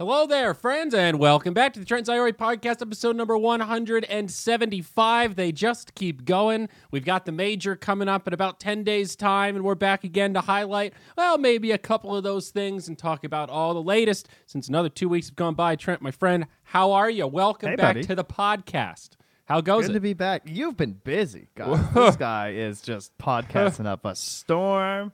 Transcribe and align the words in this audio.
Hello 0.00 0.26
there, 0.26 0.54
friends, 0.54 0.94
and 0.94 1.18
welcome 1.18 1.52
back 1.52 1.74
to 1.74 1.78
the 1.78 1.84
Trent 1.84 2.06
Zyori 2.06 2.32
podcast, 2.32 2.80
episode 2.80 3.16
number 3.16 3.36
175. 3.36 5.36
They 5.36 5.52
just 5.52 5.94
keep 5.94 6.24
going. 6.24 6.70
We've 6.90 7.04
got 7.04 7.26
the 7.26 7.32
major 7.32 7.76
coming 7.76 8.08
up 8.08 8.26
in 8.26 8.32
about 8.32 8.60
10 8.60 8.82
days' 8.82 9.14
time, 9.14 9.56
and 9.56 9.62
we're 9.62 9.74
back 9.74 10.02
again 10.02 10.32
to 10.32 10.40
highlight, 10.40 10.94
well, 11.18 11.36
maybe 11.36 11.70
a 11.70 11.76
couple 11.76 12.16
of 12.16 12.24
those 12.24 12.48
things 12.48 12.88
and 12.88 12.96
talk 12.96 13.24
about 13.24 13.50
all 13.50 13.74
the 13.74 13.82
latest 13.82 14.30
since 14.46 14.68
another 14.68 14.88
two 14.88 15.06
weeks 15.06 15.28
have 15.28 15.36
gone 15.36 15.54
by. 15.54 15.76
Trent, 15.76 16.00
my 16.00 16.12
friend, 16.12 16.46
how 16.62 16.92
are 16.92 17.10
you? 17.10 17.26
Welcome 17.26 17.68
Hey, 17.68 17.76
back 17.76 17.96
buddy. 17.96 18.06
to 18.06 18.14
the 18.14 18.24
podcast. 18.24 19.10
How 19.44 19.60
goes 19.60 19.84
Good 19.84 19.90
it? 19.90 19.94
to 19.96 20.00
be 20.00 20.14
back. 20.14 20.44
You've 20.46 20.78
been 20.78 20.94
busy, 20.94 21.48
guys. 21.54 21.78
this 21.92 22.16
guy 22.16 22.52
is 22.52 22.80
just 22.80 23.18
podcasting 23.18 23.84
up 23.84 24.06
a 24.06 24.14
storm 24.14 25.12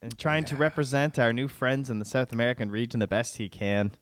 and 0.00 0.18
trying 0.18 0.46
to 0.46 0.56
represent 0.56 1.18
our 1.18 1.34
new 1.34 1.48
friends 1.48 1.90
in 1.90 1.98
the 1.98 2.06
South 2.06 2.32
American 2.32 2.70
region 2.70 2.98
the 3.00 3.06
best 3.06 3.36
he 3.36 3.50
can. 3.50 3.92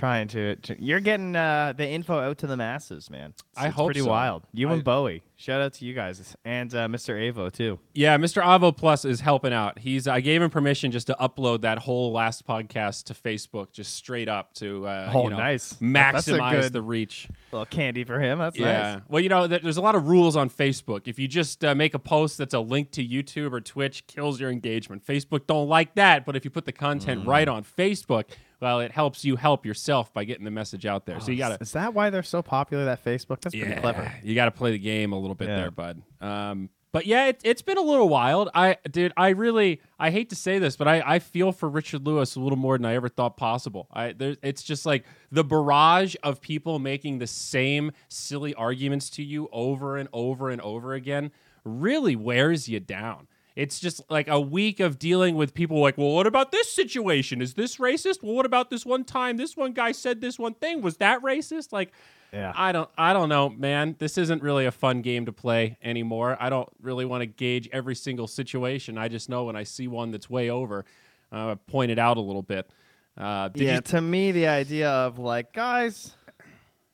Trying 0.00 0.28
to, 0.28 0.56
to- 0.56 0.82
you're 0.82 0.98
getting 1.00 1.36
uh, 1.36 1.74
the 1.76 1.86
info 1.86 2.18
out 2.18 2.38
to 2.38 2.46
the 2.46 2.56
masses, 2.56 3.10
man. 3.10 3.30
It's, 3.30 3.42
I 3.54 3.66
it's 3.66 3.76
hope 3.76 3.88
pretty 3.88 4.00
so. 4.00 4.06
wild. 4.08 4.44
You 4.54 4.70
I- 4.70 4.72
and 4.72 4.82
Bowie. 4.82 5.22
Shout 5.36 5.60
out 5.62 5.72
to 5.74 5.86
you 5.86 5.94
guys 5.94 6.36
and 6.44 6.74
uh, 6.74 6.86
Mr. 6.88 7.14
Avo 7.32 7.50
too. 7.50 7.78
Yeah, 7.94 8.18
Mr. 8.18 8.42
Avo 8.42 8.76
Plus 8.76 9.06
is 9.06 9.20
helping 9.20 9.54
out. 9.54 9.78
He's 9.78 10.06
I 10.06 10.20
gave 10.20 10.42
him 10.42 10.50
permission 10.50 10.90
just 10.90 11.06
to 11.06 11.16
upload 11.18 11.62
that 11.62 11.78
whole 11.78 12.12
last 12.12 12.46
podcast 12.46 13.04
to 13.04 13.14
Facebook, 13.14 13.72
just 13.72 13.94
straight 13.94 14.28
up 14.28 14.52
to 14.54 14.86
uh, 14.86 15.10
Oh, 15.14 15.24
you 15.24 15.30
know, 15.30 15.38
nice. 15.38 15.74
Maximize 15.80 16.72
the 16.72 16.82
reach. 16.82 17.28
well 17.52 17.64
candy 17.64 18.04
for 18.04 18.20
him. 18.20 18.38
That's 18.38 18.58
Yeah. 18.58 18.94
nice. 18.96 19.02
Well, 19.08 19.22
you 19.22 19.28
know, 19.30 19.46
there's 19.46 19.78
a 19.78 19.80
lot 19.82 19.94
of 19.94 20.08
rules 20.08 20.36
on 20.36 20.50
Facebook. 20.50 21.08
If 21.08 21.18
you 21.18 21.26
just 21.28 21.64
uh, 21.64 21.74
make 21.74 21.94
a 21.94 21.98
post 21.98 22.36
that's 22.36 22.52
a 22.54 22.60
link 22.60 22.90
to 22.92 23.06
YouTube 23.06 23.52
or 23.52 23.60
Twitch, 23.62 24.06
kills 24.06 24.40
your 24.40 24.50
engagement. 24.50 25.06
Facebook 25.06 25.46
don't 25.46 25.68
like 25.68 25.94
that, 25.94 26.26
but 26.26 26.36
if 26.36 26.44
you 26.44 26.50
put 26.50 26.66
the 26.66 26.72
content 26.72 27.26
right 27.26 27.48
Mm. 27.48 27.52
on 27.54 27.64
Facebook, 27.64 28.24
well, 28.60 28.80
it 28.80 28.92
helps 28.92 29.24
you 29.24 29.36
help 29.36 29.64
yourself 29.66 30.12
by 30.12 30.24
getting 30.24 30.44
the 30.44 30.50
message 30.50 30.86
out 30.86 31.06
there. 31.06 31.18
so 31.20 31.30
you 31.32 31.38
got 31.38 31.50
to 31.56 31.58
Is 31.62 31.72
that 31.72 31.94
why 31.94 32.10
they're 32.10 32.22
so 32.22 32.42
popular? 32.42 32.84
That 32.84 33.04
Facebook? 33.04 33.40
That's 33.40 33.54
pretty 33.56 33.80
clever. 33.80 34.12
you 34.22 34.34
got 34.34 34.44
to 34.46 34.50
play 34.50 34.70
the 34.72 34.78
game 34.78 35.12
a 35.12 35.18
little 35.18 35.34
bit 35.34 35.48
Yeah. 35.48 35.56
there, 35.56 35.70
bud. 35.70 36.02
Um, 36.20 36.68
but 36.92 37.06
yeah, 37.06 37.26
it, 37.28 37.40
it's 37.44 37.62
been 37.62 37.78
a 37.78 37.82
little 37.82 38.08
wild. 38.08 38.48
I, 38.52 38.76
dude, 38.90 39.12
I 39.16 39.28
really, 39.28 39.80
I 40.00 40.10
hate 40.10 40.28
to 40.30 40.34
say 40.36 40.58
this, 40.58 40.74
but 40.76 40.88
I, 40.88 41.00
I 41.06 41.18
feel 41.20 41.52
for 41.52 41.68
Richard 41.68 42.04
Lewis 42.04 42.34
a 42.34 42.40
little 42.40 42.58
more 42.58 42.76
than 42.76 42.84
I 42.84 42.94
ever 42.96 43.08
thought 43.08 43.36
possible. 43.36 43.86
I, 43.92 44.10
there, 44.12 44.36
it's 44.42 44.62
just 44.64 44.84
like 44.84 45.04
the 45.30 45.44
barrage 45.44 46.16
of 46.24 46.40
people 46.40 46.80
making 46.80 47.20
the 47.20 47.28
same 47.28 47.92
silly 48.08 48.54
arguments 48.54 49.08
to 49.10 49.22
you 49.22 49.48
over 49.52 49.96
and 49.98 50.08
over 50.12 50.50
and 50.50 50.60
over 50.62 50.92
again 50.94 51.30
really 51.64 52.16
wears 52.16 52.68
you 52.68 52.80
down. 52.80 53.28
It's 53.60 53.78
just 53.78 54.00
like 54.08 54.28
a 54.28 54.40
week 54.40 54.80
of 54.80 54.98
dealing 54.98 55.34
with 55.36 55.52
people 55.52 55.80
like, 55.80 55.98
well, 55.98 56.12
what 56.12 56.26
about 56.26 56.50
this 56.50 56.72
situation? 56.72 57.42
Is 57.42 57.54
this 57.54 57.76
racist? 57.76 58.22
Well, 58.22 58.34
what 58.34 58.46
about 58.46 58.70
this 58.70 58.86
one 58.86 59.04
time 59.04 59.36
this 59.36 59.56
one 59.56 59.72
guy 59.72 59.92
said 59.92 60.20
this 60.20 60.38
one 60.38 60.54
thing? 60.54 60.80
Was 60.80 60.96
that 60.96 61.20
racist? 61.22 61.70
Like, 61.72 61.92
Yeah. 62.32 62.52
I 62.56 62.72
don't 62.72 62.88
I 62.96 63.12
don't 63.12 63.28
know, 63.28 63.50
man. 63.50 63.96
This 63.98 64.16
isn't 64.16 64.42
really 64.42 64.64
a 64.66 64.70
fun 64.72 65.02
game 65.02 65.26
to 65.26 65.32
play 65.32 65.76
anymore. 65.82 66.36
I 66.40 66.48
don't 66.48 66.68
really 66.80 67.04
want 67.04 67.20
to 67.22 67.26
gauge 67.26 67.68
every 67.72 67.94
single 67.94 68.26
situation. 68.28 68.96
I 68.96 69.08
just 69.08 69.28
know 69.28 69.44
when 69.44 69.56
I 69.56 69.64
see 69.64 69.88
one 69.88 70.10
that's 70.10 70.30
way 70.30 70.48
over, 70.48 70.84
uh, 71.32 71.56
point 71.66 71.90
it 71.90 71.98
out 71.98 72.16
a 72.16 72.20
little 72.20 72.42
bit. 72.42 72.70
Uh, 73.18 73.48
did 73.48 73.62
yeah, 73.66 73.74
you- 73.74 73.80
to 73.82 74.00
me, 74.00 74.32
the 74.32 74.46
idea 74.46 74.88
of 74.90 75.18
like, 75.18 75.52
guys, 75.52 76.14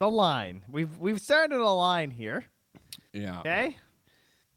the 0.01 0.11
line. 0.11 0.63
We've 0.69 0.99
we've 0.99 1.21
started 1.21 1.61
a 1.61 1.71
line 1.71 2.11
here. 2.11 2.45
yeah. 3.13 3.41
Okay. 3.41 3.77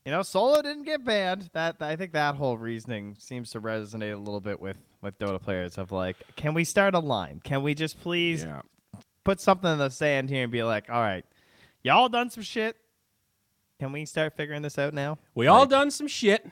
You 0.09 0.15
know, 0.15 0.23
Solo 0.23 0.59
didn't 0.63 0.85
get 0.85 1.05
banned. 1.05 1.51
That 1.53 1.75
I 1.81 1.95
think 1.95 2.13
that 2.13 2.33
whole 2.33 2.57
reasoning 2.57 3.15
seems 3.19 3.51
to 3.51 3.61
resonate 3.61 4.11
a 4.11 4.17
little 4.17 4.39
bit 4.39 4.59
with 4.59 4.77
with 5.03 5.19
Dota 5.19 5.39
players. 5.39 5.77
Of 5.77 5.91
like, 5.91 6.15
can 6.35 6.55
we 6.55 6.63
start 6.63 6.95
a 6.95 6.99
line? 6.99 7.41
Can 7.43 7.61
we 7.61 7.75
just 7.75 8.01
please 8.01 8.41
Yeah. 8.43 8.61
put 9.23 9.39
something 9.39 9.71
in 9.71 9.77
the 9.77 9.91
sand 9.91 10.31
here 10.31 10.41
and 10.41 10.51
be 10.51 10.63
like, 10.63 10.89
all 10.89 10.99
right, 10.99 11.23
y'all 11.83 12.09
done 12.09 12.31
some 12.31 12.41
shit. 12.41 12.75
Can 13.79 13.91
we 13.91 14.03
start 14.05 14.33
figuring 14.35 14.63
this 14.63 14.79
out 14.79 14.95
now? 14.95 15.19
We 15.35 15.45
all 15.45 15.67
done 15.67 15.91
some 15.91 16.07
shit. 16.07 16.43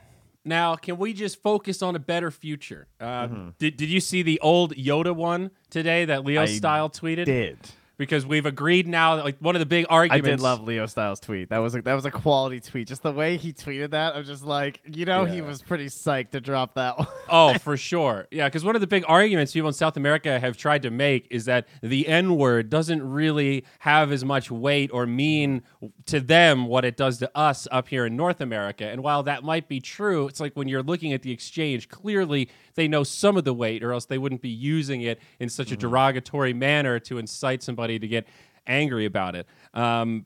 Now, 0.45 0.75
can 0.75 0.99
we 0.99 1.11
just 1.13 1.41
focus 1.41 1.81
on 1.81 1.95
a 1.95 1.99
better 1.99 2.29
future? 2.29 2.85
Uh, 3.01 3.27
Did 3.57 3.75
Did 3.75 3.89
you 3.89 3.99
see 4.01 4.21
the 4.21 4.39
old 4.41 4.75
Yoda 4.75 5.15
one 5.15 5.49
today 5.71 6.05
that 6.05 6.23
Leo 6.23 6.43
Mm-hmm. 6.43 6.53
I 6.53 6.57
Style 6.57 6.89
tweeted? 6.91 7.25
Did 7.25 7.57
Because 7.97 8.25
we've 8.25 8.45
agreed 8.45 8.87
now 8.87 9.15
that 9.15 9.25
like 9.25 9.37
one 9.39 9.55
of 9.55 9.59
the 9.59 9.65
big 9.65 9.87
arguments. 9.89 10.27
I 10.27 10.31
did 10.31 10.39
love 10.39 10.61
Leo 10.61 10.85
Styles' 10.85 11.19
tweet. 11.19 11.49
That 11.49 11.57
was 11.57 11.73
a, 11.73 11.81
that 11.81 11.93
was 11.93 12.05
a 12.05 12.11
quality 12.11 12.59
tweet. 12.59 12.87
Just 12.87 13.01
the 13.01 13.11
way 13.11 13.37
he 13.37 13.53
tweeted 13.53 13.91
that, 13.91 14.15
I'm 14.15 14.23
just 14.23 14.43
like, 14.43 14.81
you 14.85 15.05
know, 15.05 15.25
he 15.25 15.41
was 15.41 15.61
pretty 15.63 15.87
psyched 15.87 16.31
to 16.31 16.41
drop 16.41 16.75
that 16.75 16.99
one. 16.99 17.07
oh, 17.29 17.57
for 17.57 17.75
sure. 17.75 18.27
Yeah, 18.29 18.47
because 18.47 18.63
one 18.63 18.75
of 18.75 18.81
the 18.81 18.87
big 18.87 19.03
arguments 19.07 19.51
people 19.53 19.67
in 19.67 19.73
South 19.73 19.97
America 19.97 20.39
have 20.39 20.57
tried 20.57 20.83
to 20.83 20.91
make 20.91 21.27
is 21.31 21.45
that 21.45 21.67
the 21.81 22.07
N 22.07 22.35
word 22.35 22.69
doesn't 22.69 23.01
really 23.01 23.65
have 23.79 24.11
as 24.11 24.23
much 24.23 24.51
weight 24.51 24.91
or 24.93 25.07
mean 25.07 25.63
to 26.05 26.19
them 26.19 26.67
what 26.67 26.85
it 26.85 26.97
does 26.97 27.17
to 27.17 27.31
us 27.35 27.67
up 27.71 27.87
here 27.87 28.05
in 28.05 28.15
North 28.15 28.41
America. 28.41 28.85
And 28.85 29.01
while 29.01 29.23
that 29.23 29.43
might 29.43 29.67
be 29.67 29.79
true, 29.79 30.27
it's 30.27 30.39
like 30.39 30.53
when 30.53 30.67
you're 30.67 30.83
looking 30.83 31.13
at 31.13 31.23
the 31.23 31.31
exchange, 31.31 31.89
clearly 31.89 32.49
they 32.75 32.87
know 32.87 33.03
some 33.03 33.37
of 33.37 33.43
the 33.43 33.55
weight, 33.55 33.83
or 33.83 33.91
else 33.91 34.05
they 34.05 34.19
wouldn't 34.19 34.41
be 34.41 34.49
using 34.49 35.01
it 35.01 35.19
in 35.39 35.49
such 35.49 35.71
a 35.71 35.75
mm-hmm. 35.75 35.81
derogatory 35.81 36.53
manner 36.53 36.99
to 36.99 37.17
incite 37.17 37.63
somebody 37.63 37.86
to 37.99 38.07
get 38.07 38.27
angry 38.65 39.05
about 39.05 39.35
it. 39.35 39.47
Um, 39.73 40.25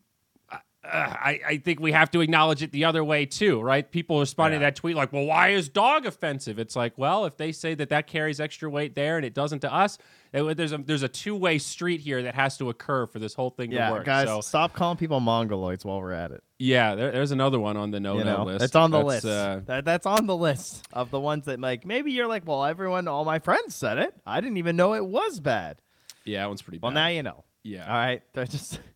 I, 0.84 1.40
I 1.48 1.58
think 1.58 1.80
we 1.80 1.92
have 1.92 2.10
to 2.10 2.22
acknowledge 2.22 2.64
it 2.64 2.72
the 2.72 2.86
other 2.86 3.04
way 3.04 3.28
too, 3.28 3.62
right? 3.62 3.90
People 3.90 4.20
responding 4.20 4.60
to 4.62 4.64
that 4.66 4.76
tweet 4.76 4.96
like, 4.96 5.14
"Well, 5.14 5.26
why 5.26 5.50
is 5.50 5.70
dog 5.70 6.08
offensive?" 6.08 6.58
It's 6.58 6.76
like, 6.76 6.98
well, 6.98 7.26
if 7.26 7.38
they 7.38 7.52
say 7.52 7.76
that 7.76 7.90
that 7.90 8.08
carries 8.08 8.40
extra 8.40 8.68
weight 8.68 8.96
there 8.96 9.16
and 9.16 9.24
it 9.24 9.36
doesn't 9.36 9.60
to 9.60 9.72
us, 9.72 10.00
it- 10.34 10.58
there's 10.58 10.72
a 10.72 10.80
there's 10.80 11.04
a 11.04 11.08
two 11.08 11.36
way 11.36 11.60
street 11.60 12.02
here 12.02 12.24
that 12.24 12.34
has 12.34 12.58
to 12.58 12.70
occur 12.72 13.06
for 13.06 13.20
this 13.20 13.36
whole 13.36 13.52
thing 13.52 13.70
to 13.70 13.76
yeah, 13.76 13.92
work. 13.92 14.06
guys, 14.06 14.28
so, 14.28 14.42
stop 14.42 14.74
calling 14.74 14.98
people 14.98 15.20
mongoloids 15.22 15.86
while 15.86 16.02
we're 16.02 16.14
at 16.14 16.32
it. 16.32 16.44
yeah, 16.58 16.96
there, 16.96 17.12
there's 17.12 17.32
another 17.32 17.60
one 17.60 17.78
on 17.78 17.92
the 17.92 18.00
no 18.00 18.18
you 18.18 18.24
no 18.24 18.38
know, 18.38 18.44
list. 18.46 18.66
it's 18.66 18.76
on 18.76 18.90
the 18.90 19.04
That's, 19.04 19.24
list. 19.24 19.26
uh, 19.28 19.60
that, 19.68 19.86
that's 19.86 20.08
on 20.08 20.26
the 20.26 20.36
list 20.36 20.88
of 20.92 21.12
the 21.12 21.20
ones 21.20 21.46
that 21.46 21.60
like 21.60 21.86
maybe 21.86 22.12
you're 22.12 22.28
like, 22.28 22.48
well, 22.48 22.66
everyone, 22.66 23.08
all 23.08 23.24
my 23.24 23.38
friends 23.38 23.76
said 23.76 24.00
it. 24.00 24.16
I 24.26 24.42
didn't 24.42 24.58
even 24.58 24.76
know 24.78 24.96
it 24.96 25.06
was 25.06 25.40
bad. 25.40 25.80
yeah, 26.26 26.40
that 26.42 26.48
one's 26.48 26.64
pretty 26.64 26.80
bad. 26.80 26.88
Well, 26.88 26.94
now 26.96 27.08
you 27.08 27.22
know. 27.22 27.44
Yeah, 27.64 27.86
All 27.88 27.94
right, 27.98 28.22
they're 28.34 28.46
just 28.46 28.80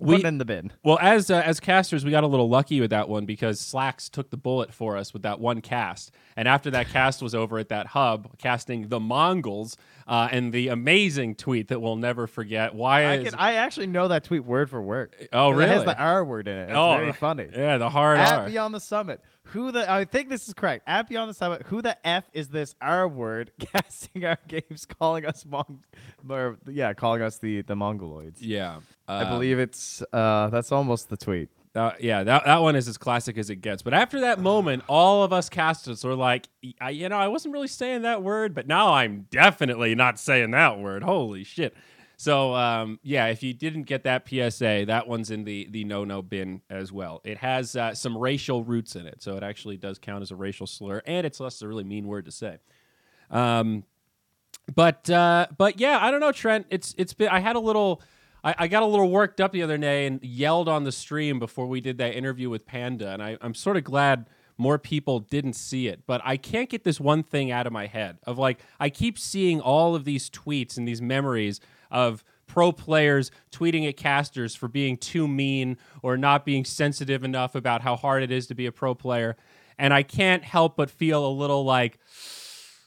We- 0.00 0.24
in 0.24 0.38
the 0.38 0.46
bin. 0.46 0.72
Well, 0.82 0.98
as 0.98 1.30
uh, 1.30 1.42
as 1.44 1.60
casters, 1.60 2.06
we 2.06 2.10
got 2.10 2.24
a 2.24 2.26
little 2.26 2.48
lucky 2.48 2.80
with 2.80 2.88
that 2.88 3.10
one 3.10 3.26
because 3.26 3.60
Slacks 3.60 4.08
took 4.08 4.30
the 4.30 4.38
bullet 4.38 4.72
for 4.72 4.96
us 4.96 5.12
with 5.12 5.22
that 5.22 5.40
one 5.40 5.60
cast, 5.60 6.10
and 6.36 6.48
after 6.48 6.70
that 6.70 6.88
cast 6.92 7.20
was 7.20 7.34
over 7.34 7.58
at 7.58 7.68
that 7.68 7.88
hub, 7.88 8.38
casting 8.38 8.88
the 8.88 8.98
Mongols, 8.98 9.76
uh, 10.08 10.26
and 10.32 10.54
the 10.54 10.68
amazing 10.68 11.34
tweet 11.34 11.68
that 11.68 11.80
we'll 11.82 11.96
never 11.96 12.26
forget. 12.26 12.74
Why 12.74 13.02
I, 13.04 13.14
is 13.16 13.30
can, 13.30 13.38
I 13.38 13.54
actually 13.56 13.88
know 13.88 14.08
that 14.08 14.24
tweet 14.24 14.42
word 14.46 14.70
for 14.70 14.80
word. 14.80 15.14
Oh, 15.34 15.52
'Cause 15.52 15.60
It 15.60 15.68
has 15.68 15.84
the 15.84 15.98
R 15.98 16.24
word 16.24 16.48
in 16.48 16.56
it. 16.56 16.62
It's 16.70 16.72
Oh, 16.74 16.96
very 16.96 17.12
funny. 17.12 17.48
yeah 17.52 17.76
the 17.76 17.90
hard 17.90 18.20
At 18.20 18.32
R. 18.38 18.46
Beyond 18.46 18.72
the 18.74 18.80
Summit. 18.80 19.20
Who 19.52 19.72
the 19.72 19.90
I 19.90 20.04
think 20.04 20.28
this 20.28 20.46
is 20.48 20.54
correct. 20.54 20.84
At 20.86 21.08
Beyond 21.08 21.30
the 21.30 21.34
Summit, 21.34 21.62
who 21.66 21.82
the 21.82 21.96
F 22.06 22.24
is 22.32 22.48
this 22.48 22.74
R 22.80 23.08
word 23.08 23.52
casting 23.58 24.24
our 24.24 24.38
games 24.48 24.86
calling 24.86 25.26
us 25.26 25.44
Mong 25.44 25.78
or 26.28 26.58
yeah, 26.68 26.92
calling 26.92 27.22
us 27.22 27.38
the 27.38 27.62
the 27.62 27.74
Mongoloids. 27.74 28.36
Yeah, 28.40 28.80
I 29.08 29.22
Uh, 29.24 29.30
believe 29.30 29.58
it's 29.58 30.02
uh 30.12 30.48
that's 30.50 30.72
almost 30.72 31.08
the 31.10 31.16
tweet. 31.16 31.48
Uh, 31.72 31.92
yeah, 32.00 32.24
that, 32.24 32.44
that 32.46 32.62
one 32.62 32.74
is 32.74 32.88
as 32.88 32.98
classic 32.98 33.38
as 33.38 33.48
it 33.48 33.56
gets. 33.56 33.80
But 33.80 33.94
after 33.94 34.22
that 34.22 34.40
moment, 34.40 34.82
all 34.88 35.22
of 35.22 35.32
us 35.32 35.48
casters 35.48 36.02
were 36.02 36.16
like, 36.16 36.48
I, 36.80 36.90
you 36.90 37.08
know, 37.08 37.16
I 37.16 37.28
wasn't 37.28 37.54
really 37.54 37.68
saying 37.68 38.02
that 38.02 38.24
word, 38.24 38.56
but 38.56 38.66
now 38.66 38.92
I'm 38.94 39.28
definitely 39.30 39.94
not 39.94 40.18
saying 40.18 40.50
that 40.50 40.80
word. 40.80 41.04
Holy 41.04 41.44
shit. 41.44 41.76
So, 42.20 42.54
um, 42.54 43.00
yeah, 43.02 43.28
if 43.28 43.42
you 43.42 43.54
didn't 43.54 43.84
get 43.84 44.04
that 44.04 44.28
PSA, 44.28 44.84
that 44.88 45.08
one's 45.08 45.30
in 45.30 45.44
the, 45.44 45.66
the 45.70 45.84
no 45.84 46.04
no 46.04 46.20
bin 46.20 46.60
as 46.68 46.92
well. 46.92 47.22
It 47.24 47.38
has 47.38 47.74
uh, 47.76 47.94
some 47.94 48.14
racial 48.14 48.62
roots 48.62 48.94
in 48.94 49.06
it. 49.06 49.22
So 49.22 49.38
it 49.38 49.42
actually 49.42 49.78
does 49.78 49.98
count 49.98 50.20
as 50.20 50.30
a 50.30 50.36
racial 50.36 50.66
slur, 50.66 51.00
and 51.06 51.24
it's 51.26 51.40
less 51.40 51.62
a 51.62 51.66
really 51.66 51.82
mean 51.82 52.06
word 52.06 52.26
to 52.26 52.30
say. 52.30 52.58
Um, 53.30 53.84
but 54.74 55.08
uh, 55.08 55.46
but 55.56 55.80
yeah, 55.80 55.98
I 55.98 56.10
don't 56.10 56.20
know, 56.20 56.30
Trent. 56.30 56.66
It's 56.68 56.94
it's 56.98 57.14
been. 57.14 57.28
I 57.28 57.40
had 57.40 57.56
a 57.56 57.58
little. 57.58 58.02
I, 58.44 58.54
I 58.58 58.68
got 58.68 58.82
a 58.82 58.86
little 58.86 59.08
worked 59.08 59.40
up 59.40 59.52
the 59.52 59.62
other 59.62 59.78
day 59.78 60.06
and 60.06 60.22
yelled 60.22 60.68
on 60.68 60.84
the 60.84 60.92
stream 60.92 61.38
before 61.38 61.68
we 61.68 61.80
did 61.80 61.96
that 61.96 62.14
interview 62.14 62.50
with 62.50 62.66
Panda, 62.66 63.12
and 63.12 63.22
I, 63.22 63.38
I'm 63.40 63.54
sort 63.54 63.78
of 63.78 63.84
glad 63.84 64.26
more 64.58 64.78
people 64.78 65.20
didn't 65.20 65.54
see 65.54 65.88
it. 65.88 66.02
But 66.06 66.20
I 66.22 66.36
can't 66.36 66.68
get 66.68 66.84
this 66.84 67.00
one 67.00 67.22
thing 67.22 67.50
out 67.50 67.66
of 67.66 67.72
my 67.72 67.86
head 67.86 68.18
of 68.24 68.36
like 68.36 68.60
I 68.78 68.90
keep 68.90 69.18
seeing 69.18 69.58
all 69.58 69.94
of 69.94 70.04
these 70.04 70.28
tweets 70.28 70.76
and 70.76 70.86
these 70.86 71.00
memories 71.00 71.62
of 71.90 72.24
pro 72.46 72.72
players 72.72 73.30
tweeting 73.52 73.88
at 73.88 73.96
casters 73.96 74.54
for 74.54 74.68
being 74.68 74.96
too 74.96 75.28
mean 75.28 75.76
or 76.02 76.16
not 76.16 76.44
being 76.44 76.64
sensitive 76.64 77.22
enough 77.22 77.54
about 77.54 77.82
how 77.82 77.96
hard 77.96 78.22
it 78.22 78.30
is 78.30 78.46
to 78.48 78.54
be 78.54 78.66
a 78.66 78.72
pro 78.72 78.94
player. 78.94 79.36
And 79.78 79.94
I 79.94 80.02
can't 80.02 80.42
help 80.42 80.76
but 80.76 80.90
feel 80.90 81.24
a 81.24 81.30
little 81.30 81.64
like, 81.64 81.98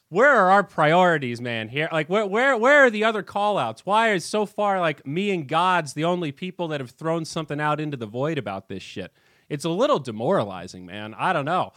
where 0.09 0.29
are 0.29 0.51
our 0.51 0.63
priorities, 0.63 1.41
man? 1.41 1.69
Here, 1.69 1.89
like, 1.91 2.07
where, 2.07 2.27
where, 2.27 2.55
where 2.55 2.85
are 2.85 2.89
the 2.91 3.03
other 3.03 3.23
call 3.23 3.57
outs? 3.57 3.83
Why 3.83 4.11
is 4.13 4.23
so 4.23 4.45
far 4.45 4.79
like 4.79 5.07
me 5.07 5.31
and 5.31 5.47
GoDz 5.47 5.95
the 5.95 6.03
only 6.03 6.31
people 6.31 6.67
that 6.67 6.81
have 6.81 6.91
thrown 6.91 7.25
something 7.25 7.59
out 7.59 7.79
into 7.79 7.97
the 7.97 8.05
void 8.05 8.37
about 8.37 8.67
this 8.67 8.83
shit? 8.83 9.11
It's 9.49 9.65
a 9.65 9.69
little 9.69 9.99
demoralizing, 9.99 10.85
man. 10.85 11.15
I 11.17 11.33
don't 11.33 11.45
know. 11.45 11.73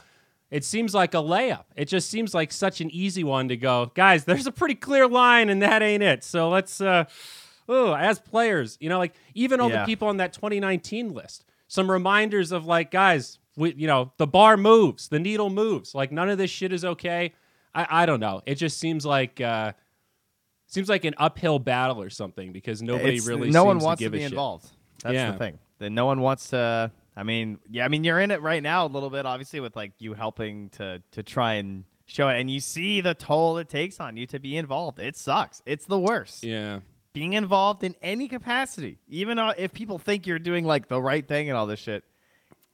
It 0.51 0.65
seems 0.65 0.95
like 0.95 1.15
a 1.15 1.19
layup. 1.19 1.65
It 1.77 1.87
just 1.87 2.09
seems 2.09 2.33
like 2.35 2.53
such 2.53 2.81
an 2.81 2.91
easy 2.91 3.25
one 3.25 3.49
to 3.49 3.57
go, 3.57 3.91
guys. 3.95 4.25
There's 4.25 4.47
a 4.47 4.53
pretty 4.53 4.75
clear 4.77 5.09
line, 5.09 5.49
and 5.49 5.61
that 5.63 5.83
ain't 5.83 6.03
it. 6.03 6.23
So 6.25 6.49
let's, 6.49 6.81
uh, 6.81 7.05
oh, 7.69 7.95
as 7.95 8.19
players, 8.21 8.77
you 8.81 8.89
know, 8.89 8.99
like 8.99 9.15
even 9.35 9.61
all 9.61 9.71
Yeah. 9.71 9.81
the 9.81 9.87
people 9.87 10.09
on 10.09 10.19
that 10.19 10.33
2019 10.33 11.13
list, 11.13 11.45
some 11.69 11.91
reminders 11.91 12.53
of 12.53 12.65
like, 12.67 12.91
guys, 12.91 13.39
we, 13.57 13.75
you 13.75 13.87
know, 13.87 14.13
the 14.19 14.27
bar 14.27 14.57
moves, 14.57 15.09
the 15.09 15.19
needle 15.19 15.51
moves. 15.51 15.95
Like 15.95 16.13
none 16.13 16.29
of 16.29 16.39
this 16.39 16.51
shit 16.51 16.73
is 16.73 16.85
okay. 16.85 17.33
I, 17.75 18.03
I 18.03 18.07
don't 18.07 18.21
know. 18.21 18.43
It 18.47 18.55
just 18.57 18.79
seems 18.79 19.05
like, 19.05 19.41
uh, 19.41 19.73
seems 20.69 20.89
like 20.89 21.05
an 21.05 21.15
uphill 21.19 21.59
battle 21.59 22.01
or 22.03 22.11
something 22.11 22.53
because 22.53 22.83
nobody 22.83 23.15
It's- 23.17 23.27
really 23.27 23.51
no 23.51 23.65
one 23.65 23.79
wants 23.79 23.99
to 24.01 24.05
give 24.05 24.13
be 24.13 24.19
a 24.19 24.23
shit. 24.23 24.33
involved. 24.33 24.67
That's 25.03 25.15
Yeah. 25.15 25.33
the 25.33 25.39
thing. 25.39 25.59
That 25.79 25.91
no 25.91 26.07
one 26.07 26.21
wants 26.21 26.49
to. 26.51 26.91
I 27.17 27.23
mean, 27.23 27.59
yeah, 27.71 27.85
I 27.85 27.89
mean, 27.89 28.05
you're 28.05 28.21
in 28.21 28.31
it 28.31 28.43
right 28.43 28.63
now 28.63 28.87
a 28.87 28.89
little 28.89 29.09
bit, 29.09 29.25
obviously, 29.25 29.61
with 29.61 29.75
like 29.75 29.93
you 29.99 30.15
helping 30.15 30.69
to 30.71 31.03
to 31.13 31.23
try 31.23 31.55
and 31.55 31.85
show 32.07 32.29
it, 32.29 32.39
and 32.39 32.51
you 32.51 32.61
see 32.61 33.01
the 33.01 33.15
toll 33.15 33.59
it 33.59 33.69
takes 33.69 33.99
on 34.01 34.17
you 34.17 34.27
to 34.27 34.39
be 34.39 34.57
involved. 34.57 34.99
It 34.99 35.17
sucks. 35.17 35.63
It's 35.65 35.87
the 35.87 35.99
worst. 35.99 36.45
Yeah. 36.45 36.81
Being 37.15 37.33
involved 37.33 37.83
in 37.83 37.95
any 38.03 38.29
capacity, 38.29 38.99
even 39.09 39.39
uh, 39.39 39.55
if 39.57 39.73
people 39.73 39.99
think 39.99 40.27
you're 40.27 40.39
doing 40.39 40.67
like 40.67 40.89
the 40.89 41.01
right 41.01 41.27
thing 41.27 41.49
and 41.49 41.57
all 41.57 41.67
this 41.67 41.81
shit, 41.81 42.05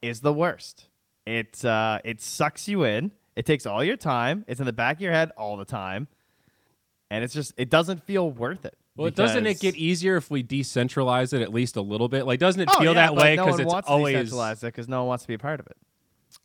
is 0.03 0.21
the 0.21 0.33
worst. 0.33 0.89
It 1.25 1.65
uh, 1.65 2.01
it 2.05 2.21
sucks 2.21 2.67
you 2.67 2.83
in. 2.85 3.13
It 3.37 3.47
takes 3.47 3.65
all 3.65 3.85
your 3.85 3.97
time. 3.97 4.45
It's 4.49 4.59
in 4.59 4.67
the 4.67 4.73
back 4.73 4.97
of 4.97 5.01
your 5.01 5.13
head 5.13 5.31
all 5.37 5.57
the 5.57 5.65
time, 5.65 6.09
and 7.11 7.23
it's 7.23 7.33
just 7.33 7.55
it 7.57 7.71
doesn't 7.71 8.03
feel 8.03 8.29
worth 8.31 8.65
it. 8.65 8.77
Well, 8.97 9.11
doesn't 9.11 9.47
it 9.47 9.59
get 9.61 9.75
easier 9.75 10.17
if 10.17 10.31
we 10.31 10.43
decentralize 10.45 11.33
it 11.33 11.41
at 11.41 11.53
least 11.53 11.77
a 11.77 11.81
little 11.83 12.09
bit? 12.09 12.27
Like, 12.27 12.39
doesn't 12.39 12.61
it 12.61 12.69
Oh, 12.71 12.79
feel 12.79 12.95
yeah, 12.95 13.07
that 13.07 13.15
way 13.17 13.37
no 13.37 13.45
because 13.47 13.55
one 13.59 13.61
it's 13.67 13.73
wants 13.73 13.89
always 13.89 14.33
it 14.33 14.61
because 14.63 14.89
no 14.89 14.99
one 15.01 15.09
wants 15.09 15.25
to 15.25 15.29
be 15.29 15.35
a 15.35 15.39
part 15.39 15.61
of 15.61 15.67
it. 15.67 15.77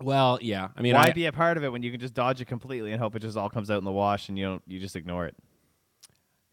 well, 0.01 0.39
yeah. 0.41 0.69
I 0.77 0.81
mean, 0.81 0.93
Why 0.95 1.07
I, 1.07 1.11
be 1.11 1.25
a 1.25 1.31
part 1.33 1.57
of 1.57 1.63
it 1.63 1.71
when 1.71 1.83
you 1.83 1.91
can 1.91 1.99
just 1.99 2.13
dodge 2.13 2.39
it 2.39 2.45
completely 2.45 2.91
and 2.93 3.01
hope 3.01 3.15
it 3.15 3.19
just 3.19 3.37
all 3.37 3.49
comes 3.49 3.69
out 3.69 3.79
in 3.79 3.83
the 3.83 3.91
wash 3.91 4.29
and 4.29 4.37
you 4.37 4.45
don't 4.45 4.61
you 4.65 4.79
just 4.79 4.95
ignore 4.95 5.25
it? 5.27 5.35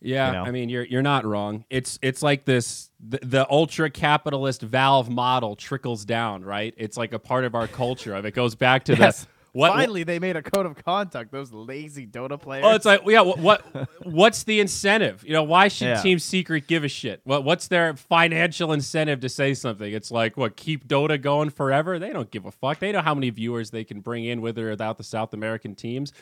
yeah. 0.00 0.26
you 0.26 0.32
know? 0.34 0.42
I 0.44 0.50
mean, 0.50 0.68
you're 0.68 0.84
you're 0.84 1.02
not 1.02 1.24
wrong. 1.24 1.64
It's 1.70 1.98
it's 2.02 2.22
like 2.22 2.44
this 2.44 2.90
the, 3.00 3.18
the 3.22 3.46
ultra 3.50 3.88
capitalist 3.88 4.62
Valve 4.62 5.08
model 5.08 5.56
trickles 5.56 6.04
down, 6.04 6.44
right? 6.44 6.74
It's 6.76 6.96
like 6.96 7.12
a 7.12 7.18
part 7.18 7.44
of 7.44 7.54
our 7.54 7.66
culture. 7.68 8.14
Of 8.14 8.24
it 8.24 8.34
goes 8.34 8.54
back 8.54 8.84
to 8.86 8.96
Yes. 8.96 9.24
the 9.24 9.28
what 9.54 9.70
Finally, 9.70 10.02
they 10.02 10.18
made 10.18 10.34
a 10.34 10.42
code 10.42 10.66
of 10.66 10.74
conduct. 10.84 11.30
Those 11.30 11.52
lazy 11.52 12.08
Dota 12.08 12.40
players. 12.40 12.64
Oh, 12.66 12.74
it's 12.74 12.84
like 12.84 13.02
yeah. 13.06 13.20
What, 13.20 13.38
what 13.38 13.88
what's 14.02 14.42
the 14.42 14.58
incentive? 14.58 15.22
You 15.24 15.32
know, 15.32 15.44
why 15.44 15.68
should 15.68 15.86
Yeah. 15.86 16.02
Team 16.02 16.18
Secret 16.18 16.66
give 16.66 16.82
a 16.82 16.88
shit? 16.88 17.20
What 17.22 17.44
what's 17.44 17.68
their 17.68 17.94
financial 17.94 18.72
incentive 18.72 19.20
to 19.20 19.28
say 19.28 19.54
something? 19.54 19.92
It's 19.92 20.10
like 20.10 20.36
what 20.36 20.56
keep 20.56 20.88
Dota 20.88 21.22
going 21.22 21.50
forever? 21.50 22.00
They 22.00 22.12
don't 22.12 22.32
give 22.32 22.46
a 22.46 22.50
fuck. 22.50 22.80
They 22.80 22.90
know 22.90 23.00
how 23.00 23.14
many 23.14 23.30
viewers 23.30 23.70
they 23.70 23.84
can 23.84 24.00
bring 24.00 24.24
in 24.24 24.40
with 24.40 24.58
or 24.58 24.70
without 24.70 24.98
the 24.98 25.04
South 25.04 25.32
American 25.32 25.76
teams. 25.76 26.12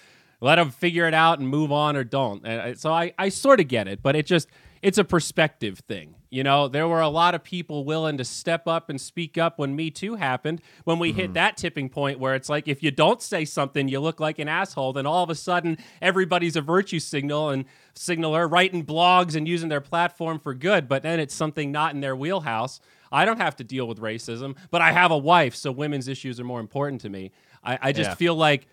Let 0.43 0.57
them 0.57 0.71
figure 0.71 1.09
it 1.09 1.15
out 1.15 1.39
and 1.39 1.49
move 1.49 1.73
on 1.73 1.97
or 1.97 2.05
don't. 2.05 2.47
And 2.47 2.61
uh, 2.61 2.75
so 2.75 2.93
I 2.93 3.15
I 3.19 3.31
sort 3.31 3.61
of 3.61 3.69
get 3.69 3.89
it, 3.89 4.03
but 4.03 4.15
it 4.15 4.27
just 4.27 4.47
it's 4.83 4.99
a 4.99 5.05
perspective 5.05 5.79
thing. 5.79 6.17
You 6.33 6.43
know, 6.43 6.67
there 6.67 6.89
were 6.89 7.03
a 7.03 7.11
lot 7.11 7.35
of 7.35 7.45
people 7.45 7.85
willing 7.85 8.17
to 8.17 8.25
step 8.25 8.67
up 8.67 8.89
and 8.89 8.99
speak 8.99 9.37
up 9.37 9.59
when 9.59 9.77
Me 9.77 9.91
Too 9.91 10.15
happened. 10.15 10.63
When 10.85 10.99
we 10.99 11.13
hit 11.13 11.27
mm-hmm. 11.27 11.33
that 11.35 11.59
tipping 11.59 11.91
point 11.91 12.19
where 12.19 12.35
it's 12.35 12.49
like, 12.49 12.67
if 12.67 12.83
you 12.83 12.91
don't 12.91 13.21
say 13.21 13.45
something, 13.45 13.87
you 13.87 14.01
look 14.01 14.19
like 14.19 14.39
an 14.39 14.49
asshole, 14.49 14.95
then 14.95 15.05
all 15.05 15.23
of 15.23 15.29
a 15.29 15.35
sudden 15.35 15.77
everybody's 16.01 16.57
a 16.57 16.63
virtue 16.63 17.01
signal 17.01 17.51
and 17.51 17.67
signaler 17.95 18.49
writing 18.49 18.83
blogs 18.83 19.37
and 19.37 19.47
using 19.47 19.69
their 19.69 19.83
platform 19.83 20.39
for 20.39 20.55
good. 20.55 20.89
But 20.89 21.03
then 21.03 21.21
it's 21.21 21.35
something 21.35 21.71
not 21.71 21.95
in 21.95 22.01
their 22.01 22.17
wheelhouse. 22.17 22.81
I 23.13 23.27
don't 23.27 23.37
have 23.37 23.57
to 23.57 23.65
deal 23.65 23.87
with 23.87 24.01
racism, 24.01 24.57
but 24.71 24.81
I 24.81 24.91
have 24.93 25.11
a 25.11 25.19
wife, 25.19 25.55
so 25.55 25.71
women's 25.71 26.09
issues 26.09 26.41
are 26.41 26.45
more 26.45 26.61
important 26.61 27.03
to 27.03 27.11
me. 27.11 27.33
I, 27.63 27.79
I 27.83 27.93
just 27.93 28.09
Yeah. 28.09 28.15
feel 28.15 28.35
like 28.37 28.69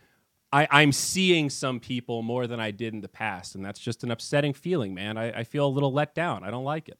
I, 0.53 0.65
I'm 0.71 0.93
seeing 0.93 1.49
some 1.49 1.81
people 1.81 2.21
more 2.21 2.47
than 2.47 2.61
I 2.61 2.71
did 2.71 2.93
in 2.93 3.01
the 3.01 3.09
past, 3.09 3.55
and 3.55 3.65
that's 3.65 3.81
just 3.81 4.05
an 4.05 4.11
upsetting 4.11 4.53
feeling, 4.53 4.93
man. 4.93 5.17
I, 5.17 5.39
I 5.39 5.43
feel 5.43 5.65
a 5.65 5.67
little 5.67 5.91
let 5.91 6.15
down. 6.15 6.45
I 6.45 6.51
don't 6.51 6.63
like 6.63 6.87
it. 6.87 6.97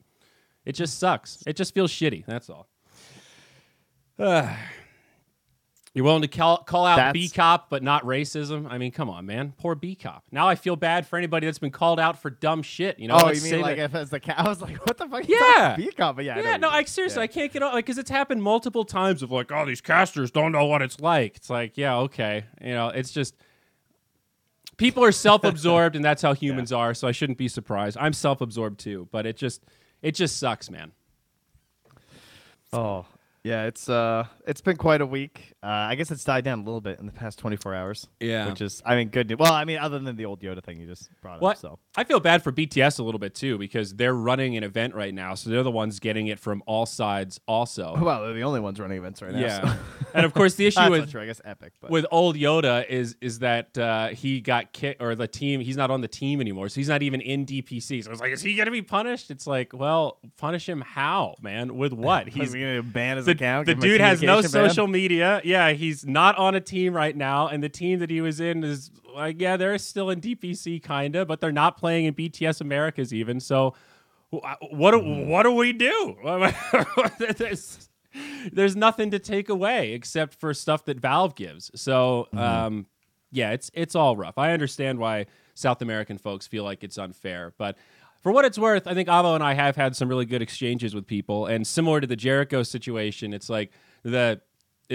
It 0.65 0.73
just 0.73 0.99
sucks. 0.99 1.43
It 1.47 1.55
just 1.55 1.73
feels 1.73 1.91
shitty. 1.91 2.25
That's 2.25 2.49
all. 2.49 2.67
You're 5.95 6.05
willing 6.05 6.21
to 6.21 6.27
call, 6.27 6.57
call 6.57 6.85
out 6.85 6.97
That's- 6.97 7.15
Bkop, 7.15 7.63
but 7.69 7.81
not 7.81 8.03
racism. 8.05 8.67
I 8.69 8.77
mean, 8.77 8.91
come 8.91 9.09
on, 9.09 9.25
man. 9.25 9.53
Poor 9.57 9.75
Bkop. 9.75 10.21
Now 10.31 10.47
I 10.47 10.53
feel 10.53 10.75
bad 10.75 11.07
for 11.07 11.17
anybody 11.17 11.47
that's 11.47 11.57
been 11.57 11.71
called 11.71 11.99
out 11.99 12.21
for 12.21 12.29
dumb 12.29 12.61
shit. 12.61 12.99
You 12.99 13.07
know? 13.07 13.19
oh, 13.19 13.31
you 13.31 13.41
mean 13.41 13.61
like 13.61 13.77
that- 13.77 13.85
if 13.85 13.95
it's 13.95 14.11
the 14.11 14.19
cat? 14.19 14.35
I 14.39 14.47
was 14.47 14.61
like, 14.61 14.85
what 14.85 14.97
the 14.97 15.07
fuck? 15.07 15.27
Yeah. 15.27 15.73
Speak 15.73 15.99
up, 15.99 16.15
but 16.15 16.25
yeah, 16.25 16.39
yeah, 16.39 16.57
no, 16.57 16.69
I 16.69 16.83
seriously, 16.83 17.21
Yeah. 17.21 17.23
I 17.23 17.27
can't 17.27 17.51
get 17.51 17.63
on 17.63 17.73
like 17.73 17.85
because 17.85 17.97
it's 17.97 18.09
happened 18.11 18.43
multiple 18.43 18.85
times 18.85 19.23
of 19.23 19.31
like, 19.31 19.51
oh, 19.51 19.65
these 19.65 19.81
casters 19.81 20.29
don't 20.29 20.51
know 20.51 20.65
what 20.65 20.83
it's 20.83 20.99
like. 20.99 21.37
It's 21.37 21.49
like, 21.49 21.75
yeah, 21.75 21.95
okay, 21.97 22.45
you 22.61 22.73
know, 22.73 22.89
it's 22.89 23.11
just 23.11 23.35
people 24.77 25.03
are 25.03 25.11
self-absorbed, 25.11 25.95
and 25.95 26.05
that's 26.05 26.21
how 26.21 26.33
humans 26.35 26.71
are. 26.71 26.93
So 26.93 27.07
I 27.07 27.11
shouldn't 27.13 27.39
be 27.39 27.47
surprised. 27.47 27.97
I'm 27.99 28.13
self-absorbed 28.13 28.79
too, 28.79 29.07
but 29.11 29.25
it 29.25 29.37
just, 29.37 29.63
it 30.01 30.15
just 30.15 30.37
sucks, 30.37 30.69
man. 30.69 30.91
Oh, 32.71 33.05
yeah, 33.43 33.65
it's 33.65 33.89
uh, 33.89 34.25
it's 34.45 34.61
been 34.61 34.77
quite 34.77 35.01
a 35.01 35.05
week. 35.05 35.53
Uh, 35.61 35.67
I 35.67 35.95
guess 35.95 36.09
it's 36.09 36.23
died 36.23 36.45
down 36.45 36.59
a 36.59 36.63
little 36.63 36.79
bit 36.79 36.99
in 36.99 37.05
the 37.05 37.11
past 37.11 37.37
24 37.39 37.75
hours. 37.75 38.07
Yeah. 38.21 38.47
which 38.49 38.61
is, 38.61 38.81
I 38.85 38.95
mean, 38.95 39.09
good. 39.09 39.27
news. 39.27 39.37
Well, 39.39 39.51
I 39.51 39.65
mean, 39.65 39.77
other 39.77 39.99
than 39.99 40.15
the 40.15 40.25
old 40.25 40.41
Yoda 40.41 40.63
thing 40.63 40.79
you 40.79 40.87
just 40.87 41.09
brought 41.21 41.41
What? 41.41 41.57
up. 41.57 41.57
So 41.57 41.79
I 41.97 42.05
feel 42.05 42.21
bad 42.21 42.43
for 42.43 42.51
BTS 42.53 42.99
a 42.99 43.03
little 43.03 43.19
bit 43.19 43.35
too 43.35 43.57
because 43.57 43.93
they're 43.93 44.13
running 44.13 44.55
an 44.55 44.63
event 44.63 44.95
right 44.95 45.13
now, 45.13 45.35
so 45.35 45.49
they're 45.49 45.63
the 45.63 45.69
ones 45.71 45.99
getting 45.99 46.27
it 46.27 46.39
from 46.39 46.63
all 46.65 46.85
sides, 46.85 47.39
also. 47.45 47.95
well, 48.01 48.23
they're 48.23 48.33
the 48.33 48.43
only 48.43 48.61
ones 48.61 48.79
running 48.79 48.97
events 48.97 49.21
right 49.21 49.33
now. 49.33 49.39
Yeah, 49.39 49.73
so. 49.73 49.79
and 50.13 50.25
of 50.25 50.33
course 50.33 50.55
the 50.55 50.65
issue 50.67 50.89
with 50.89 51.11
true. 51.11 51.21
I 51.21 51.25
guess 51.25 51.41
Epic, 51.43 51.73
but 51.81 51.91
with 51.91 52.05
old 52.09 52.37
Yoda 52.37 52.87
is 52.87 53.17
is 53.19 53.39
that 53.39 53.77
uh, 53.77 54.07
he 54.09 54.39
got 54.39 54.71
kicked 54.71 55.01
or 55.01 55.13
the 55.15 55.27
team 55.27 55.59
he's 55.59 55.77
not 55.77 55.91
on 55.91 55.99
the 55.99 56.07
team 56.07 56.39
anymore, 56.39 56.69
so 56.69 56.75
he's 56.75 56.89
not 56.89 57.03
even 57.03 57.19
in 57.19 57.45
DPC. 57.45 58.03
So 58.05 58.11
it's 58.11 58.21
like, 58.21 58.31
is 58.31 58.41
he 58.41 58.55
gonna 58.55 58.71
be 58.71 58.81
punished? 58.81 59.29
It's 59.29 59.45
like, 59.45 59.73
well, 59.73 60.19
punish 60.37 60.69
him 60.69 60.79
how, 60.81 61.35
man? 61.41 61.75
With 61.75 61.91
what? 61.91 62.29
he's 62.29 62.53
gonna 62.53 62.81
ban 62.81 63.17
his 63.17 63.25
the, 63.25 63.33
account. 63.33 63.65
the 63.65 63.73
give 63.75 63.83
him 63.83 63.89
a 63.89 63.93
dude 63.93 64.01
has 64.01 64.21
no 64.21 64.41
ban? 64.41 64.49
social 64.49 64.87
media. 64.87 65.41
Yeah, 65.49 65.71
he's 65.71 66.05
not 66.05 66.37
on 66.37 66.53
a 66.53 66.61
team 66.61 66.93
right 66.93 67.15
now, 67.17 67.47
and 67.47 67.63
the 67.63 67.69
team 67.69 67.99
that 67.99 68.09
he 68.11 68.21
was 68.21 68.39
in 68.39 68.63
is 68.63 68.91
like, 69.15 69.41
yeah, 69.41 69.57
they're 69.57 69.77
still 69.79 70.11
in 70.11 70.21
DPC 70.21 70.81
kinda, 70.83 71.25
but 71.25 71.41
they're 71.41 71.51
not 71.51 71.75
playing 71.77 72.05
in 72.05 72.13
BTS 72.13 72.61
Americas 72.61 73.11
even. 73.13 73.39
So, 73.39 73.73
what 74.29 74.91
do, 74.91 74.99
Hmm. 75.01 75.27
what 75.27 75.43
do 75.43 75.51
we 75.51 75.73
do? 75.73 76.15
there's, 77.37 77.89
there's 78.53 78.75
nothing 78.75 79.09
to 79.11 79.17
take 79.19 79.49
away 79.49 79.93
except 79.93 80.35
for 80.35 80.53
stuff 80.53 80.85
that 80.85 80.99
Valve 80.99 81.33
gives. 81.35 81.71
So, 81.73 82.27
Mm-hmm. 82.33 82.37
um, 82.37 82.85
yeah, 83.31 83.51
it's 83.51 83.69
it's 83.73 83.95
all 83.95 84.15
rough. 84.15 84.37
I 84.37 84.51
understand 84.53 84.97
why 84.99 85.25
South 85.55 85.81
American 85.81 86.17
folks 86.17 86.47
feel 86.47 86.63
like 86.63 86.83
it's 86.83 86.97
unfair, 86.97 87.53
but 87.57 87.75
for 88.21 88.31
what 88.31 88.43
it's 88.43 88.57
worth, 88.59 88.85
I 88.87 88.93
think 88.93 89.07
Avo 89.07 89.33
and 89.35 89.43
I 89.43 89.53
have 89.53 89.75
had 89.75 89.95
some 89.95 90.09
really 90.09 90.25
good 90.25 90.41
exchanges 90.41 90.93
with 90.95 91.05
people, 91.07 91.45
and 91.45 91.65
similar 91.65 92.01
to 92.01 92.07
the 92.07 92.15
Jericho 92.15 92.63
situation, 92.63 93.33
it's 93.33 93.49
like 93.49 93.71
the 94.03 94.41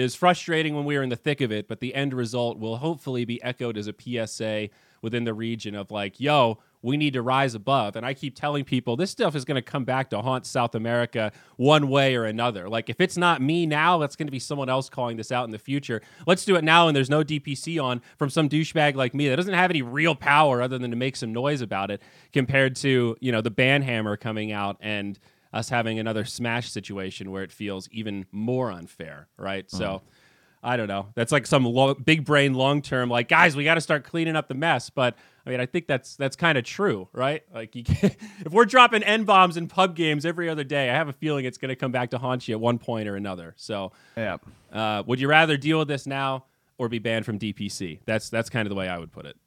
was 0.01 0.15
frustrating 0.15 0.75
when 0.75 0.85
we 0.85 0.95
are 0.97 1.03
in 1.03 1.09
the 1.09 1.15
thick 1.15 1.41
of 1.41 1.51
it, 1.51 1.67
but 1.67 1.79
the 1.79 1.95
end 1.95 2.13
result 2.13 2.57
will 2.59 2.77
hopefully 2.77 3.25
be 3.25 3.41
echoed 3.41 3.77
as 3.77 3.87
a 3.87 3.93
PSA 3.97 4.69
within 5.01 5.23
the 5.23 5.33
region 5.33 5.75
of 5.75 5.91
like, 5.91 6.19
yo, 6.19 6.57
we 6.81 6.97
need 6.97 7.13
to 7.13 7.21
rise 7.21 7.55
above. 7.55 7.95
And 7.95 8.05
I 8.05 8.13
keep 8.13 8.35
telling 8.35 8.63
people 8.63 8.95
this 8.95 9.09
stuff 9.09 9.35
is 9.35 9.45
going 9.45 9.55
to 9.55 9.61
come 9.61 9.85
back 9.85 10.09
to 10.11 10.21
haunt 10.21 10.45
South 10.45 10.75
America 10.75 11.31
one 11.57 11.89
way 11.89 12.15
or 12.15 12.25
another. 12.25 12.69
Like, 12.69 12.89
if 12.89 13.01
it's 13.01 13.17
not 13.17 13.41
me 13.41 13.65
now, 13.65 13.97
that's 13.97 14.15
going 14.15 14.27
to 14.27 14.31
be 14.31 14.39
someone 14.39 14.69
else 14.69 14.89
calling 14.89 15.17
this 15.17 15.31
out 15.31 15.45
in 15.45 15.51
the 15.51 15.59
future. 15.59 16.01
Let's 16.27 16.45
do 16.45 16.55
it 16.55 16.63
now, 16.63 16.87
and 16.87 16.95
there's 16.95 17.09
no 17.09 17.23
DPC 17.23 17.81
on 17.81 18.01
from 18.17 18.29
some 18.29 18.49
douchebag 18.49 18.95
like 18.95 19.13
me 19.13 19.29
that 19.29 19.35
doesn't 19.35 19.53
have 19.53 19.71
any 19.71 19.81
real 19.81 20.15
power 20.15 20.61
other 20.61 20.77
than 20.77 20.91
to 20.91 20.97
make 20.97 21.15
some 21.15 21.33
noise 21.33 21.61
about 21.61 21.89
it 21.89 22.01
compared 22.33 22.75
to, 22.77 23.15
you 23.19 23.31
know, 23.31 23.41
the 23.41 23.51
Banhammer 23.51 24.19
coming 24.19 24.51
out 24.51 24.77
and 24.79 25.17
us 25.55 25.69
having 25.69 25.97
another 25.97 26.25
smash 26.25 26.69
situation 26.69 27.31
where 27.31 27.41
it 27.41 27.51
feels 27.51 27.87
even 27.91 28.25
more 28.31 28.71
unfair, 28.71 29.27
right? 29.37 29.69
So 29.71 30.01
I 30.61 30.77
don't 30.77 30.87
know. 30.87 31.07
That's 31.15 31.31
like 31.31 31.47
some 31.47 31.63
lo- 31.65 31.93
big 31.93 32.25
brain 32.25 32.53
long 32.55 32.81
term 32.81 33.09
like 33.09 33.27
guys, 33.29 33.55
we 33.55 33.63
got 33.63 33.75
to 33.75 33.81
start 33.81 34.03
cleaning 34.03 34.35
up 34.35 34.47
the 34.47 34.53
mess, 34.55 34.89
but 34.89 35.15
I 35.45 35.51
mean, 35.51 35.59
I 35.59 35.65
think 35.65 35.87
that's 35.87 36.15
that's 36.15 36.35
kind 36.35 36.57
of 36.57 36.63
true, 36.65 37.07
right? 37.13 37.43
Like 37.53 37.75
you 37.75 37.83
can't, 37.83 38.15
if 38.45 38.51
we're 38.51 38.65
dropping 38.65 39.01
N 39.03 39.23
bombs 39.23 39.57
in 39.57 39.67
pub 39.67 39.95
games 39.95 40.25
every 40.25 40.49
other 40.49 40.63
day, 40.63 40.89
I 40.89 40.93
have 40.93 41.07
a 41.07 41.13
feeling 41.13 41.45
it's 41.45 41.57
going 41.59 41.69
to 41.69 41.75
come 41.75 41.91
back 41.91 42.09
to 42.11 42.17
haunt 42.17 42.47
you 42.47 42.55
at 42.55 42.59
one 42.59 42.77
point 42.79 43.07
or 43.07 43.15
another. 43.15 43.53
So, 43.57 43.91
Yeah. 44.17 44.37
uh, 44.73 45.03
would 45.07 45.19
you 45.21 45.27
rather 45.29 45.55
deal 45.55 45.79
with 45.79 45.87
this 45.87 46.05
now 46.07 46.45
or 46.77 46.89
be 46.89 46.99
banned 46.99 47.25
from 47.25 47.39
DPC? 47.39 47.99
That's 48.05 48.29
that's 48.29 48.49
kind 48.49 48.65
of 48.65 48.69
the 48.71 48.75
way 48.75 48.89
I 48.89 48.97
would 48.97 49.11
put 49.11 49.25
it. 49.27 49.37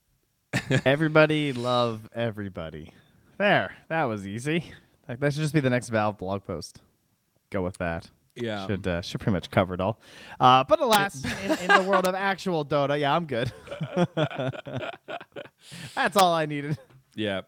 everybody 0.86 1.52
love 1.52 2.08
everybody. 2.14 2.92
There, 3.36 3.74
that 3.88 4.04
was 4.04 4.26
easy. 4.26 4.72
Like 5.08 5.20
that 5.20 5.32
should 5.32 5.42
just 5.42 5.54
be 5.54 5.60
the 5.60 5.70
next 5.70 5.88
Valve 5.88 6.18
blog 6.18 6.44
post. 6.44 6.80
Go 7.50 7.62
with 7.62 7.78
that. 7.78 8.10
Yeah. 8.34 8.66
Should 8.66 8.86
uh, 8.86 9.02
should 9.02 9.20
pretty 9.20 9.32
much 9.32 9.50
cover 9.50 9.74
it 9.74 9.80
all. 9.80 9.98
Uh, 10.38 10.62
but 10.64 10.80
alas, 10.80 11.24
in, 11.44 11.50
in 11.58 11.66
the 11.82 11.88
world 11.88 12.06
of 12.06 12.14
actual 12.14 12.64
Dota, 12.64 12.98
yeah, 13.00 13.16
I'm 13.16 13.26
good. 13.26 13.52
That's 15.94 16.16
all 16.16 16.32
I 16.34 16.46
needed. 16.46 16.78
Yeah. 17.14 17.40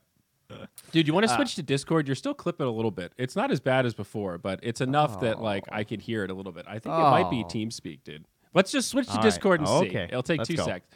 Dude, 0.90 1.06
you 1.06 1.14
want 1.14 1.28
to 1.28 1.34
switch 1.34 1.54
to 1.54 1.62
Discord? 1.62 2.08
You're 2.08 2.16
still 2.16 2.34
clipping 2.34 2.66
a 2.66 2.70
little 2.70 2.90
bit. 2.90 3.12
It's 3.16 3.36
not 3.36 3.52
as 3.52 3.60
bad 3.60 3.86
as 3.86 3.94
before, 3.94 4.36
but 4.36 4.58
it's 4.64 4.80
enough 4.80 5.20
that 5.20 5.40
like 5.40 5.64
I 5.70 5.84
could 5.84 6.00
hear 6.00 6.24
it 6.24 6.30
a 6.30 6.34
little 6.34 6.50
bit. 6.50 6.64
I 6.66 6.80
think 6.80 6.86
it 6.94 6.98
might 6.98 7.30
be 7.30 7.44
Oh. 7.44 7.48
TeamSpeak, 7.48 8.02
dude. 8.02 8.24
Let's 8.52 8.72
just 8.72 8.88
switch 8.88 9.06
to 9.06 9.12
All 9.12 9.18
right. 9.18 9.22
Discord 9.24 9.60
and 9.60 9.68
see. 9.68 9.74
Okay. 9.86 10.04
It'll 10.08 10.24
take 10.24 10.38
Let's 10.38 10.48
two 10.48 10.56
go. 10.56 10.64
seconds. 10.64 10.90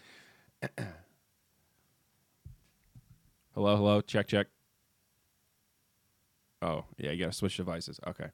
hello, 3.55 3.77
hello. 3.77 4.01
Check, 4.01 4.27
check. 4.27 4.49
Oh, 6.65 6.85
yeah, 6.97 7.11
you 7.11 7.19
got 7.25 7.33
to 7.33 7.37
switch 7.37 7.57
devices. 7.59 8.01
Okay. 8.07 8.29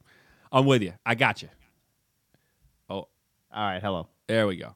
I'm 0.52 0.64
with 0.66 0.82
you. 0.82 0.92
I 1.04 1.14
got 1.16 1.42
you. 1.42 1.49
Oh, 2.88 2.94
All 2.96 3.08
right, 3.52 3.82
hello. 3.82 4.08
there 4.28 4.46
we 4.46 4.56
go. 4.56 4.75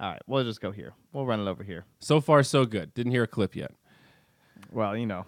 All 0.00 0.10
right, 0.10 0.20
we'll 0.26 0.44
just 0.44 0.60
go 0.60 0.70
here. 0.70 0.92
We'll 1.12 1.24
run 1.24 1.40
it 1.40 1.48
over 1.48 1.62
here. 1.62 1.84
So 2.00 2.20
far, 2.20 2.42
so 2.42 2.66
good. 2.66 2.92
Didn't 2.94 3.12
hear 3.12 3.22
a 3.22 3.26
clip 3.28 3.56
yet. 3.56 3.72
Well, 4.70 4.96
you 4.96 5.06
know 5.06 5.24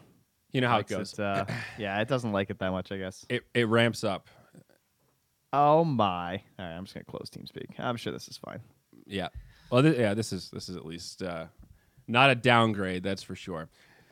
You 0.52 0.60
know 0.60 0.68
how 0.68 0.78
it 0.78 0.86
goes. 0.88 1.18
uh, 1.18 1.46
yeah, 1.78 2.00
it 2.00 2.08
doesn't 2.08 2.32
like 2.32 2.50
it 2.50 2.58
that 2.58 2.70
much, 2.72 2.92
I 2.92 2.98
guess. 2.98 3.25
It, 3.28 3.44
it 3.54 3.68
ramps 3.68 4.04
up. 4.04 4.28
Oh 5.52 5.84
my! 5.84 6.42
All 6.58 6.66
right, 6.66 6.76
I'm 6.76 6.84
just 6.84 6.94
gonna 6.94 7.04
close 7.04 7.30
TeamSpeak. 7.30 7.78
I'm 7.78 7.96
sure 7.96 8.12
this 8.12 8.28
is 8.28 8.36
fine. 8.36 8.60
Yeah. 9.06 9.28
Well, 9.70 9.82
th- 9.82 9.96
yeah. 9.96 10.12
This 10.12 10.32
is 10.32 10.50
this 10.50 10.68
is 10.68 10.76
at 10.76 10.84
least 10.84 11.22
uh, 11.22 11.46
not 12.08 12.30
a 12.30 12.34
downgrade. 12.34 13.02
That's 13.04 13.22
for 13.22 13.34
sure. 13.36 13.68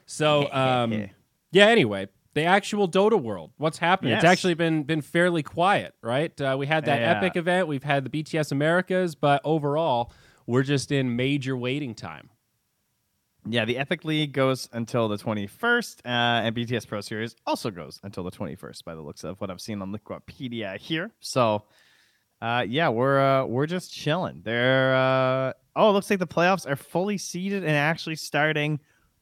So, 0.06 0.48
um, 0.52 1.08
yeah. 1.50 1.66
Anyway, 1.66 2.08
the 2.34 2.44
actual 2.44 2.88
Dota 2.88 3.20
world. 3.20 3.52
What's 3.56 3.78
happening? 3.78 4.12
It's 4.12 4.24
actually 4.24 4.54
been 4.54 4.82
been 4.82 5.00
fairly 5.00 5.42
quiet, 5.42 5.94
right? 6.02 6.38
Uh, 6.40 6.56
we 6.58 6.66
had 6.66 6.84
that 6.86 7.00
Yeah. 7.00 7.10
epic 7.12 7.36
event. 7.36 7.68
We've 7.68 7.82
had 7.84 8.04
the 8.04 8.10
BTS 8.10 8.52
Americas, 8.52 9.14
but 9.14 9.40
overall, 9.44 10.12
we're 10.46 10.62
just 10.64 10.92
in 10.92 11.16
major 11.16 11.56
waiting 11.56 11.94
time. 11.94 12.30
Yeah, 13.46 13.66
the 13.66 13.76
Epic 13.76 14.06
League 14.06 14.32
goes 14.32 14.70
until 14.72 15.06
the 15.06 15.18
21st, 15.18 15.98
uh, 16.06 16.08
and 16.08 16.54
BTS 16.56 16.86
Pro 16.88 17.02
Series 17.02 17.36
also 17.46 17.70
goes 17.70 18.00
until 18.02 18.24
the 18.24 18.30
21st, 18.30 18.82
by 18.86 18.94
the 18.94 19.02
looks 19.02 19.22
of 19.22 19.38
what 19.38 19.50
I've 19.50 19.60
seen 19.60 19.82
on 19.82 19.92
Liquipedia 19.94 20.78
here. 20.78 21.10
So, 21.20 21.64
uh, 22.40 22.64
yeah, 22.66 22.88
we're 22.88 23.20
uh, 23.20 23.44
we're 23.44 23.66
just 23.66 23.92
chilling. 23.92 24.40
They're 24.44 24.94
uh, 24.96 25.52
oh, 25.76 25.90
it 25.90 25.92
looks 25.92 26.08
like 26.08 26.20
the 26.20 26.26
playoffs 26.26 26.66
are 26.68 26.76
fully 26.76 27.18
seated 27.18 27.64
and 27.64 27.72
actually 27.72 28.16
starting 28.16 28.80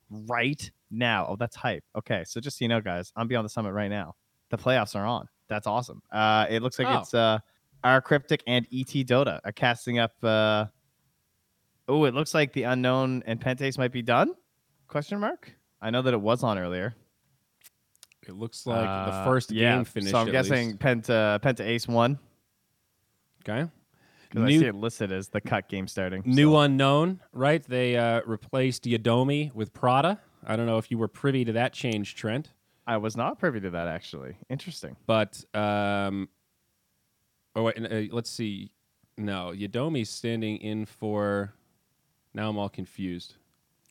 right 0.08 0.70
now. 0.92 1.26
Oh, 1.28 1.36
that's 1.36 1.56
hype. 1.56 1.82
Okay, 1.96 2.22
so 2.24 2.40
just 2.40 2.58
so 2.58 2.64
you 2.64 2.68
know, 2.68 2.80
guys, 2.80 3.12
I'm 3.16 3.26
beyond 3.28 3.44
the 3.44 3.48
summit 3.50 3.72
right 3.72 3.88
now. 3.88 4.14
The 4.50 4.58
playoffs 4.58 4.94
are 4.94 5.04
on. 5.06 5.26
That's 5.48 5.66
awesome. 5.66 6.02
Uh, 6.12 6.46
it 6.48 6.62
looks 6.62 6.78
like 6.78 6.88
Oh. 6.88 7.00
it's 7.00 7.14
uh, 7.14 7.38
our 7.84 8.00
cryptic 8.00 8.42
and 8.46 8.66
ET 8.72 8.86
Dota 9.06 9.40
are 9.44 9.52
casting 9.52 9.98
up. 9.98 10.12
Uh, 10.22 10.66
Oh, 11.88 12.04
it 12.04 12.14
looks 12.14 12.32
like 12.32 12.52
the 12.52 12.62
unknown 12.62 13.24
and 13.26 13.40
Pentace 13.40 13.76
might 13.76 13.90
be 13.90 14.02
done? 14.02 14.34
Question 14.86 15.18
mark. 15.18 15.52
I 15.80 15.90
know 15.90 16.00
that 16.02 16.14
it 16.14 16.20
was 16.20 16.44
on 16.44 16.56
earlier. 16.56 16.94
It 18.28 18.34
looks 18.34 18.66
like 18.66 18.84
the 18.84 19.12
Uh, 19.12 19.24
first 19.24 19.50
yeah, 19.50 19.74
game 19.76 19.84
finished. 19.84 20.12
So 20.12 20.18
I'm 20.18 20.30
guessing 20.30 20.68
least. 20.68 20.78
Penta 20.78 21.40
Penta 21.40 21.60
Ace 21.66 21.88
won 21.88 22.20
Okay. 23.40 23.68
because 24.28 24.44
I 24.44 24.48
see 24.48 24.58
New 24.58 24.68
it 24.68 24.74
listed 24.76 25.10
as 25.10 25.28
the 25.28 25.40
cut 25.40 25.68
game 25.68 25.88
starting. 25.88 26.22
new 26.24 26.52
so. 26.52 26.60
unknown, 26.60 27.20
right? 27.32 27.62
They 27.64 27.96
uh, 27.96 28.20
replaced 28.26 28.84
Yadomi 28.84 29.52
with 29.52 29.72
Prada. 29.72 30.20
I 30.46 30.56
don't 30.56 30.66
know 30.66 30.78
if 30.78 30.90
you 30.90 30.98
were 30.98 31.08
privy 31.08 31.44
to 31.44 31.52
that 31.52 31.72
change, 31.72 32.14
Trent. 32.16 32.50
I 32.86 32.96
was 32.96 33.16
not 33.16 33.38
privy 33.38 33.60
to 33.60 33.70
that 33.70 33.86
actually. 33.88 34.36
Interesting. 34.50 34.96
But 35.06 35.44
um, 35.54 36.28
oh 37.54 37.64
wait, 37.64 37.76
uh, 37.78 38.14
let's 38.14 38.30
see. 38.30 38.72
No, 39.16 39.52
Yadomi's 39.54 40.10
standing 40.10 40.56
in 40.58 40.86
for. 40.86 41.54
Now 42.34 42.48
I'm 42.48 42.58
all 42.58 42.68
confused. 42.68 43.34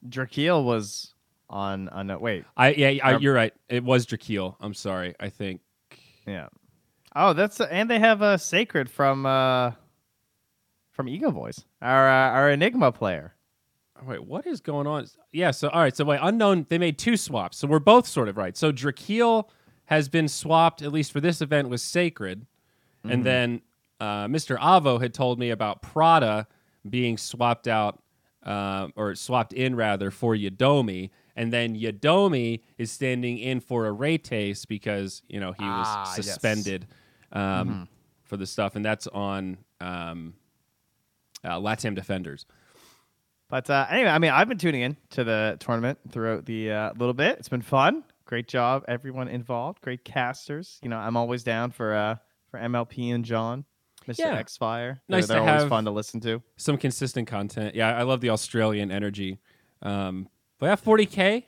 Drakeel 0.07 0.63
was 0.63 1.13
on 1.49 1.87
on 1.89 2.07
no, 2.07 2.17
wait. 2.17 2.43
I 2.57 2.73
yeah, 2.73 3.03
I, 3.03 3.13
Or- 3.13 3.19
you're 3.19 3.33
right. 3.33 3.53
It 3.69 3.83
was 3.83 4.05
Drakeel. 4.05 4.55
I'm 4.59 4.73
sorry. 4.73 5.15
I 5.19 5.29
think. 5.29 5.61
Yeah. 6.27 6.47
Oh, 7.15 7.33
that's 7.33 7.59
and 7.61 7.89
they 7.89 7.99
have 7.99 8.21
a 8.21 8.37
sacred 8.37 8.89
from 8.89 9.25
uh 9.25 9.71
from 10.91 11.07
Ego 11.07 11.31
Boys. 11.31 11.63
Our 11.81 12.09
uh, 12.09 12.31
our 12.31 12.49
Enigma 12.51 12.91
player. 12.91 13.35
Wait, 14.05 14.23
what 14.23 14.47
is 14.47 14.61
going 14.61 14.87
on? 14.87 15.05
Yeah, 15.31 15.51
so 15.51 15.69
all 15.69 15.79
right, 15.81 15.95
so 15.95 16.03
wait, 16.05 16.19
unknown. 16.21 16.65
They 16.69 16.77
made 16.77 16.97
two 16.97 17.17
swaps, 17.17 17.57
so 17.57 17.67
we're 17.67 17.79
both 17.79 18.07
sort 18.07 18.27
of 18.29 18.37
right. 18.37 18.57
So 18.57 18.71
Drakeel 18.71 19.45
has 19.85 20.09
been 20.09 20.27
swapped 20.27 20.81
at 20.81 20.91
least 20.91 21.11
for 21.11 21.19
this 21.19 21.41
event 21.41 21.69
with 21.69 21.81
Sacred, 21.81 22.45
and 23.03 23.23
then 23.23 23.61
uh, 23.99 24.25
Mr. 24.27 24.57
Avo 24.59 25.01
had 25.01 25.13
told 25.13 25.37
me 25.39 25.49
about 25.51 25.81
Prada 25.81 26.47
being 26.89 27.17
swapped 27.17 27.67
out 27.67 28.01
uh, 28.43 28.87
or 28.95 29.13
swapped 29.15 29.53
in 29.53 29.75
rather 29.75 30.09
for 30.11 30.35
Yadomi, 30.35 31.09
and 31.35 31.53
then 31.53 31.75
Yadomi 31.75 32.61
is 32.77 32.91
standing 32.91 33.37
in 33.37 33.59
for 33.59 33.83
Aretes 33.91 34.67
because 34.67 35.21
you 35.27 35.39
know 35.39 35.51
he 35.51 35.63
was 35.65 35.85
Ah, 35.87 36.13
yes. 36.15 36.25
suspended 36.25 36.87
um, 37.31 37.87
for 38.23 38.37
the 38.37 38.45
stuff, 38.47 38.75
and 38.75 38.83
that's 38.83 39.05
on 39.07 39.57
um, 39.79 40.33
uh, 41.43 41.59
Latam 41.59 41.93
Defenders. 41.95 42.45
But 43.51 43.69
uh, 43.69 43.85
anyway, 43.89 44.09
I 44.09 44.17
mean, 44.17 44.31
I've 44.31 44.47
been 44.47 44.57
tuning 44.57 44.81
in 44.81 44.97
to 45.11 45.23
the 45.23 45.57
tournament 45.59 45.99
throughout 46.09 46.45
the 46.45 46.71
uh, 46.71 46.93
little 46.97 47.13
bit. 47.13 47.37
It's 47.37 47.49
been 47.49 47.61
fun. 47.61 48.03
Great 48.25 48.47
job, 48.47 48.85
everyone 48.87 49.27
involved. 49.27 49.81
Great 49.81 50.05
casters. 50.05 50.79
You 50.81 50.87
know, 50.89 50.97
I'm 50.97 51.17
always 51.17 51.43
down 51.43 51.71
for 51.71 51.93
uh, 51.93 52.15
for 52.49 52.59
MLP 52.61 53.13
and 53.13 53.25
John, 53.25 53.65
Mr. 54.07 54.19
Yeah. 54.19 54.35
X 54.37 54.55
Fire. 54.55 55.01
Nice 55.09 55.27
they're, 55.27 55.37
to 55.39 55.43
they're 55.43 55.49
always 55.49 55.63
have- 55.63 55.69
fun 55.69 55.83
to 55.85 55.91
listen 55.91 56.21
to. 56.21 56.41
some 56.55 56.77
consistent 56.77 57.27
content. 57.27 57.75
Yeah, 57.75 57.93
I 57.95 58.03
love 58.03 58.21
the 58.21 58.29
Australian 58.29 58.89
energy. 58.89 59.39
Um, 59.81 60.29
but 60.59 60.67
yeah, 60.67 60.75
40k, 60.77 61.43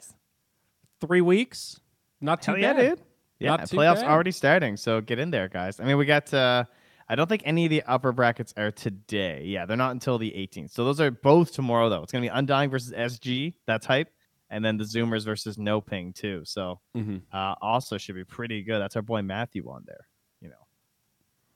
three 1.00 1.22
weeks, 1.22 1.80
not 2.20 2.42
too 2.42 2.52
Hell 2.52 2.60
yeah, 2.60 2.74
bad. 2.74 2.90
dude. 2.98 3.02
Yeah, 3.40 3.50
Not 3.52 3.62
playoffs 3.62 4.02
bad. 4.02 4.06
already 4.12 4.32
starting, 4.32 4.76
so 4.78 5.02
get 5.02 5.20
in 5.20 5.30
there, 5.32 5.48
guys. 5.50 5.80
I 5.80 5.86
mean, 5.86 5.98
we 5.98 6.06
got. 6.06 6.34
Uh, 6.34 6.66
I 7.10 7.16
don't 7.16 7.28
think 7.28 7.42
any 7.46 7.66
of 7.66 7.70
the 7.70 7.84
upper 7.84 8.12
brackets 8.12 8.54
are 8.58 8.72
today. 8.72 9.44
Yeah, 9.46 9.66
they're 9.66 9.78
not 9.78 9.92
until 9.92 10.18
the 10.18 10.32
18th. 10.32 10.72
So 10.72 10.86
those 10.86 11.02
are 11.02 11.12
both 11.12 11.52
tomorrow, 11.54 11.90
though. 11.90 12.02
It's 12.04 12.12
gonna 12.12 12.24
be 12.24 12.30
Undying 12.30 12.70
versus 12.70 12.92
SG. 12.94 13.54
That's 13.68 13.86
hype. 13.86 14.10
And 14.50 14.64
then 14.64 14.78
the 14.78 14.84
Zoomers 14.84 15.26
versus 15.26 15.58
No 15.58 15.82
Ping 15.82 16.14
too. 16.14 16.42
So 16.46 16.80
Mhm. 16.96 17.22
uh, 17.34 17.56
also 17.62 17.98
should 17.98 18.16
be 18.16 18.24
pretty 18.24 18.62
good. 18.64 18.80
That's 18.80 18.96
our 18.96 19.02
boy 19.02 19.22
Matthew 19.24 19.68
on 19.70 19.84
there. 19.88 20.08
You 20.42 20.50
know, 20.50 20.56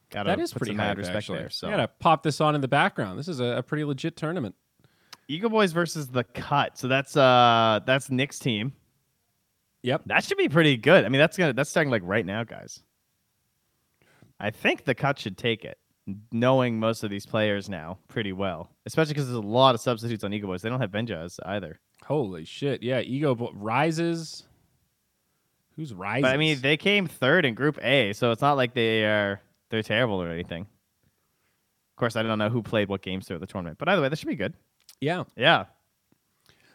gotta 0.10 0.30
That 0.32 0.39
is 0.39 0.51
put 0.51 0.60
pretty 0.60 0.72
some 0.72 0.77
mad 0.77 0.98
respect 0.98 1.18
actually. 1.18 1.39
there. 1.39 1.50
So 1.50 1.68
I 1.68 1.72
gotta 1.72 1.88
pop 1.88 2.24
this 2.24 2.42
on 2.42 2.56
in 2.56 2.62
the 2.62 2.68
background. 2.68 3.20
This 3.20 3.27
is 3.27 3.39
a, 3.39 3.58
a 3.58 3.63
pretty 3.63 3.84
legit 3.84 4.18
tournament. 4.18 4.56
Ego 5.27 5.48
Boys 5.50 5.74
versus 5.74 6.08
the 6.08 6.24
Cut. 6.24 6.77
So 6.77 6.88
that's 6.88 7.16
uh 7.16 7.82
that's 7.86 8.10
Nick's 8.10 8.39
team. 8.39 8.74
Yep. 9.84 10.04
That 10.08 10.24
should 10.24 10.38
be 10.38 10.50
pretty 10.50 10.75
good. 10.75 11.06
I 11.06 11.10
mean, 11.10 11.20
that's 11.20 11.38
gonna 11.38 11.54
that's 11.54 11.70
starting 11.70 11.92
like 11.92 12.01
right 12.04 12.25
now, 12.25 12.44
guys. 12.44 12.82
I 14.39 14.51
think 14.51 14.84
the 14.86 14.96
cut 14.96 15.17
should 15.20 15.38
take 15.38 15.65
it, 15.65 15.77
knowing 16.32 16.79
most 16.79 17.03
of 17.03 17.10
these 17.10 17.25
players 17.25 17.70
now 17.70 17.98
pretty 18.08 18.34
well, 18.34 18.70
especially 18.86 19.13
because 19.13 19.25
there's 19.27 19.38
a 19.38 19.41
lot 19.41 19.75
of 19.75 19.82
substitutes 19.82 20.24
on 20.24 20.34
Ego 20.34 20.48
Boys. 20.48 20.62
They 20.62 20.70
don't 20.70 20.79
have 20.82 20.91
Benjas 20.91 21.39
either. 21.46 21.79
Holy 22.06 22.46
shit! 22.46 22.84
Yeah, 22.84 23.00
ego 23.00 23.34
Bo- 23.36 23.51
rises. 23.53 24.44
Who's 25.75 25.94
rises? 25.94 26.22
But 26.24 26.34
I 26.34 26.38
mean, 26.38 26.62
they 26.62 26.77
came 26.77 27.08
third 27.08 27.46
in 27.46 27.53
Group 27.53 27.77
A, 27.84 28.13
so 28.13 28.32
it's 28.32 28.41
not 28.41 28.53
like 28.58 28.74
they 28.74 29.03
are 29.06 29.41
they're 29.70 29.84
terrible 29.84 30.22
or 30.22 30.29
anything. 30.29 30.62
Of 30.63 32.00
course, 32.00 32.15
I 32.15 32.24
don't 32.24 32.38
know 32.39 32.50
who 32.50 32.62
played 32.62 32.89
what 32.89 33.01
games 33.01 33.27
throughout 33.27 33.41
the 33.41 33.48
tournament, 33.48 33.77
but 33.79 33.89
either 33.89 34.01
way, 34.01 34.10
this 34.10 34.20
should 34.20 34.27
be 34.27 34.36
good. 34.36 34.53
yeah. 35.01 35.24
Yeah, 35.36 35.65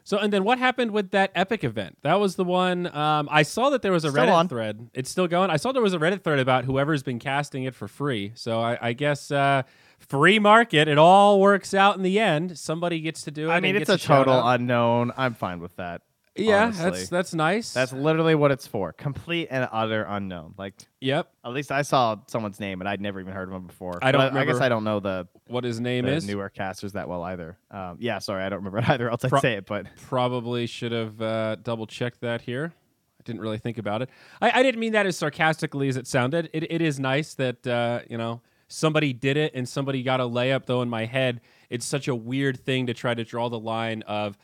So 0.05 0.19
and 0.19 0.33
then 0.33 0.45
what 0.45 0.59
happened 0.59 0.91
with 0.91 1.11
that 1.13 1.31
epic 1.35 1.65
event? 1.65 1.99
That 2.03 2.19
was 2.19 2.37
the 2.37 2.45
one 2.45 2.95
um, 2.95 3.29
I 3.31 3.43
saw 3.43 3.71
that 3.71 3.83
there 3.83 3.93
was 3.93 4.05
a 4.05 4.11
Still 4.11 4.25
Reddit 4.25 4.33
on. 4.33 4.49
thread. 4.49 4.91
It's 4.95 5.11
still 5.11 5.29
going. 5.29 5.51
I 5.51 5.57
saw 5.57 5.73
there 5.73 5.83
was 5.83 5.95
a 5.95 5.99
Reddit 5.99 6.23
thread 6.25 6.39
about 6.39 6.65
whoever's 6.65 7.03
been 7.03 7.19
casting 7.19 7.65
it 7.65 7.75
for 7.75 7.89
free. 7.89 8.33
So 8.35 8.61
I, 8.61 8.79
I 8.81 8.93
guess 8.93 9.31
uh, 9.31 9.63
free 9.99 10.39
market. 10.39 10.89
It 10.89 10.99
all 10.99 11.41
works 11.41 11.73
out 11.75 11.97
in 11.97 12.03
the 12.03 12.19
end. 12.19 12.59
Somebody 12.59 13.01
gets 13.01 13.23
to 13.23 13.31
do 13.31 13.51
it. 13.51 13.53
I 13.53 13.61
mean, 13.61 13.77
it's 13.77 13.89
a 13.91 13.99
shout 13.99 14.27
total 14.27 14.47
unknown. 14.49 15.13
I'm 15.17 15.35
fine 15.35 15.61
with 15.61 15.77
that. 15.77 16.03
Yeah, 16.37 16.65
honestly. 16.65 16.91
that's 16.91 17.09
that's 17.09 17.35
nice. 17.35 17.73
That's 17.73 17.93
literally 17.93 18.35
what 18.35 18.51
it's 18.51 18.67
for. 18.67 18.93
Complete 18.93 19.49
and 19.51 19.69
utter 19.71 20.05
unknown. 20.09 20.55
Like 20.57 20.75
yep. 21.01 21.31
at 21.45 21.53
least 21.53 21.71
I 21.71 21.83
saw 21.83 22.17
someone's 22.27 22.59
name 22.59 22.81
and 22.81 22.89
I'd 22.89 23.01
never 23.01 23.21
even 23.21 23.33
heard 23.33 23.49
of 23.49 23.55
him 23.55 23.67
before. 23.67 23.99
I 24.03 24.13
don't 24.13 24.33
But 24.33 24.41
I 24.41 24.45
guess 24.45 24.61
I 24.61 24.69
don't 24.69 24.85
know 24.85 25.01
the, 25.01 25.29
What 25.49 25.65
his 25.65 25.79
name 25.81 26.07
the 26.07 26.13
is? 26.13 26.27
newer 26.27 26.49
casters 26.49 26.93
that 26.93 27.09
well 27.09 27.23
either. 27.23 27.59
Um, 27.71 27.99
yeah, 28.01 28.19
sorry, 28.19 28.45
I 28.45 28.49
don't 28.49 28.59
remember 28.59 28.79
it 28.79 28.89
either. 28.89 29.11
Else 29.11 29.25
I'd 29.25 29.31
Pro- 29.31 29.41
say 29.41 29.55
it, 29.55 29.67
but 29.67 29.87
Probably 30.09 30.67
should 30.67 30.93
have 30.93 31.21
uh, 31.21 31.57
double 31.57 31.87
checked 31.87 32.21
that 32.23 32.41
here. 32.41 32.73
I 33.21 33.23
didn't 33.25 33.43
really 33.43 33.59
think 33.59 33.79
about 33.79 34.01
it. 34.03 34.09
I, 34.41 34.61
I 34.61 34.63
didn't 34.63 34.81
mean 34.81 34.93
that 34.95 35.07
as 35.07 35.17
sarcastically 35.17 35.89
as 35.89 35.97
it 35.97 36.07
sounded. 36.07 36.49
It, 36.55 36.71
it 36.73 36.81
is 36.81 36.99
nice 36.99 37.35
that 37.35 37.67
uh, 37.67 38.01
you 38.09 38.17
know 38.17 38.41
somebody 38.69 39.13
did 39.13 39.37
it 39.37 39.53
and 39.55 39.69
somebody 39.69 40.03
got 40.03 40.19
a 40.19 40.25
layup. 40.25 40.65
Though 40.65 40.81
in 40.83 40.89
my 40.89 41.05
head, 41.05 41.43
it's 41.69 41.85
such 41.85 42.09
a 42.09 42.15
weird 42.15 42.59
thing 42.59 42.87
to 42.87 42.95
try 42.95 43.13
to 43.15 43.23
draw 43.23 43.49
the 43.51 43.59
line 43.61 44.03
of 44.03 44.39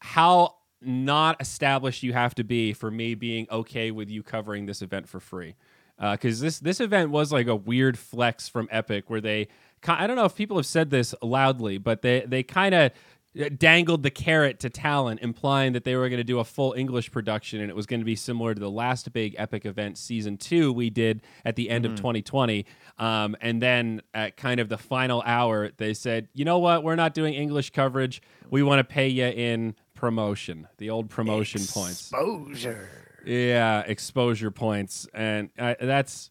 how 0.00 0.56
not 0.86 1.40
established 1.40 2.02
you 2.02 2.12
have 2.12 2.34
to 2.36 2.44
be 2.44 2.72
for 2.72 2.90
me 2.90 3.14
being 3.14 3.46
okay 3.50 3.90
with 3.90 4.10
you 4.10 4.22
covering 4.22 4.66
this 4.66 4.82
event 4.82 5.08
for 5.08 5.20
free. 5.20 5.54
Because 5.98 6.40
this 6.40 6.58
this 6.58 6.80
event 6.80 7.10
was 7.10 7.32
like 7.32 7.46
a 7.46 7.54
weird 7.54 7.96
flex 7.96 8.48
from 8.48 8.68
Epic, 8.70 9.08
where 9.08 9.20
they 9.20 9.48
I 9.86 10.06
don't 10.06 10.16
know 10.16 10.24
if 10.24 10.34
people 10.34 10.56
have 10.56 10.66
said 10.66 10.90
this 10.90 11.14
loudly, 11.22 11.78
but 11.78 12.02
they 12.02 12.24
they 12.26 12.42
kind 12.42 12.74
of 12.74 12.92
uh, 13.38 13.48
dangled 13.56 14.04
the 14.04 14.10
carrot 14.10 14.60
to 14.60 14.70
talent, 14.70 15.20
implying 15.20 15.72
that 15.72 15.82
they 15.84 15.96
were 15.96 16.08
going 16.08 16.18
to 16.18 16.24
do 16.24 16.38
a 16.38 16.44
full 16.44 16.72
English 16.74 17.10
production 17.10 17.60
and 17.60 17.68
it 17.68 17.74
was 17.74 17.84
going 17.84 18.00
to 18.00 18.04
be 18.04 18.14
similar 18.14 18.54
to 18.54 18.60
the 18.60 18.70
last 18.70 19.12
big 19.12 19.34
epic 19.38 19.66
event, 19.66 19.98
season 19.98 20.36
two, 20.36 20.72
we 20.72 20.88
did 20.88 21.20
at 21.44 21.56
the 21.56 21.68
end 21.68 21.84
of 21.84 21.96
2020. 21.96 22.64
Um, 22.98 23.36
and 23.40 23.60
then 23.60 24.02
at 24.12 24.36
kind 24.36 24.60
of 24.60 24.68
the 24.68 24.78
final 24.78 25.20
hour, 25.26 25.70
they 25.78 25.94
said, 25.94 26.28
you 26.32 26.44
know 26.44 26.60
what? 26.60 26.84
We're 26.84 26.94
not 26.94 27.12
doing 27.12 27.34
English 27.34 27.70
coverage. 27.70 28.22
We 28.50 28.62
want 28.62 28.78
to 28.78 28.84
pay 28.84 29.08
you 29.08 29.26
in 29.26 29.74
promotion, 29.94 30.68
the 30.78 30.90
old 30.90 31.10
promotion 31.10 31.60
points. 31.66 32.10
Exposure. 32.10 32.88
Yeah, 33.24 33.80
exposure 33.80 34.50
points, 34.50 35.06
and 35.14 35.50
I, 35.58 35.76
that's. 35.80 36.30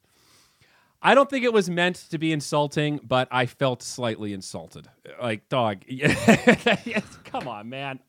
I 1.05 1.15
don't 1.15 1.29
think 1.29 1.43
it 1.43 1.51
was 1.51 1.69
meant 1.69 1.97
to 2.11 2.17
be 2.17 2.31
insulting, 2.31 3.01
but 3.03 3.27
I 3.29 3.45
felt 3.45 3.83
slightly 3.83 4.31
insulted. 4.31 4.87
Like, 5.21 5.49
dog, 5.49 5.83
come 7.25 7.45
on, 7.45 7.67
man. 7.67 7.99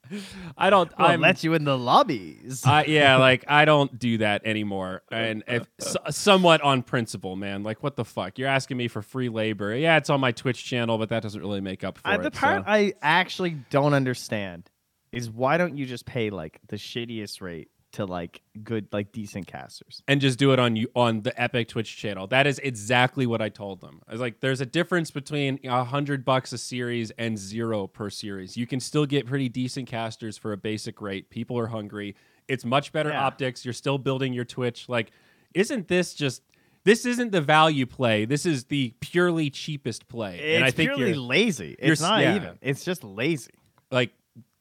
I 0.57 0.71
don't. 0.71 0.97
Well, 0.97 1.09
I'm, 1.09 1.21
let 1.21 1.43
you 1.43 1.55
in 1.55 1.65
the 1.65 1.77
lobbies. 1.77 2.63
I, 2.65 2.85
yeah, 2.85 3.17
like 3.29 3.45
I 3.49 3.65
don't 3.65 3.99
do 3.99 4.19
that 4.19 4.43
anymore, 4.45 5.03
and 5.11 5.43
if 5.49 5.67
so, 5.81 5.99
somewhat 6.11 6.61
on 6.61 6.83
principle, 6.83 7.35
man. 7.37 7.63
Like, 7.63 7.83
what 7.83 7.97
the 7.97 8.05
fuck? 8.05 8.39
You're 8.39 8.49
asking 8.49 8.77
me 8.77 8.87
for 8.87 9.03
free 9.03 9.29
labor? 9.29 9.75
Yeah, 9.75 9.97
it's 9.97 10.11
on 10.11 10.21
my 10.21 10.31
Twitch 10.31 10.65
channel, 10.65 10.99
but 10.99 11.09
that 11.09 11.23
doesn't 11.23 11.41
really 11.41 11.63
make 11.63 11.83
up 11.83 11.99
for 11.99 12.07
I, 12.07 12.15
it. 12.17 12.23
the 12.23 12.31
part 12.31 12.65
so. 12.65 12.71
I 12.71 12.93
actually 13.03 13.57
don't 13.71 13.95
understand 13.95 14.71
is 15.17 15.31
why 15.31 15.57
don't 15.57 15.77
you 15.77 15.87
just 15.87 16.07
pay 16.07 16.31
like 16.31 16.61
the 16.69 16.77
shittiest 16.77 17.41
rate 17.41 17.69
to 17.93 18.05
like 18.05 18.43
good, 18.65 18.89
like 18.93 19.13
decent 19.13 19.47
casters? 19.47 20.03
and 20.09 20.21
just 20.21 20.39
do 20.39 20.53
it 20.53 20.59
on 20.59 20.75
you 20.75 20.89
on 20.97 21.23
the 21.23 21.41
Epic 21.41 21.69
Twitch 21.69 21.97
channel. 21.97 22.27
That 22.27 22.47
is 22.47 22.59
exactly 22.59 23.25
what 23.27 23.41
I 23.41 23.49
told 23.49 23.81
them. 23.81 24.01
I 24.09 24.13
was 24.13 24.21
like, 24.21 24.41
there's 24.41 24.61
a 24.61 24.67
difference 24.67 25.11
between 25.13 25.61
a 25.65 25.85
hundred 25.85 26.25
bucks 26.25 26.53
a 26.53 26.59
series 26.59 27.11
and 27.13 27.39
zero 27.39 27.87
per 27.87 28.11
series. 28.11 28.57
You 28.57 28.67
can 28.67 28.81
still 28.81 29.07
get 29.07 29.27
pretty 29.27 29.49
decent 29.49 29.87
casters 29.89 30.37
for 30.37 30.53
a 30.53 30.57
basic 30.57 31.01
rate. 31.01 31.31
People 31.31 31.57
are 31.59 31.69
hungry. 31.69 32.17
It's 32.49 32.65
much 32.65 32.93
better 32.93 33.11
Yeah. 33.11 33.25
optics. 33.25 33.65
You're 33.65 33.73
still 33.75 33.99
building 33.99 34.33
your 34.35 34.45
Twitch. 34.45 34.89
Like, 34.89 35.13
isn't 35.55 35.87
this 35.89 36.15
just 36.15 36.43
this 36.83 37.07
isn't 37.07 37.31
the 37.31 37.41
value 37.41 37.87
play? 37.87 38.25
This 38.27 38.45
is 38.45 38.65
the 38.65 38.93
purely 39.01 39.49
cheapest 39.51 40.07
play. 40.09 40.39
It's 40.39 40.57
and 40.57 40.65
I 40.65 40.71
think 40.71 40.91
purely 40.91 41.13
you're, 41.13 41.21
lazy. 41.21 41.77
you're 41.81 41.93
It's 41.93 42.03
not 42.03 42.21
yeah. 42.23 42.35
even. 42.37 42.59
It's 42.61 42.85
just 42.85 43.05
lazy. 43.05 43.53
like 43.93 44.13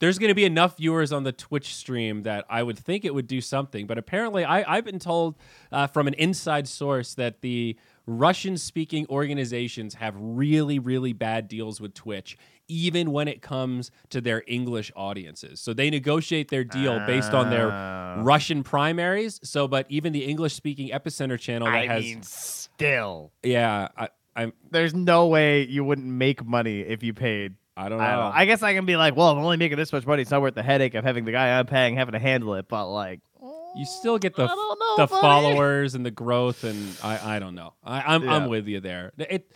there's 0.04 0.20
going 0.20 0.28
to 0.28 0.36
be 0.36 0.44
enough 0.44 0.76
viewers 0.76 1.14
on 1.14 1.24
the 1.24 1.32
Twitch 1.32 1.74
stream 1.74 2.24
that 2.24 2.44
I 2.50 2.62
would 2.62 2.78
think 2.78 3.06
it 3.06 3.14
would 3.16 3.26
do 3.26 3.40
something. 3.40 3.88
But 3.88 3.98
apparently, 3.98 4.44
I, 4.44 4.76
I've 4.76 4.84
been 4.84 5.00
told 5.00 5.36
uh, 5.72 5.88
from 5.88 6.10
an 6.10 6.14
inside 6.16 6.68
source 6.68 7.14
that 7.14 7.40
the 7.40 7.78
Russian 8.06 8.58
speaking 8.58 9.08
organizations 9.10 9.94
have 9.94 10.14
really, 10.18 10.78
really 10.78 11.14
bad 11.14 11.48
deals 11.48 11.80
with 11.80 11.94
Twitch, 11.94 12.38
even 12.68 13.14
when 13.14 13.30
it 13.30 13.42
comes 13.42 13.92
to 14.10 14.20
their 14.20 14.44
English 14.46 14.92
audiences. 14.94 15.62
So 15.62 15.74
they 15.74 15.90
negotiate 15.90 16.50
their 16.50 16.66
deal 16.66 17.00
based 17.08 17.32
on 17.34 17.50
their 17.50 17.72
Oh. 17.72 18.24
Russian 18.24 18.62
primaries. 18.62 19.40
So, 19.42 19.70
but 19.70 19.86
even 19.88 20.12
the 20.12 20.26
English 20.26 20.54
speaking 20.54 20.90
Epicenter 20.90 21.40
channel 21.40 21.68
that 21.68 21.76
I 21.76 21.88
has, 21.88 22.04
mean, 22.04 22.24
still, 22.24 23.32
yeah, 23.42 23.88
I, 23.96 24.10
I'm, 24.36 24.52
there's 24.70 24.94
no 24.94 25.28
way 25.28 25.66
you 25.66 25.86
wouldn't 25.86 26.08
make 26.08 26.46
money 26.46 26.82
if 26.82 27.04
you 27.04 27.14
paid. 27.14 27.56
I 27.76 27.90
don't 27.90 27.98
know. 27.98 28.04
I 28.04 28.12
don't. 28.12 28.36
I 28.36 28.46
guess 28.46 28.62
I 28.62 28.74
can 28.74 28.86
be 28.86 28.96
like, 28.96 29.16
well, 29.16 29.30
I'm 29.30 29.38
only 29.40 29.58
making 29.58 29.78
this 29.78 29.92
much 29.92 30.06
money. 30.06 30.22
It's 30.22 30.32
not 30.32 30.42
worth 30.42 30.56
the 30.56 30.64
headache 30.64 30.94
of 30.94 31.04
having 31.04 31.26
the 31.26 31.32
guy 31.32 31.58
I'm 31.58 31.66
paying 31.66 31.96
having 31.96 32.14
to 32.14 32.20
handle 32.20 32.54
it. 32.56 32.68
But 32.68 32.88
like, 32.92 33.20
You 33.42 33.86
still 33.86 34.20
get 34.20 34.36
the 34.36 34.46
know, 34.46 34.76
the 34.98 35.08
buddy. 35.08 35.22
followers 35.22 35.96
and 35.96 36.06
the 36.06 36.12
growth, 36.12 36.64
and 36.64 36.96
I 37.04 37.38
I 37.38 37.40
don't 37.40 37.56
know. 37.56 37.74
I, 37.84 38.02
I'm 38.16 38.24
Yeah. 38.24 38.36
I'm 38.36 38.48
with 38.50 38.68
you 38.68 38.80
there. 38.80 39.12
It 39.18 39.52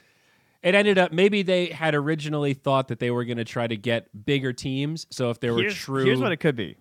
it 0.64 0.74
ended 0.74 0.98
up 0.98 1.12
maybe 1.12 1.44
they 1.44 1.68
had 1.68 1.94
originally 1.94 2.56
thought 2.56 2.88
that 2.88 2.98
they 3.00 3.12
were 3.12 3.24
going 3.24 3.38
to 3.38 3.46
try 3.46 3.68
to 3.68 3.78
get 3.78 4.26
bigger 4.26 4.52
teams. 4.52 5.06
So 5.12 5.30
if 5.30 5.40
there 5.40 5.54
were 5.54 5.62
here's, 5.62 5.76
true, 5.76 6.04
here's 6.04 6.20
what 6.20 6.32
it 6.32 6.38
could 6.38 6.56
be. 6.56 6.76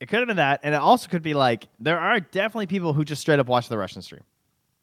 It 0.00 0.08
could 0.08 0.20
have 0.20 0.28
been 0.28 0.38
that, 0.38 0.60
and 0.62 0.74
it 0.74 0.80
also 0.80 1.08
could 1.08 1.22
be 1.22 1.34
like 1.34 1.68
there 1.78 1.98
are 2.00 2.18
definitely 2.20 2.66
people 2.66 2.94
who 2.94 3.04
just 3.04 3.20
straight 3.20 3.38
up 3.38 3.48
watch 3.48 3.68
the 3.68 3.76
Russian 3.76 4.00
stream. 4.00 4.22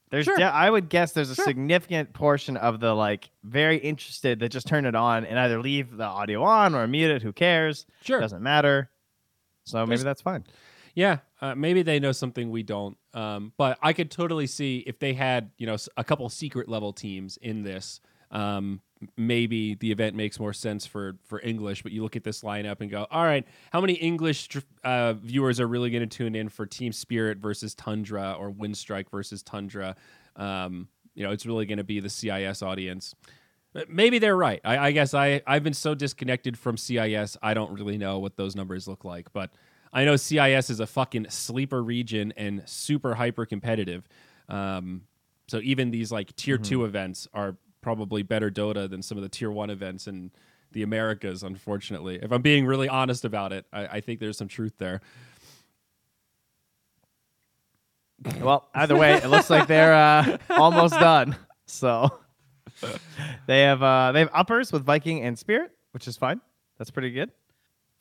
There's, 0.09 0.25
Sure. 0.25 0.37
de- 0.37 0.43
I 0.43 0.69
would 0.69 0.87
guess 0.89 1.11
there's 1.11 1.29
a 1.29 1.35
Sure. 1.35 1.43
significant 1.45 2.13
portion 2.13 2.55
of 2.57 2.79
the 2.79 2.93
like 2.93 3.29
very 3.43 3.77
interested 3.77 4.39
that 4.39 4.49
just 4.49 4.65
turn 4.67 4.85
it 4.85 4.95
on 4.95 5.25
and 5.25 5.37
either 5.37 5.61
leave 5.61 5.97
the 5.97 6.05
audio 6.05 6.43
on 6.43 6.75
or 6.75 6.87
mute 6.87 7.11
it. 7.11 7.21
Who 7.23 7.33
cares? 7.33 7.85
sure, 8.03 8.19
Doesn't 8.21 8.41
matter. 8.41 8.89
So 9.65 9.79
maybe 9.79 9.89
There's- 9.97 10.03
that's 10.05 10.21
fine. 10.21 10.45
yeah, 10.95 11.17
uh, 11.41 11.55
maybe 11.55 11.81
they 11.81 11.99
know 11.99 12.13
something 12.13 12.49
we 12.51 12.63
don't. 12.63 12.97
Um, 13.13 13.51
but 13.57 13.77
I 13.81 13.91
could 13.91 14.09
totally 14.09 14.47
see 14.47 14.77
if 14.87 14.97
they 14.99 15.13
had 15.13 15.51
you 15.57 15.67
know 15.67 15.75
a 15.97 16.03
couple 16.05 16.29
secret 16.29 16.69
level 16.69 16.93
teams 16.93 17.35
in 17.37 17.63
this. 17.63 17.99
Um, 18.31 18.81
maybe 19.15 19.75
the 19.75 19.91
event 19.91 20.15
makes 20.15 20.39
more 20.39 20.53
sense 20.53 20.85
for 20.85 21.15
for 21.23 21.39
English, 21.41 21.83
but 21.83 21.91
you 21.91 22.03
look 22.03 22.15
at 22.15 22.23
this 22.23 22.41
lineup 22.41 22.81
and 22.81 22.89
go, 22.89 23.07
all 23.11 23.23
right, 23.23 23.45
how 23.71 23.81
many 23.81 23.93
English 23.93 24.49
uh, 24.83 25.13
viewers 25.13 25.59
are 25.59 25.67
really 25.67 25.89
going 25.89 26.07
to 26.07 26.17
tune 26.17 26.35
in 26.35 26.49
for 26.49 26.65
Team 26.65 26.91
Spirit 26.91 27.37
versus 27.37 27.75
Tundra 27.75 28.35
or 28.39 28.51
Winstrike 28.51 29.09
versus 29.09 29.43
Tundra? 29.43 29.95
Um, 30.35 30.87
you 31.15 31.23
know, 31.23 31.31
it's 31.31 31.45
really 31.45 31.65
going 31.65 31.77
to 31.77 31.83
be 31.83 31.99
the 31.99 32.09
CIS 32.09 32.61
audience. 32.61 33.15
Maybe 33.87 34.17
they're 34.17 34.37
right. 34.37 34.61
I, 34.63 34.77
I 34.77 34.91
guess 34.91 35.13
I 35.13 35.41
I've 35.45 35.63
been 35.63 35.73
so 35.73 35.93
disconnected 35.93 36.57
from 36.57 36.77
CIS, 36.77 37.37
I 37.41 37.53
don't 37.53 37.71
really 37.71 37.97
know 37.97 38.19
what 38.19 38.37
those 38.37 38.55
numbers 38.55 38.87
look 38.87 39.05
like, 39.05 39.31
but. 39.33 39.51
I 39.93 40.03
know 40.03 40.17
CIS 40.17 40.69
is 40.69 40.81
a 40.81 40.85
fucking 40.85 41.27
sleeper 41.29 41.81
region 41.81 42.33
and 42.35 42.61
super 42.65 43.15
hyper 43.15 43.45
competitive. 43.45 44.05
Um, 44.49 45.03
so 45.47 45.59
even 45.63 45.91
these 45.91 46.11
like 46.11 46.35
tier 46.35 46.57
two 46.57 46.83
events 46.83 47.27
are 47.33 47.55
probably 47.87 48.21
better 48.21 48.51
Dota 48.51 48.89
than 48.89 49.01
some 49.01 49.17
of 49.17 49.21
the 49.21 49.29
tier 49.29 49.49
one 49.49 49.69
events 49.69 50.07
in 50.07 50.29
the 50.73 50.83
Americas. 50.83 51.41
Unfortunately, 51.41 52.19
if 52.21 52.33
I'm 52.33 52.41
being 52.41 52.65
really 52.65 52.89
honest 52.89 53.23
about 53.23 53.53
it, 53.53 53.65
I, 53.71 53.87
I 53.87 54.01
think 54.01 54.19
there's 54.19 54.37
some 54.37 54.49
truth 54.49 54.73
there. 54.77 54.99
Well, 58.41 58.67
either 58.75 58.97
way, 58.97 59.13
it 59.13 59.27
looks 59.27 59.49
like 59.49 59.69
they're 59.69 59.93
uh, 59.93 60.37
almost 60.49 60.95
done. 60.95 61.37
So 61.65 62.19
they 63.47 63.61
have 63.61 63.81
uh, 63.81 64.11
they 64.11 64.19
have 64.19 64.31
uppers 64.33 64.73
with 64.73 64.83
Viking 64.83 65.23
and 65.23 65.39
Spirit, 65.39 65.71
which 65.91 66.09
is 66.09 66.17
fine. 66.17 66.41
That's 66.77 66.91
pretty 66.91 67.11
good. 67.11 67.31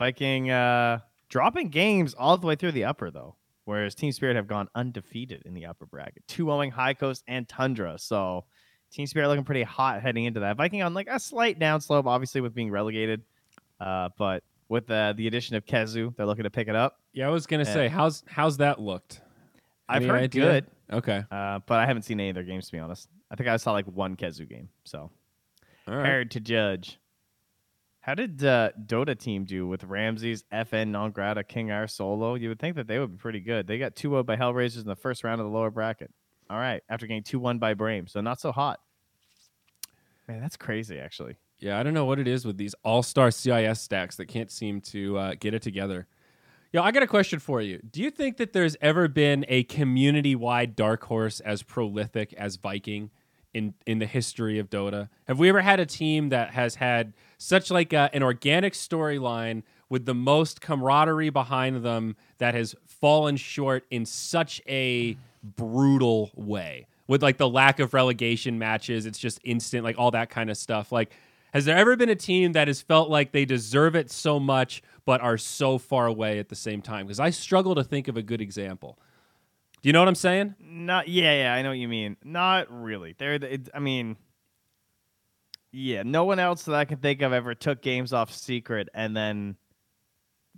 Viking 0.00 0.50
uh, 0.50 0.98
dropping 1.28 1.68
games 1.68 2.12
all 2.12 2.36
the 2.36 2.48
way 2.48 2.56
through 2.56 2.72
the 2.72 2.86
upper 2.86 3.12
though, 3.12 3.36
whereas 3.66 3.94
Team 3.94 4.10
Spirit 4.10 4.34
have 4.34 4.48
gone 4.48 4.68
undefeated 4.74 5.44
in 5.46 5.54
the 5.54 5.66
upper 5.66 5.86
bracket. 5.86 6.24
Two 6.26 6.50
owing 6.50 6.72
High 6.72 6.94
Coast 6.94 7.22
and 7.28 7.48
Tundra. 7.48 8.00
So 8.00 8.46
Team 8.92 9.06
Spirit 9.06 9.28
looking 9.28 9.44
pretty 9.44 9.62
hot 9.62 10.00
heading 10.00 10.24
into 10.24 10.40
that. 10.40 10.56
Viking 10.56 10.82
on 10.82 10.94
like 10.94 11.08
a 11.10 11.18
slight 11.20 11.58
downslope, 11.58 12.06
obviously 12.06 12.40
with 12.40 12.54
being 12.54 12.70
relegated, 12.70 13.22
uh, 13.80 14.08
but 14.16 14.42
with 14.68 14.90
uh, 14.90 15.12
the 15.16 15.26
addition 15.26 15.54
of 15.56 15.64
Kezu, 15.66 16.14
they're 16.16 16.26
looking 16.26 16.44
to 16.44 16.50
pick 16.50 16.68
it 16.68 16.76
up. 16.76 17.00
Yeah, 17.12 17.26
I 17.26 17.30
was 17.30 17.46
gonna 17.46 17.64
Yeah. 17.64 17.72
say 17.74 17.88
how's 17.88 18.22
how's 18.26 18.56
that 18.58 18.80
looked? 18.80 19.20
I've 19.88 20.02
Any 20.02 20.06
heard 20.10 20.22
idea? 20.22 20.42
good. 20.42 20.66
Okay, 20.92 21.24
Uh, 21.30 21.60
but 21.66 21.78
I 21.78 21.86
haven't 21.86 22.02
seen 22.02 22.18
any 22.20 22.28
of 22.30 22.34
their 22.34 22.44
games 22.44 22.66
to 22.66 22.72
be 22.72 22.78
honest. 22.78 23.08
I 23.30 23.34
think 23.36 23.48
I 23.48 23.56
saw 23.56 23.72
like 23.72 23.86
one 23.86 24.16
Kezu 24.16 24.48
game, 24.48 24.68
so 24.84 25.10
all 25.88 25.94
right. 25.96 26.06
hard 26.06 26.30
to 26.32 26.40
judge. 26.40 26.98
How 28.00 28.14
did 28.14 28.44
uh, 28.44 28.70
Dota 28.86 29.18
team 29.18 29.44
do 29.44 29.66
with 29.66 29.82
Ramzes, 29.82 30.44
FN, 30.52 30.88
Non 30.88 31.10
Grata, 31.10 31.42
King 31.42 31.72
R 31.72 31.88
solo? 31.88 32.34
You 32.36 32.50
would 32.50 32.60
think 32.60 32.76
that 32.76 32.86
they 32.86 33.00
would 33.00 33.10
be 33.12 33.16
pretty 33.18 33.40
good. 33.40 33.66
They 33.66 33.78
got 33.78 33.96
2 33.96 34.10
0 34.10 34.22
by 34.22 34.36
Hellraisers 34.36 34.80
in 34.82 34.86
the 34.86 34.94
first 34.94 35.24
round 35.24 35.40
of 35.40 35.46
the 35.46 35.52
lower 35.52 35.72
bracket. 35.72 36.12
All 36.48 36.58
right, 36.58 36.82
after 36.88 37.06
getting 37.06 37.22
2 37.22 37.38
1 37.38 37.58
by 37.58 37.74
Brame, 37.74 38.08
so 38.08 38.20
not 38.20 38.40
so 38.40 38.52
hot. 38.52 38.80
Man, 40.28 40.40
that's 40.40 40.56
crazy, 40.56 40.98
actually. 40.98 41.36
Yeah, 41.58 41.78
I 41.78 41.82
don't 41.82 41.94
know 41.94 42.04
what 42.04 42.18
it 42.18 42.28
is 42.28 42.44
with 42.44 42.56
these 42.56 42.74
all 42.84 43.02
star 43.02 43.30
CIS 43.30 43.80
stacks 43.80 44.16
that 44.16 44.26
can't 44.26 44.50
seem 44.50 44.80
to 44.82 45.18
uh, 45.18 45.34
get 45.38 45.54
it 45.54 45.62
together. 45.62 46.06
Yo, 46.72 46.82
I 46.82 46.90
got 46.90 47.02
a 47.02 47.06
question 47.06 47.38
for 47.38 47.62
you. 47.62 47.80
Do 47.90 48.02
you 48.02 48.10
think 48.10 48.36
that 48.36 48.52
there's 48.52 48.76
ever 48.80 49.08
been 49.08 49.46
a 49.48 49.62
community 49.64 50.34
wide 50.34 50.76
dark 50.76 51.04
horse 51.04 51.40
as 51.40 51.62
prolific 51.62 52.34
as 52.34 52.56
Viking 52.56 53.10
in, 53.54 53.72
in 53.86 53.98
the 53.98 54.06
history 54.06 54.58
of 54.58 54.68
Dota? 54.68 55.08
Have 55.26 55.38
we 55.38 55.48
ever 55.48 55.62
had 55.62 55.80
a 55.80 55.86
team 55.86 56.28
that 56.28 56.50
has 56.50 56.74
had 56.74 57.14
such 57.38 57.70
like 57.70 57.92
a, 57.92 58.10
an 58.12 58.22
organic 58.22 58.74
storyline 58.74 59.62
with 59.88 60.04
the 60.04 60.14
most 60.14 60.60
camaraderie 60.60 61.30
behind 61.30 61.82
them 61.82 62.16
that 62.38 62.54
has 62.54 62.74
fallen 62.84 63.36
short 63.36 63.84
in 63.90 64.04
such 64.04 64.60
a 64.68 65.16
brutal 65.56 66.30
way? 66.34 66.86
With 67.06 67.22
like 67.22 67.36
the 67.36 67.48
lack 67.48 67.78
of 67.78 67.94
relegation 67.94 68.58
matches, 68.58 69.06
it's 69.06 69.18
just 69.18 69.38
instant, 69.44 69.84
like 69.84 69.96
all 69.98 70.10
that 70.10 70.28
kind 70.28 70.50
of 70.50 70.56
stuff. 70.56 70.90
Like, 70.90 71.12
has 71.52 71.64
there 71.64 71.76
ever 71.76 71.96
been 71.96 72.08
a 72.08 72.16
team 72.16 72.52
that 72.52 72.66
has 72.68 72.82
felt 72.82 73.08
like 73.08 73.32
they 73.32 73.44
deserve 73.44 73.94
it 73.94 74.10
so 74.10 74.40
much, 74.40 74.82
but 75.04 75.20
are 75.20 75.38
so 75.38 75.78
far 75.78 76.06
away 76.06 76.38
at 76.38 76.48
the 76.48 76.56
same 76.56 76.82
time? 76.82 77.06
Because 77.06 77.20
I 77.20 77.30
struggle 77.30 77.74
to 77.76 77.84
think 77.84 78.08
of 78.08 78.16
a 78.16 78.22
good 78.22 78.40
example. 78.40 78.98
Do 79.82 79.88
you 79.88 79.92
know 79.92 80.00
what 80.00 80.08
I'm 80.08 80.16
saying? 80.16 80.56
Not, 80.60 81.06
yeah, 81.06 81.42
yeah, 81.44 81.54
I 81.54 81.62
know 81.62 81.68
what 81.68 81.78
you 81.78 81.86
mean. 81.86 82.16
Not 82.24 82.66
really. 82.70 83.14
They're, 83.16 83.38
the- 83.38 83.70
I 83.72 83.78
mean, 83.78 84.16
yeah, 85.70 86.02
no 86.02 86.24
one 86.24 86.38
else 86.40 86.64
that 86.64 86.74
I 86.74 86.84
can 86.84 86.98
think 86.98 87.22
of 87.22 87.32
ever 87.32 87.54
took 87.54 87.82
games 87.82 88.12
off 88.12 88.32
secret 88.32 88.88
and 88.94 89.16
then, 89.16 89.56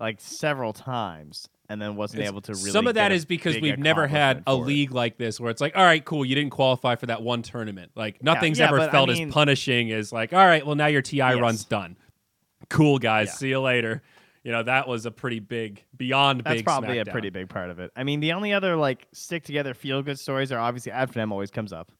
like, 0.00 0.20
several 0.20 0.72
times 0.72 1.48
and 1.68 1.80
then 1.82 1.96
wasn't 1.96 2.20
It's- 2.20 2.30
able 2.32 2.40
to 2.42 2.52
really. 2.54 2.70
Some 2.70 2.86
of 2.86 2.94
that 2.94 3.12
is 3.12 3.24
because 3.24 3.58
we've 3.60 3.78
never 3.78 4.06
had 4.06 4.38
a 4.46 4.56
for 4.56 4.62
it. 4.62 4.66
league 4.66 4.92
like 4.92 5.18
this 5.18 5.38
where 5.38 5.50
it's 5.50 5.60
like, 5.60 5.76
all 5.76 5.84
right, 5.84 6.04
cool, 6.04 6.24
you 6.24 6.34
didn't 6.34 6.50
qualify 6.50 6.96
for 6.96 7.06
that 7.06 7.22
one 7.22 7.42
tournament. 7.42 7.92
Like 7.94 8.22
nothing's 8.22 8.58
yeah, 8.58 8.68
ever 8.68 8.78
but 8.78 8.88
I 8.88 8.92
felt 8.92 9.08
mean- 9.10 9.28
as 9.28 9.34
punishing 9.34 9.92
as 9.92 10.12
like, 10.12 10.32
all 10.32 10.44
right, 10.46 10.64
well 10.66 10.76
now 10.76 10.86
your 10.86 11.02
TI 11.02 11.16
Yes. 11.18 11.40
run's 11.40 11.64
done. 11.64 11.96
cool 12.70 12.98
guys, 12.98 13.28
Yeah. 13.28 13.32
see 13.34 13.48
you 13.50 13.60
later. 13.60 14.02
You 14.44 14.52
know, 14.52 14.62
that 14.62 14.88
was 14.88 15.04
a 15.06 15.10
pretty 15.10 15.40
big, 15.40 15.84
beyond 15.96 16.42
That's 16.42 16.56
big. 16.58 16.64
probably 16.64 16.98
a 16.98 17.04
pretty 17.04 17.30
big 17.30 17.48
part 17.48 17.70
of 17.70 17.78
it. 17.80 17.90
I 17.96 18.04
mean, 18.04 18.20
the 18.20 18.32
only 18.32 18.52
other 18.52 18.76
like 18.76 19.06
stick 19.12 19.44
together 19.44 19.74
feel 19.74 20.02
good 20.02 20.18
stories 20.18 20.52
are 20.52 20.58
obviously 20.58 20.92
Ad 20.92 21.10
Finem 21.12 21.30
always 21.32 21.50
comes 21.50 21.72
up. 21.72 21.92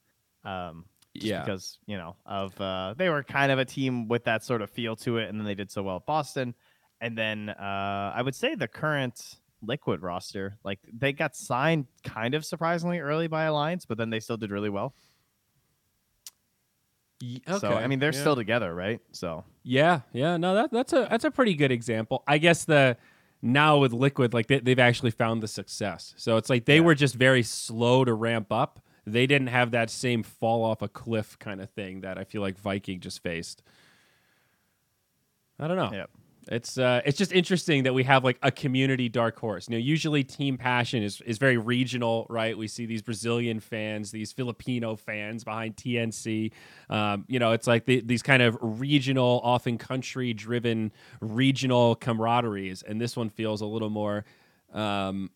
Um, 0.44 0.84
just 1.14 1.26
Yeah. 1.26 1.40
because 1.44 1.78
you 1.86 1.96
know 1.96 2.16
of 2.26 2.58
uh, 2.60 2.94
they 2.96 3.08
were 3.08 3.22
kind 3.22 3.50
of 3.52 3.58
a 3.58 3.64
team 3.64 4.08
with 4.08 4.24
that 4.24 4.44
sort 4.44 4.62
of 4.62 4.70
feel 4.70 4.94
to 4.96 5.18
it, 5.18 5.28
and 5.28 5.38
then 5.38 5.46
they 5.46 5.54
did 5.54 5.70
so 5.70 5.82
well 5.82 5.96
at 5.96 6.06
Boston, 6.06 6.54
and 7.00 7.16
then 7.18 7.48
uh, 7.50 8.12
I 8.14 8.22
would 8.22 8.34
say 8.34 8.54
the 8.54 8.68
current 8.68 9.36
Liquid 9.62 10.02
roster, 10.02 10.58
like 10.64 10.78
they 10.92 11.12
got 11.12 11.34
signed 11.34 11.86
kind 12.04 12.34
of 12.34 12.44
surprisingly 12.44 12.98
early 13.00 13.26
by 13.26 13.44
Alliance, 13.44 13.84
but 13.84 13.98
then 13.98 14.10
they 14.10 14.20
still 14.20 14.36
did 14.36 14.50
really 14.50 14.70
well. 14.70 14.94
Ye- 17.20 17.42
So 17.58 17.72
I 17.72 17.86
mean, 17.88 17.98
they're 17.98 18.12
yeah. 18.14 18.20
still 18.20 18.36
together, 18.36 18.74
right? 18.74 19.00
So 19.12 19.44
Yeah, 19.64 20.00
yeah, 20.12 20.36
no, 20.36 20.54
that 20.54 20.70
that's 20.70 20.92
a 20.92 21.08
that's 21.10 21.24
a 21.24 21.30
pretty 21.30 21.54
good 21.54 21.72
example. 21.72 22.22
I 22.28 22.38
guess 22.38 22.64
the 22.64 22.96
now 23.42 23.78
with 23.78 23.92
Liquid, 23.92 24.32
like 24.34 24.46
they, 24.46 24.60
they've 24.60 24.78
actually 24.78 25.10
found 25.10 25.42
the 25.42 25.48
success. 25.48 26.14
So 26.16 26.36
it's 26.36 26.48
like 26.50 26.64
they 26.64 26.76
Yeah. 26.76 26.82
were 26.82 26.94
just 26.94 27.14
very 27.16 27.42
slow 27.42 28.04
to 28.04 28.14
ramp 28.14 28.52
up. 28.52 28.80
They 29.06 29.26
didn't 29.26 29.48
have 29.48 29.70
that 29.72 29.90
same 29.90 30.22
fall 30.22 30.64
off 30.64 30.82
a 30.82 30.88
cliff 30.88 31.38
kind 31.38 31.60
of 31.60 31.70
thing 31.70 32.02
that 32.02 32.18
I 32.18 32.24
feel 32.24 32.42
like 32.42 32.58
Viking 32.58 33.00
just 33.00 33.22
faced. 33.22 33.62
I 35.58 35.66
don't 35.66 35.76
know. 35.76 35.90
Yep. 35.92 36.10
It's 36.50 36.78
uh, 36.78 37.02
it's 37.04 37.18
just 37.18 37.30
interesting 37.32 37.82
that 37.82 37.92
we 37.92 38.04
have 38.04 38.24
like 38.24 38.38
a 38.42 38.50
community 38.50 39.10
dark 39.10 39.38
horse. 39.38 39.68
You 39.68 39.72
know, 39.72 39.78
usually 39.78 40.24
Team 40.24 40.56
Passion 40.56 41.02
is 41.02 41.20
is 41.22 41.36
very 41.36 41.58
regional, 41.58 42.26
right? 42.30 42.56
We 42.56 42.68
see 42.68 42.86
these 42.86 43.02
Brazilian 43.02 43.60
fans, 43.60 44.10
these 44.10 44.32
Filipino 44.32 44.96
fans 44.96 45.44
behind 45.44 45.76
TNC. 45.76 46.52
Um, 46.88 47.26
you 47.28 47.38
know, 47.38 47.52
it's 47.52 47.66
like 47.66 47.84
the, 47.84 48.00
these 48.00 48.22
kind 48.22 48.42
of 48.42 48.56
regional, 48.62 49.40
often 49.44 49.76
country 49.76 50.32
driven 50.32 50.90
regional 51.20 51.94
camaraderies, 51.96 52.82
and 52.82 52.98
this 52.98 53.14
one 53.14 53.28
feels 53.28 53.60
a 53.60 53.66
little 53.66 53.90
more. 53.90 54.24
Um, 54.72 55.30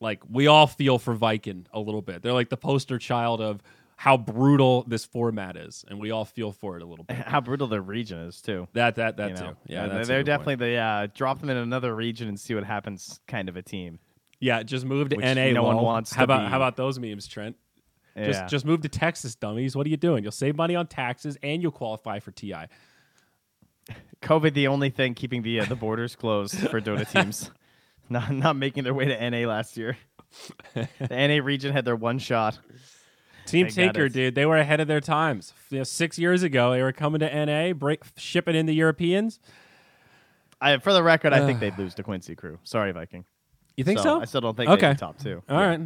like 0.00 0.20
we 0.28 0.48
all 0.48 0.66
feel 0.66 0.98
for 0.98 1.14
Viking 1.14 1.66
a 1.72 1.80
little 1.80 2.02
bit. 2.02 2.22
They're 2.22 2.32
like 2.32 2.50
the 2.50 2.56
poster 2.56 2.98
child 2.98 3.40
of 3.40 3.62
how 4.02 4.16
brutal 4.16 4.82
this 4.88 5.04
format 5.04 5.56
is, 5.56 5.84
and 5.88 6.00
we 6.00 6.10
all 6.10 6.24
feel 6.24 6.50
for 6.50 6.76
it 6.76 6.82
a 6.82 6.84
little 6.84 7.04
bit. 7.08 7.18
how 7.18 7.40
brutal 7.40 7.68
their 7.68 7.80
region 7.80 8.18
is 8.18 8.40
too. 8.40 8.66
That 8.72 8.96
that 8.96 9.16
that 9.18 9.30
you 9.30 9.36
too. 9.36 9.42
know? 9.44 9.56
Yeah, 9.68 9.86
they're, 9.86 9.98
good 10.00 10.08
point. 10.08 10.26
definitely 10.26 10.54
the 10.56 10.76
uh, 10.76 11.06
drop 11.14 11.38
them 11.40 11.50
in 11.50 11.56
another 11.56 11.94
region 11.94 12.26
and 12.26 12.40
see 12.40 12.52
what 12.56 12.64
happens 12.64 13.20
kind 13.28 13.48
of 13.48 13.56
a 13.56 13.62
team. 13.62 14.00
Yeah, 14.40 14.64
just 14.64 14.84
move 14.84 15.10
to 15.10 15.16
Which 15.18 15.24
NA. 15.24 15.52
no 15.52 15.62
one 15.62 15.76
wants 15.76 16.12
How 16.12 16.22
to 16.22 16.24
about 16.24 16.46
be. 16.46 16.50
how 16.50 16.56
about 16.56 16.76
those 16.76 16.98
memes, 16.98 17.28
Trent? 17.28 17.54
Yeah. 18.16 18.26
Just 18.26 18.48
just 18.48 18.64
move 18.64 18.80
to 18.80 18.88
Texas, 18.88 19.36
dummies. 19.36 19.76
What 19.76 19.86
are 19.86 19.90
you 19.90 19.96
doing? 19.96 20.24
You'll 20.24 20.32
save 20.32 20.56
money 20.56 20.74
on 20.74 20.88
taxes 20.88 21.38
and 21.40 21.62
you'll 21.62 21.70
qualify 21.70 22.18
for 22.18 22.32
TI. 22.32 22.54
COVID, 24.22 24.52
the 24.54 24.66
only 24.66 24.90
thing 24.90 25.14
keeping 25.14 25.42
the 25.42 25.60
uh, 25.60 25.64
the 25.66 25.76
borders 25.76 26.16
closed 26.16 26.56
for 26.70 26.80
Dota 26.80 27.08
teams, 27.12 27.52
not 28.08 28.32
not 28.32 28.56
making 28.56 28.82
their 28.82 28.94
way 28.94 29.04
to 29.04 29.30
NA 29.30 29.48
last 29.48 29.76
year. 29.76 29.96
the 30.74 30.88
NA 31.08 31.38
region 31.44 31.72
had 31.72 31.84
their 31.84 31.94
one 31.96 32.18
shot. 32.18 32.58
Team 33.46 33.66
They 33.66 33.72
Tinker, 33.72 34.08
dude, 34.08 34.34
they 34.34 34.46
were 34.46 34.56
ahead 34.58 34.80
of 34.80 34.88
their 34.88 35.00
times. 35.00 35.52
You 35.70 35.78
know, 35.78 35.84
six 35.84 36.18
years 36.18 36.42
ago, 36.42 36.72
they 36.72 36.82
were 36.82 36.92
coming 36.92 37.20
to 37.20 37.46
NA, 37.46 37.72
break 37.72 38.02
shipping 38.16 38.54
in 38.54 38.66
the 38.66 38.74
Europeans. 38.74 39.40
I, 40.60 40.78
for 40.78 40.92
the 40.92 41.02
record, 41.02 41.32
I 41.32 41.44
think 41.44 41.58
they'd 41.60 41.76
lose 41.76 41.94
to 41.94 42.02
Quincy 42.02 42.34
Crew. 42.36 42.58
Sorry, 42.62 42.92
Viking. 42.92 43.24
You 43.76 43.84
think 43.84 43.98
so? 43.98 44.20
I 44.20 44.26
still 44.26 44.40
don't 44.40 44.56
think 44.56 44.70
Okay. 44.70 44.88
they'd 44.88 44.92
be 44.94 44.98
top 44.98 45.18
two. 45.18 45.42
All 45.48 45.58
right. 45.58 45.80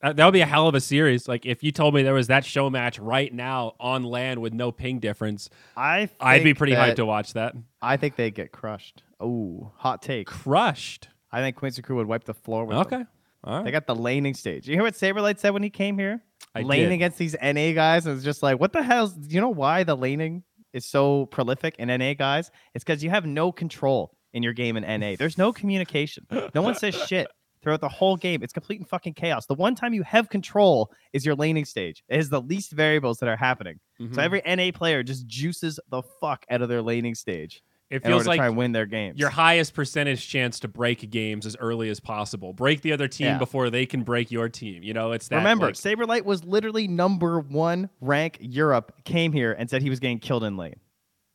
Uh, 0.00 0.12
that 0.12 0.24
would 0.24 0.32
be 0.32 0.40
a 0.42 0.46
hell 0.46 0.68
of 0.68 0.74
a 0.74 0.80
series. 0.80 1.26
Like 1.26 1.44
if 1.46 1.64
you 1.64 1.72
told 1.72 1.94
me 1.94 2.02
there 2.02 2.14
was 2.14 2.28
that 2.28 2.44
show 2.44 2.70
match 2.70 2.98
right 3.00 3.32
now 3.32 3.74
on 3.80 4.04
land 4.04 4.40
with 4.40 4.52
no 4.52 4.70
ping 4.70 5.00
difference, 5.00 5.50
I 5.76 6.08
I'd 6.20 6.44
be 6.44 6.54
pretty 6.54 6.74
hyped 6.74 6.96
to 6.96 7.06
watch 7.06 7.32
that. 7.32 7.54
I 7.82 7.96
think 7.96 8.14
they'd 8.16 8.34
get 8.34 8.52
crushed. 8.52 9.02
Oh, 9.18 9.72
hot 9.76 10.02
take. 10.02 10.26
Crushed. 10.28 11.08
I 11.32 11.40
think 11.40 11.56
Quincy 11.56 11.82
Crew 11.82 11.96
would 11.96 12.06
wipe 12.06 12.24
the 12.24 12.34
floor 12.34 12.64
with 12.64 12.76
them. 12.76 12.86
Okay. 13.00 13.04
All 13.44 13.56
right. 13.56 13.64
They 13.64 13.70
got 13.72 13.86
the 13.86 13.94
laning 13.96 14.34
stage. 14.34 14.68
You 14.68 14.74
hear 14.74 14.82
what 14.84 14.94
Saberlight 14.94 15.38
said 15.38 15.50
when 15.50 15.62
he 15.64 15.70
came 15.70 15.98
here? 15.98 16.22
I 16.54 16.62
Laning 16.62 16.88
did. 16.88 16.94
against 16.94 17.18
these 17.18 17.36
NA 17.42 17.72
guys, 17.72 18.06
and 18.06 18.14
it's 18.16 18.24
just 18.24 18.42
like, 18.42 18.58
what 18.58 18.72
the 18.72 18.82
hell? 18.82 19.12
You 19.28 19.40
know 19.40 19.48
why 19.50 19.84
the 19.84 19.96
laning 19.96 20.42
is 20.72 20.84
so 20.84 21.26
prolific 21.26 21.76
in 21.78 21.88
NA 21.88 22.14
guys? 22.14 22.50
It's 22.74 22.84
because 22.84 23.02
you 23.02 23.10
have 23.10 23.26
no 23.26 23.52
control 23.52 24.16
in 24.32 24.42
your 24.42 24.52
game 24.52 24.76
in 24.76 24.82
NA. 25.00 25.14
There's 25.18 25.38
no 25.38 25.52
communication. 25.52 26.26
No 26.54 26.62
one 26.62 26.74
says 26.74 26.94
shit 26.94 27.28
throughout 27.62 27.80
the 27.80 27.88
whole 27.88 28.16
game. 28.16 28.42
It's 28.42 28.52
complete 28.52 28.78
and 28.78 28.88
fucking 28.88 29.14
chaos. 29.14 29.46
The 29.46 29.54
one 29.54 29.74
time 29.74 29.92
you 29.94 30.02
have 30.04 30.28
control 30.28 30.92
is 31.12 31.24
your 31.26 31.34
laning 31.34 31.64
stage. 31.64 32.02
It 32.08 32.18
is 32.20 32.28
the 32.30 32.40
least 32.40 32.72
variables 32.72 33.18
that 33.18 33.28
are 33.28 33.36
happening. 33.36 33.80
Mhm. 34.00 34.14
So 34.14 34.22
every 34.22 34.42
NA 34.44 34.70
player 34.70 35.02
just 35.02 35.26
juices 35.26 35.80
the 35.90 36.02
fuck 36.20 36.44
out 36.50 36.62
of 36.62 36.68
their 36.68 36.82
laning 36.82 37.14
stage 37.14 37.62
it 37.90 38.04
feels 38.04 38.26
like 38.26 38.36
try 38.38 38.46
and 38.48 38.56
win 38.56 38.72
their 38.72 38.84
games. 38.86 39.18
your 39.18 39.30
highest 39.30 39.72
percentage 39.74 40.28
chance 40.28 40.60
to 40.60 40.68
break 40.68 41.08
games 41.10 41.46
as 41.46 41.56
early 41.58 41.88
as 41.88 42.00
possible. 42.00 42.52
Break 42.52 42.82
the 42.82 42.92
other 42.92 43.08
team 43.08 43.26
Yeah. 43.28 43.38
before 43.38 43.70
they 43.70 43.86
can 43.86 44.02
break 44.02 44.30
your 44.30 44.48
team. 44.48 44.82
You 44.82 44.92
know, 44.94 45.12
it's 45.12 45.28
that. 45.28 45.36
Remember, 45.36 45.66
like- 45.66 45.74
Saberlight 45.74 46.24
was 46.24 46.44
literally 46.44 46.86
number 46.88 47.40
one 47.40 47.88
rank 48.00 48.36
Europe, 48.40 48.92
came 49.04 49.32
here 49.32 49.52
and 49.52 49.70
said 49.70 49.80
he 49.82 49.90
was 49.90 50.00
getting 50.00 50.18
killed 50.18 50.44
in 50.44 50.56
lane. 50.56 50.76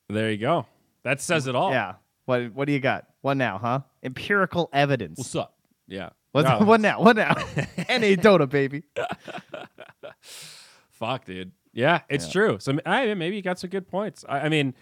there 0.10 0.30
you 0.32 0.38
go. 0.38 0.68
That 1.04 1.22
says 1.22 1.48
it 1.48 1.56
all. 1.56 1.72
Yeah. 1.72 1.96
What 2.26 2.54
what 2.54 2.66
do 2.68 2.72
you 2.74 2.80
got? 2.80 3.06
What 3.22 3.36
now, 3.36 3.58
huh? 3.58 3.80
Empirical 4.04 4.70
evidence. 4.72 5.18
What's 5.18 5.36
up? 5.36 5.56
Yeah. 5.88 6.10
What's, 6.34 6.48
No, 6.48 6.60
what 6.60 6.82
now? 6.82 7.02
What 7.02 7.16
now? 7.16 7.34
NA 7.90 8.16
Dota, 8.16 8.50
baby. 8.50 8.84
Fuck, 10.92 11.26
dude. 11.26 11.52
Yeah, 11.74 12.02
it's 12.10 12.26
Yeah. 12.28 12.32
true. 12.32 12.58
So 12.60 12.78
I, 12.86 13.14
maybe 13.16 13.36
you 13.36 13.42
got 13.42 13.60
some 13.60 13.70
good 13.70 13.88
points. 13.88 14.24
I, 14.30 14.42
I 14.42 14.50
mean, 14.50 14.74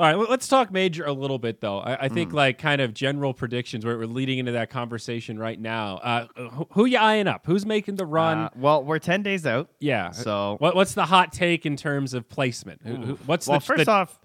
all 0.00 0.06
right, 0.06 0.18
let- 0.18 0.30
let's 0.30 0.48
talk 0.48 0.72
major 0.72 1.04
a 1.04 1.12
little 1.12 1.38
bit 1.38 1.60
though. 1.60 1.78
I, 1.78 2.04
I 2.04 2.08
think 2.08 2.32
like 2.32 2.58
kind 2.58 2.80
of 2.80 2.94
general 2.94 3.34
predictions. 3.34 3.84
Where 3.84 3.98
we're 3.98 4.06
leading 4.06 4.38
into 4.38 4.52
that 4.52 4.70
conversation 4.70 5.38
right 5.38 5.60
now. 5.60 5.96
Uh, 5.98 6.26
who, 6.36 6.66
who 6.72 6.84
you 6.86 6.96
eyeing 6.98 7.26
up? 7.28 7.44
Who's 7.46 7.66
making 7.66 7.96
the 7.96 8.06
run? 8.06 8.38
Uh, 8.38 8.48
well, 8.56 8.82
we're 8.82 8.98
10 8.98 9.22
days 9.22 9.44
out. 9.46 9.68
yeah. 9.78 10.10
So, 10.12 10.56
what, 10.58 10.74
what's 10.74 10.94
the 10.94 11.04
hot 11.04 11.32
take 11.32 11.66
in 11.66 11.76
terms 11.76 12.14
of 12.14 12.28
placement? 12.28 12.80
Who, 12.82 12.96
who, 12.96 13.14
what's 13.26 13.46
well, 13.46 13.58
the 13.60 13.64
first 13.66 13.84
the, 13.84 13.90
off, 13.92 14.18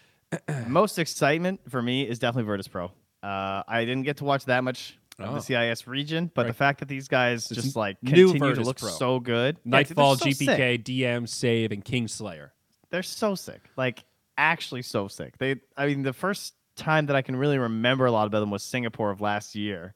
most 0.68 0.98
excitement 0.98 1.60
for 1.70 1.80
me 1.80 2.02
is 2.08 2.18
definitely 2.18 2.46
Virtus 2.46 2.68
Pro. 2.68 2.86
Uh, 3.22 3.62
I 3.66 3.84
didn't 3.86 4.02
get 4.02 4.18
to 4.18 4.24
watch 4.24 4.44
that 4.44 4.62
much 4.64 4.98
of 5.18 5.30
Oh. 5.30 5.34
the 5.34 5.40
CIS 5.40 5.86
region, 5.86 6.30
but 6.34 6.42
Right. 6.42 6.48
the 6.48 6.54
fact 6.54 6.80
that 6.80 6.88
these 6.88 7.08
guys 7.08 7.50
It's 7.50 7.62
just 7.62 7.74
like 7.76 7.96
continue 8.04 8.54
to 8.54 8.60
look 8.60 8.78
Pro. 8.78 8.90
so 8.90 9.18
good. 9.18 9.56
Yeah, 9.64 9.78
dude, 9.82 9.96
they're 9.96 10.04
Nightfall, 10.04 10.16
sick. 10.16 10.36
GPK, 10.36 10.78
DM, 10.84 11.26
Save, 11.28 11.72
and 11.72 11.82
Kingslayer? 11.84 12.50
they're 12.90 13.02
so 13.02 13.34
sick. 13.34 13.62
Like 13.76 14.04
actually 14.38 14.82
so 14.82 15.08
sick. 15.08 15.38
They 15.38 15.56
I 15.76 15.86
mean 15.86 16.02
the 16.02 16.12
first 16.12 16.54
time 16.76 17.06
that 17.06 17.16
I 17.16 17.22
can 17.22 17.36
really 17.36 17.58
remember 17.58 18.06
a 18.06 18.12
lot 18.12 18.26
about 18.26 18.40
them 18.40 18.50
was 18.50 18.62
Singapore 18.62 19.10
of 19.10 19.20
last 19.20 19.54
year. 19.54 19.94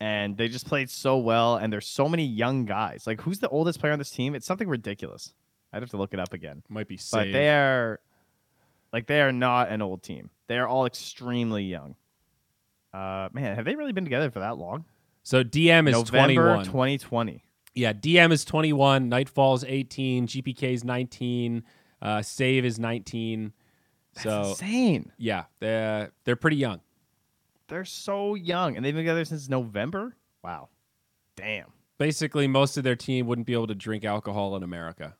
And 0.00 0.36
they 0.36 0.48
just 0.48 0.66
played 0.66 0.90
so 0.90 1.18
well 1.18 1.56
and 1.56 1.72
there's 1.72 1.86
so 1.86 2.08
many 2.08 2.26
young 2.26 2.64
guys. 2.64 3.06
Like 3.06 3.20
who's 3.20 3.38
the 3.38 3.48
oldest 3.48 3.80
player 3.80 3.92
on 3.92 3.98
this 3.98 4.10
team? 4.10 4.34
It's 4.34 4.46
something 4.46 4.68
ridiculous. 4.68 5.32
I'd 5.72 5.82
have 5.82 5.90
to 5.90 5.96
look 5.96 6.12
it 6.12 6.20
up 6.20 6.32
again. 6.32 6.62
Might 6.68 6.88
be 6.88 6.98
But 7.10 7.32
they 7.32 7.48
are 7.50 8.00
like 8.92 9.06
they 9.06 9.22
are 9.22 9.32
not 9.32 9.70
an 9.70 9.80
old 9.80 10.02
team. 10.02 10.30
They 10.48 10.58
are 10.58 10.66
all 10.66 10.86
extremely 10.86 11.64
young. 11.64 11.96
Uh 12.92 13.28
man, 13.32 13.54
have 13.56 13.64
they 13.64 13.76
really 13.76 13.92
been 13.92 14.04
together 14.04 14.30
for 14.30 14.40
that 14.40 14.58
long? 14.58 14.84
so 15.22 15.44
DM 15.44 15.88
is 15.88 15.94
November 15.94 16.54
21. 16.56 16.64
2020. 16.64 17.44
Yeah, 17.74 17.92
DM 17.92 18.32
is 18.32 18.44
21, 18.44 19.08
Nightfall's 19.08 19.64
18, 19.64 20.26
GPK 20.26 20.74
is 20.74 20.84
19, 20.84 21.62
uh, 22.02 22.20
Save 22.20 22.64
is 22.66 22.78
19. 22.78 23.52
That's 24.14 24.24
So 24.24 24.42
insane. 24.50 25.12
yeah, 25.18 25.44
they're 25.60 26.10
they're 26.24 26.36
pretty 26.36 26.56
young. 26.56 26.80
They're 27.68 27.84
so 27.86 28.34
young 28.34 28.76
and 28.76 28.84
they've 28.84 28.92
been 28.94 29.02
together 29.04 29.24
since 29.24 29.48
November. 29.48 30.14
Wow. 30.44 30.68
Damn. 31.36 31.72
Basically, 31.98 32.46
most 32.46 32.76
of 32.76 32.84
their 32.84 32.96
team 32.96 33.26
wouldn't 33.26 33.46
be 33.46 33.52
able 33.54 33.68
to 33.68 33.74
drink 33.74 34.04
alcohol 34.04 34.56
in 34.56 34.62
America. 34.62 35.14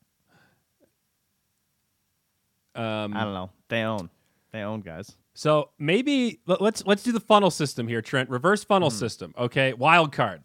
Um, 2.75 3.15
I 3.17 3.25
don't 3.25 3.35
know. 3.35 3.51
They 3.69 3.83
own. 3.83 4.11
They 4.53 4.61
own 4.63 4.81
guys. 4.81 5.17
so 5.35 5.71
maybe 5.79 6.41
let- 6.47 6.61
let's 6.61 6.85
let's 6.85 7.03
do 7.03 7.13
the 7.13 7.21
funnel 7.21 7.51
system 7.51 7.89
here, 7.89 8.03
Trent. 8.03 8.29
Reverse 8.29 8.65
funnel 8.65 8.91
Hmm. 8.91 8.97
system. 8.97 9.35
Okay, 9.39 9.73
wild 9.73 10.13
card. 10.13 10.43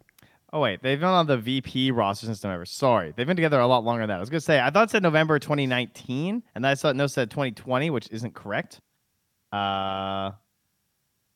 Oh 0.52 0.60
wait, 0.60 0.82
they've 0.82 0.98
been 0.98 1.08
on 1.08 1.26
the 1.26 1.36
VP 1.36 1.90
roster 1.90 2.26
since 2.26 2.42
November. 2.42 2.64
Sorry, 2.64 3.12
they've 3.14 3.26
been 3.26 3.36
together 3.36 3.60
a 3.60 3.66
lot 3.66 3.84
longer 3.84 4.02
than 4.02 4.08
that. 4.08 4.16
I 4.16 4.20
was 4.20 4.30
gonna 4.30 4.40
say 4.40 4.60
I 4.60 4.70
thought 4.70 4.84
it 4.84 4.90
said 4.90 5.02
November 5.02 5.38
2019, 5.38 6.42
and 6.54 6.64
then 6.64 6.70
I 6.70 6.74
saw 6.74 6.88
it 6.88 6.96
no 6.96 7.06
said 7.06 7.30
2020, 7.30 7.90
which 7.90 8.08
isn't 8.10 8.34
correct. 8.34 8.80
Uh, 9.52 10.32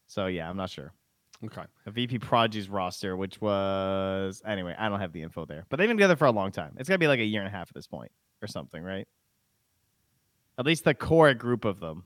so 0.07 0.27
yeah, 0.27 0.49
I'm 0.49 0.57
not 0.57 0.71
sure. 0.71 0.93
Okay. 1.45 1.63
The 1.85 1.91
VP 1.91 2.21
Prodigy's 2.21 2.69
roster, 2.69 3.17
which 3.17 3.41
was 3.41 4.41
anyway, 4.47 4.75
I 4.79 4.89
don't 4.89 5.01
have 5.01 5.13
the 5.13 5.23
info 5.23 5.45
there, 5.45 5.67
but 5.69 5.77
they've 5.77 5.89
been 5.89 5.97
together 5.97 6.17
for 6.17 6.27
a 6.27 6.31
long 6.31 6.51
time. 6.51 6.75
It's 6.79 6.89
gotta 6.89 6.99
be 6.99 7.09
like 7.09 7.21
a 7.21 7.25
year 7.25 7.43
and 7.43 7.49
a 7.49 7.57
half 7.57 7.69
at 7.69 7.75
this 7.75 7.87
point, 7.87 8.13
or 8.41 8.47
something, 8.47 8.83
right? 8.83 9.07
At 10.59 10.65
least 10.65 10.85
the 10.85 10.95
core 10.95 11.35
group 11.35 11.65
of 11.65 11.81
them. 11.81 12.05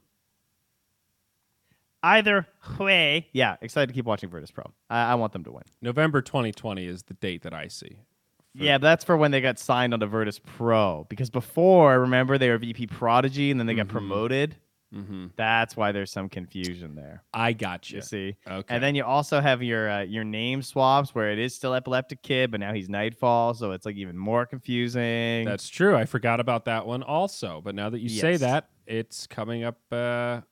Either 2.02 2.46
way, 2.78 3.28
yeah, 3.32 3.56
excited 3.60 3.88
to 3.88 3.92
keep 3.94 4.04
watching 4.04 4.28
Virtus 4.30 4.50
Pro. 4.50 4.64
I, 4.90 5.12
I 5.12 5.14
want 5.16 5.32
them 5.32 5.44
to 5.44 5.52
win. 5.52 5.62
November 5.82 6.22
2020 6.22 6.86
is 6.86 7.02
the 7.04 7.14
date 7.14 7.42
that 7.42 7.54
I 7.54 7.68
see. 7.68 7.98
Yeah, 8.54 8.78
but 8.78 8.86
that's 8.86 9.04
for 9.04 9.16
when 9.18 9.32
they 9.32 9.42
got 9.42 9.58
signed 9.58 9.92
onto 9.92 10.06
Virtus 10.06 10.38
Pro. 10.38 11.04
Because 11.10 11.28
before, 11.28 12.00
remember, 12.00 12.38
they 12.38 12.48
were 12.48 12.56
VP 12.58 12.86
Prodigy 12.86 13.50
and 13.50 13.60
then 13.60 13.66
they 13.66 13.74
got 13.74 13.86
Mhm. 13.86 13.90
promoted. 13.90 14.56
Mm-hmm. 14.94 15.26
That's 15.36 15.76
why 15.76 15.92
there's 15.92 16.10
some 16.12 16.28
confusion 16.30 16.94
there. 16.94 17.22
I 17.34 17.52
got 17.52 17.90
you. 17.90 17.96
You 17.96 18.02
see, 18.02 18.36
Okay. 18.48 18.74
and 18.74 18.82
then 18.82 18.94
you 18.94 19.04
also 19.04 19.40
have 19.40 19.62
your 19.62 19.90
uh, 19.90 20.00
your 20.02 20.24
name 20.24 20.62
swaps 20.62 21.14
where 21.14 21.30
it 21.32 21.38
is 21.40 21.54
still 21.54 21.74
Epileptic 21.74 22.22
Kid, 22.22 22.50
but 22.52 22.60
now 22.60 22.72
he's 22.72 22.88
Nightfall, 22.88 23.52
so 23.54 23.72
it's 23.72 23.84
like 23.84 23.96
even 23.96 24.16
more 24.16 24.46
confusing. 24.46 25.44
That's 25.44 25.68
true. 25.68 25.96
I 25.96 26.06
forgot 26.06 26.38
about 26.40 26.64
that 26.66 26.86
one 26.86 27.02
also. 27.02 27.60
But 27.62 27.74
now 27.74 27.90
that 27.90 27.98
you 27.98 28.08
say 28.08 28.36
that, 28.38 28.68
it's 28.86 29.26
coming 29.26 29.64
up 29.64 29.76
uh, 29.90 30.42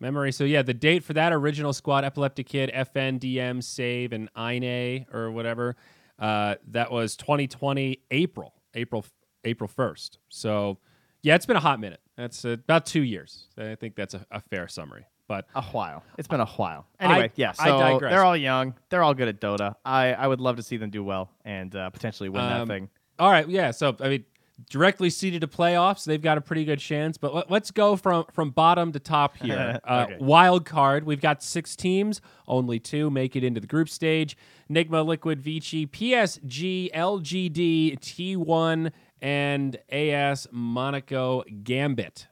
memory. 0.00 0.32
So 0.32 0.44
yeah, 0.44 0.62
the 0.62 0.74
date 0.74 1.04
for 1.04 1.12
that 1.14 1.32
original 1.32 1.72
squad, 1.72 2.04
Epileptic 2.04 2.46
Kid, 2.46 2.70
FNDM, 2.74 3.62
Save, 3.62 4.12
and 4.12 4.28
Ine 4.36 5.06
or 5.12 5.30
whatever, 5.30 5.76
uh, 6.18 6.56
that 6.68 6.90
was 6.90 7.16
2020 7.16 8.00
April, 8.10 8.54
April, 8.74 9.04
April 9.44 9.70
1st. 9.74 10.18
So 10.28 10.78
yeah, 11.22 11.34
it's 11.34 11.46
been 11.46 11.56
a 11.56 11.60
hot 11.60 11.80
minute. 11.80 12.00
That's 12.16 12.44
uh, 12.44 12.50
about 12.50 12.86
two 12.86 13.02
years. 13.02 13.46
I 13.56 13.74
think 13.74 13.94
that's 13.96 14.14
a, 14.14 14.24
a 14.30 14.40
fair 14.40 14.68
summary. 14.68 15.06
But 15.28 15.46
a 15.54 15.60
while. 15.60 16.02
It's 16.16 16.26
been 16.26 16.40
a 16.40 16.46
while. 16.46 16.86
Anyway, 16.98 17.30
yeah. 17.34 17.52
I 17.58 17.66
So 17.68 17.78
digress. 17.78 18.10
they're 18.10 18.24
all 18.24 18.36
young. 18.36 18.74
They're 18.88 19.02
all 19.02 19.12
good 19.12 19.28
at 19.28 19.40
Dota. 19.42 19.74
I 19.84 20.14
I 20.14 20.26
would 20.26 20.40
love 20.40 20.56
to 20.56 20.62
see 20.62 20.78
them 20.78 20.88
do 20.88 21.04
well 21.04 21.30
and 21.44 21.74
uh, 21.76 21.90
potentially 21.90 22.30
win 22.30 22.42
that 22.42 22.60
Um, 22.62 22.66
thing. 22.68 22.88
All 23.18 23.30
right, 23.30 23.46
yeah. 23.46 23.72
So 23.72 23.94
I 24.00 24.08
mean, 24.08 24.24
directly 24.70 25.10
seeded 25.10 25.40
to 25.42 25.46
playoffs, 25.46 26.04
they've 26.04 26.20
got 26.22 26.38
a 26.38 26.40
pretty 26.40 26.64
good 26.64 26.78
chance. 26.78 27.16
But 27.16 27.50
let, 27.50 27.62
us 27.62 27.70
go 27.70 27.96
from 27.96 28.24
from 28.32 28.50
bottom 28.50 28.92
to 28.92 28.98
top 28.98 29.36
here. 29.42 29.80
uh, 29.84 30.06
Okay. 30.08 30.16
Wild 30.20 30.64
card, 30.64 31.04
we've 31.04 31.20
got 31.20 31.42
six 31.42 31.76
teams. 31.76 32.20
Only 32.46 32.78
two 32.78 33.10
make 33.10 33.36
it 33.36 33.44
into 33.44 33.60
the 33.60 33.66
group 33.66 33.88
stage: 33.88 34.36
Nigma, 34.70 35.04
Liquid, 35.06 35.40
Vici, 35.40 35.86
PSG, 35.86 36.92
LGD, 36.92 37.98
T1, 38.00 38.92
and 39.20 39.76
AS 39.90 40.46
Monaco 40.50 41.42
Gambit. 41.62 42.26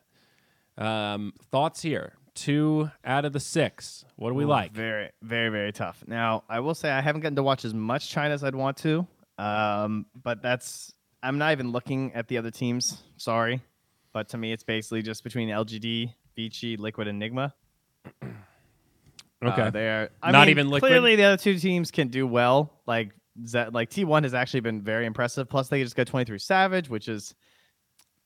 Um, 0.79 1.33
thoughts 1.51 1.83
here? 1.83 2.15
Two 2.35 2.91
out 3.03 3.25
of 3.25 3.33
the 3.33 3.41
six. 3.41 4.05
What 4.17 4.29
do 4.29 4.35
we 4.35 4.45
like? 4.45 4.73
Very, 4.73 5.11
very, 5.23 5.49
very 5.49 5.73
tough. 5.73 6.05
Now, 6.07 6.45
I 6.51 6.61
will 6.61 6.75
say 6.75 6.91
I 6.91 7.01
haven't 7.01 7.23
gotten 7.23 7.37
to 7.37 7.43
watch 7.43 7.65
as 7.65 7.73
much 7.73 8.11
China 8.11 8.35
as 8.35 8.45
I'd 8.45 8.55
want 8.55 8.77
to. 8.79 9.07
Um, 9.39 10.05
but 10.23 10.43
that's 10.43 10.93
I'm 11.27 11.39
not 11.39 11.53
even 11.53 11.73
looking 11.73 12.13
at 12.15 12.29
the 12.29 12.39
other 12.39 12.51
teams. 12.51 13.03
Sorry, 13.17 13.61
but 14.13 14.29
to 14.31 14.39
me, 14.39 14.53
it's 14.53 14.65
basically 14.65 15.03
just 15.03 15.25
between 15.25 15.49
LGD, 15.49 16.13
Vici, 16.37 16.77
Liquid, 16.77 17.09
and 17.09 17.21
Nigma. 17.21 17.53
Okay. 19.45 19.63
Uh, 19.63 19.71
they 19.71 19.89
are 19.89 20.11
I 20.23 20.31
Not 20.31 20.47
mean, 20.47 20.51
even 20.53 20.71
Liquid? 20.71 20.89
Clearly, 20.91 21.15
the 21.15 21.25
other 21.25 21.37
two 21.37 21.59
teams 21.59 21.91
can 21.91 22.09
do 22.09 22.27
well. 22.27 22.73
Like 22.87 23.13
Z- 23.47 23.67
like 23.71 23.91
T1 23.91 24.23
has 24.23 24.33
actually 24.33 24.61
been 24.61 24.81
very 24.81 25.05
impressive. 25.05 25.49
Plus, 25.49 25.69
they 25.69 25.83
just 25.83 25.95
got 25.95 26.07
23 26.07 26.39
Savage, 26.39 26.89
which 26.89 27.07
is, 27.07 27.35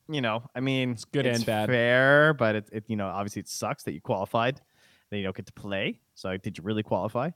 you 0.07 0.21
know, 0.21 0.43
I 0.55 0.61
mean, 0.61 0.91
it's 0.91 1.03
good 1.03 1.25
and 1.25 1.45
bad. 1.45 1.67
Fair, 1.67 2.33
but 2.33 2.55
it, 2.55 2.69
it, 2.71 2.83
you 2.87 2.95
know, 2.95 3.07
obviously 3.07 3.41
it 3.41 3.49
sucks 3.49 3.83
that 3.83 3.93
you 3.93 3.99
qualified, 4.01 4.61
that 5.09 5.17
you 5.17 5.23
don't 5.23 5.35
get 5.35 5.47
to 5.47 5.53
play. 5.53 5.99
So 6.15 6.37
did 6.37 6.57
you 6.57 6.63
really 6.63 6.83
qualify? 6.83 7.31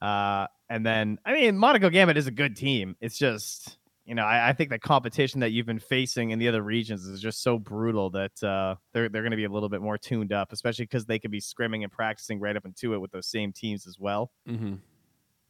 Uh, 0.00 0.46
and 0.70 0.86
then, 0.86 1.18
I 1.24 1.32
mean, 1.32 1.58
Monaco 1.58 1.90
Gambit 1.90 2.16
is 2.16 2.28
a 2.28 2.32
good 2.32 2.56
team. 2.56 2.94
It's 3.00 3.18
just, 3.18 3.76
you 4.06 4.14
know, 4.14 4.24
I, 4.24 4.50
I 4.50 4.52
think 4.52 4.70
the 4.70 4.78
competition 4.78 5.40
that 5.40 5.50
you've 5.50 5.66
been 5.66 5.80
facing 5.80 6.30
in 6.30 6.38
the 6.38 6.46
other 6.46 6.62
regions 6.62 7.04
is 7.04 7.20
just 7.20 7.42
so 7.42 7.58
brutal 7.58 8.08
that 8.10 8.42
uh, 8.42 8.76
they're 8.92 9.08
they're 9.08 9.22
going 9.22 9.32
to 9.32 9.36
be 9.36 9.44
a 9.44 9.50
little 9.50 9.68
bit 9.68 9.82
more 9.82 9.98
tuned 9.98 10.32
up, 10.32 10.52
especially 10.52 10.84
because 10.84 11.06
they 11.06 11.18
could 11.18 11.32
be 11.32 11.40
scrimming 11.40 11.82
and 11.82 11.90
practicing 11.90 12.38
right 12.38 12.56
up 12.56 12.64
into 12.64 12.94
it 12.94 12.98
with 12.98 13.10
those 13.10 13.26
same 13.26 13.52
teams 13.52 13.86
as 13.86 13.98
well. 13.98 14.30
mm-hmm. 14.48 14.74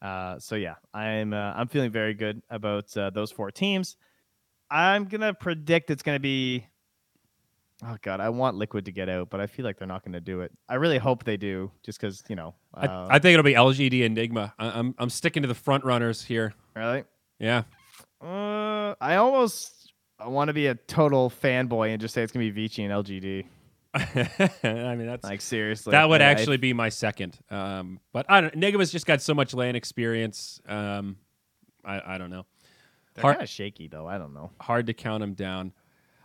Uh, 0.03 0.39
so 0.39 0.57
yeah, 0.57 0.75
I'm 0.93 1.33
uh, 1.33 1.53
I'm 1.55 1.69
feeling 1.69 1.91
very 1.91 2.15
good 2.15 2.43
about 2.51 2.95
uh, 2.97 3.11
those 3.11 3.31
four 3.31 3.51
teams. 3.51 3.97
I'm 4.71 5.05
gonna 5.05 5.35
predict 5.35 5.91
it's 5.91 6.03
gonna 6.03 6.21
be. 6.21 6.67
Oh 7.85 7.97
god, 8.03 8.21
I 8.21 8.29
want 8.31 8.57
Liquid 8.57 8.85
to 8.87 8.93
get 8.93 9.09
out, 9.09 9.31
but 9.31 9.41
I 9.41 9.47
feel 9.47 9.65
like 9.65 9.79
they're 9.79 9.89
not 9.89 10.05
gonna 10.05 10.21
do 10.21 10.41
it. 10.43 10.53
I 10.69 10.75
really 10.75 10.99
hope 10.99 11.25
they 11.25 11.37
do, 11.37 11.71
just 11.83 12.01
because 12.01 12.23
you 12.29 12.37
know. 12.37 12.55
Uh, 12.75 13.07
I, 13.11 13.17
I 13.17 13.19
think 13.19 13.35
it'll 13.35 13.43
be 13.43 13.55
LGD 13.55 14.15
Nigma. 14.15 14.53
I, 14.59 14.79
I'm 14.79 14.95
I'm 14.99 15.11
sticking 15.11 15.43
to 15.43 15.49
the 15.49 15.55
front 15.55 15.85
runners 15.85 16.23
here. 16.23 16.55
really. 16.75 17.05
Yeah. 17.39 17.63
Uh, 18.27 18.95
I 19.01 19.17
almost 19.17 19.93
I 20.19 20.29
want 20.29 20.49
to 20.49 20.55
be 20.55 20.67
a 20.67 20.75
total 20.75 21.31
fanboy 21.31 21.93
and 21.93 22.01
just 22.01 22.15
say 22.15 22.23
it's 22.23 22.33
gonna 22.33 22.45
be 22.45 22.51
Vici 22.51 22.83
and 22.85 22.93
LGD. 22.93 23.47
I 23.95 24.95
mean 24.97 25.07
that's 25.07 25.25
Like 25.25 25.41
seriously, 25.41 25.93
that 25.93 26.09
would 26.09 26.21
I- 26.21 26.27
I- 26.27 26.31
actually 26.31 26.57
be 26.57 26.73
my 26.73 26.89
second. 26.89 27.39
Um, 27.51 28.01
but 28.13 28.27
I 28.29 28.41
don't. 28.41 28.55
Nigma's 28.55 28.91
just 28.91 29.07
got 29.07 29.23
so 29.23 29.35
much 29.35 29.55
land 29.55 29.77
experience. 29.77 30.61
Um, 30.69 31.17
I 31.85 32.15
I 32.15 32.19
don't 32.19 32.31
know. 32.31 32.47
they're 33.15 33.23
kind 33.23 33.43
of 33.43 33.49
shaky 33.49 33.89
though. 33.89 34.07
I 34.07 34.19
don't 34.19 34.35
know. 34.35 34.51
Hard 34.61 34.87
to 34.89 34.95
count 34.95 35.21
them 35.21 35.35
down. 35.35 35.73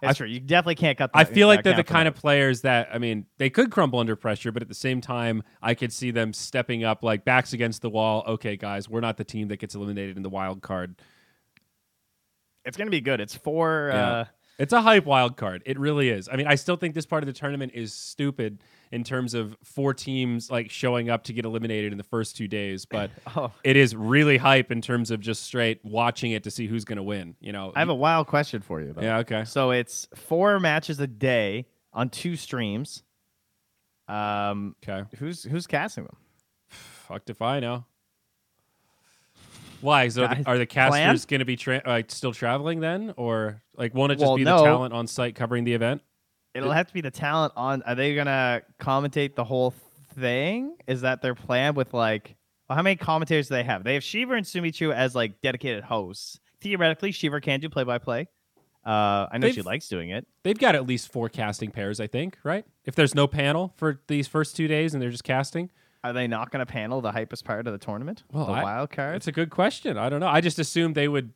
It's 0.01 0.17
true. 0.17 0.27
You 0.27 0.39
definitely 0.39 0.75
can't 0.75 0.97
cut. 0.97 1.13
Them, 1.13 1.19
I 1.19 1.25
feel 1.25 1.47
uh, 1.47 1.53
like 1.55 1.63
they're 1.63 1.73
the 1.73 1.83
count 1.83 1.87
them 1.87 1.93
kind 1.93 2.07
of 2.07 2.15
players 2.15 2.61
that 2.61 2.89
I 2.91 2.97
mean 2.97 3.27
they 3.37 3.51
could 3.51 3.69
crumble 3.69 3.99
under 3.99 4.15
pressure, 4.15 4.51
but 4.51 4.63
at 4.63 4.67
the 4.67 4.73
same 4.73 4.99
time 4.99 5.43
I 5.61 5.75
could 5.75 5.93
see 5.93 6.09
them 6.09 6.33
stepping 6.33 6.83
up, 6.83 7.03
like 7.03 7.23
backs 7.23 7.53
against 7.53 7.83
the 7.83 7.89
wall. 7.89 8.23
Okay, 8.27 8.57
guys, 8.57 8.89
we're 8.89 9.01
not 9.01 9.17
the 9.17 9.23
team 9.23 9.49
that 9.49 9.57
gets 9.57 9.75
eliminated 9.75 10.17
in 10.17 10.23
the 10.23 10.29
wild 10.29 10.61
card. 10.63 10.95
It's 12.65 12.77
gonna 12.77 12.91
be 12.91 13.01
good. 13.01 13.19
It's 13.21 13.35
four. 13.35 13.89
Yeah. 13.93 14.11
Uh, 14.11 14.25
It's 14.59 14.73
a 14.73 14.81
hype 14.81 15.05
wild 15.05 15.37
card. 15.37 15.63
It 15.65 15.79
really 15.79 16.09
is. 16.09 16.29
I 16.31 16.35
mean, 16.35 16.45
I 16.45 16.53
still 16.53 16.75
think 16.75 16.93
this 16.93 17.07
part 17.07 17.23
of 17.23 17.27
the 17.27 17.33
tournament 17.33 17.71
is 17.73 17.93
stupid 17.95 18.61
in 18.91 19.03
terms 19.03 19.33
of 19.33 19.57
four 19.63 19.93
teams 19.95 20.51
like 20.51 20.69
showing 20.69 21.09
up 21.09 21.23
to 21.23 21.33
get 21.33 21.45
eliminated 21.45 21.91
in 21.93 21.97
the 21.97 22.03
first 22.03 22.35
two 22.37 22.47
days, 22.47 22.85
but 22.85 23.09
oh, 23.35 23.51
it 23.63 23.75
is 23.75 23.95
really 23.95 24.37
hype 24.37 24.71
in 24.71 24.79
terms 24.81 25.09
of 25.09 25.19
just 25.19 25.41
straight 25.43 25.79
watching 25.83 26.31
it 26.33 26.43
to 26.43 26.51
see 26.51 26.67
who's 26.67 26.85
going 26.85 26.97
to 26.97 27.03
win. 27.03 27.35
You 27.39 27.53
know, 27.53 27.71
I 27.75 27.79
have 27.79 27.89
a 27.89 27.95
wild 27.95 28.27
question 28.27 28.61
for 28.61 28.79
you. 28.81 28.93
Though. 28.93 29.01
yeah, 29.01 29.17
okay. 29.19 29.45
So 29.45 29.71
it's 29.71 30.07
four 30.13 30.59
matches 30.59 30.99
a 30.99 31.07
day 31.07 31.65
on 31.93 32.09
two 32.09 32.35
streams. 32.35 33.01
Um, 34.07 34.75
Okay. 34.87 35.07
who's 35.17 35.43
who's 35.43 35.65
casting 35.65 36.03
them? 36.03 36.17
Fucked 36.69 37.29
if 37.31 37.41
I 37.41 37.59
know. 37.61 37.85
Why? 39.81 40.07
So 40.09 40.23
are 40.25 40.35
the, 40.35 40.43
are 40.47 40.57
the 40.57 40.65
casters 40.65 41.25
going 41.25 41.39
to 41.39 41.45
be 41.45 41.55
tra- 41.55 41.81
like 41.85 42.11
still 42.11 42.33
traveling 42.33 42.79
then, 42.79 43.13
or 43.17 43.61
like 43.75 43.93
won't 43.93 44.11
it 44.11 44.15
just 44.15 44.27
Well, 44.27 44.37
be 44.37 44.43
no. 44.43 44.57
the 44.59 44.63
talent 44.63 44.93
on 44.93 45.07
site 45.07 45.35
covering 45.35 45.63
the 45.63 45.73
event? 45.73 46.01
It'll 46.53 46.71
have 46.71 46.87
to 46.87 46.93
be 46.93 47.01
the 47.01 47.11
talent 47.11 47.53
on. 47.55 47.81
Are 47.83 47.95
they 47.95 48.13
gonna 48.15 48.61
commentate 48.79 49.35
the 49.35 49.43
whole 49.43 49.73
thing? 50.15 50.75
Is 50.87 51.01
that 51.01 51.21
their 51.21 51.35
plan 51.35 51.75
with 51.75 51.93
like? 51.93 52.35
Well, 52.69 52.75
how 52.75 52.83
many 52.83 52.95
commentators 52.95 53.47
do 53.49 53.55
they 53.55 53.63
have? 53.63 53.83
They 53.83 53.93
have 53.95 54.03
Sheever 54.03 54.35
and 54.37 54.45
Sumichu 54.45 54.93
as 54.93 55.15
like 55.15 55.41
dedicated 55.41 55.83
hosts. 55.83 56.39
Theoretically, 56.61 57.11
Sheever 57.11 57.41
can 57.41 57.59
do 57.59 57.69
play 57.69 57.83
by 57.83 57.97
play. 57.97 58.27
Uh, 58.85 59.27
I 59.31 59.37
know 59.37 59.47
she 59.49 59.57
They've- 59.57 59.65
likes 59.65 59.87
doing 59.87 60.09
it. 60.09 60.25
They've 60.43 60.57
got 60.57 60.73
at 60.75 60.87
least 60.87 61.11
four 61.11 61.29
casting 61.29 61.69
pairs, 61.71 61.99
I 61.99 62.07
think, 62.07 62.37
right? 62.43 62.65
If 62.85 62.95
there's 62.95 63.13
no 63.13 63.27
panel 63.27 63.73
for 63.77 64.01
these 64.07 64.27
first 64.27 64.55
two 64.55 64.67
days 64.67 64.93
and 64.93 65.01
they're 65.01 65.09
just 65.11 65.23
casting, 65.23 65.69
Are 66.03 66.13
they 66.13 66.27
not 66.27 66.51
going 66.51 66.65
to 66.65 66.71
panel 66.71 67.01
the 67.01 67.11
hypest 67.11 67.43
part 67.43 67.67
of 67.67 67.73
the 67.73 67.79
tournament? 67.79 68.23
Well, 68.31 68.47
the 68.47 68.53
I- 68.53 68.63
wild 68.63 68.91
card. 68.91 69.15
It's 69.15 69.27
a 69.27 69.31
good 69.31 69.49
question. 69.49 69.97
I 69.97 70.09
don't 70.09 70.19
know. 70.19 70.27
I 70.27 70.41
just 70.41 70.59
assumed 70.59 70.95
they 70.95 71.07
would. 71.07 71.31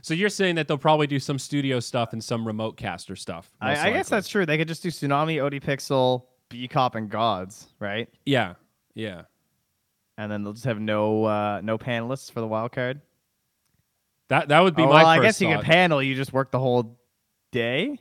So 0.00 0.14
you're 0.14 0.30
saying 0.30 0.54
that 0.56 0.66
they'll 0.66 0.78
probably 0.78 1.06
do 1.06 1.18
some 1.18 1.38
studio 1.38 1.78
stuff 1.78 2.12
and 2.12 2.24
some 2.24 2.46
remote 2.46 2.76
caster 2.76 3.14
stuff. 3.14 3.52
I, 3.60 3.88
I 3.88 3.92
guess 3.92 4.08
that's 4.08 4.28
true. 4.28 4.46
They 4.46 4.56
could 4.56 4.66
just 4.66 4.82
do 4.82 4.88
Tsunami, 4.88 5.36
ODPixel, 5.36 6.24
B 6.48 6.66
Cop, 6.66 6.94
and 6.94 7.10
GoDz, 7.10 7.66
right? 7.78 8.08
yeah, 8.24 8.54
yeah. 8.94 9.22
And 10.18 10.30
then 10.30 10.42
they'll 10.42 10.52
just 10.52 10.66
have 10.66 10.80
no 10.80 11.24
uh, 11.24 11.60
no 11.62 11.78
panelists 11.78 12.30
for 12.30 12.40
the 12.40 12.46
wild 12.46 12.72
card. 12.72 13.00
That 14.28 14.48
that 14.48 14.60
would 14.60 14.74
be 14.74 14.82
oh, 14.82 14.86
my 14.86 15.02
well, 15.02 15.06
I 15.06 15.20
guess 15.20 15.40
you 15.40 15.48
thought. 15.48 15.64
can 15.64 15.64
panel. 15.64 16.02
You 16.02 16.14
just 16.14 16.32
work 16.32 16.50
the 16.50 16.58
whole 16.58 16.98
day. 17.50 17.98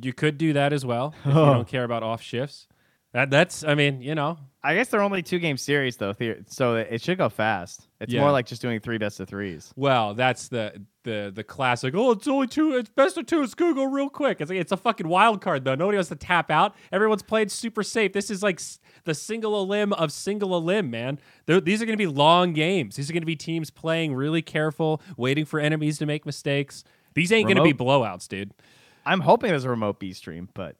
You 0.00 0.12
could 0.12 0.38
do 0.38 0.52
that 0.52 0.72
as 0.72 0.84
well 0.84 1.14
if 1.20 1.26
you 1.26 1.32
don't 1.34 1.68
care 1.68 1.84
about 1.84 2.02
off 2.02 2.22
shifts. 2.22 2.68
That 3.16 3.30
that's. 3.30 3.64
I 3.64 3.74
mean, 3.74 4.02
you 4.02 4.14
know, 4.14 4.36
I 4.62 4.74
guess 4.74 4.88
they're 4.88 5.00
only 5.00 5.22
two 5.22 5.38
game 5.38 5.56
series 5.56 5.96
though, 5.96 6.12
so 6.48 6.74
it 6.76 7.00
should 7.00 7.16
go 7.16 7.30
fast. 7.30 7.88
It's 7.98 8.12
Yeah. 8.12 8.20
more 8.20 8.30
like 8.30 8.44
just 8.44 8.60
doing 8.60 8.78
three 8.78 8.98
best 8.98 9.18
of 9.20 9.26
threes. 9.26 9.72
well, 9.74 10.12
that's 10.12 10.48
the 10.48 10.82
the 11.04 11.32
the 11.34 11.42
classic. 11.42 11.94
Oh, 11.96 12.10
it's 12.10 12.28
only 12.28 12.46
two. 12.46 12.74
It's 12.76 12.90
best 12.90 13.16
of 13.16 13.24
two. 13.24 13.40
It's 13.42 13.54
gonna 13.54 13.72
go 13.74 13.84
real 13.84 14.10
quick. 14.10 14.42
It's 14.42 14.50
like 14.50 14.58
it's 14.60 14.70
a 14.70 14.76
fucking 14.76 15.08
wild 15.08 15.40
card 15.40 15.64
though. 15.64 15.74
Nobody 15.74 15.96
wants 15.96 16.10
to 16.10 16.14
tap 16.16 16.50
out. 16.50 16.74
Everyone's 16.92 17.22
played 17.22 17.50
super 17.50 17.82
safe. 17.82 18.12
This 18.12 18.30
is 18.30 18.42
like 18.42 18.56
s- 18.56 18.80
the 19.04 19.14
single 19.14 19.58
a 19.58 19.64
limb 19.64 19.94
of 19.94 20.12
single 20.12 20.54
a 20.54 20.58
limb, 20.60 20.90
man. 20.90 21.18
They're, 21.46 21.62
these 21.62 21.80
are 21.80 21.86
gonna 21.86 21.96
be 21.96 22.06
long 22.06 22.52
games. 22.52 22.96
These 22.96 23.08
are 23.08 23.14
gonna 23.14 23.24
be 23.24 23.34
teams 23.36 23.70
playing 23.70 24.14
really 24.14 24.42
careful, 24.42 25.00
waiting 25.16 25.46
for 25.46 25.58
enemies 25.58 25.96
to 26.00 26.06
make 26.06 26.26
mistakes. 26.26 26.84
These 27.14 27.32
ain't 27.32 27.48
gonna 27.48 27.62
be 27.62 27.72
blowouts, 27.72 28.28
dude. 28.28 28.52
I'm 29.06 29.20
hoping 29.20 29.48
there's 29.48 29.64
a 29.64 29.70
remote 29.70 30.00
B 30.00 30.12
stream, 30.12 30.50
but 30.52 30.76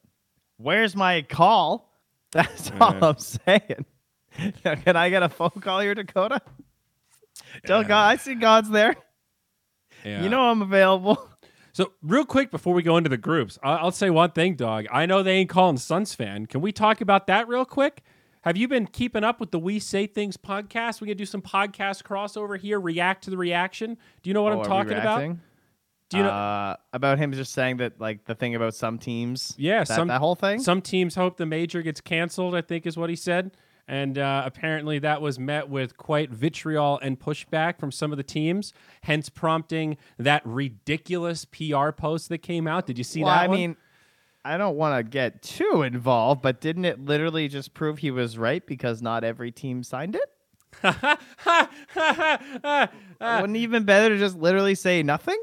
where's 0.57 0.95
my 0.95 1.23
call? 1.23 1.85
That's 2.31 2.71
all 2.79 2.93
Yeah. 2.93 2.99
I'm 3.07 3.17
saying. 3.17 3.85
Can 4.83 4.95
I 4.95 5.09
get 5.09 5.23
a 5.23 5.29
phone 5.29 5.49
call 5.61 5.79
here, 5.79 5.95
Dakota? 5.95 6.41
Tell 7.65 7.83
God 7.83 8.07
I 8.11 8.15
see 8.17 8.35
God's 8.35 8.69
there. 8.69 8.95
Yeah. 10.03 10.23
You 10.23 10.29
know 10.29 10.41
I'm 10.49 10.61
available. 10.61 11.29
So, 11.73 11.91
real 12.01 12.25
quick 12.25 12.49
before 12.49 12.73
we 12.73 12.81
go 12.81 12.97
into 12.97 13.09
the 13.09 13.17
groups, 13.17 13.59
I- 13.61 13.75
I'll 13.75 13.91
say 13.91 14.09
one 14.09 14.31
thing, 14.31 14.55
dog. 14.55 14.85
I 14.91 15.05
know 15.05 15.21
they 15.21 15.33
ain't 15.33 15.49
calling 15.49 15.75
SUNSfan. 15.75 16.49
Can 16.49 16.61
we 16.61 16.71
talk 16.71 17.01
about 17.01 17.27
that 17.27 17.47
real 17.47 17.65
quick? 17.65 18.01
Have 18.41 18.57
you 18.57 18.67
been 18.67 18.87
keeping 18.87 19.23
up 19.23 19.39
with 19.39 19.51
the 19.51 19.59
We 19.59 19.77
Say 19.77 20.07
Things 20.07 20.37
podcast? 20.37 21.01
We 21.01 21.07
gonna 21.07 21.15
do 21.15 21.25
some 21.25 21.41
podcast 21.41 22.01
crossover 22.03 22.57
here, 22.57 22.79
react 22.79 23.23
to 23.25 23.29
the 23.29 23.37
reaction. 23.37 23.97
Do 24.23 24.29
you 24.29 24.33
know 24.33 24.41
what 24.41 24.53
Oh, 24.53 24.59
I'm 24.61 24.65
talking 24.65 24.93
about? 24.97 25.35
Do 26.09 26.17
you 26.17 26.23
know? 26.23 26.29
uh, 26.29 26.75
about 26.93 27.17
him 27.17 27.33
just 27.33 27.51
saying 27.51 27.77
that 27.77 27.99
like 27.99 28.25
the 28.25 28.35
thing 28.35 28.55
about 28.55 28.73
some 28.75 28.97
teams? 28.97 29.53
Yeah, 29.57 29.79
that, 29.79 29.87
some- 29.87 30.07
that 30.07 30.19
whole 30.19 30.35
thing. 30.35 30.59
Some 30.61 30.81
teams 30.81 31.15
hope 31.15 31.37
the 31.37 31.45
major 31.45 31.81
gets 31.81 31.99
canceled, 32.01 32.55
I 32.55 32.61
think 32.61 32.85
is 32.85 32.97
what 32.97 33.09
he 33.09 33.15
said. 33.15 33.51
And 33.89 34.17
uh, 34.17 34.43
apparently 34.45 34.99
that 34.99 35.21
was 35.21 35.39
met 35.39 35.69
with 35.69 35.95
quite 35.95 36.29
vitriol 36.29 36.99
and 37.01 37.17
pushback 37.17 37.79
from 37.79 37.91
some 37.91 38.11
of 38.11 38.17
the 38.17 38.23
teams, 38.23 38.73
hence 39.03 39.29
prompting 39.29 39.95
that 40.17 40.41
ridiculous 40.45 41.45
PR 41.45 41.91
post 41.91 42.27
that 42.29 42.39
came 42.39 42.67
out. 42.67 42.85
Did 42.85 42.97
you 42.97 43.05
see 43.05 43.23
well, 43.23 43.33
that 43.33 43.43
I 43.43 43.47
one? 43.47 43.57
mean, 43.57 43.77
I 44.43 44.57
don't 44.57 44.75
want 44.75 44.97
to 44.97 45.09
get 45.09 45.41
too 45.41 45.83
involved, 45.83 46.41
but 46.41 46.59
didn't 46.59 46.83
it 46.85 47.03
literally 47.03 47.47
just 47.47 47.73
prove 47.73 47.99
he 47.99 48.11
was 48.11 48.37
right 48.37 48.65
because 48.65 49.01
not 49.01 49.23
every 49.23 49.51
team 49.51 49.83
signed 49.83 50.17
it? 50.17 50.33
Wouldn't 53.21 53.57
it 53.57 53.59
even 53.59 53.83
better 53.83 54.09
to 54.09 54.19
just 54.19 54.37
literally 54.37 54.75
say 54.75 55.01
nothing? 55.01 55.41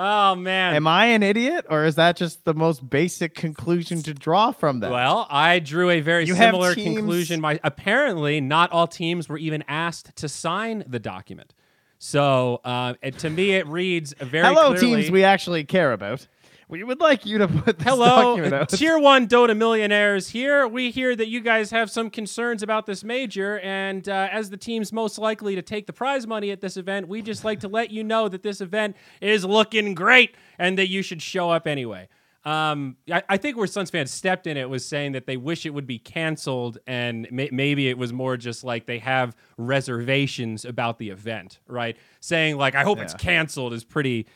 Oh, 0.00 0.34
man. 0.34 0.74
Am 0.74 0.86
I 0.86 1.06
an 1.06 1.22
idiot, 1.22 1.66
or 1.70 1.84
is 1.84 1.94
that 1.96 2.16
just 2.16 2.44
the 2.44 2.54
most 2.54 2.88
basic 2.88 3.34
conclusion 3.34 4.02
to 4.02 4.14
draw 4.14 4.50
from 4.50 4.80
that? 4.80 4.90
Well, 4.90 5.26
I 5.30 5.58
drew 5.60 5.90
a 5.90 6.00
very 6.00 6.24
You 6.26 6.34
similar 6.34 6.74
teams- 6.74 6.96
conclusion. 6.96 7.40
My 7.40 7.60
apparently, 7.62 8.40
not 8.40 8.72
all 8.72 8.86
teams 8.88 9.28
were 9.28 9.38
even 9.38 9.62
asked 9.68 10.16
to 10.16 10.28
sign 10.28 10.82
the 10.86 10.98
document. 10.98 11.54
So, 11.98 12.60
uh, 12.64 12.94
it- 13.02 13.18
to 13.18 13.30
me, 13.30 13.52
it 13.52 13.66
reads 13.66 14.14
very 14.18 14.46
Hello, 14.46 14.70
clearly. 14.74 14.96
teams 15.02 15.10
we 15.10 15.22
actually 15.22 15.64
care 15.64 15.92
about. 15.92 16.26
We 16.70 16.84
would 16.84 17.00
like 17.00 17.26
you 17.26 17.38
to 17.38 17.48
put 17.48 17.80
this 17.80 17.88
Hello, 17.88 18.64
tier 18.68 18.96
one 18.96 19.26
Dota 19.26 19.56
millionaires 19.56 20.28
here. 20.28 20.68
We 20.68 20.92
hear 20.92 21.16
that 21.16 21.26
you 21.26 21.40
guys 21.40 21.72
have 21.72 21.90
some 21.90 22.10
concerns 22.10 22.62
about 22.62 22.86
this 22.86 23.02
major, 23.02 23.58
and 23.58 24.08
uh, 24.08 24.28
as 24.30 24.50
the 24.50 24.56
teams 24.56 24.92
most 24.92 25.18
likely 25.18 25.56
to 25.56 25.62
take 25.62 25.88
the 25.88 25.92
prize 25.92 26.28
money 26.28 26.52
at 26.52 26.60
this 26.60 26.76
event, 26.76 27.08
we 27.08 27.22
just 27.22 27.44
like 27.44 27.58
to 27.60 27.68
let 27.68 27.90
you 27.90 28.04
know 28.04 28.28
that 28.28 28.44
this 28.44 28.60
event 28.60 28.94
is 29.20 29.44
looking 29.44 29.94
great 29.94 30.36
and 30.60 30.78
that 30.78 30.88
you 30.88 31.02
should 31.02 31.20
show 31.20 31.50
up 31.50 31.66
anyway. 31.66 32.08
Um, 32.44 32.96
I, 33.12 33.22
I 33.28 33.36
think 33.36 33.56
where 33.56 33.66
SUNSfan's 33.66 34.12
stepped 34.12 34.46
in 34.46 34.56
it 34.56 34.70
was 34.70 34.86
saying 34.86 35.12
that 35.12 35.26
they 35.26 35.36
wish 35.36 35.66
it 35.66 35.70
would 35.70 35.88
be 35.88 35.98
canceled, 35.98 36.78
and 36.86 37.26
may, 37.32 37.48
maybe 37.50 37.88
it 37.88 37.98
was 37.98 38.12
more 38.12 38.36
just 38.36 38.62
like 38.62 38.86
they 38.86 39.00
have 39.00 39.34
reservations 39.58 40.64
about 40.64 40.98
the 40.98 41.10
event, 41.10 41.58
right? 41.66 41.96
Saying 42.20 42.56
like, 42.56 42.76
"I 42.76 42.84
hope 42.84 43.00
it's 43.00 43.14
canceled" 43.14 43.72
is 43.74 43.82
pretty 43.82 44.26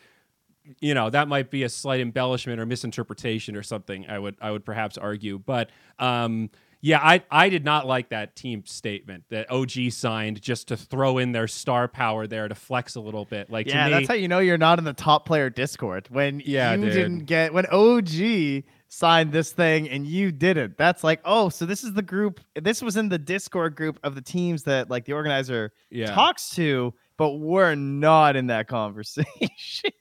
you 0.81 0.95
know 0.95 1.11
that 1.11 1.29
might 1.29 1.51
be 1.51 1.63
a 1.63 1.69
slight 1.69 2.01
embellishment 2.01 2.59
or 2.61 2.67
misinterpretation 2.67 3.55
or 3.57 3.63
something 3.63 4.07
i 4.09 4.19
would 4.19 4.37
i 4.41 4.51
would 4.51 4.65
perhaps 4.65 4.97
argue 4.97 5.39
but 5.39 5.69
um 5.99 6.49
yeah 6.81 6.99
i 7.03 7.23
i 7.31 7.49
did 7.49 7.65
not 7.65 7.87
like 7.87 8.09
that 8.09 8.35
team 8.35 8.65
statement 8.65 9.25
that 9.31 9.51
og 9.51 9.71
signed 9.91 10.41
just 10.41 10.69
to 10.69 10.77
throw 10.77 11.19
in 11.19 11.33
their 11.33 11.47
star 11.47 11.87
power 11.89 12.27
there 12.27 12.49
to 12.49 12.55
flex 12.55 12.95
a 12.95 13.01
little 13.01 13.25
bit 13.27 13.51
like 13.51 13.67
yeah, 13.67 13.85
to 13.85 13.91
me 13.91 13.91
that's 13.97 14.09
how 14.09 14.15
you 14.15 14.29
know 14.29 14.39
you're 14.39 14.57
not 14.59 14.79
in 14.79 14.85
the 14.85 14.93
top 14.95 15.27
player 15.27 15.51
Discord 15.51 16.09
when 16.11 16.41
Yeah, 16.45 16.75
you 16.75 16.81
dude. 16.83 16.93
didn't 16.93 17.25
get 17.27 17.53
when 17.53 17.67
OG 17.67 18.65
signed 18.89 19.33
this 19.33 19.51
thing 19.51 19.89
and 19.89 20.07
you 20.07 20.31
didn't. 20.31 20.77
That's 20.79 21.03
like, 21.03 21.21
oh, 21.25 21.49
so 21.49 21.67
this 21.67 21.83
is 21.83 21.95
the 21.95 22.03
group. 22.03 22.39
This 22.55 22.81
was 22.81 22.97
in 22.97 23.09
the 23.09 23.19
Discord 23.19 23.75
group 23.75 23.99
of 24.05 24.15
the 24.15 24.21
teams 24.23 24.63
that 24.65 24.89
like 24.89 25.05
the 25.05 25.15
organizer 25.15 25.73
Yeah. 25.91 26.15
talks 26.15 26.51
to, 26.51 26.95
but 27.17 27.31
we're 27.39 27.75
not 27.75 28.37
in 28.37 28.47
that 28.49 28.69
conversation. 28.69 29.27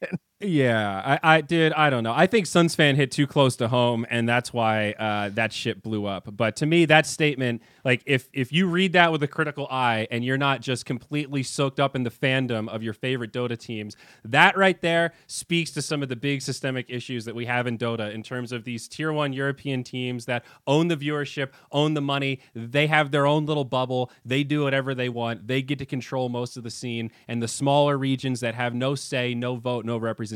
Yeah, 0.43 1.19
I, 1.23 1.37
I 1.37 1.41
did. 1.41 1.73
I 1.73 1.89
don't 1.89 2.03
know. 2.03 2.13
I 2.13 2.27
think 2.27 2.45
SUNSfan 2.47 2.95
hit 2.95 3.11
too 3.11 3.25
close 3.25 3.55
to 3.57 3.69
home, 3.69 4.05
and 4.09 4.29
that's 4.29 4.53
why 4.53 4.91
uh, 4.91 5.29
that 5.29 5.53
shit 5.53 5.81
blew 5.81 6.05
up. 6.05 6.27
But 6.35 6.57
to 6.57 6.65
me, 6.65 6.85
that 6.85 7.07
statement, 7.07 7.63
like 7.85 8.03
if 8.05 8.29
if 8.33 8.51
you 8.51 8.67
read 8.67 8.93
that 8.93 9.11
with 9.11 9.23
a 9.23 9.27
critical 9.27 9.67
eye, 9.71 10.07
and 10.11 10.23
you're 10.23 10.37
not 10.37 10.61
just 10.61 10.85
completely 10.85 11.43
soaked 11.43 11.79
up 11.79 11.95
in 11.95 12.03
the 12.03 12.11
fandom 12.11 12.67
of 12.69 12.83
your 12.83 12.93
favorite 12.93 13.31
Dota 13.33 13.57
teams, 13.57 13.95
that 14.25 14.57
right 14.57 14.79
there 14.81 15.13
speaks 15.27 15.71
to 15.71 15.81
some 15.81 16.03
of 16.03 16.09
the 16.09 16.15
big 16.15 16.41
systemic 16.41 16.87
issues 16.89 17.25
that 17.25 17.35
we 17.35 17.45
have 17.45 17.65
in 17.65 17.77
Dota 17.77 18.13
in 18.13 18.21
terms 18.21 18.51
of 18.51 18.65
these 18.65 18.87
tier 18.87 19.13
one 19.13 19.33
European 19.33 19.83
teams 19.83 20.25
that 20.25 20.43
own 20.67 20.89
the 20.89 20.97
viewership, 20.97 21.51
own 21.71 21.93
the 21.93 22.01
money. 22.01 22.41
They 22.53 22.87
have 22.87 23.11
their 23.11 23.25
own 23.25 23.45
little 23.45 23.65
bubble. 23.65 24.11
They 24.25 24.43
do 24.43 24.63
whatever 24.63 24.93
they 24.93 25.09
want. 25.09 25.47
They 25.47 25.61
get 25.61 25.79
to 25.79 25.85
control 25.85 26.29
most 26.29 26.57
of 26.57 26.63
the 26.63 26.71
scene, 26.71 27.11
and 27.29 27.41
the 27.41 27.47
smaller 27.47 27.97
regions 27.97 28.41
that 28.41 28.55
have 28.55 28.75
no 28.75 28.93
say, 28.95 29.33
no 29.33 29.55
vote, 29.55 29.85
no 29.85 29.97
representation 29.97 30.32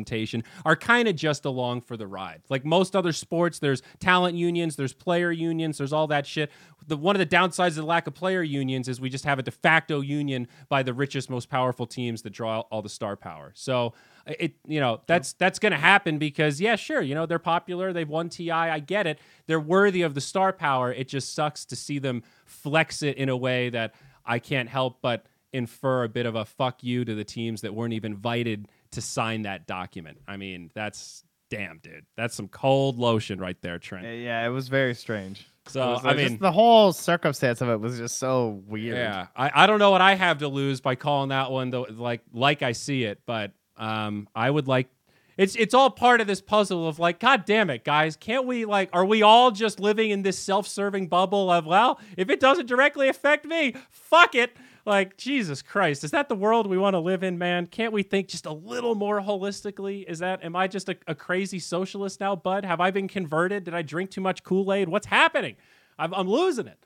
are 0.65 0.75
kind 0.75 1.07
of 1.07 1.15
just 1.15 1.45
along 1.45 1.81
for 1.81 1.97
the 1.97 2.07
ride. 2.07 2.41
Like 2.49 2.65
most 2.65 2.95
other 2.95 3.11
sports, 3.11 3.59
there's 3.59 3.81
talent 3.99 4.35
unions, 4.35 4.75
there's 4.75 4.93
player 4.93 5.31
unions, 5.31 5.77
there's 5.77 5.93
all 5.93 6.07
that 6.07 6.25
shit. 6.25 6.51
The 6.87 6.97
one 6.97 7.15
of 7.15 7.19
the 7.19 7.35
downsides 7.35 7.69
of 7.69 7.75
the 7.75 7.85
lack 7.85 8.07
of 8.07 8.13
player 8.13 8.41
unions 8.41 8.87
is 8.87 9.01
we 9.01 9.09
just 9.09 9.25
have 9.25 9.39
a 9.39 9.43
de 9.43 9.51
facto 9.51 10.01
union 10.01 10.47
by 10.69 10.83
the 10.83 10.93
richest, 10.93 11.29
most 11.29 11.49
powerful 11.49 11.85
teams 11.85 12.21
that 12.21 12.31
draw 12.31 12.61
all 12.71 12.81
the 12.81 12.89
star 12.89 13.15
power. 13.15 13.51
So 13.55 13.93
uh, 14.27 14.33
it 14.39 14.55
you 14.65 14.79
know 14.79 15.01
that's 15.07 15.33
that's 15.33 15.59
going 15.59 15.73
to 15.73 15.77
happen 15.77 16.17
because 16.17 16.61
yeah, 16.61 16.75
sure, 16.75 17.01
you 17.01 17.15
know 17.15 17.25
they're 17.25 17.39
popular, 17.39 17.93
they've 17.93 18.07
won 18.07 18.29
TI, 18.29 18.51
I 18.51 18.79
get 18.79 19.07
it. 19.07 19.19
They're 19.47 19.59
worthy 19.59 20.01
of 20.01 20.13
the 20.13 20.21
star 20.21 20.53
power. 20.53 20.93
It 20.93 21.07
just 21.07 21.33
sucks 21.35 21.65
to 21.65 21.75
see 21.75 21.99
them 21.99 22.23
flex 22.45 23.03
it 23.03 23.17
in 23.17 23.29
a 23.29 23.37
way 23.37 23.69
that 23.69 23.95
I 24.25 24.39
can't 24.39 24.69
help 24.69 24.99
but 25.01 25.25
infer 25.53 26.03
a 26.03 26.09
bit 26.09 26.25
of 26.25 26.35
a 26.35 26.45
fuck 26.45 26.83
you 26.83 27.05
to 27.05 27.15
the 27.15 27.23
teams 27.23 27.61
that 27.61 27.73
weren't 27.73 27.93
even 27.93 28.13
invited 28.13 28.67
to 28.91 29.01
sign 29.01 29.43
that 29.43 29.67
document. 29.67 30.19
I 30.27 30.37
mean, 30.37 30.71
that's 30.73 31.23
damn, 31.49 31.79
dude. 31.79 32.05
That's 32.15 32.35
some 32.35 32.47
cold 32.47 32.99
lotion 32.99 33.39
right 33.39 33.59
there, 33.61 33.79
Trent. 33.79 34.05
yeah, 34.05 34.45
it 34.45 34.49
was 34.49 34.67
very 34.67 34.93
strange. 34.93 35.47
So, 35.67 35.99
I 36.03 36.13
mean, 36.13 36.27
just 36.29 36.39
the 36.39 36.51
whole 36.51 36.93
circumstance 36.93 37.61
of 37.61 37.69
it 37.69 37.79
was 37.79 37.97
just 37.97 38.17
so 38.17 38.61
weird. 38.67 38.95
yeah, 38.95 39.27
I, 39.35 39.63
I 39.63 39.67
don't 39.67 39.79
know 39.79 39.91
what 39.91 40.01
I 40.01 40.15
have 40.15 40.37
to 40.39 40.47
lose 40.47 40.79
by 40.79 40.95
calling 40.95 41.29
that 41.29 41.51
one 41.51 41.71
though, 41.71 41.85
like 41.89 42.21
like 42.33 42.61
I 42.61 42.71
see 42.71 43.03
it, 43.03 43.21
but 43.25 43.51
um, 43.77 44.27
I 44.35 44.49
would 44.49 44.67
like. 44.67 44.87
It's 45.35 45.55
it's 45.55 45.75
all 45.75 45.91
part 45.91 46.19
of 46.19 46.25
this 46.25 46.41
puzzle 46.41 46.87
of 46.87 46.97
like, 46.97 47.19
God 47.19 47.45
damn 47.45 47.69
it, 47.69 47.83
guys, 47.83 48.15
can't 48.15 48.47
we 48.47 48.65
like? 48.65 48.89
Are 48.91 49.05
we 49.05 49.21
all 49.21 49.51
just 49.51 49.79
living 49.79 50.09
in 50.09 50.23
this 50.23 50.39
self-serving 50.39 51.09
bubble 51.09 51.51
of 51.51 51.65
well, 51.65 51.99
if 52.15 52.29
it 52.31 52.39
doesn't 52.39 52.65
directly 52.65 53.07
affect 53.07 53.45
me, 53.45 53.75
fuck 53.91 54.33
it. 54.33 54.57
Like 54.87 55.17
Jesus 55.17 55.61
Christ, 55.61 56.05
is 56.05 56.11
that 56.11 56.29
the 56.29 56.35
world 56.35 56.65
we 56.65 56.77
want 56.77 56.93
to 56.93 56.99
live 56.99 57.21
in, 57.21 57.37
man? 57.37 57.67
Can't 57.67 57.91
we 57.91 58.03
think 58.03 58.29
just 58.29 58.45
a 58.45 58.53
little 58.53 58.95
more 58.95 59.19
holistically? 59.19 60.05
Is 60.07 60.19
that 60.19 60.41
am 60.45 60.55
I 60.55 60.69
just 60.69 60.87
a, 60.87 60.95
a 61.07 61.13
crazy 61.13 61.59
socialist 61.59 62.21
now, 62.21 62.37
bud? 62.37 62.63
Have 62.63 62.79
I 62.79 62.91
been 62.91 63.09
converted? 63.09 63.65
Did 63.65 63.73
I 63.73 63.81
drink 63.81 64.11
too 64.11 64.21
much 64.21 64.45
Kool 64.45 64.71
Aid? 64.71 64.87
What's 64.87 65.07
happening? 65.07 65.57
I'm, 65.99 66.13
I'm 66.13 66.29
losing 66.29 66.67
it. 66.67 66.79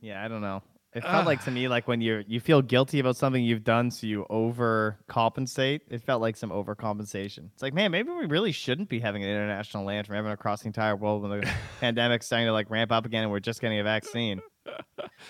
Yeah, 0.00 0.24
I 0.24 0.28
don't 0.28 0.40
know. 0.40 0.62
It 0.94 1.02
felt 1.02 1.26
like 1.26 1.42
to 1.46 1.50
me 1.50 1.66
like 1.66 1.88
when 1.88 2.00
you're 2.00 2.20
you 2.20 2.38
feel 2.38 2.62
guilty 2.62 3.00
about 3.00 3.16
something 3.16 3.42
you've 3.42 3.64
done, 3.64 3.90
so 3.90 4.06
you 4.06 4.24
overcompensate. 4.30 5.80
It 5.90 6.00
felt 6.02 6.22
like 6.22 6.36
some 6.36 6.50
overcompensation. 6.50 7.50
It's 7.54 7.62
like, 7.62 7.74
man, 7.74 7.90
maybe 7.90 8.12
we 8.12 8.26
really 8.26 8.52
shouldn't 8.52 8.88
be 8.88 9.00
having 9.00 9.24
an 9.24 9.28
international 9.28 9.84
land 9.84 10.06
from 10.06 10.14
having 10.14 10.30
across 10.30 10.60
the 10.60 10.68
entire 10.68 10.94
world 10.94 11.22
when 11.22 11.40
the 11.40 11.50
pandemic's 11.80 12.26
starting 12.26 12.46
to 12.46 12.52
like 12.52 12.70
ramp 12.70 12.92
up 12.92 13.04
again 13.04 13.24
and 13.24 13.32
we're 13.32 13.40
just 13.40 13.60
getting 13.60 13.80
a 13.80 13.84
vaccine. 13.84 14.40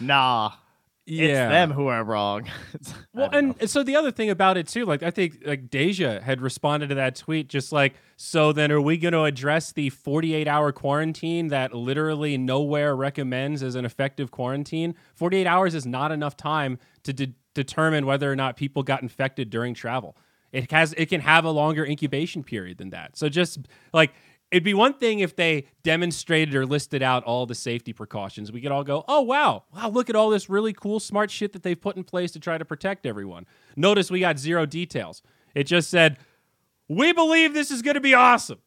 Nah, 0.01 0.51
it's 1.09 1.39
them 1.51 1.73
who 1.73 1.87
are 1.89 2.05
wrong. 2.05 2.47
Well, 3.15 3.31
don't 3.31 3.49
know. 3.49 3.55
and 3.61 3.71
so 3.71 3.83
the 3.83 3.97
other 3.97 4.13
thing 4.13 4.31
about 4.31 4.57
it 4.57 4.69
too, 4.69 4.85
like 4.85 5.03
I 5.03 5.11
think 5.11 5.43
like 5.45 5.71
Deja 5.71 6.21
had 6.21 6.41
responded 6.41 6.89
to 6.91 6.95
that 6.97 7.17
tweet 7.17 7.49
just 7.49 7.73
like, 7.73 7.95
so 8.17 8.53
then 8.53 8.71
are 8.71 8.81
we 8.81 8.97
going 8.97 9.13
to 9.13 9.25
address 9.25 9.73
the 9.73 9.91
48 9.91 10.47
hour 10.47 10.71
quarantine 10.71 11.49
that 11.49 11.75
literally 11.75 12.39
nowhere 12.39 12.95
recommends 12.95 13.63
as 13.63 13.75
an 13.75 13.85
effective 13.85 14.31
quarantine? 14.31 14.95
48 15.15 15.47
hours 15.47 15.75
is 15.75 15.85
not 15.85 16.13
enough 16.13 16.37
time 16.37 16.79
to 17.03 17.13
de- 17.13 17.35
determine 17.55 18.07
whether 18.07 18.31
or 18.31 18.37
not 18.37 18.57
people 18.57 18.85
got 18.85 19.03
infected 19.03 19.51
during 19.51 19.75
travel. 19.75 20.17
It 20.53 20.71
has 20.71 20.95
it 20.95 21.07
can 21.07 21.21
have 21.21 21.45
a 21.45 21.51
longer 21.51 21.85
incubation 21.85 22.43
period 22.45 22.79
than 22.79 22.91
that. 22.91 23.17
So 23.17 23.29
just 23.29 23.59
like 23.93 24.13
it'd 24.51 24.65
be 24.65 24.75
one 24.75 24.95
thing 24.95 25.21
if 25.21 25.37
they 25.37 25.67
demonstrated 25.83 26.55
or 26.55 26.67
listed 26.67 27.03
out 27.03 27.25
all 27.25 27.47
the 27.47 27.55
safety 27.55 27.93
precautions. 27.93 28.51
We 28.51 28.61
could 28.61 28.73
all 28.73 28.85
go, 28.85 29.05
"Oh 29.09 29.23
wow. 29.23 29.65
Wow, 29.75 29.89
look 29.91 30.09
at 30.11 30.17
all 30.17 30.31
this 30.31 30.49
really 30.49 30.73
cool 30.73 31.01
smart 31.01 31.31
shit 31.31 31.53
that 31.53 31.63
they've 31.63 31.81
put 31.81 31.97
in 31.97 32.05
place 32.05 32.33
to 32.33 32.41
try 32.41 32.59
to 32.59 32.65
protect 32.65 33.07
everyone." 33.07 33.47
Notice 33.77 34.11
we 34.11 34.21
got 34.21 34.39
zero 34.39 34.67
details. 34.67 35.23
It 35.55 35.65
just 35.65 35.91
said, 35.91 36.19
"We 36.89 37.13
believe 37.13 37.55
this 37.55 37.71
is 37.71 37.83
going 37.83 37.95
to 37.95 38.01
be 38.01 38.15
awesome." 38.15 38.59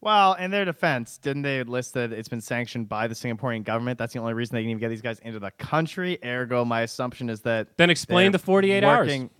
Well, 0.00 0.34
in 0.34 0.50
their 0.50 0.66
defense, 0.66 1.16
didn't 1.16 1.42
they 1.42 1.62
list 1.62 1.94
that 1.94 2.12
it's 2.12 2.28
been 2.28 2.42
sanctioned 2.42 2.90
by 2.90 3.06
the 3.06 3.14
Singaporean 3.14 3.64
government? 3.64 3.98
That's 3.98 4.12
the 4.12 4.18
only 4.18 4.34
reason 4.34 4.54
they 4.54 4.60
can 4.60 4.68
even 4.68 4.80
get 4.80 4.90
these 4.90 5.00
guys 5.00 5.18
into 5.20 5.38
the 5.38 5.50
country. 5.52 6.18
Ergo, 6.22 6.62
my 6.62 6.82
assumption 6.82 7.30
is 7.30 7.40
that 7.40 7.78
Then 7.78 7.88
explain 7.88 8.30
the 8.30 8.38
48 8.38 8.84
hours. 8.84 9.30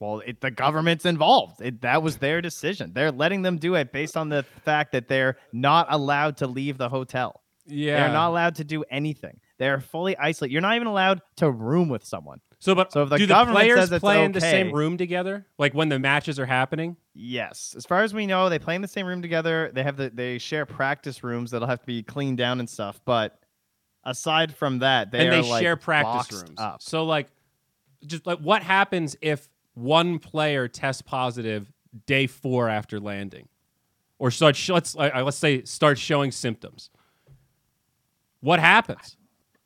Well, 0.00 0.22
it, 0.26 0.40
the 0.40 0.50
government's 0.50 1.04
involved. 1.04 1.60
It, 1.60 1.82
that 1.82 2.02
was 2.02 2.16
their 2.16 2.40
decision. 2.40 2.92
They're 2.94 3.12
letting 3.12 3.42
them 3.42 3.58
do 3.58 3.74
it 3.74 3.92
based 3.92 4.16
on 4.16 4.30
the 4.30 4.44
fact 4.64 4.92
that 4.92 5.08
they're 5.08 5.36
not 5.52 5.86
allowed 5.90 6.38
to 6.38 6.46
leave 6.46 6.78
the 6.78 6.88
hotel. 6.88 7.42
Yeah. 7.66 8.00
They're 8.00 8.12
not 8.14 8.30
allowed 8.30 8.54
to 8.56 8.64
do 8.64 8.82
anything. 8.90 9.40
They're 9.58 9.80
fully 9.80 10.16
isolated. 10.16 10.52
You're 10.52 10.62
not 10.62 10.76
even 10.76 10.88
allowed 10.88 11.20
to 11.36 11.50
room 11.50 11.90
with 11.90 12.02
someone. 12.02 12.40
so 12.58 12.74
but 12.74 12.92
So 12.92 13.02
if 13.02 13.10
the 13.10 13.18
do 13.18 13.26
the 13.26 13.44
players 13.44 13.90
play 13.98 14.24
in 14.24 14.32
the 14.32 14.40
same 14.40 14.72
room 14.72 14.96
together 14.96 15.46
like 15.58 15.74
when 15.74 15.90
the 15.90 15.98
matches 15.98 16.40
are 16.40 16.46
happening? 16.46 16.96
Yes, 17.12 17.74
as 17.76 17.84
far 17.84 18.02
as 18.02 18.14
we 18.14 18.26
know, 18.26 18.48
they 18.48 18.58
play 18.58 18.74
in 18.74 18.80
the 18.80 18.88
same 18.88 19.06
room 19.06 19.20
together. 19.20 19.70
They 19.74 19.82
have 19.82 19.98
the 19.98 20.08
they 20.08 20.38
share 20.38 20.64
practice 20.64 21.22
rooms 21.22 21.50
that'll 21.50 21.68
have 21.68 21.80
to 21.80 21.86
be 21.86 22.02
cleaned 22.02 22.38
down 22.38 22.58
and 22.58 22.70
stuff. 22.70 23.00
But 23.04 23.38
aside 24.02 24.54
from 24.54 24.78
that, 24.78 25.10
they 25.10 25.18
and 25.18 25.28
are 25.28 25.42
they 25.42 25.48
like 25.48 25.62
share 25.62 25.76
practice 25.76 26.40
rooms. 26.40 26.58
Up. 26.58 26.80
So 26.80 27.04
like, 27.04 27.26
just 28.06 28.26
like 28.26 28.38
what 28.38 28.62
happens 28.62 29.14
if 29.20 29.46
one 29.80 30.18
player 30.18 30.68
tests 30.68 31.02
positive 31.02 31.72
day 32.06 32.26
four 32.26 32.68
after 32.68 33.00
landing, 33.00 33.48
or 34.18 34.30
start 34.30 34.56
sh- 34.56 34.70
let's 34.70 34.94
uh, 34.96 35.22
let's 35.24 35.36
say 35.36 35.64
start 35.64 35.98
showing 35.98 36.30
symptoms. 36.30 36.90
What 38.40 38.60
happens? 38.60 39.16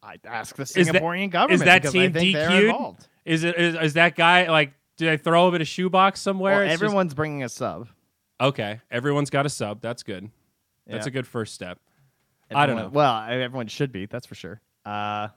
I 0.02 0.16
ask 0.26 0.56
the 0.56 0.62
Is 0.62 0.72
that- 0.72 0.86
Singaporean 0.86 1.30
government. 1.30 1.60
is 1.62 1.64
that 1.64 1.82
team 1.90 2.12
DQ'd? 2.12 3.06
Is 3.24 3.44
it 3.44 3.56
is, 3.56 3.74
is 3.76 3.92
that 3.94 4.16
guy 4.16 4.48
like? 4.50 4.72
Did 4.96 5.06
they 5.08 5.16
throw 5.16 5.48
him 5.48 5.54
in 5.56 5.62
a 5.62 5.64
shoebox 5.64 6.20
somewhere? 6.20 6.54
Well, 6.56 6.62
It's 6.62 6.72
just- 6.74 6.82
everyone's 6.82 7.14
bringing 7.14 7.42
a 7.42 7.48
sub. 7.48 7.88
okay. 8.40 8.80
Everyone's 8.90 9.30
got 9.30 9.44
a 9.46 9.48
sub. 9.48 9.80
That's 9.80 10.02
good. 10.02 10.30
That's 10.86 11.06
Yeah. 11.06 11.08
a 11.08 11.12
good 11.12 11.26
first 11.26 11.54
step. 11.54 11.80
I 12.54 12.66
don't 12.66 12.76
know. 12.76 12.88
Well, 12.88 13.22
everyone 13.28 13.66
should 13.66 13.90
be. 13.90 14.06
That's 14.06 14.26
for 14.26 14.34
sure. 14.36 14.60
Uh, 14.86 15.28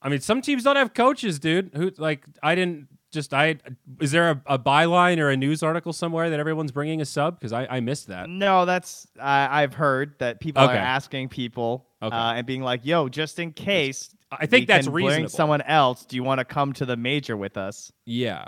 I 0.00 0.08
mean, 0.08 0.20
some 0.20 0.40
teams 0.42 0.62
don't 0.62 0.76
have 0.76 0.92
coaches, 0.94 1.38
dude. 1.40 1.70
Who 1.74 1.90
like 1.96 2.24
I 2.42 2.54
didn't 2.54 2.88
just 3.12 3.32
I 3.34 3.56
is 4.00 4.10
there 4.10 4.30
a, 4.30 4.42
a 4.46 4.58
byline 4.58 5.18
or 5.18 5.30
a 5.30 5.36
news 5.36 5.62
article 5.62 5.92
somewhere 5.92 6.30
that 6.30 6.40
everyone's 6.40 6.72
bringing 6.72 7.00
a 7.00 7.04
sub 7.04 7.38
because 7.38 7.52
I, 7.52 7.66
I 7.70 7.80
missed 7.80 8.08
that. 8.08 8.28
no, 8.28 8.64
that's 8.64 9.06
I 9.20 9.62
I've 9.62 9.74
heard 9.74 10.14
that 10.18 10.40
people 10.40 10.62
Okay. 10.62 10.72
are 10.74 10.76
asking 10.76 11.28
people 11.28 11.86
Okay. 12.02 12.16
uh, 12.16 12.32
and 12.34 12.46
being 12.46 12.62
like, 12.62 12.84
"Yo, 12.84 13.08
just 13.08 13.38
in 13.38 13.52
case." 13.52 14.14
I 14.32 14.46
think 14.46 14.66
that's 14.66 14.86
reasonable. 14.88 15.28
Someone 15.28 15.60
else. 15.60 16.04
Do 16.06 16.16
you 16.16 16.24
want 16.24 16.38
to 16.38 16.44
come 16.46 16.72
to 16.74 16.86
the 16.86 16.96
major 16.96 17.36
with 17.36 17.56
us? 17.58 17.92
Yeah. 18.06 18.46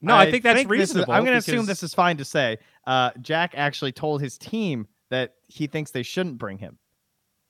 No, 0.00 0.16
I, 0.16 0.30
think 0.30 0.42
that's 0.42 0.56
this 0.56 0.64
is- 0.64 0.70
reasonable. 0.70 1.12
I'm 1.12 1.24
going 1.24 1.34
to 1.34 1.38
assume 1.38 1.66
this 1.66 1.82
is 1.82 1.94
fine 1.94 2.16
to 2.16 2.24
say. 2.24 2.58
Uh, 2.86 3.10
Jack 3.20 3.52
actually 3.54 3.92
told 3.92 4.20
his 4.22 4.36
team 4.38 4.86
that 5.10 5.34
he 5.48 5.66
thinks 5.66 5.90
they 5.92 6.02
shouldn't 6.02 6.38
bring 6.38 6.58
him. 6.58 6.78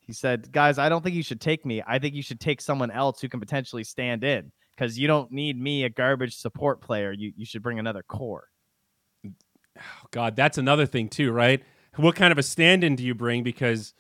He 0.00 0.12
said, 0.12 0.52
"Guys, 0.52 0.78
I 0.78 0.88
don't 0.88 1.02
think 1.02 1.14
you 1.16 1.22
should 1.22 1.40
take 1.40 1.64
me. 1.64 1.82
I 1.86 1.98
think 1.98 2.14
you 2.14 2.22
should 2.22 2.40
take 2.40 2.60
someone 2.60 2.90
else 2.90 3.20
who 3.20 3.28
can 3.28 3.40
potentially 3.40 3.84
stand 3.84 4.22
in 4.24 4.52
because 4.76 4.98
you 4.98 5.06
don't 5.06 5.30
need 5.32 5.60
me, 5.60 5.84
a 5.84 5.88
garbage 5.88 6.36
support 6.36 6.80
player. 6.80 7.12
You 7.12 7.32
you 7.36 7.44
should 7.46 7.62
bring 7.62 7.78
another 7.78 8.02
core." 8.02 8.48
God, 10.12 10.36
that's 10.36 10.58
another 10.58 10.86
thing 10.86 11.08
too, 11.08 11.32
right? 11.32 11.62
What 11.96 12.14
kind 12.16 12.32
of 12.32 12.38
a 12.38 12.42
stand-in 12.42 12.96
do 12.96 13.04
you 13.04 13.14
bring 13.14 13.42
because 13.42 13.92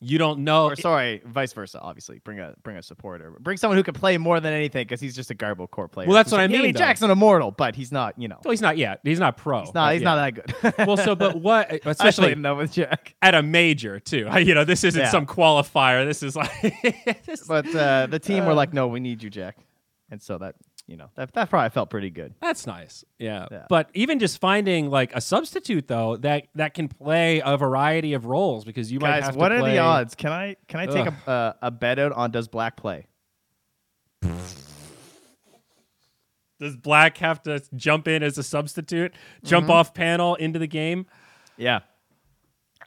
you 0.00 0.18
don't 0.18 0.40
know? 0.40 0.66
Or 0.66 0.76
sorry, 0.76 1.22
vice 1.24 1.52
versa. 1.52 1.80
Obviously, 1.80 2.18
bring 2.20 2.38
a 2.38 2.54
bring 2.62 2.76
a 2.76 2.82
supporter. 2.82 3.32
Bring 3.40 3.56
someone 3.56 3.76
who 3.76 3.82
can 3.82 3.94
play 3.94 4.18
more 4.18 4.38
than 4.40 4.52
anything 4.52 4.82
because 4.84 5.00
he's 5.00 5.16
just 5.16 5.30
a 5.30 5.34
garble 5.34 5.66
core 5.66 5.88
player. 5.88 6.06
Well, 6.06 6.14
that's 6.14 6.30
what 6.30 6.40
I 6.40 6.44
I 6.44 6.48
mean, 6.48 6.72
though. 6.72 6.78
Jackson 6.78 7.10
immortal, 7.10 7.50
but 7.50 7.74
he's 7.74 7.90
not. 7.90 8.14
You 8.18 8.28
know, 8.28 8.38
Well, 8.44 8.50
he's 8.52 8.60
not 8.60 8.76
yet. 8.76 9.00
He's 9.04 9.18
not 9.18 9.36
pro. 9.36 9.62
he's 9.64 9.74
not. 9.74 9.94
He's 9.94 10.02
not 10.02 10.16
that 10.34 10.62
good. 10.62 10.74
well, 10.86 10.96
so 10.96 11.16
but 11.16 11.40
what? 11.40 11.72
Especially 11.86 12.26
played 12.26 12.38
enough 12.38 12.58
with 12.58 12.72
Jack. 12.72 13.14
at 13.22 13.34
a 13.34 13.42
major 13.42 13.98
too. 13.98 14.28
You 14.38 14.54
know, 14.54 14.64
this 14.64 14.84
isn't 14.84 15.00
Yeah. 15.00 15.10
some 15.10 15.26
qualifier. 15.26 16.04
This 16.06 16.22
is 16.22 16.36
like. 16.36 16.52
this- 17.24 17.46
But 17.48 17.66
uh, 17.74 18.06
the 18.06 18.18
team 18.20 18.44
were 18.44 18.52
Uh. 18.52 18.56
like, 18.56 18.72
"No, 18.74 18.86
we 18.88 19.00
need 19.00 19.22
you, 19.22 19.30
Jack," 19.30 19.56
and 20.10 20.22
so 20.22 20.38
that 20.38 20.54
you 20.86 20.96
know 20.96 21.10
that 21.16 21.32
that 21.34 21.50
probably 21.50 21.70
felt 21.70 21.90
pretty 21.90 22.10
good. 22.10 22.34
That's 22.40 22.66
nice. 22.66 23.04
Yeah. 23.18 23.46
Yeah. 23.50 23.66
But 23.68 23.90
even 23.94 24.18
just 24.20 24.38
finding 24.38 24.88
like 24.88 25.14
a 25.16 25.20
substitute 25.20 25.88
though 25.88 26.16
that 26.18 26.46
that 26.54 26.74
can 26.74 26.88
play 26.88 27.42
a 27.44 27.56
variety 27.56 28.12
of 28.14 28.26
roles 28.26 28.64
because 28.64 28.92
you 28.92 29.00
might 29.00 29.20
Guys, 29.20 29.24
have 29.26 29.36
what 29.36 29.50
are 29.52 29.58
play, 29.58 29.72
the 29.72 29.78
odds? 29.78 30.14
Can 30.14 30.30
I 30.32 30.56
can 30.68 30.80
I 30.80 30.86
take 30.86 31.06
a 31.06 31.30
uh, 31.30 31.52
a 31.62 31.70
bet 31.70 31.98
out 31.98 32.12
on 32.12 32.30
does 32.30 32.46
Black 32.48 32.76
play? 32.76 33.06
Does 36.58 36.74
Black 36.76 37.18
have 37.18 37.42
to 37.42 37.62
jump 37.74 38.08
in 38.08 38.22
as 38.22 38.38
a 38.38 38.42
substitute, 38.42 39.14
jump 39.44 39.64
Mm-hmm. 39.64 39.72
off 39.72 39.92
panel 39.92 40.36
into 40.36 40.58
the 40.58 40.66
game? 40.66 41.06
Yeah, 41.58 41.80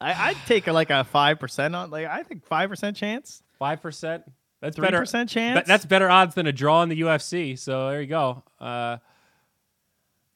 I 0.01 0.29
I'd 0.29 0.37
take 0.47 0.65
like 0.67 0.89
a 0.89 1.03
five 1.03 1.39
percent 1.39 1.75
on 1.75 1.91
like 1.91 2.07
I 2.07 2.23
think 2.23 2.45
five 2.45 2.69
percent 2.69 2.97
chance, 2.97 3.43
Five 3.59 3.81
percent. 3.81 4.23
That's 4.61 4.75
three 4.75 4.87
better. 4.87 4.99
percent 4.99 5.29
chance. 5.29 5.67
That's 5.67 5.85
better 5.85 6.09
odds 6.09 6.35
than 6.35 6.47
a 6.47 6.51
draw 6.51 6.81
in 6.83 6.89
the 6.89 7.01
UFC. 7.01 7.57
So 7.57 7.89
there 7.89 8.01
you 8.01 8.07
go. 8.07 8.43
Uh, 8.59 8.97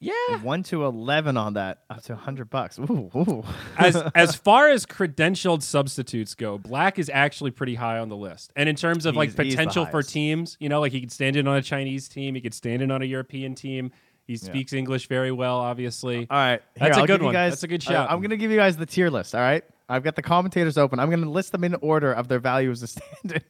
yeah. 0.00 0.12
one 0.42 0.62
to 0.64 0.84
eleven 0.84 1.36
on 1.36 1.54
that, 1.54 1.84
up 1.88 2.02
to 2.04 2.16
hundred 2.16 2.50
bucks. 2.50 2.78
Ooh, 2.78 3.10
ooh. 3.16 3.42
as 3.78 3.96
as 4.14 4.34
far 4.36 4.68
as 4.68 4.84
credentialed 4.84 5.62
substitutes 5.62 6.34
go, 6.34 6.58
Black 6.58 6.98
is 6.98 7.10
actually 7.12 7.52
pretty 7.52 7.74
high 7.74 7.98
on 7.98 8.08
the 8.08 8.16
list. 8.16 8.52
And 8.56 8.68
in 8.68 8.76
terms 8.76 9.06
of 9.06 9.16
like 9.16 9.30
He's- 9.30 9.36
the 9.36 9.50
potential 9.50 9.86
for 9.86 10.02
teams, 10.02 10.56
you 10.60 10.68
know, 10.68 10.80
like 10.80 10.92
he 10.92 11.00
could 11.00 11.12
stand 11.12 11.36
in 11.36 11.48
on 11.48 11.56
a 11.56 11.62
Chinese 11.62 12.08
team, 12.08 12.34
he 12.34 12.40
could 12.40 12.54
stand 12.54 12.82
in 12.82 12.90
on 12.90 13.02
a 13.02 13.06
European 13.06 13.54
team. 13.54 13.92
He 14.26 14.38
speaks 14.38 14.72
English 14.72 15.06
very 15.08 15.32
well, 15.32 15.58
obviously. 15.58 16.26
All 16.30 16.36
right, 16.38 16.62
That's 16.76 16.96
here, 16.96 16.98
a 16.98 17.00
I'll 17.00 17.06
good 17.06 17.22
one. 17.22 17.34
Guys, 17.34 17.52
That's 17.52 17.64
a 17.64 17.68
good 17.68 17.82
shout. 17.82 18.10
I'm 18.10 18.22
gonna 18.22 18.38
give 18.38 18.50
you 18.50 18.56
guys 18.56 18.76
the 18.76 18.86
tier 18.86 19.10
list. 19.10 19.34
All 19.34 19.42
right, 19.42 19.62
I've 19.86 20.02
got 20.02 20.16
the 20.16 20.22
commentators 20.22 20.78
open. 20.78 20.98
I'm 20.98 21.10
gonna 21.10 21.30
list 21.30 21.52
them 21.52 21.62
in 21.62 21.74
order 21.76 22.10
of 22.12 22.28
their 22.28 22.38
value 22.38 22.70
as 22.70 22.82
a 22.82 22.86
stand. 22.86 23.42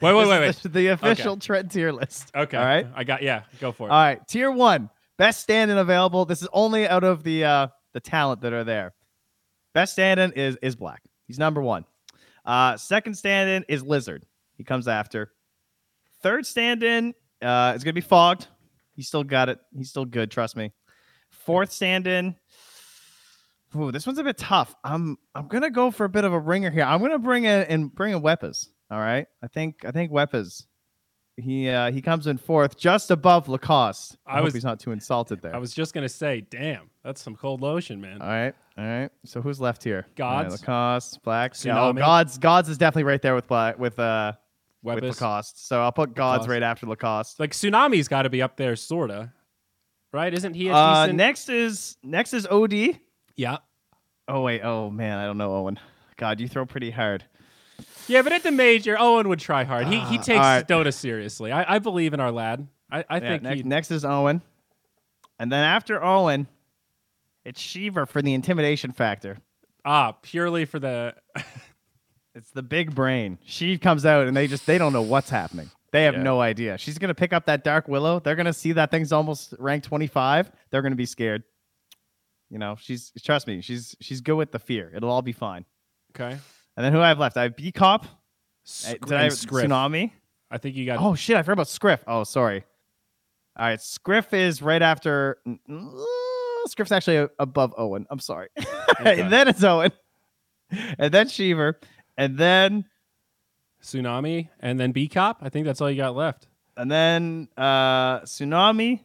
Wait, 0.00 0.14
wait, 0.14 0.28
wait, 0.28 0.40
wait. 0.40 0.56
The, 0.56 0.68
the 0.68 0.86
official 0.88 1.36
Trent 1.36 1.72
tier 1.72 1.92
list. 1.92 2.30
Okay. 2.34 2.56
All 2.56 2.64
right. 2.64 2.86
I 2.94 3.04
got 3.04 3.22
yeah, 3.22 3.42
go 3.60 3.72
for 3.72 3.88
it. 3.88 3.90
All 3.90 3.98
right. 3.98 4.26
Tier 4.28 4.50
one, 4.50 4.90
best 5.16 5.40
stand-in 5.40 5.78
available. 5.78 6.24
This 6.24 6.42
is 6.42 6.48
only 6.52 6.86
out 6.86 7.04
of 7.04 7.22
the 7.24 7.44
uh 7.44 7.68
the 7.94 8.00
talent 8.00 8.42
that 8.42 8.52
are 8.52 8.64
there. 8.64 8.94
Best 9.74 9.94
stand-in 9.94 10.32
is 10.32 10.56
is 10.62 10.76
Black. 10.76 11.02
He's 11.26 11.38
number 11.38 11.60
one. 11.60 11.84
Uh, 12.44 12.76
second 12.76 13.14
stand-in 13.14 13.64
is 13.68 13.82
Lizard. 13.82 14.24
He 14.56 14.64
comes 14.64 14.88
after. 14.88 15.32
Third 16.22 16.46
stand-in 16.46 17.14
uh, 17.42 17.74
is 17.76 17.84
gonna 17.84 17.92
be 17.92 18.00
Fogged. 18.00 18.46
He's 18.94 19.06
still 19.06 19.24
got 19.24 19.48
it. 19.48 19.58
He's 19.76 19.90
still 19.90 20.04
good. 20.04 20.30
Trust 20.30 20.56
me. 20.56 20.72
Fourth 21.30 21.72
stand-in. 21.72 22.34
Ooh, 23.76 23.92
this 23.92 24.06
one's 24.06 24.18
a 24.18 24.24
bit 24.24 24.38
tough. 24.38 24.74
I'm 24.82 25.18
I'm 25.34 25.48
gonna 25.48 25.70
go 25.70 25.90
for 25.90 26.04
a 26.04 26.08
bit 26.08 26.24
of 26.24 26.32
a 26.32 26.38
ringer 26.38 26.70
here. 26.70 26.84
I'm 26.84 27.00
gonna 27.00 27.18
bring 27.18 27.44
in 27.44 27.64
and 27.64 27.94
bring 27.94 28.14
in 28.14 28.22
Weapons. 28.22 28.70
All 28.90 28.98
right. 29.00 29.26
I 29.42 29.46
think 29.48 29.84
I 29.84 29.90
think 29.90 30.10
Weapons. 30.12 30.66
He 31.36 31.68
uh, 31.68 31.92
he 31.92 32.02
comes 32.02 32.26
in 32.26 32.36
fourth, 32.36 32.76
just 32.76 33.12
above 33.12 33.48
Lacoste. 33.48 34.16
I, 34.26 34.32
I 34.32 34.36
hope 34.36 34.46
was- 34.46 34.54
he's 34.54 34.64
not 34.64 34.80
too 34.80 34.90
insulted 34.90 35.40
there. 35.40 35.54
I 35.54 35.58
was 35.58 35.72
just 35.72 35.94
gonna 35.94 36.08
say, 36.08 36.40
damn, 36.40 36.90
that's 37.04 37.22
some 37.22 37.36
cold 37.36 37.60
lotion, 37.60 38.00
man. 38.00 38.20
all 38.20 38.26
right, 38.28 38.54
all 38.76 38.84
right. 38.84 39.10
So 39.24 39.40
who's 39.40 39.60
left 39.60 39.84
here? 39.84 40.06
All 40.20 40.26
right, 40.26 40.46
GoDz. 40.48 40.50
Lacoste, 40.50 41.22
Black. 41.22 41.52
Oh, 41.52 41.92
GoDz, 41.92 42.38
GoDz 42.40 42.68
is 42.68 42.76
definitely 42.76 43.04
right 43.04 43.22
there 43.22 43.36
with 43.36 43.46
Black 43.46 43.78
with 43.78 44.00
uh 44.00 44.32
with 44.82 45.04
Lacoste. 45.04 45.64
So 45.68 45.80
I'll 45.80 45.92
put 45.92 46.10
GoDz 46.14 46.16
Lacoste. 46.32 46.48
right 46.48 46.62
after 46.64 46.86
Lacoste. 46.86 47.38
Like 47.38 47.52
Tsunami's 47.52 48.08
got 48.08 48.22
to 48.22 48.30
be 48.30 48.42
up 48.42 48.56
there, 48.56 48.74
sorta. 48.74 49.32
Right? 50.12 50.34
Isn't 50.34 50.54
he 50.54 50.68
a 50.68 50.74
Uh, 50.74 51.04
decent? 51.04 51.16
next 51.18 51.48
is 51.50 51.96
next 52.02 52.32
is 52.34 52.48
OD. 52.48 52.98
yeah. 53.36 53.58
Oh 54.26 54.40
wait, 54.42 54.62
oh 54.62 54.90
man, 54.90 55.18
I 55.18 55.26
don't 55.26 55.38
know 55.38 55.54
Owen. 55.54 55.78
God, 56.16 56.40
you 56.40 56.48
throw 56.48 56.66
pretty 56.66 56.90
hard. 56.90 57.24
Yeah, 58.08 58.22
but 58.22 58.32
at 58.32 58.42
the 58.42 58.50
major, 58.52 58.96
Owen 58.98 59.28
would 59.28 59.38
try 59.40 59.64
hard. 59.64 59.86
He 59.86 60.00
he 60.00 60.18
Uh, 60.18 60.22
takes 60.22 60.38
right. 60.38 60.66
Dota 60.66 60.92
seriously. 60.92 61.52
I, 61.52 61.76
I 61.76 61.78
believe 61.78 62.14
in 62.14 62.20
our 62.20 62.32
lad. 62.32 62.66
I, 62.90 63.04
I 63.08 63.16
Yeah, 63.16 63.20
think 63.20 63.42
next, 63.42 63.64
next 63.64 63.90
is 63.90 64.04
Owen, 64.04 64.40
and 65.38 65.52
then 65.52 65.62
after 65.64 66.02
Owen, 66.02 66.46
it's 67.44 67.60
Sheever 67.60 68.06
for 68.08 68.22
the 68.22 68.32
intimidation 68.34 68.92
factor. 68.92 69.38
Ah, 69.84 70.12
purely 70.22 70.64
for 70.64 70.78
the. 70.78 71.14
It's 72.34 72.50
the 72.52 72.62
big 72.62 72.94
brain. 72.94 73.38
She 73.44 73.78
comes 73.78 74.06
out 74.06 74.28
and 74.28 74.36
they 74.36 74.46
just 74.46 74.64
they 74.64 74.78
don't 74.78 74.92
know 74.92 75.02
what's 75.02 75.28
happening. 75.28 75.70
They 75.90 76.04
have 76.04 76.14
Yeah. 76.14 76.22
no 76.22 76.40
idea. 76.40 76.78
She's 76.78 76.96
gonna 76.96 77.14
pick 77.14 77.32
up 77.32 77.46
that 77.46 77.64
dark 77.64 77.88
willow. 77.88 78.20
They're 78.20 78.36
gonna 78.36 78.52
see 78.52 78.70
that 78.72 78.92
thing's 78.92 79.10
almost 79.12 79.54
ranked 79.58 79.88
twenty 79.88 80.06
five. 80.06 80.48
They're 80.70 80.82
gonna 80.82 80.94
be 80.94 81.06
scared. 81.06 81.42
You 82.48 82.58
know, 82.58 82.76
she's 82.78 83.10
trust 83.24 83.48
me, 83.48 83.60
she's 83.60 83.96
she's 84.00 84.20
good 84.20 84.36
with 84.36 84.52
the 84.52 84.60
fear. 84.60 84.92
It'll 84.94 85.10
all 85.10 85.22
be 85.22 85.32
fine. 85.32 85.64
okay. 86.14 86.38
And 86.78 86.84
then 86.84 86.92
who 86.92 87.00
I 87.00 87.08
have 87.08 87.18
left? 87.18 87.36
I 87.36 87.42
have 87.42 87.56
Bkop. 87.56 88.04
Sc- 88.62 89.00
Did 89.00 89.12
I 89.14 89.24
have 89.24 89.32
Scriff. 89.32 89.66
Tsunami? 89.66 90.12
I 90.48 90.58
think 90.58 90.76
you 90.76 90.86
got. 90.86 91.00
Oh 91.00 91.16
shit, 91.16 91.36
I 91.36 91.42
forgot 91.42 91.54
about 91.54 91.68
Scriff. 91.68 92.04
Oh, 92.06 92.22
sorry. 92.22 92.62
All 93.56 93.66
right, 93.66 93.80
Scriff 93.82 94.32
is 94.32 94.62
right 94.62 94.80
after. 94.80 95.38
mm, 95.44 96.04
Scriff's 96.66 96.92
actually 96.92 97.26
above 97.40 97.74
Owen. 97.76 98.06
I'm 98.10 98.20
sorry. 98.20 98.48
Okay. 99.00 99.20
and 99.20 99.32
then 99.32 99.48
it's 99.48 99.62
Owen, 99.64 99.90
and 100.70 101.12
then 101.12 101.26
Sheever, 101.26 101.74
and 102.16 102.38
then 102.38 102.84
Tsunami 103.82 104.48
and 104.60 104.78
then 104.80 104.92
Bkop. 104.92 105.36
I 105.40 105.48
think 105.50 105.66
that's 105.66 105.80
all 105.80 105.90
you 105.90 105.96
got 105.96 106.14
left. 106.16 106.46
and 106.76 106.90
then 106.90 107.48
uh 107.56 108.20
tsunami 108.20 109.00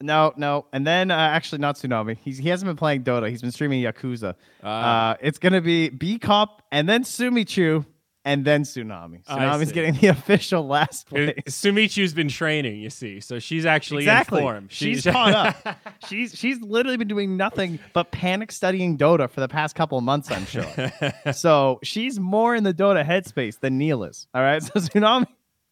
no 0.00 0.32
no. 0.36 0.66
And 0.72 0.86
then 0.86 1.10
uh, 1.10 1.16
actually 1.16 1.58
not 1.58 1.76
tsunami. 1.76 2.18
He's, 2.22 2.38
he 2.38 2.48
hasn't 2.48 2.68
been 2.68 2.76
playing 2.76 3.04
dota. 3.04 3.30
He's 3.30 3.42
been 3.42 3.52
streaming 3.52 3.82
yakuza. 3.82 4.34
Uh, 4.62 4.66
uh 4.66 5.16
it's 5.20 5.38
gonna 5.38 5.60
be 5.60 5.90
Bkop 5.90 6.48
and 6.70 6.88
then 6.88 7.04
sumichu 7.04 7.84
and 8.24 8.44
then 8.44 8.64
tsunami. 8.64 9.24
Tsunami's 9.24 9.72
getting 9.72 9.94
the 9.94 10.06
official 10.08 10.66
last 10.66 11.08
place. 11.08 11.34
Sumichu's 11.46 12.12
been 12.12 12.28
training, 12.28 12.80
you 12.80 12.90
see, 12.90 13.20
so 13.20 13.38
she's 13.38 13.64
actually 13.64 14.02
exactly. 14.02 14.38
in 14.38 14.44
form. 14.44 14.68
she's 14.68 15.04
caught 15.04 15.32
up. 15.32 15.78
She's 16.08 16.34
she's 16.34 16.60
literally 16.60 16.96
been 16.98 17.08
doing 17.08 17.36
nothing 17.36 17.78
but 17.92 18.12
panic 18.12 18.52
studying 18.52 18.98
dota 18.98 19.30
for 19.30 19.40
the 19.40 19.48
past 19.48 19.74
couple 19.74 19.98
of 19.98 20.04
months 20.04 20.30
i'm 20.30 20.44
sure. 20.46 20.92
So 21.32 21.80
she's 21.82 22.20
more 22.20 22.54
in 22.54 22.64
the 22.64 22.74
dota 22.74 23.04
headspace 23.04 23.58
than 23.60 23.78
neil 23.78 24.04
is. 24.04 24.28
All 24.34 24.42
right? 24.42 24.62
So 24.62 24.72
tsunami 24.74 25.26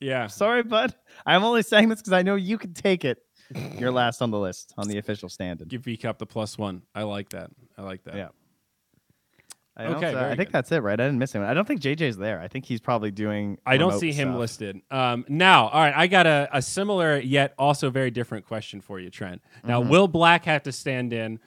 yeah. 0.04 0.26
Sorry, 0.26 0.62
bud. 0.62 0.94
I'm 1.24 1.44
only 1.44 1.62
saying 1.62 1.88
this 1.88 2.00
because 2.00 2.12
I 2.12 2.22
know 2.22 2.34
you 2.34 2.58
can 2.58 2.74
take 2.74 3.04
it. 3.04 3.23
You're 3.78 3.90
last 3.92 4.22
on 4.22 4.30
the 4.30 4.38
list 4.38 4.72
on 4.78 4.88
the 4.88 4.98
official 4.98 5.28
stand-in. 5.28 5.68
Give 5.68 5.82
Bkop 5.82 6.18
the 6.18 6.26
plus 6.26 6.56
one. 6.58 6.82
I 6.94 7.02
like 7.02 7.28
that. 7.30 7.50
I 7.76 7.82
like 7.82 8.02
that. 8.04 8.16
Yeah. 8.16 8.28
I 9.76 9.86
Okay, 9.86 10.14
uh, 10.14 10.26
I 10.26 10.28
think 10.36 10.50
good. 10.50 10.52
that's 10.52 10.70
it, 10.70 10.82
right? 10.84 10.98
I 11.00 11.04
didn't 11.06 11.18
miss 11.18 11.32
him. 11.32 11.42
I 11.42 11.52
don't 11.52 11.66
think 11.66 11.80
JJ's 11.80 12.16
there. 12.16 12.40
I 12.40 12.46
think 12.46 12.64
he's 12.64 12.80
probably 12.80 13.10
doing. 13.10 13.58
I 13.66 13.76
don't 13.76 13.98
see 13.98 14.12
him 14.12 14.28
stuff. 14.28 14.38
listed. 14.38 14.80
Um, 14.90 15.24
now, 15.28 15.66
all 15.68 15.80
right, 15.80 15.94
I 15.96 16.06
got 16.06 16.26
a, 16.28 16.48
a 16.52 16.62
similar 16.62 17.18
yet 17.18 17.54
also 17.58 17.90
very 17.90 18.12
different 18.12 18.46
question 18.46 18.80
for 18.80 19.00
you, 19.00 19.10
Trent. 19.10 19.42
Now, 19.64 19.80
Mm-hmm. 19.80 19.90
will 19.90 20.06
Black 20.08 20.44
have 20.44 20.62
to 20.64 20.72
stand 20.72 21.12
in? 21.12 21.40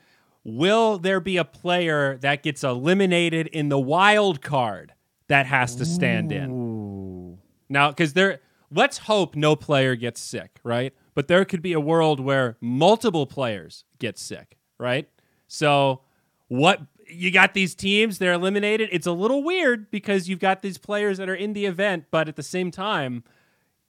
Will 0.43 0.97
there 0.97 1.21
be 1.21 1.37
a 1.37 1.45
player 1.45 2.17
that 2.17 2.43
gets 2.43 2.63
eliminated 2.65 3.47
in 3.47 3.69
the 3.69 3.79
wild 3.79 4.41
card 4.41 4.93
that 5.29 5.45
has 5.45 5.75
to 5.77 5.85
stand 5.85 6.31
in? 6.33 7.37
Now, 7.69 7.89
because 7.91 8.11
there, 8.13 8.39
let's 8.71 8.97
hope 8.97 9.35
no 9.37 9.55
player 9.55 9.95
gets 9.95 10.19
sick, 10.21 10.51
right? 10.63 10.93
But 11.17 11.27
there 11.27 11.45
could 11.45 11.63
be 11.63 11.73
a 11.73 11.79
world 11.79 12.19
where 12.19 12.57
multiple 12.61 13.25
players 13.25 13.85
get 13.97 14.19
sick, 14.19 14.55
right? 14.77 15.09
So, 15.47 16.01
what 16.47 16.79
you 17.09 17.31
got 17.31 17.55
these 17.55 17.73
teams, 17.73 18.19
they're 18.19 18.33
eliminated. 18.33 18.89
It's 18.91 19.07
a 19.07 19.11
little 19.11 19.41
weird 19.43 19.89
because 19.89 20.29
you've 20.29 20.37
got 20.37 20.61
these 20.61 20.77
players 20.77 21.17
that 21.17 21.27
are 21.27 21.33
in 21.33 21.53
the 21.53 21.65
event, 21.65 22.05
but 22.11 22.27
at 22.27 22.35
the 22.35 22.43
same 22.43 22.69
time, 22.69 23.23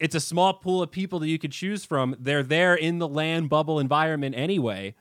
it's 0.01 0.15
a 0.15 0.21
small 0.21 0.55
pool 0.55 0.83
of 0.83 0.91
people 0.91 1.19
that 1.19 1.29
you 1.29 1.39
could 1.39 1.53
choose 1.53 1.85
from. 1.85 2.17
They're 2.19 2.43
there 2.43 2.75
in 2.75 2.99
the 2.99 3.07
land 3.07 3.51
bubble 3.51 3.79
environment 3.79 4.35
anyway. 4.35 4.95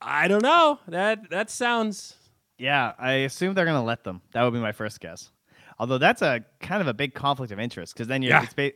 I 0.00 0.26
don't 0.26 0.42
know. 0.42 0.78
That 0.88 1.28
that 1.28 1.50
sounds 1.50 2.14
Yeah, 2.56 2.92
I 2.98 3.12
assume 3.28 3.52
they're 3.52 3.66
gonna 3.66 3.84
let 3.84 4.04
them. 4.04 4.22
That 4.32 4.42
would 4.42 4.54
be 4.54 4.58
my 4.58 4.72
first 4.72 5.00
guess. 5.00 5.32
Although 5.78 5.98
that's 5.98 6.22
a 6.22 6.46
kind 6.60 6.80
of 6.80 6.88
a 6.88 6.94
big 6.94 7.12
conflict 7.12 7.52
of 7.52 7.60
interest 7.60 7.92
because 7.92 8.08
then 8.08 8.22
you're 8.22 8.32
Yeah. 8.32 8.44
it's 8.44 8.54
ba- 8.54 8.72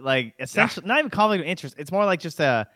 like 0.00 0.34
essentially 0.38 0.86
not 0.86 0.98
even 0.98 1.10
conflict 1.10 1.42
of 1.42 1.46
interest. 1.48 1.74
It's 1.78 1.92
more 1.92 2.04
like 2.04 2.20
just 2.20 2.40
a. 2.40 2.66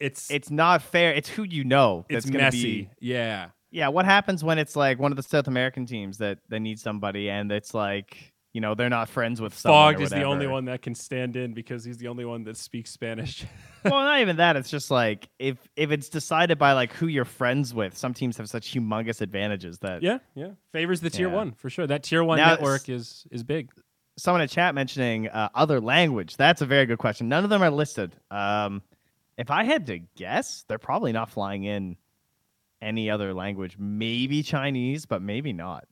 it's 0.00 0.30
It's 0.30 0.50
not 0.50 0.82
fair. 0.82 1.12
It's 1.14 1.28
who 1.28 1.42
you 1.44 1.64
know. 1.64 2.04
it's 2.08 2.24
that's 2.24 2.30
gonna 2.32 2.44
messy. 2.44 2.62
Be, 2.82 2.90
yeah. 3.00 3.48
yeah. 3.70 3.88
What 3.88 4.04
happens 4.04 4.42
when 4.44 4.58
it's 4.58 4.76
like 4.76 4.98
one 4.98 5.12
of 5.12 5.16
the 5.16 5.22
South 5.22 5.46
American 5.48 5.86
teams 5.86 6.18
that 6.18 6.38
that 6.48 6.60
need 6.60 6.78
somebody 6.78 7.28
and 7.30 7.50
it's 7.52 7.74
like 7.74 8.32
you 8.54 8.60
know 8.60 8.74
they're 8.74 8.90
not 8.90 9.08
friends 9.08 9.40
with 9.40 9.56
someone 9.56 9.94
Fog 9.94 10.02
is 10.02 10.10
the 10.10 10.24
only 10.24 10.46
one 10.46 10.66
that 10.66 10.82
can 10.82 10.94
stand 10.94 11.36
in 11.36 11.54
because 11.54 11.84
he's 11.84 11.96
the 11.96 12.08
only 12.08 12.26
one 12.26 12.44
that 12.44 12.58
speaks 12.58 12.90
Spanish. 12.90 13.46
well, 13.84 13.94
not 14.04 14.20
even 14.20 14.36
that. 14.36 14.56
It's 14.56 14.68
just 14.68 14.90
like 14.90 15.28
if 15.38 15.56
if 15.74 15.90
it's 15.90 16.10
decided 16.10 16.58
by 16.58 16.72
like 16.74 16.92
who 16.92 17.06
you're 17.06 17.24
friends 17.24 17.72
with. 17.72 17.96
Some 17.96 18.12
teams 18.12 18.36
have 18.36 18.50
such 18.50 18.74
humongous 18.74 19.22
advantages 19.22 19.78
that 19.78 20.02
yeah, 20.02 20.18
yeah. 20.34 20.50
Favors 20.72 21.00
the 21.00 21.08
tier 21.08 21.28
Yeah. 21.28 21.34
one 21.34 21.52
for 21.52 21.70
sure. 21.70 21.86
That 21.86 22.02
tier 22.02 22.22
one 22.22 22.36
Now, 22.38 22.50
network 22.50 22.90
is 22.90 23.26
is 23.30 23.42
big. 23.42 23.70
Someone 24.16 24.42
in 24.42 24.48
chat 24.48 24.74
mentioning 24.74 25.28
uh, 25.28 25.48
other 25.54 25.80
language. 25.80 26.36
That's 26.36 26.60
a 26.60 26.66
very 26.66 26.86
good 26.86 26.98
question. 26.98 27.28
None 27.28 27.44
of 27.44 27.50
them 27.50 27.62
are 27.62 27.70
listed. 27.70 28.14
Um, 28.30 28.82
if 29.38 29.50
I 29.50 29.64
had 29.64 29.86
to 29.86 29.98
guess, 30.16 30.64
they're 30.68 30.78
probably 30.78 31.12
not 31.12 31.30
flying 31.30 31.64
in 31.64 31.96
any 32.80 33.10
other 33.10 33.32
language. 33.32 33.76
Maybe 33.78 34.42
Chinese, 34.42 35.06
but 35.06 35.22
maybe 35.22 35.52
not. 35.52 35.86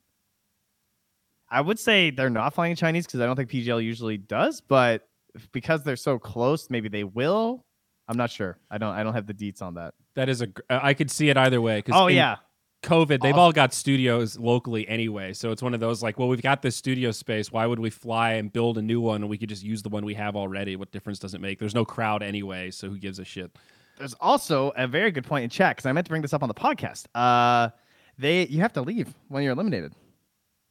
I 1.49 1.59
would 1.61 1.79
say 1.79 2.11
they're 2.11 2.29
not 2.29 2.53
flying 2.53 2.75
Chinese 2.75 3.05
because 3.05 3.19
I 3.19 3.25
don't 3.25 3.35
think 3.35 3.49
PGL 3.49 3.83
usually 3.83 4.17
does, 4.17 4.61
but 4.61 5.07
because 5.51 5.83
they're 5.83 5.97
so 5.97 6.17
close, 6.17 6.69
maybe 6.69 6.87
they 6.87 7.03
will. 7.03 7.65
I'm 8.07 8.17
not 8.17 8.29
sure. 8.29 8.57
I 8.69 8.77
don't. 8.77 8.93
I 8.93 9.03
don't 9.03 9.13
have 9.13 9.27
the 9.27 9.33
deets 9.33 9.61
on 9.61 9.75
that. 9.75 9.93
That 10.15 10.29
is 10.29 10.41
a. 10.41 10.47
uh, 10.69 10.79
I 10.81 10.93
could 10.93 11.11
see 11.11 11.29
it 11.29 11.37
either 11.37 11.61
way. 11.61 11.81
Cause 11.81 11.95
Oh 11.95 12.07
in 12.07 12.15
yeah, 12.15 12.37
COVID. 12.81 13.21
They've 13.21 13.35
all 13.35 13.51
got 13.51 13.73
studios 13.73 14.37
locally 14.39 14.87
anyway, 14.87 15.33
so 15.33 15.51
it's 15.51 15.61
one 15.61 15.73
of 15.73 15.79
those 15.79 16.01
like, 16.01 16.17
well, 16.17 16.27
we've 16.27 16.41
got 16.41 16.61
this 16.61 16.75
studio 16.75 17.11
space. 17.11 17.51
Why 17.51 17.65
would 17.65 17.79
we 17.79 17.89
fly 17.89 18.33
and 18.33 18.51
build 18.51 18.77
a 18.77 18.81
new 18.81 18.99
one? 18.99 19.27
We 19.27 19.37
could 19.37 19.49
just 19.49 19.63
use 19.63 19.83
the 19.83 19.89
one 19.89 20.03
we 20.03 20.15
have 20.15 20.35
already. 20.35 20.75
What 20.75 20.91
difference 20.91 21.19
does 21.19 21.33
it 21.33 21.41
make? 21.41 21.59
There's 21.59 21.75
no 21.75 21.85
crowd 21.85 22.23
anyway, 22.23 22.71
so 22.71 22.89
who 22.89 22.97
gives 22.97 23.19
a 23.19 23.25
shit? 23.25 23.51
There's 23.97 24.15
also 24.15 24.71
a 24.75 24.87
very 24.87 25.11
good 25.11 25.25
point 25.25 25.43
in 25.43 25.49
chat 25.51 25.75
because 25.75 25.85
I 25.85 25.91
meant 25.91 26.07
to 26.07 26.09
bring 26.09 26.23
this 26.23 26.33
up 26.33 26.41
on 26.41 26.47
the 26.47 26.55
podcast. 26.55 27.05
Uh, 27.13 27.69
they 28.17 28.47
you 28.47 28.61
have 28.61 28.73
to 28.73 28.81
leave 28.81 29.13
when 29.27 29.43
you're 29.43 29.53
eliminated. 29.53 29.93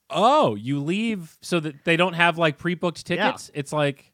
Oh, 0.08 0.56
you 0.56 0.80
leave 0.80 1.38
so 1.40 1.60
that 1.60 1.84
they 1.84 1.96
don't 1.96 2.14
have 2.14 2.38
like 2.38 2.58
pre-booked 2.58 3.06
tickets. 3.06 3.50
It's 3.54 3.72
like 3.72 4.12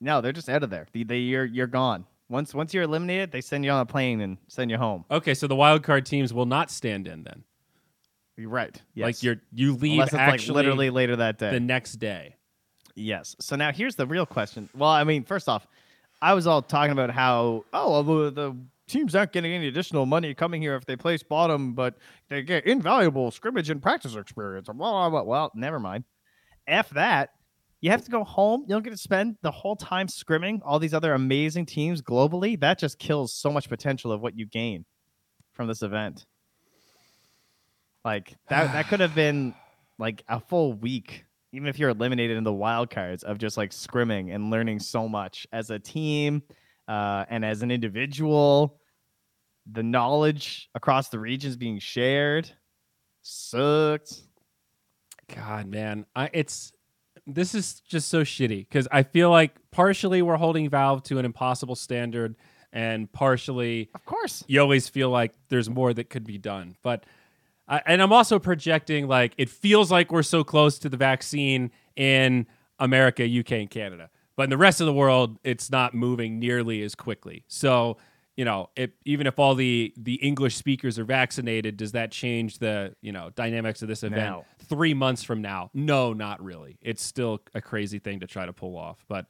No, 0.00 0.22
they're 0.22 0.32
just 0.32 0.48
out 0.48 0.62
of 0.62 0.70
there. 0.70 0.86
They, 0.92 1.02
they 1.02 1.18
you're 1.18 1.44
you're 1.44 1.66
gone. 1.66 2.06
Once 2.28 2.54
once 2.54 2.72
you're 2.72 2.84
eliminated, 2.84 3.30
they 3.32 3.40
send 3.40 3.64
you 3.64 3.70
on 3.70 3.80
a 3.80 3.86
plane 3.86 4.20
and 4.20 4.38
send 4.48 4.70
you 4.70 4.78
home. 4.78 5.04
okay, 5.10 5.34
so 5.34 5.46
the 5.46 5.56
wild 5.56 5.82
card 5.82 6.06
teams 6.06 6.32
will 6.32 6.46
not 6.46 6.70
stand 6.70 7.06
in 7.06 7.22
then. 7.24 7.44
You're 8.36 8.48
right. 8.50 8.80
Yes. 8.94 9.04
Like 9.04 9.22
you're 9.22 9.36
you 9.52 9.74
leave 9.76 9.92
Unless 9.92 10.08
it's 10.08 10.14
actually 10.16 10.54
like 10.54 10.64
literally 10.64 10.90
later 10.90 11.16
that 11.16 11.38
day. 11.38 11.50
the 11.50 11.60
next 11.60 11.94
day. 11.96 12.36
yes. 12.96 13.36
So 13.40 13.56
now 13.56 13.70
here's 13.72 13.94
the 13.96 14.06
real 14.06 14.26
question. 14.26 14.68
Well, 14.76 14.90
I 14.90 15.04
mean, 15.04 15.24
first 15.24 15.48
off, 15.48 15.66
I 16.22 16.34
was 16.34 16.46
all 16.46 16.62
talking 16.62 16.92
about 16.92 17.10
how 17.10 17.64
oh 17.72 17.90
well, 17.90 18.02
the, 18.02 18.30
the 18.30 18.56
teams 18.88 19.14
aren't 19.14 19.32
getting 19.32 19.52
any 19.52 19.68
additional 19.68 20.04
money 20.06 20.34
coming 20.34 20.60
here 20.62 20.74
if 20.74 20.84
they 20.86 20.96
place 20.96 21.22
bottom, 21.22 21.74
but 21.74 21.96
they 22.28 22.42
get 22.42 22.66
invaluable 22.66 23.30
scrimmage 23.30 23.70
and 23.70 23.80
practice 23.82 24.14
experience. 24.16 24.66
Blah, 24.66 24.74
blah, 24.74 25.10
blah. 25.10 25.22
Well, 25.22 25.52
never 25.54 25.78
mind. 25.78 26.04
F 26.66 26.90
that. 26.90 27.30
You 27.84 27.90
have 27.90 28.02
to 28.06 28.10
go 28.10 28.24
home. 28.24 28.62
You 28.62 28.68
don't 28.68 28.82
get 28.82 28.92
to 28.92 28.96
spend 28.96 29.36
the 29.42 29.50
whole 29.50 29.76
time 29.76 30.06
scrimming 30.06 30.62
all 30.64 30.78
these 30.78 30.94
other 30.94 31.12
amazing 31.12 31.66
teams 31.66 32.00
globally. 32.00 32.58
That 32.58 32.78
just 32.78 32.98
kills 32.98 33.34
so 33.34 33.50
much 33.50 33.68
potential 33.68 34.10
of 34.10 34.22
what 34.22 34.38
you 34.38 34.46
gain 34.46 34.86
from 35.52 35.68
this 35.68 35.82
event. 35.82 36.24
Like 38.02 38.38
that 38.48 38.72
that 38.72 38.88
could 38.88 39.00
have 39.00 39.14
been 39.14 39.52
like 39.98 40.24
a 40.28 40.40
full 40.40 40.72
week, 40.72 41.26
even 41.52 41.68
if 41.68 41.78
you're 41.78 41.90
eliminated 41.90 42.38
in 42.38 42.44
the 42.44 42.54
wild 42.54 42.88
cards 42.88 43.22
of 43.22 43.36
just 43.36 43.58
like 43.58 43.70
scrimming 43.70 44.34
and 44.34 44.50
learning 44.50 44.78
so 44.78 45.06
much 45.06 45.46
as 45.52 45.68
a 45.68 45.78
team 45.78 46.42
uh, 46.88 47.26
and 47.28 47.44
as 47.44 47.60
an 47.60 47.70
individual. 47.70 48.80
The 49.70 49.82
knowledge 49.82 50.70
across 50.74 51.10
the 51.10 51.18
regions 51.18 51.58
being 51.58 51.80
shared 51.80 52.50
sucked. 53.20 54.22
God, 55.34 55.66
man, 55.66 56.06
I, 56.16 56.30
it's 56.32 56.72
this 57.26 57.54
is 57.54 57.80
just 57.80 58.08
so 58.08 58.22
shitty 58.22 58.68
because 58.68 58.86
I 58.92 59.02
feel 59.02 59.30
like 59.30 59.56
partially 59.70 60.22
we're 60.22 60.36
holding 60.36 60.68
Valve 60.68 61.02
to 61.04 61.18
an 61.18 61.24
impossible 61.24 61.74
standard, 61.74 62.36
and 62.72 63.10
partially 63.12 63.88
Of 63.94 64.04
course. 64.04 64.44
you 64.46 64.60
always 64.60 64.88
feel 64.88 65.10
like 65.10 65.32
there's 65.48 65.70
more 65.70 65.94
that 65.94 66.10
could 66.10 66.24
be 66.24 66.38
done. 66.38 66.76
But 66.82 67.04
I, 67.68 67.80
and 67.86 68.02
I'm 68.02 68.12
also 68.12 68.38
projecting 68.38 69.08
like 69.08 69.32
it 69.38 69.48
feels 69.48 69.90
like 69.90 70.12
we're 70.12 70.22
so 70.22 70.44
close 70.44 70.78
to 70.80 70.88
the 70.88 70.96
vaccine 70.96 71.70
in 71.96 72.46
America, 72.78 73.24
UK, 73.24 73.52
and 73.52 73.70
Canada, 73.70 74.10
but 74.36 74.42
in 74.44 74.50
the 74.50 74.58
rest 74.58 74.80
of 74.80 74.86
the 74.86 74.92
world, 74.92 75.38
it's 75.44 75.70
not 75.70 75.94
moving 75.94 76.38
nearly 76.38 76.82
as 76.82 76.94
quickly. 76.94 77.44
So 77.46 77.96
you 78.36 78.44
know, 78.44 78.70
it, 78.76 78.94
even 79.04 79.26
if 79.26 79.38
all 79.38 79.54
the 79.54 79.92
the 79.96 80.14
English 80.16 80.56
speakers 80.56 80.98
are 80.98 81.04
vaccinated, 81.04 81.76
does 81.76 81.92
that 81.92 82.10
change 82.10 82.58
the 82.58 82.94
you 83.00 83.12
know 83.12 83.30
dynamics 83.36 83.82
of 83.82 83.88
this 83.88 84.02
event 84.02 84.22
No. 84.24 84.44
three 84.58 84.94
months 84.94 85.22
from 85.22 85.40
now? 85.40 85.70
No, 85.72 86.12
not 86.12 86.42
really. 86.42 86.78
It's 86.82 87.02
still 87.02 87.40
a 87.54 87.60
crazy 87.60 87.98
thing 87.98 88.20
to 88.20 88.26
try 88.26 88.46
to 88.46 88.52
pull 88.52 88.76
off, 88.76 89.04
but. 89.08 89.26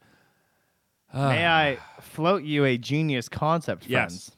May 1.13 1.47
I 1.47 1.77
float 2.01 2.43
you 2.43 2.65
a 2.65 2.77
genius 2.77 3.29
concept, 3.29 3.85
friends? 3.85 4.31
Yes, 4.31 4.37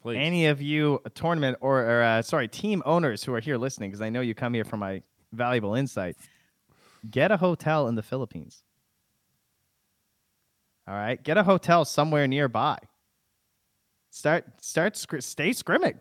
please. 0.00 0.16
Any 0.16 0.46
of 0.46 0.62
you 0.62 1.02
tournament 1.14 1.58
or, 1.60 1.82
or 1.82 2.02
uh, 2.02 2.22
sorry 2.22 2.48
team 2.48 2.82
owners 2.86 3.22
who 3.22 3.34
are 3.34 3.40
here 3.40 3.58
listening, 3.58 3.90
because 3.90 4.00
I 4.00 4.08
know 4.08 4.22
you 4.22 4.34
come 4.34 4.54
here 4.54 4.64
for 4.64 4.78
my 4.78 5.02
valuable 5.32 5.74
insight. 5.74 6.16
Get 7.10 7.30
a 7.30 7.36
hotel 7.36 7.88
in 7.88 7.94
the 7.94 8.02
Philippines. 8.02 8.62
All 10.88 10.94
right, 10.94 11.22
get 11.22 11.36
a 11.36 11.42
hotel 11.42 11.84
somewhere 11.84 12.26
nearby. 12.26 12.78
Start 14.14 14.44
start 14.62 14.96
scr- 14.96 15.18
stay 15.18 15.50
scrimming. 15.50 15.98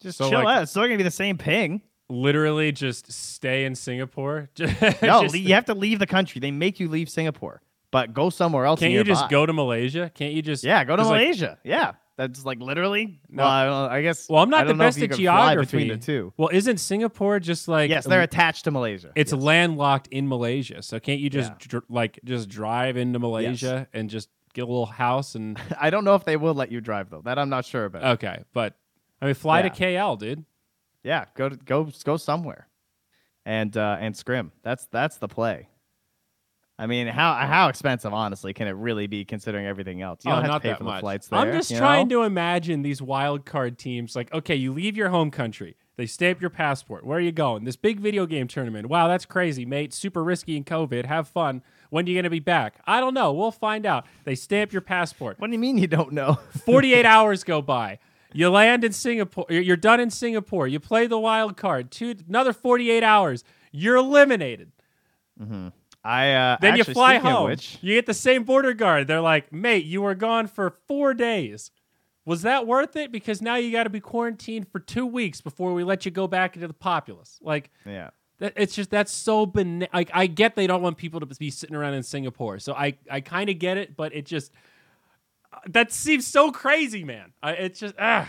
Just 0.00 0.16
So, 0.16 0.30
chill 0.30 0.42
like- 0.42 0.56
out. 0.56 0.62
It's 0.62 0.70
still 0.70 0.84
gonna 0.84 0.96
be 0.96 1.02
the 1.02 1.10
same 1.10 1.36
ping. 1.36 1.82
literally 2.08 2.72
just 2.72 3.12
stay 3.12 3.64
in 3.66 3.74
Singapore. 3.74 4.48
No, 5.02 5.22
you 5.34 5.52
have 5.54 5.66
to 5.66 5.74
leave 5.74 5.98
the 5.98 6.06
country. 6.06 6.38
They 6.40 6.50
make 6.50 6.80
you 6.80 6.88
leave 6.88 7.10
Singapore, 7.10 7.60
but 7.90 8.14
go 8.14 8.30
somewhere 8.30 8.64
else. 8.64 8.80
can't 8.80 8.92
you 8.92 9.04
just 9.04 9.28
go 9.28 9.44
to 9.44 9.52
Malaysia? 9.52 10.10
Can't 10.14 10.32
you 10.32 10.40
just 10.40 10.64
Yeah, 10.64 10.82
go 10.84 10.96
to 10.96 11.02
'cause, 11.02 11.10
like, 11.10 11.20
Malaysia. 11.22 11.58
yeah, 11.62 11.92
that's 12.16 12.42
like 12.46 12.58
literally. 12.58 13.20
No. 13.28 13.42
Well, 13.42 13.86
I, 13.90 13.96
I 13.96 14.02
guess. 14.02 14.26
well, 14.28 14.42
I'm 14.42 14.48
not 14.50 14.66
the 14.66 14.72
best 14.74 14.98
at 15.02 15.12
geography. 15.12 15.76
between 15.78 15.88
the 15.88 16.02
two. 16.04 16.32
Well, 16.38 16.48
isn't 16.52 16.78
Singapore 16.78 17.38
just 17.38 17.68
like 17.68 17.90
yes, 17.90 18.06
they're 18.06 18.20
um, 18.20 18.24
attached 18.24 18.64
to 18.64 18.70
Malaysia. 18.70 19.12
it's 19.14 19.32
Yes. 19.32 19.42
landlocked 19.42 20.06
in 20.08 20.26
Malaysia? 20.28 20.80
So 20.82 20.98
can't 21.00 21.20
you 21.20 21.28
just 21.28 21.50
Yeah. 21.50 21.56
dr- 21.68 21.84
like 21.90 22.18
just 22.24 22.48
drive 22.48 22.96
into 22.96 23.18
Malaysia 23.18 23.88
and 23.92 24.08
just 24.08 24.30
get 24.54 24.62
a 24.62 24.66
little 24.66 24.86
house 24.86 25.34
and 25.34 25.60
I 25.80 25.90
don't 25.90 26.04
know 26.04 26.14
if 26.14 26.24
they 26.24 26.36
will 26.36 26.54
let 26.54 26.72
you 26.72 26.80
drive 26.80 27.10
though. 27.10 27.20
That 27.22 27.38
I'm 27.38 27.50
not 27.50 27.66
sure 27.66 27.84
about. 27.84 28.04
okay, 28.14 28.42
but 28.54 28.74
I 29.20 29.26
mean, 29.26 29.34
fly 29.34 29.60
Yeah. 29.60 29.68
to 29.68 29.70
KL, 29.70 30.18
dude. 30.18 30.44
yeah, 31.02 31.26
go 31.34 31.50
to, 31.50 31.56
go 31.56 31.90
go 32.04 32.16
somewhere, 32.16 32.68
and 33.44 33.76
uh, 33.76 33.98
and 34.00 34.16
scrim. 34.16 34.52
That's 34.62 34.86
that's 34.86 35.18
the 35.18 35.28
play. 35.28 35.68
I 36.76 36.86
mean, 36.86 37.06
how 37.06 37.34
how 37.34 37.68
expensive, 37.68 38.12
honestly, 38.12 38.52
can 38.52 38.66
it 38.66 38.72
really 38.72 39.06
be 39.06 39.24
considering 39.24 39.66
everything 39.66 40.02
else? 40.02 40.24
You 40.24 40.32
oh, 40.32 40.36
don't 40.36 40.42
have 40.42 40.50
not 40.50 40.58
to 40.58 40.62
pay 40.62 40.68
that 40.70 40.78
for 40.78 40.84
much. 40.84 40.96
the 40.96 41.00
flights 41.00 41.28
there. 41.28 41.38
I'm 41.38 41.52
just 41.52 41.74
trying 41.76 42.08
know? 42.08 42.22
to 42.22 42.26
imagine 42.26 42.82
these 42.82 43.00
wild 43.00 43.44
card 43.44 43.78
teams. 43.78 44.16
Like, 44.16 44.32
okay, 44.32 44.56
you 44.56 44.72
leave 44.72 44.96
your 44.96 45.10
home 45.10 45.30
country. 45.30 45.76
They 45.96 46.06
stamp 46.06 46.40
your 46.40 46.50
passport. 46.50 47.04
Where 47.04 47.18
are 47.18 47.20
you 47.20 47.30
going? 47.30 47.62
This 47.62 47.76
big 47.76 48.00
video 48.00 48.26
game 48.26 48.48
tournament. 48.48 48.88
Wow, 48.88 49.06
that's 49.06 49.24
crazy, 49.24 49.64
mate. 49.64 49.94
Super 49.94 50.24
risky 50.24 50.56
in 50.56 50.64
COVID. 50.64 51.04
Have 51.06 51.28
fun. 51.28 51.62
When 51.94 52.06
are 52.06 52.08
you 52.08 52.16
going 52.16 52.24
to 52.24 52.30
be 52.30 52.40
back? 52.40 52.80
I 52.88 52.98
don't 52.98 53.14
know. 53.14 53.32
We'll 53.32 53.52
find 53.52 53.86
out. 53.86 54.04
They 54.24 54.34
stamp 54.34 54.72
your 54.72 54.82
passport. 54.82 55.38
What 55.38 55.46
do 55.46 55.52
you 55.52 55.60
mean 55.60 55.78
you 55.78 55.86
don't 55.86 56.10
know? 56.10 56.40
48 56.66 57.06
hours 57.06 57.44
go 57.44 57.62
by. 57.62 58.00
You 58.32 58.50
land 58.50 58.82
in 58.82 58.92
Singapore. 58.92 59.46
You're 59.48 59.76
done 59.76 60.00
in 60.00 60.10
Singapore. 60.10 60.66
You 60.66 60.80
play 60.80 61.06
the 61.06 61.20
wild 61.20 61.56
card. 61.56 61.92
Two 61.92 62.16
another 62.28 62.52
48 62.52 63.04
hours. 63.04 63.44
You're 63.70 63.94
eliminated. 63.94 64.72
I 65.40 66.32
uh, 66.32 66.56
Then 66.60 66.72
actually, 66.72 66.90
you 66.90 66.94
fly 66.94 67.18
home. 67.18 67.44
which- 67.50 67.78
You 67.80 67.94
get 67.94 68.06
the 68.06 68.12
same 68.14 68.42
border 68.42 68.72
guard. 68.74 69.06
They're 69.06 69.20
like, 69.20 69.52
mate, 69.52 69.84
you 69.84 70.02
were 70.02 70.16
gone 70.16 70.48
for 70.48 70.76
four 70.88 71.14
days. 71.14 71.70
Was 72.26 72.42
that 72.42 72.66
worth 72.66 72.96
it? 72.96 73.12
Because 73.12 73.40
now 73.40 73.54
you 73.54 73.70
got 73.70 73.84
to 73.84 73.90
be 73.90 74.00
quarantined 74.00 74.66
for 74.72 74.80
two 74.80 75.06
weeks 75.06 75.40
before 75.40 75.72
we 75.74 75.84
let 75.84 76.04
you 76.04 76.10
go 76.10 76.26
back 76.26 76.56
into 76.56 76.66
the 76.66 76.74
populace. 76.74 77.38
Like, 77.40 77.70
yeah. 77.86 78.10
That, 78.38 78.52
it's 78.56 78.74
just 78.74 78.90
that's 78.90 79.12
so 79.12 79.46
bana- 79.46 79.88
Like, 79.92 80.10
I 80.12 80.26
get 80.26 80.56
they 80.56 80.66
don't 80.66 80.82
want 80.82 80.96
people 80.96 81.20
to 81.20 81.26
be 81.26 81.50
sitting 81.50 81.76
around 81.76 81.94
in 81.94 82.02
Singapore, 82.02 82.58
so 82.58 82.74
I 82.74 82.96
I 83.10 83.20
kind 83.20 83.48
of 83.50 83.58
get 83.58 83.76
it, 83.78 83.96
but 83.96 84.14
it 84.14 84.26
just 84.26 84.52
uh, 85.52 85.58
that 85.68 85.92
seems 85.92 86.26
so 86.26 86.50
crazy, 86.50 87.04
man. 87.04 87.32
I, 87.42 87.52
it's 87.52 87.80
just 87.80 87.94
ah. 87.98 88.28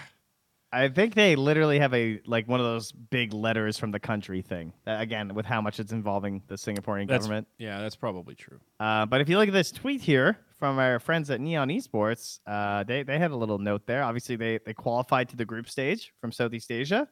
I 0.71 0.89
think 0.89 1.13
they 1.13 1.37
literally 1.37 1.79
have 1.79 1.93
a 1.93 2.19
like 2.25 2.49
one 2.49 2.59
of 2.59 2.65
those 2.65 2.91
big 2.91 3.33
letters 3.33 3.77
from 3.77 3.91
the 3.91 3.99
country 3.99 4.41
thing. 4.41 4.73
Uh, 4.85 4.97
again, 4.99 5.33
with 5.33 5.45
how 5.45 5.61
much 5.61 5.79
it's 5.79 5.93
involving 5.93 6.41
the 6.47 6.55
Singaporean 6.55 7.07
That's, 7.07 7.23
government. 7.23 7.47
yeah, 7.57 7.79
that's 7.79 7.95
probably 7.95 8.35
true. 8.35 8.59
Uh, 8.79 9.05
but 9.05 9.21
if 9.21 9.29
you 9.29 9.37
look 9.37 9.47
at 9.47 9.53
this 9.53 9.71
tweet 9.71 10.01
here 10.01 10.37
from 10.59 10.77
our 10.77 10.99
friends 10.99 11.29
at 11.29 11.39
Neon 11.39 11.69
Esports, 11.69 12.39
uh, 12.45 12.83
they 12.83 13.03
they 13.03 13.17
had 13.17 13.31
a 13.31 13.37
little 13.37 13.57
note 13.57 13.85
there. 13.87 14.03
Obviously, 14.03 14.35
they 14.35 14.59
they 14.65 14.73
qualified 14.73 15.29
to 15.29 15.37
the 15.37 15.45
group 15.45 15.69
stage 15.69 16.11
from 16.19 16.33
Southeast 16.33 16.69
Asia. 16.69 17.07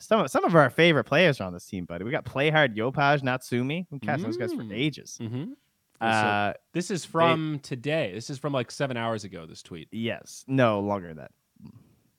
Some 0.00 0.20
of, 0.20 0.30
some 0.30 0.44
of 0.44 0.54
our 0.54 0.70
favorite 0.70 1.04
players 1.04 1.40
are 1.40 1.44
on 1.44 1.52
this 1.52 1.64
team, 1.66 1.84
buddy. 1.84 2.04
We 2.04 2.10
got 2.10 2.24
Playhard, 2.24 2.76
Yopaj, 2.76 3.22
Natsumi. 3.22 3.86
We 3.90 3.98
catch 3.98 4.20
those 4.22 4.36
guys 4.36 4.52
for 4.52 4.62
Mm. 4.62 4.72
ages. 4.72 5.18
Mm-hmm. 5.20 5.52
Uh, 6.00 6.52
this 6.72 6.90
is 6.92 7.04
from 7.04 7.58
today. 7.64 8.12
This 8.14 8.30
is 8.30 8.38
from 8.38 8.52
like 8.52 8.70
seven 8.70 8.96
hours 8.96 9.24
ago. 9.24 9.46
This 9.46 9.62
tweet. 9.62 9.88
yes, 9.90 10.44
no 10.46 10.78
longer 10.80 11.08
than 11.08 11.16
that, 11.16 11.32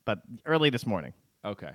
but 0.04 0.20
early 0.44 0.68
this 0.68 0.86
morning. 0.86 1.14
Okay. 1.44 1.70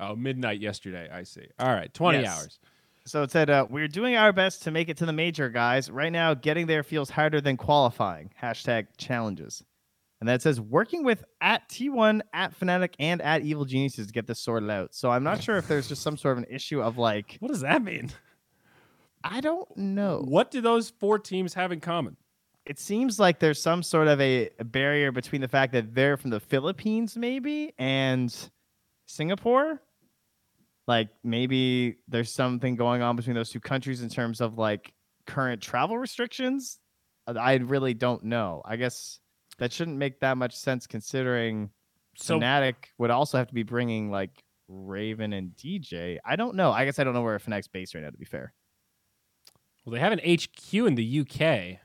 Oh, 0.00 0.14
midnight 0.14 0.60
yesterday. 0.60 1.08
I 1.12 1.24
see. 1.24 1.48
All 1.58 1.72
right, 1.74 1.92
twenty 1.92 2.20
Yes. 2.20 2.38
hours. 2.38 2.58
So 3.06 3.22
it 3.24 3.32
said, 3.32 3.50
uh, 3.50 3.66
"We're 3.68 3.88
doing 3.88 4.14
our 4.14 4.32
best 4.32 4.62
to 4.64 4.70
make 4.70 4.88
it 4.88 4.98
to 4.98 5.06
the 5.06 5.12
major, 5.12 5.48
guys. 5.48 5.90
Right 5.90 6.12
now, 6.12 6.34
getting 6.34 6.68
there 6.68 6.84
feels 6.84 7.10
harder 7.10 7.40
than 7.40 7.56
qualifying." 7.56 8.30
Hashtag 8.40 8.86
challenges. 8.96 9.64
And 10.20 10.28
that 10.28 10.42
says, 10.42 10.60
"Working 10.60 11.04
with 11.04 11.24
at 11.40 11.68
T1, 11.68 12.22
at 12.32 12.58
Fnatic, 12.58 12.94
and 12.98 13.22
at 13.22 13.42
Evil 13.42 13.64
Geniuses 13.64 14.08
to 14.08 14.12
get 14.12 14.26
this 14.26 14.40
sorted 14.40 14.70
out." 14.70 14.94
So 14.94 15.10
I'm 15.10 15.22
not 15.22 15.42
sure 15.42 15.56
if 15.56 15.68
there's 15.68 15.88
just 15.88 16.02
some 16.02 16.16
sort 16.16 16.38
of 16.38 16.44
an 16.44 16.50
issue 16.50 16.80
of 16.80 16.98
like, 16.98 17.36
What 17.40 17.48
does 17.48 17.60
that 17.60 17.82
mean? 17.82 18.10
I 19.22 19.40
don't 19.40 19.76
know. 19.76 20.22
What 20.24 20.50
do 20.50 20.60
those 20.60 20.90
four 20.90 21.18
teams 21.18 21.54
have 21.54 21.72
in 21.72 21.80
common? 21.80 22.16
It 22.64 22.78
seems 22.78 23.18
like 23.18 23.38
there's 23.38 23.60
some 23.60 23.82
sort 23.82 24.08
of 24.08 24.20
a, 24.20 24.50
a 24.58 24.64
barrier 24.64 25.10
between 25.10 25.40
the 25.40 25.48
fact 25.48 25.72
that 25.72 25.94
they're 25.94 26.16
from 26.16 26.30
the 26.30 26.40
Philippines, 26.40 27.16
maybe, 27.16 27.72
and 27.78 28.34
Singapore. 29.06 29.80
Like 30.86 31.08
maybe 31.24 31.96
there's 32.08 32.30
something 32.32 32.76
going 32.76 33.02
on 33.02 33.16
between 33.16 33.34
those 33.34 33.50
two 33.50 33.60
countries 33.60 34.02
in 34.02 34.08
terms 34.08 34.40
of 34.40 34.58
like 34.58 34.92
current 35.26 35.62
travel 35.62 35.98
restrictions. 35.98 36.78
I 37.26 37.54
really 37.56 37.94
don't 37.94 38.24
know. 38.24 38.62
I 38.64 38.76
guess 38.76 39.20
that 39.58 39.72
shouldn't 39.72 39.96
make 39.96 40.20
that 40.20 40.36
much 40.36 40.56
sense 40.56 40.86
considering 40.86 41.70
So 42.16 42.38
Fnatic 42.38 42.74
would 42.98 43.10
also 43.10 43.38
have 43.38 43.48
to 43.48 43.54
be 43.54 43.62
bringing 43.64 44.10
like 44.10 44.30
Raven 44.68 45.32
and 45.32 45.52
DJ. 45.56 46.18
I 46.24 46.36
don't 46.36 46.54
know. 46.56 46.70
I 46.72 46.84
guess 46.84 46.98
I 46.98 47.04
don't 47.04 47.14
know 47.14 47.22
where 47.22 47.38
Fnatic's 47.38 47.68
based 47.68 47.94
right 47.94 48.02
now. 48.04 48.10
To 48.10 48.18
be 48.18 48.24
fair. 48.24 48.52
well, 49.84 49.92
they 49.94 50.00
have 50.00 50.12
an 50.12 50.20
HQ 50.20 50.74
in 50.74 50.94
the 50.94 51.20
UK. 51.20 51.78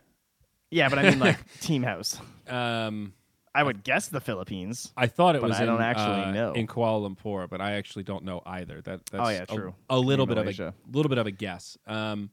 Yeah, 0.72 0.90
but 0.90 1.00
I 1.00 1.04
mean 1.10 1.20
like 1.20 1.38
Team 1.62 1.84
House. 1.84 2.20
Um, 2.48 3.14
I 3.56 3.62
would 3.64 3.84
guess 3.84 4.08
the 4.10 4.20
Philippines. 4.20 4.92
I 4.98 5.06
thought 5.08 5.36
it 5.36 5.42
was 5.44 5.58
I 5.60 5.62
in, 5.62 5.68
don't 5.68 5.82
actually 5.82 6.24
uh, 6.24 6.32
know. 6.32 6.52
in 6.54 6.66
Kuala 6.66 7.08
Lumpur, 7.08 7.48
but 7.48 7.62
I 7.62 7.74
actually 7.74 8.04
don't 8.04 8.24
know 8.24 8.42
either. 8.46 8.82
That 8.82 9.06
that's 9.06 9.28
Oh, 9.28 9.30
yeah, 9.30 9.46
true. 9.46 9.76
A, 9.92 10.00
little 10.00 10.26
Could 10.26 10.36
be 10.36 10.36
bit 10.36 10.38
of 10.40 10.60
a 10.60 10.64
Malaysia. 10.64 10.74
little 10.92 11.10
bit 11.10 11.18
of 11.20 11.28
a 11.28 11.32
guess. 11.32 11.78
Um, 11.86 12.32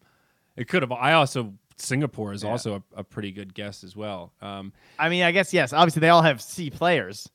it 0.57 0.67
could 0.67 0.83
have. 0.83 0.91
I 0.93 1.13
also 1.13 1.53
Singapore 1.81 2.33
is 2.33 2.43
Yeah. 2.45 2.51
also 2.51 2.75
a, 2.95 3.01
a 3.01 3.05
pretty 3.05 3.33
good 3.33 3.55
guess 3.55 3.83
as 3.85 3.97
well. 3.97 4.33
Um, 4.41 4.73
I 4.99 5.09
mean, 5.09 5.23
I 5.23 5.33
guess 5.33 5.53
yes. 5.53 5.73
Obviously, 5.73 6.01
they 6.01 6.09
all 6.11 6.23
have 6.23 6.41
C 6.41 6.71
players. 6.71 7.29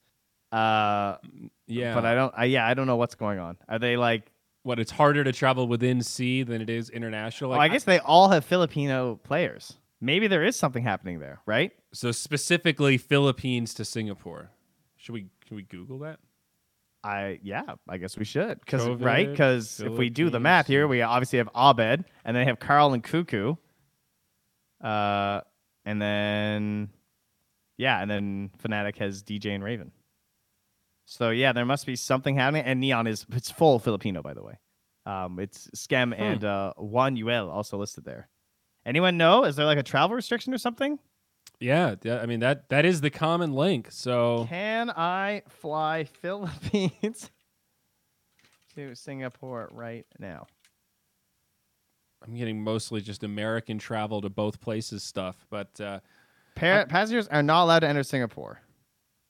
Uh, 0.51 1.17
yeah, 1.67 1.93
but 1.93 2.05
I 2.05 2.15
don't. 2.15 2.33
I, 2.37 2.45
yeah, 2.45 2.65
I 2.67 2.73
don't 2.73 2.87
know 2.87 2.95
what's 2.95 3.15
going 3.15 3.39
on. 3.39 3.57
Are 3.67 3.79
they 3.79 3.97
like? 3.97 4.31
what 4.63 4.79
it's 4.79 4.89
harder 4.89 5.23
to 5.23 5.31
travel 5.31 5.67
within 5.67 6.01
C 6.01 6.41
than 6.41 6.59
it 6.59 6.71
is 6.71 6.89
international. 6.89 7.51
Well, 7.51 7.59
Like, 7.59 7.69
I 7.69 7.73
guess 7.75 7.83
they 7.83 7.99
all 7.99 8.29
have 8.29 8.43
Filipino 8.43 9.13
players. 9.17 9.73
Maybe 10.01 10.25
there 10.25 10.43
is 10.43 10.55
something 10.55 10.81
happening 10.83 11.19
there, 11.19 11.39
right? 11.45 11.71
so. 11.93 12.11
Specifically, 12.11 12.97
Philippines 12.97 13.75
to 13.75 13.85
Singapore. 13.85 14.49
Should 14.97 15.13
we? 15.13 15.27
Can 15.47 15.55
we 15.57 15.61
Google 15.63 15.99
that? 15.99 16.17
I 17.03 17.39
yeah, 17.43 17.75
I 17.87 17.97
guess 17.97 18.17
we 18.17 18.25
should 18.25 18.59
because 18.61 18.87
right 18.99 19.29
because 19.29 19.79
if 19.79 19.93
we 19.93 20.09
do 20.09 20.31
the 20.31 20.39
math 20.39 20.65
here, 20.65 20.87
we 20.87 21.03
obviously 21.03 21.37
have 21.37 21.49
Abed 21.55 22.03
and 22.25 22.35
they 22.35 22.45
have 22.45 22.57
Karl 22.59 22.93
and 22.93 23.03
Kuku. 23.03 23.59
Uh, 24.81 25.41
and 25.85 26.01
then 26.01 26.89
yeah, 27.77 28.01
and 28.01 28.09
then 28.09 28.51
Fnatic 28.63 28.97
has 28.97 29.23
DJ 29.23 29.47
and 29.55 29.63
Raven. 29.63 29.91
So 31.05 31.29
yeah, 31.29 31.53
there 31.53 31.65
must 31.65 31.85
be 31.85 31.95
something 31.95 32.35
happening. 32.35 32.63
And 32.63 32.79
Neon 32.79 33.07
is 33.07 33.25
it's 33.31 33.51
full 33.51 33.79
Filipino 33.79 34.21
by 34.21 34.33
the 34.33 34.43
way. 34.43 34.59
Um, 35.05 35.39
it's 35.39 35.69
Skem 35.75 36.17
and 36.17 36.43
uh, 36.43 36.73
Juan 36.77 37.15
Yuel 37.15 37.49
also 37.49 37.77
listed 37.77 38.05
there. 38.05 38.27
Anyone 38.85 39.17
know? 39.17 39.43
Is 39.43 39.55
there 39.55 39.65
like 39.65 39.77
a 39.77 39.83
travel 39.83 40.15
restriction 40.15 40.53
or 40.53 40.57
something? 40.57 40.97
Yeah, 41.59 41.95
yeah, 42.03 42.19
I 42.19 42.25
mean 42.25 42.39
that 42.41 42.69
that 42.69 42.85
is 42.85 43.01
the 43.01 43.09
common 43.09 43.53
link. 43.53 43.87
So 43.91 44.45
Can 44.49 44.89
I 44.89 45.43
fly 45.47 46.03
Philippines 46.21 47.29
to 48.75 48.95
Singapore 48.95 49.69
right 49.71 50.05
now? 50.19 50.47
I'm 52.27 52.35
getting 52.35 52.63
mostly 52.63 53.01
just 53.01 53.23
American 53.23 53.77
travel 53.77 54.21
to 54.21 54.29
both 54.29 54.59
places 54.59 55.03
stuff, 55.03 55.45
but 55.49 55.79
uh, 55.79 55.99
Pa- 56.55 56.85
passengers 56.85 57.27
are 57.27 57.43
not 57.43 57.63
allowed 57.63 57.79
to 57.79 57.87
enter 57.87 58.03
Singapore. 58.03 58.61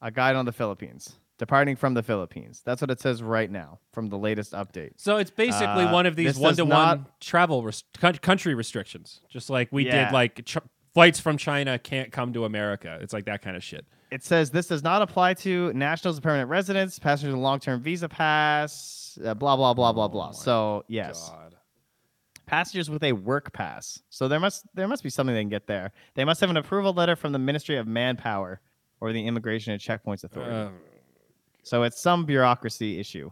A 0.00 0.10
guide 0.10 0.36
on 0.36 0.44
the 0.44 0.52
Philippines. 0.52 1.16
Departing 1.38 1.76
from 1.76 1.92
the 1.94 2.02
Philippines. 2.02 2.62
That's 2.64 2.80
what 2.80 2.90
it 2.90 2.98
says 3.00 3.22
right 3.22 3.50
now 3.50 3.80
from 3.92 4.08
the 4.08 4.16
latest 4.16 4.52
update. 4.52 4.92
So 4.96 5.16
it's 5.18 5.30
basically 5.30 5.84
Uh, 5.84 5.92
one 5.92 6.06
of 6.06 6.16
these 6.16 6.38
one 6.38 6.56
to 6.56 6.64
one 6.64 6.70
not- 6.70 7.20
travel 7.20 7.62
res- 7.62 7.84
country 8.22 8.54
restrictions, 8.54 9.20
just 9.28 9.50
like 9.50 9.68
we 9.70 9.84
Yeah. 9.86 10.06
did. 10.06 10.14
Like 10.14 10.44
ch- 10.46 10.56
flights 10.94 11.20
from 11.20 11.36
China 11.36 11.78
can't 11.78 12.10
come 12.10 12.32
to 12.32 12.46
America. 12.46 12.98
It's 13.02 13.12
like 13.12 13.26
that 13.26 13.42
kind 13.42 13.54
of 13.56 13.62
shit. 13.62 13.84
It 14.10 14.24
says 14.24 14.50
this 14.50 14.68
does 14.68 14.82
not 14.82 15.02
apply 15.02 15.34
to 15.34 15.72
nationals 15.74 16.16
and 16.16 16.22
permanent 16.22 16.48
residents, 16.48 16.98
passengers 16.98 17.34
with 17.34 17.42
long-term 17.42 17.82
visa 17.82 18.08
pass, 18.08 19.18
uh, 19.22 19.34
blah 19.34 19.56
blah 19.56 19.74
blah 19.74 19.92
blah 19.92 20.04
Oh 20.04 20.08
blah. 20.08 20.26
my 20.28 20.32
So 20.32 20.84
yes, 20.88 21.28
God. 21.28 21.55
Passengers 22.46 22.88
with 22.88 23.02
a 23.04 23.12
work 23.12 23.52
pass. 23.52 24.00
So 24.08 24.28
there 24.28 24.40
must 24.40 24.64
there 24.74 24.88
must 24.88 25.02
be 25.02 25.10
something 25.10 25.34
they 25.34 25.42
can 25.42 25.48
get 25.48 25.66
there. 25.66 25.92
They 26.14 26.24
must 26.24 26.40
have 26.40 26.50
an 26.50 26.56
approval 26.56 26.92
letter 26.92 27.16
from 27.16 27.32
the 27.32 27.38
Ministry 27.38 27.76
of 27.76 27.86
Manpower 27.86 28.60
or 29.00 29.12
the 29.12 29.26
Immigration 29.26 29.72
and 29.72 29.80
Checkpoints 29.80 30.24
Authority. 30.24 30.54
Uh, 30.54 30.68
so 31.62 31.82
it's 31.82 32.00
some 32.00 32.24
bureaucracy 32.24 32.98
issue. 32.98 33.30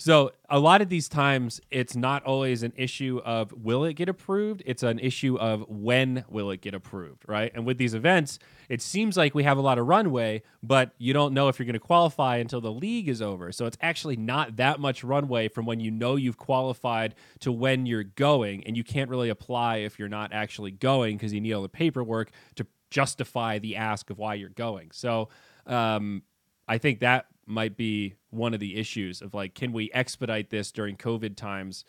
So 0.00 0.30
a 0.48 0.60
lot 0.60 0.80
of 0.80 0.88
these 0.88 1.08
times, 1.08 1.60
it's 1.72 1.96
not 1.96 2.24
always 2.24 2.62
an 2.62 2.72
issue 2.76 3.20
of 3.24 3.52
will 3.52 3.84
it 3.84 3.94
get 3.94 4.08
approved. 4.08 4.62
It's 4.64 4.84
an 4.84 5.00
issue 5.00 5.36
of 5.36 5.64
when 5.68 6.24
will 6.28 6.52
it 6.52 6.60
get 6.60 6.72
approved, 6.72 7.24
right? 7.26 7.50
And 7.52 7.66
with 7.66 7.78
these 7.78 7.94
events, 7.94 8.38
it 8.68 8.80
seems 8.80 9.16
like 9.16 9.34
we 9.34 9.42
have 9.42 9.58
a 9.58 9.60
lot 9.60 9.76
of 9.76 9.88
runway, 9.88 10.42
but 10.62 10.92
you 10.98 11.12
don't 11.12 11.34
know 11.34 11.48
if 11.48 11.58
you're 11.58 11.66
going 11.66 11.72
to 11.72 11.80
qualify 11.80 12.36
until 12.36 12.60
the 12.60 12.70
league 12.70 13.08
is 13.08 13.20
over. 13.20 13.50
So 13.50 13.66
it's 13.66 13.76
actually 13.80 14.16
not 14.16 14.54
that 14.56 14.78
much 14.78 15.02
runway 15.02 15.48
from 15.48 15.66
when 15.66 15.80
you 15.80 15.90
know 15.90 16.14
you've 16.14 16.38
qualified 16.38 17.16
to 17.40 17.50
when 17.50 17.84
you're 17.84 18.04
going, 18.04 18.62
and 18.68 18.76
you 18.76 18.84
can't 18.84 19.10
really 19.10 19.30
apply 19.30 19.78
if 19.78 19.98
you're 19.98 20.08
not 20.08 20.32
actually 20.32 20.70
going 20.70 21.16
because 21.16 21.32
you 21.32 21.40
need 21.40 21.52
all 21.54 21.62
the 21.62 21.68
paperwork 21.68 22.30
to 22.54 22.64
justify 22.90 23.58
the 23.58 23.74
ask 23.74 24.10
of 24.10 24.18
why 24.18 24.34
you're 24.34 24.48
going. 24.48 24.90
So 24.92 25.28
um, 25.66 26.22
I 26.68 26.78
think 26.78 27.00
that 27.00 27.26
might 27.48 27.76
be 27.76 28.14
one 28.30 28.54
of 28.54 28.60
the 28.60 28.76
issues 28.76 29.22
of 29.22 29.34
like, 29.34 29.54
can 29.54 29.72
we 29.72 29.90
expedite 29.92 30.50
this 30.50 30.72
during 30.72 30.96
COVID 30.96 31.36
times? 31.36 31.84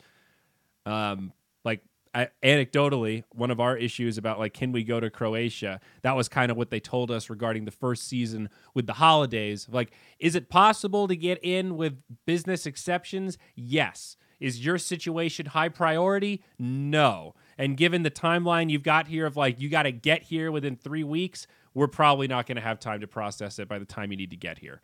Um, 0.85 1.33
like 1.63 1.81
I, 2.13 2.29
anecdotally, 2.41 3.23
one 3.29 3.51
of 3.51 3.59
our 3.59 3.77
issues 3.77 4.17
about 4.17 4.39
like, 4.39 4.53
can 4.53 4.71
we 4.71 4.83
go 4.83 4.99
to 4.99 5.09
Croatia? 5.09 5.79
That 6.01 6.15
was 6.15 6.27
kind 6.29 6.49
of 6.49 6.57
what 6.57 6.71
they 6.71 6.79
told 6.79 7.11
us 7.11 7.29
regarding 7.29 7.65
the 7.65 7.71
first 7.71 8.07
season 8.07 8.49
with 8.73 8.87
the 8.87 8.93
holidays. 8.93 9.67
Like, 9.69 9.91
is 10.17 10.35
it 10.35 10.49
possible 10.49 11.07
to 11.07 11.15
get 11.15 11.39
in 11.43 11.77
with 11.77 12.01
business 12.25 12.65
exceptions? 12.65 13.37
Yes. 13.55 14.17
Is 14.39 14.65
your 14.65 14.77
situation 14.77 15.47
high 15.47 15.69
priority? 15.69 16.41
No. 16.57 17.35
And 17.57 17.75
given 17.75 18.03
the 18.03 18.11
timeline 18.11 18.69
you've 18.69 18.83
got 18.83 19.07
here 19.07 19.25
of 19.25 19.35
like, 19.35 19.59
you 19.59 19.69
got 19.69 19.83
to 19.83 19.91
get 19.91 20.23
here 20.23 20.51
within 20.51 20.77
three 20.77 21.03
weeks, 21.03 21.45
we're 21.73 21.87
probably 21.87 22.27
not 22.27 22.47
going 22.47 22.55
to 22.55 22.61
have 22.61 22.79
time 22.79 23.01
to 23.01 23.07
process 23.07 23.59
it 23.59 23.67
by 23.67 23.77
the 23.77 23.85
time 23.85 24.11
you 24.11 24.17
need 24.17 24.31
to 24.31 24.37
get 24.37 24.59
here. 24.59 24.81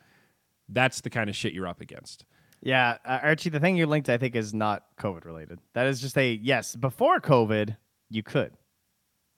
That's 0.70 1.01
the 1.01 1.09
kind 1.09 1.30
of 1.30 1.36
shit 1.36 1.53
you're 1.53 1.68
up 1.68 1.82
against. 1.82 2.26
Yeah, 2.61 2.97
uh, 3.05 3.20
Archie, 3.22 3.49
the 3.49 3.59
thing 3.59 3.78
you 3.78 3.86
linked, 3.86 4.09
I 4.09 4.18
think, 4.18 4.36
is 4.36 4.53
not 4.53 4.84
COVID 4.97 5.26
related. 5.26 5.59
That 5.74 5.86
is 5.88 6.01
just 6.01 6.18
a 6.18 6.34
yes. 6.34 6.76
Before 6.76 7.20
COVID, 7.20 7.78
you 8.09 8.24
could. 8.24 8.53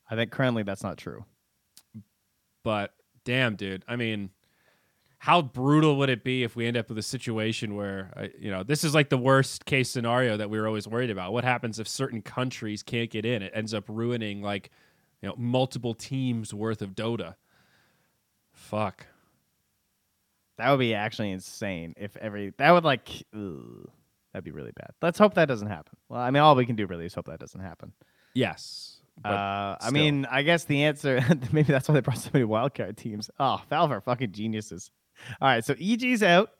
I 0.09 0.15
think 0.15 0.31
currently 0.31 0.63
that's 0.63 0.83
not 0.83 0.97
true. 0.97 1.25
But 2.63 2.93
damn, 3.25 3.55
dude. 3.55 3.83
I 3.87 3.97
mean, 3.97 4.29
how 5.19 5.41
brutal 5.41 5.97
would 5.97 6.09
it 6.09 6.23
be 6.23 6.43
if 6.43 6.55
we 6.55 6.67
end 6.67 6.77
up 6.77 6.89
with 6.89 6.97
a 6.97 7.03
situation 7.03 7.75
where 7.75 8.11
uh, 8.15 8.27
you 8.39 8.51
know 8.51 8.63
this 8.63 8.83
is 8.83 8.93
like 8.93 9.09
the 9.09 9.17
worst 9.17 9.65
case 9.65 9.89
scenario 9.89 10.37
that 10.37 10.49
we 10.49 10.59
were 10.59 10.67
always 10.67 10.87
worried 10.87 11.09
about 11.09 11.33
what 11.33 11.43
happens 11.43 11.79
if 11.79 11.87
certain 11.87 12.21
countries 12.21 12.83
can't 12.83 13.09
get 13.09 13.25
in 13.25 13.41
it 13.41 13.51
ends 13.55 13.73
up 13.73 13.85
ruining 13.87 14.41
like 14.41 14.69
you 15.21 15.27
know 15.27 15.35
multiple 15.37 15.93
teams 15.93 16.53
worth 16.53 16.81
of 16.81 16.95
dota 16.95 17.35
fuck 18.53 19.07
That 20.57 20.71
would 20.71 20.79
be 20.79 20.93
actually 20.93 21.31
insane 21.31 21.93
if 21.97 22.15
every 22.17 22.53
that 22.57 22.71
would 22.71 22.83
like 22.83 23.09
ugh, 23.33 23.89
that'd 24.33 24.43
be 24.43 24.51
really 24.51 24.73
bad. 24.75 24.91
Let's 25.01 25.19
hope 25.19 25.35
that 25.35 25.47
doesn't 25.47 25.67
happen. 25.67 25.97
Well, 26.09 26.19
I 26.19 26.31
mean, 26.31 26.41
all 26.41 26.55
we 26.55 26.65
can 26.65 26.75
do 26.75 26.87
really 26.87 27.05
is 27.05 27.13
hope 27.13 27.27
that 27.27 27.39
doesn't 27.39 27.61
happen. 27.61 27.93
yes 28.33 28.97
uh, 29.25 29.75
I 29.81 29.89
mean, 29.91 30.25
I 30.29 30.43
guess 30.43 30.65
the 30.65 30.83
answer 30.83 31.23
maybe 31.51 31.71
that's 31.71 31.87
why 31.87 31.95
they 31.95 32.01
brought 32.01 32.19
so 32.19 32.29
many 32.33 32.45
wildcard 32.45 32.97
teams. 32.97 33.29
Oh, 33.39 33.61
Valve 33.69 33.91
are 33.91 34.01
fucking 34.01 34.31
geniuses. 34.31 34.91
All 35.41 35.47
right, 35.47 35.65
so 35.65 35.73
EG's 35.79 36.21
out, 36.21 36.51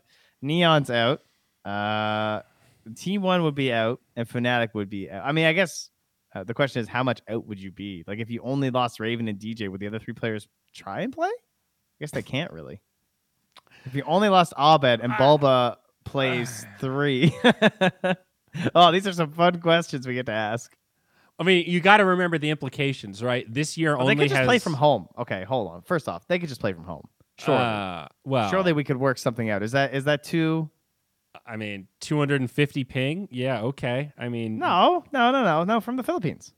Neon's 0.42 0.90
out, 0.90 1.22
uh, 1.66 2.42
T1 2.90 3.44
would 3.44 3.54
be 3.54 3.72
out, 3.72 4.02
and 4.16 4.28
Fnatic 4.28 4.70
would 4.74 4.90
be 4.90 5.10
out. 5.12 5.24
I 5.26 5.32
mean, 5.32 5.46
I 5.46 5.54
guess 5.54 5.90
uh, 6.34 6.44
the 6.44 6.56
question 6.56 6.82
is 6.82 6.88
how 6.88 7.04
much 7.04 7.22
out 7.30 7.46
would 7.46 7.62
you 7.62 7.72
be? 7.72 8.04
Like, 8.08 8.20
if 8.20 8.32
you 8.32 8.42
only 8.44 8.72
lost 8.72 9.00
Raven 9.00 9.28
and 9.28 9.38
DJ, 9.38 9.70
would 9.70 9.80
the 9.80 9.88
other 9.88 10.00
three 10.00 10.16
players 10.16 10.48
try 10.74 11.02
and 11.02 11.14
play? 11.14 11.28
I 11.30 12.00
guess 12.00 12.12
they 12.12 12.24
can't 12.24 12.52
really. 12.52 12.82
If 13.86 13.96
you 13.96 14.04
only 14.06 14.30
lost 14.30 14.54
Abed 14.58 15.02
and 15.02 15.14
Bulba 15.18 15.78
plays 16.04 16.66
three. 16.80 17.36
oh, 18.76 18.92
these 18.92 19.08
are 19.08 19.14
some 19.14 19.32
fun 19.32 19.60
questions 19.62 20.08
we 20.08 20.14
get 20.14 20.26
to 20.28 20.32
ask. 20.32 20.76
I 21.40 21.44
mean, 21.44 21.66
you 21.68 21.80
got 21.80 21.98
to 21.98 22.06
remember 22.06 22.38
the 22.38 22.50
implications, 22.50 23.24
right? 23.24 23.46
This 23.52 23.78
year 23.78 23.94
Well, 23.96 24.04
only 24.04 24.16
they 24.16 24.24
could 24.24 24.30
just 24.30 24.40
has 24.40 24.48
play 24.48 24.60
from 24.60 24.74
home. 24.74 25.08
Okay, 25.18 25.44
hold 25.44 25.72
on. 25.72 25.82
First 25.84 26.10
off, 26.10 26.28
they 26.28 26.40
could 26.40 26.50
just 26.50 26.62
play 26.62 26.74
from 26.74 26.84
home. 26.84 27.08
Sure. 27.38 27.56
Uh, 27.56 28.08
well, 28.24 28.50
Surely 28.50 28.74
we 28.74 28.84
could 28.84 28.98
work 28.98 29.20
something 29.20 29.50
out. 29.50 29.62
Is 29.62 29.74
that 29.74 29.94
is 29.94 30.06
that 30.06 30.24
too? 30.24 30.70
I 31.46 31.56
mean, 31.56 31.88
250 32.02 32.84
ping. 32.86 33.28
Yeah, 33.32 33.62
okay. 33.62 34.12
I 34.18 34.30
mean, 34.30 34.58
No, 34.58 35.04
no, 35.12 35.32
no, 35.32 35.44
no, 35.44 35.64
no. 35.64 35.80
From 35.80 35.98
the 35.98 36.04
Philippines. 36.04 36.54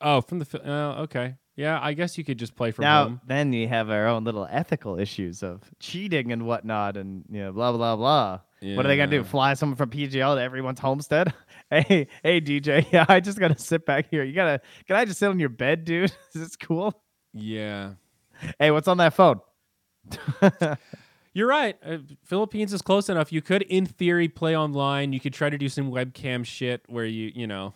Oh, 0.00 0.20
from 0.20 0.38
the. 0.38 0.60
Uh, 0.64 1.02
okay. 1.02 1.34
Yeah, 1.60 1.78
I 1.82 1.92
guess 1.92 2.16
you 2.16 2.24
could 2.24 2.38
just 2.38 2.56
play 2.56 2.70
from 2.70 2.84
now, 2.84 3.04
home. 3.04 3.20
then 3.26 3.52
you 3.52 3.68
have 3.68 3.90
our 3.90 4.06
own 4.06 4.24
little 4.24 4.48
ethical 4.50 4.98
issues 4.98 5.42
of 5.42 5.60
cheating 5.78 6.32
and 6.32 6.46
whatnot, 6.46 6.96
and 6.96 7.22
you 7.30 7.42
know, 7.42 7.52
blah 7.52 7.70
blah 7.70 7.96
blah. 7.96 8.40
What 8.62 8.86
are 8.86 8.88
they 8.88 8.96
gonna 8.96 9.10
do? 9.10 9.22
Fly 9.22 9.52
someone 9.52 9.76
from 9.76 9.90
PGL 9.90 10.36
to 10.36 10.40
everyone's 10.40 10.80
homestead? 10.80 11.34
hey, 11.70 12.08
hey, 12.22 12.40
DJ. 12.40 12.86
Yeah, 12.92 13.04
I 13.06 13.20
just 13.20 13.38
gotta 13.38 13.58
sit 13.58 13.84
back 13.84 14.06
here. 14.10 14.24
You 14.24 14.32
gotta. 14.32 14.62
Can 14.86 14.96
I 14.96 15.04
just 15.04 15.18
sit 15.18 15.28
on 15.28 15.38
your 15.38 15.50
bed, 15.50 15.84
dude? 15.84 16.10
Is 16.34 16.40
this 16.40 16.56
cool? 16.56 16.98
Yeah. 17.34 17.90
Hey, 18.58 18.70
what's 18.70 18.88
on 18.88 18.96
that 18.96 19.12
phone? 19.12 19.40
You're 21.34 21.48
right. 21.48 21.76
Uh, 21.84 21.98
Philippines 22.24 22.72
is 22.72 22.80
close 22.80 23.10
enough. 23.10 23.32
You 23.32 23.42
could, 23.42 23.62
in 23.62 23.84
theory, 23.84 24.28
play 24.28 24.56
online. 24.56 25.12
You 25.12 25.20
could 25.20 25.34
try 25.34 25.50
to 25.50 25.58
do 25.58 25.68
some 25.68 25.92
webcam 25.92 26.44
shit 26.44 26.82
where 26.88 27.04
you, 27.04 27.30
you 27.34 27.46
know. 27.46 27.74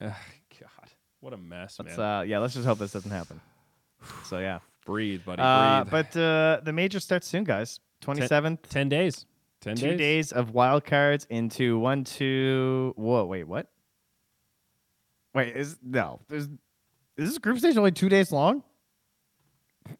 Ugh, 0.00 0.12
God, 0.12 0.16
what 1.26 1.34
a 1.34 1.36
mess, 1.36 1.76
Let's 1.80 1.98
man. 1.98 2.18
uh, 2.18 2.20
yeah, 2.22 2.38
let's 2.38 2.54
just 2.54 2.64
hope 2.64 2.78
this 2.78 2.92
doesn't 2.92 3.10
happen. 3.10 3.40
So 4.26 4.38
yeah. 4.38 4.60
breathe, 4.84 5.24
buddy. 5.24 5.42
Uh, 5.42 5.82
breathe. 5.82 5.90
but 5.90 6.16
uh, 6.16 6.60
the 6.62 6.72
major 6.72 7.00
starts 7.00 7.26
soon, 7.26 7.42
guys. 7.42 7.80
Twenty 8.00 8.24
seventh. 8.28 8.68
ten 8.68 8.88
days. 8.88 9.26
Ten 9.60 9.74
Two 9.74 9.88
days. 9.88 9.98
days 9.98 10.32
of 10.32 10.52
wild 10.52 10.84
cards 10.84 11.26
into 11.28 11.80
one, 11.80 12.04
two. 12.04 12.94
Whoa, 12.96 13.24
wait, 13.24 13.42
what? 13.42 13.66
Wait, 15.34 15.56
is 15.56 15.76
no? 15.82 16.20
There's 16.28 16.44
is 16.44 17.30
this 17.30 17.38
group 17.38 17.58
stage 17.58 17.76
only 17.76 17.90
two 17.92 18.08
days 18.08 18.30
long? 18.30 18.62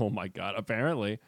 Oh 0.00 0.10
my 0.10 0.26
God. 0.26 0.56
Apparently. 0.58 1.20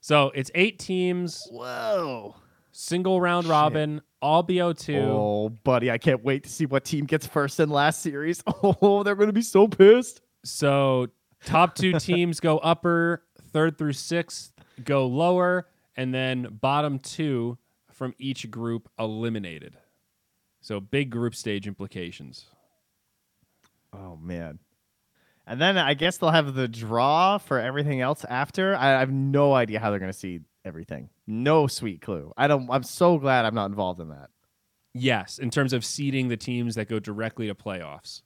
So 0.00 0.30
it's 0.36 0.48
eight 0.54 0.78
teams, 0.78 1.46
Whoa! 1.50 2.36
single 2.70 3.20
round 3.20 3.44
Shit. 3.44 3.50
robin, 3.50 4.02
all 4.24 4.42
BO2. 4.42 4.96
Oh, 5.06 5.48
buddy, 5.50 5.90
I 5.90 5.98
can't 5.98 6.24
wait 6.24 6.44
to 6.44 6.48
see 6.48 6.64
what 6.64 6.86
team 6.86 7.04
gets 7.04 7.26
first 7.26 7.60
in 7.60 7.68
last 7.68 8.00
series. 8.00 8.42
Oh, 8.62 9.02
they're 9.02 9.14
gonna 9.14 9.32
be 9.32 9.42
so 9.42 9.68
pissed. 9.68 10.22
So 10.44 11.08
top 11.44 11.74
two 11.74 11.92
teams 12.00 12.40
go 12.40 12.56
upper, 12.58 13.22
third 13.52 13.76
through 13.76 13.92
sixth 13.92 14.52
go 14.82 15.06
lower, 15.06 15.68
and 15.96 16.14
then 16.14 16.58
bottom 16.60 16.98
two 16.98 17.58
from 17.92 18.14
each 18.18 18.50
group 18.50 18.88
eliminated. 18.98 19.76
So 20.62 20.80
big 20.80 21.10
group 21.10 21.34
stage 21.34 21.66
implications. 21.66 22.46
Oh 23.92 24.16
man. 24.16 24.58
And 25.46 25.60
then 25.60 25.76
I 25.76 25.92
guess 25.92 26.16
they'll 26.16 26.30
have 26.30 26.54
the 26.54 26.66
draw 26.66 27.36
for 27.36 27.60
everything 27.60 28.00
else 28.00 28.24
after. 28.24 28.74
I, 28.74 28.96
I 28.96 29.00
have 29.00 29.12
no 29.12 29.52
idea 29.52 29.78
how 29.80 29.90
they're 29.90 30.00
gonna 30.00 30.14
see 30.14 30.40
everything. 30.64 31.08
No 31.26 31.66
sweet 31.66 32.00
clue. 32.00 32.32
I 32.36 32.46
don't. 32.48 32.68
I'm 32.70 32.82
so 32.82 33.18
glad 33.18 33.44
I'm 33.44 33.54
not 33.54 33.66
involved 33.66 34.00
in 34.00 34.08
that. 34.10 34.30
Yes, 34.94 35.38
in 35.38 35.50
terms 35.50 35.72
of 35.72 35.84
seeding 35.84 36.28
the 36.28 36.36
teams 36.36 36.76
that 36.76 36.88
go 36.88 36.98
directly 37.00 37.48
to 37.48 37.54
playoffs. 37.54 38.22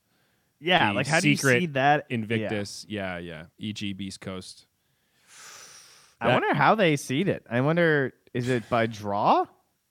Yeah, 0.60 0.88
The 0.88 0.94
like 0.94 1.06
how 1.06 1.20
do 1.20 1.30
you 1.30 1.36
see 1.36 1.66
that? 1.66 2.06
Invictus, 2.10 2.84
yeah, 2.88 3.18
yeah. 3.18 3.44
E.g. 3.58 3.92
Beast 3.94 4.20
Coast. 4.20 4.66
I 6.20 6.32
wonder 6.32 6.52
how 6.52 6.74
they 6.74 6.96
seed 6.96 7.28
it. 7.28 7.46
I 7.48 7.60
wonder, 7.60 8.12
is 8.34 8.48
it 8.48 8.68
by 8.68 8.86
draw? 8.86 9.46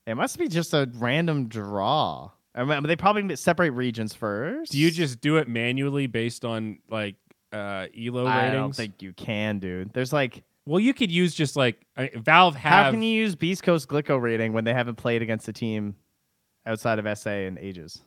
It 0.05 0.15
must 0.15 0.37
be 0.37 0.49
just 0.49 0.73
a 0.73 0.89
random 0.95 1.47
draw. 1.47 2.31
I 2.53 2.63
mean, 2.65 2.83
they 2.83 2.95
probably 2.97 3.35
separate 3.37 3.69
regions 3.71 4.13
first. 4.13 4.71
Do 4.73 4.77
you 4.77 4.91
just 4.91 5.21
do 5.21 5.37
it 5.37 5.47
manually 5.47 6.07
based 6.07 6.43
on 6.43 6.79
like 6.89 7.15
uh 7.53 7.87
elo 7.97 8.25
ratings? 8.25 8.27
I 8.27 8.51
don't 8.51 8.75
think 8.75 9.01
you 9.01 9.13
can, 9.13 9.59
dude. 9.59 9.93
There's 9.93 10.11
like, 10.11 10.43
well, 10.67 10.79
you 10.79 10.93
could 10.93 11.11
use 11.11 11.33
just 11.33 11.55
like 11.55 11.85
I 11.95 12.11
Valve 12.15 12.55
have 12.55 12.85
how 12.85 12.91
can 12.91 13.01
you 13.01 13.13
use 13.13 13.35
Beast 13.35 13.63
Coast 13.63 13.87
Glicko 13.87 14.21
rating 14.21 14.53
when 14.53 14.65
they 14.65 14.73
haven't 14.73 14.95
played 14.95 15.21
against 15.21 15.47
a 15.47 15.53
team 15.53 15.95
outside 16.65 16.99
of 16.99 17.17
SA 17.17 17.31
in 17.31 17.57
ages? 17.57 18.01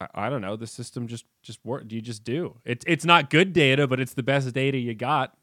I, 0.00 0.08
I 0.14 0.30
don't 0.30 0.40
know. 0.40 0.56
The 0.56 0.66
system 0.66 1.06
just 1.06 1.24
just 1.42 1.58
work. 1.64 1.84
You 1.88 2.00
just 2.00 2.24
do. 2.24 2.56
It's 2.64 2.84
it's 2.88 3.04
not 3.04 3.30
good 3.30 3.52
data, 3.52 3.86
but 3.86 4.00
it's 4.00 4.14
the 4.14 4.22
best 4.22 4.52
data 4.54 4.78
you 4.78 4.94
got. 4.94 5.36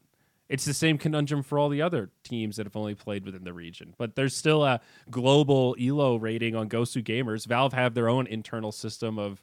It's 0.48 0.64
the 0.64 0.74
same 0.74 0.98
conundrum 0.98 1.42
for 1.42 1.58
all 1.58 1.68
the 1.68 1.82
other 1.82 2.10
teams 2.22 2.56
that 2.56 2.66
have 2.66 2.76
only 2.76 2.94
played 2.94 3.24
within 3.24 3.42
the 3.44 3.52
region. 3.52 3.94
But 3.98 4.14
there's 4.14 4.34
still 4.34 4.64
a 4.64 4.80
global 5.10 5.74
elo 5.80 6.16
rating 6.16 6.54
on 6.54 6.68
Gosu 6.68 7.02
Gamers. 7.02 7.46
Valve 7.46 7.72
have 7.72 7.94
their 7.94 8.08
own 8.08 8.26
internal 8.28 8.70
system 8.70 9.18
of 9.18 9.42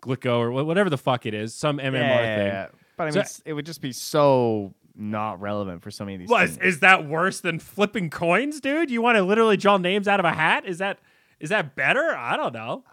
Glicko 0.00 0.38
or 0.38 0.50
whatever 0.52 0.90
the 0.90 0.98
fuck 0.98 1.26
it 1.26 1.34
is, 1.34 1.54
some 1.54 1.78
MMR 1.78 1.92
yeah, 1.94 2.36
thing. 2.66 2.76
but 2.96 3.02
I 3.02 3.06
mean, 3.06 3.18
it's- 3.18 3.42
it 3.44 3.52
would 3.52 3.66
just 3.66 3.80
be 3.80 3.90
so 3.90 4.74
not 4.96 5.40
relevant 5.40 5.82
for 5.82 5.90
so 5.90 6.04
many 6.04 6.14
of 6.16 6.20
these. 6.20 6.28
Was 6.28 6.56
is 6.58 6.80
that 6.80 7.06
worse 7.06 7.40
than 7.40 7.58
flipping 7.58 8.10
coins, 8.10 8.60
dude? 8.60 8.90
You 8.90 9.02
want 9.02 9.16
to 9.16 9.22
literally 9.22 9.56
draw 9.56 9.76
names 9.76 10.06
out 10.08 10.20
of 10.20 10.26
a 10.26 10.32
hat? 10.32 10.66
Is 10.66 10.78
that 10.78 10.98
is 11.40 11.50
that 11.50 11.74
better? 11.74 12.14
I 12.16 12.36
don't 12.36 12.52
know. 12.52 12.84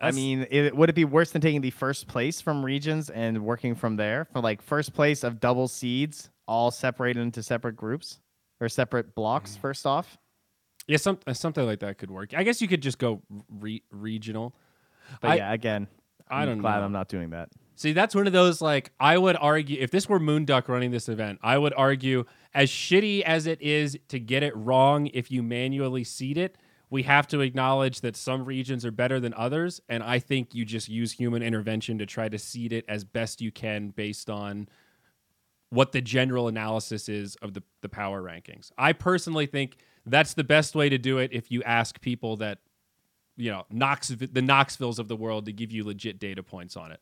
I 0.00 0.12
mean, 0.12 0.46
it, 0.50 0.76
would 0.76 0.90
it 0.90 0.94
be 0.94 1.04
worse 1.04 1.32
than 1.32 1.40
taking 1.42 1.60
the 1.60 1.70
first 1.70 2.06
place 2.06 2.40
from 2.40 2.64
regions 2.64 3.10
and 3.10 3.42
working 3.44 3.74
from 3.74 3.96
there 3.96 4.26
for 4.32 4.40
like 4.40 4.62
first 4.62 4.92
place 4.94 5.24
of 5.24 5.40
double 5.40 5.66
seeds, 5.66 6.30
all 6.46 6.70
separated 6.70 7.20
into 7.20 7.42
separate 7.42 7.74
groups 7.74 8.20
or 8.60 8.68
separate 8.68 9.14
blocks? 9.16 9.56
Mm. 9.56 9.60
First 9.60 9.86
off, 9.86 10.16
yeah, 10.86 10.98
some, 10.98 11.18
something 11.32 11.66
like 11.66 11.80
that 11.80 11.98
could 11.98 12.10
work. 12.12 12.32
I 12.36 12.44
guess 12.44 12.62
you 12.62 12.68
could 12.68 12.82
just 12.82 12.98
go 12.98 13.22
re- 13.58 13.82
regional. 13.90 14.54
but 15.20 15.30
I- 15.32 15.36
yeah, 15.36 15.52
again, 15.52 15.88
I 16.30 16.42
I'm 16.42 16.48
don't 16.48 16.58
glad 16.58 16.78
know. 16.78 16.84
I'm 16.84 16.92
not 16.92 17.08
doing 17.08 17.30
that. 17.30 17.48
See, 17.78 17.92
that's 17.92 18.12
one 18.12 18.26
of 18.26 18.32
those 18.32 18.60
like 18.60 18.90
I 18.98 19.16
would 19.16 19.36
argue 19.36 19.78
if 19.80 19.92
this 19.92 20.08
were 20.08 20.18
Moonduck 20.18 20.66
running 20.66 20.90
this 20.90 21.08
event, 21.08 21.38
I 21.44 21.58
would 21.58 21.72
argue 21.76 22.24
as 22.52 22.70
shitty 22.70 23.22
as 23.22 23.46
it 23.46 23.62
is 23.62 23.96
to 24.08 24.18
get 24.18 24.42
it 24.42 24.56
wrong 24.56 25.06
if 25.06 25.30
you 25.30 25.44
manually 25.44 26.02
seed 26.02 26.38
it, 26.38 26.58
we 26.90 27.04
have 27.04 27.28
to 27.28 27.40
acknowledge 27.40 28.00
that 28.00 28.16
some 28.16 28.44
regions 28.44 28.84
are 28.84 28.90
better 28.90 29.20
than 29.20 29.32
others, 29.34 29.80
and 29.88 30.02
I 30.02 30.18
think 30.18 30.56
you 30.56 30.64
just 30.64 30.88
use 30.88 31.12
human 31.12 31.40
intervention 31.40 31.98
to 31.98 32.06
try 32.06 32.28
to 32.28 32.36
seed 32.36 32.72
it 32.72 32.84
as 32.88 33.04
best 33.04 33.40
you 33.40 33.52
can 33.52 33.90
based 33.90 34.28
on 34.28 34.68
what 35.70 35.92
the 35.92 36.00
general 36.00 36.48
analysis 36.48 37.08
is 37.08 37.36
of 37.36 37.54
the, 37.54 37.62
the 37.82 37.88
power 37.88 38.20
rankings. 38.20 38.72
I 38.76 38.92
personally 38.92 39.46
think 39.46 39.76
that's 40.04 40.34
the 40.34 40.42
best 40.42 40.74
way 40.74 40.88
to 40.88 40.98
do 40.98 41.18
it 41.18 41.30
if 41.32 41.52
you 41.52 41.62
ask 41.62 42.00
people 42.00 42.38
that 42.38 42.58
you 43.38 43.52
know, 43.52 43.64
Nox 43.70 44.08
the 44.08 44.42
Noxvilles 44.42 44.98
of 44.98 45.06
the 45.06 45.14
world 45.14 45.46
to 45.46 45.52
give 45.52 45.70
you 45.70 45.84
legit 45.84 46.18
data 46.18 46.42
points 46.42 46.76
on 46.76 46.90
it. 46.90 47.00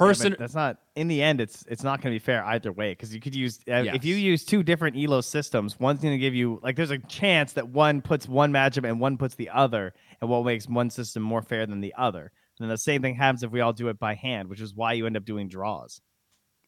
Yeah, 0.00 0.06
Person 0.06 0.36
that's 0.38 0.54
not 0.54 0.78
in 0.96 1.08
the 1.08 1.22
end. 1.22 1.40
It's 1.40 1.64
it's 1.68 1.82
not 1.82 2.00
going 2.00 2.12
to 2.12 2.18
be 2.18 2.24
fair 2.24 2.44
either 2.44 2.72
way 2.72 2.92
because 2.92 3.14
you 3.14 3.20
could 3.20 3.34
use 3.34 3.58
uh, 3.68 3.84
if 3.92 4.04
you 4.04 4.14
use 4.14 4.44
two 4.44 4.62
different 4.62 4.96
elo 4.96 5.20
systems. 5.20 5.78
One's 5.78 6.00
going 6.00 6.14
to 6.14 6.18
give 6.18 6.34
you 6.34 6.58
like 6.62 6.76
there's 6.76 6.90
a 6.90 6.98
chance 6.98 7.52
that 7.54 7.68
one 7.68 8.00
puts 8.00 8.28
one 8.28 8.52
matchup 8.52 8.88
and 8.88 8.98
one 8.98 9.18
puts 9.18 9.34
the 9.34 9.50
other, 9.50 9.92
and 10.20 10.30
what 10.30 10.44
makes 10.44 10.68
one 10.68 10.90
system 10.90 11.22
more 11.22 11.42
fair 11.42 11.66
than 11.66 11.80
the 11.80 11.94
other. 11.96 12.32
And 12.58 12.68
then 12.68 12.68
the 12.68 12.78
same 12.78 13.02
thing 13.02 13.14
happens 13.14 13.42
if 13.42 13.50
we 13.50 13.60
all 13.60 13.72
do 13.72 13.88
it 13.88 13.98
by 13.98 14.14
hand, 14.14 14.48
which 14.48 14.60
is 14.60 14.74
why 14.74 14.92
you 14.92 15.06
end 15.06 15.16
up 15.16 15.24
doing 15.24 15.48
draws. 15.48 16.00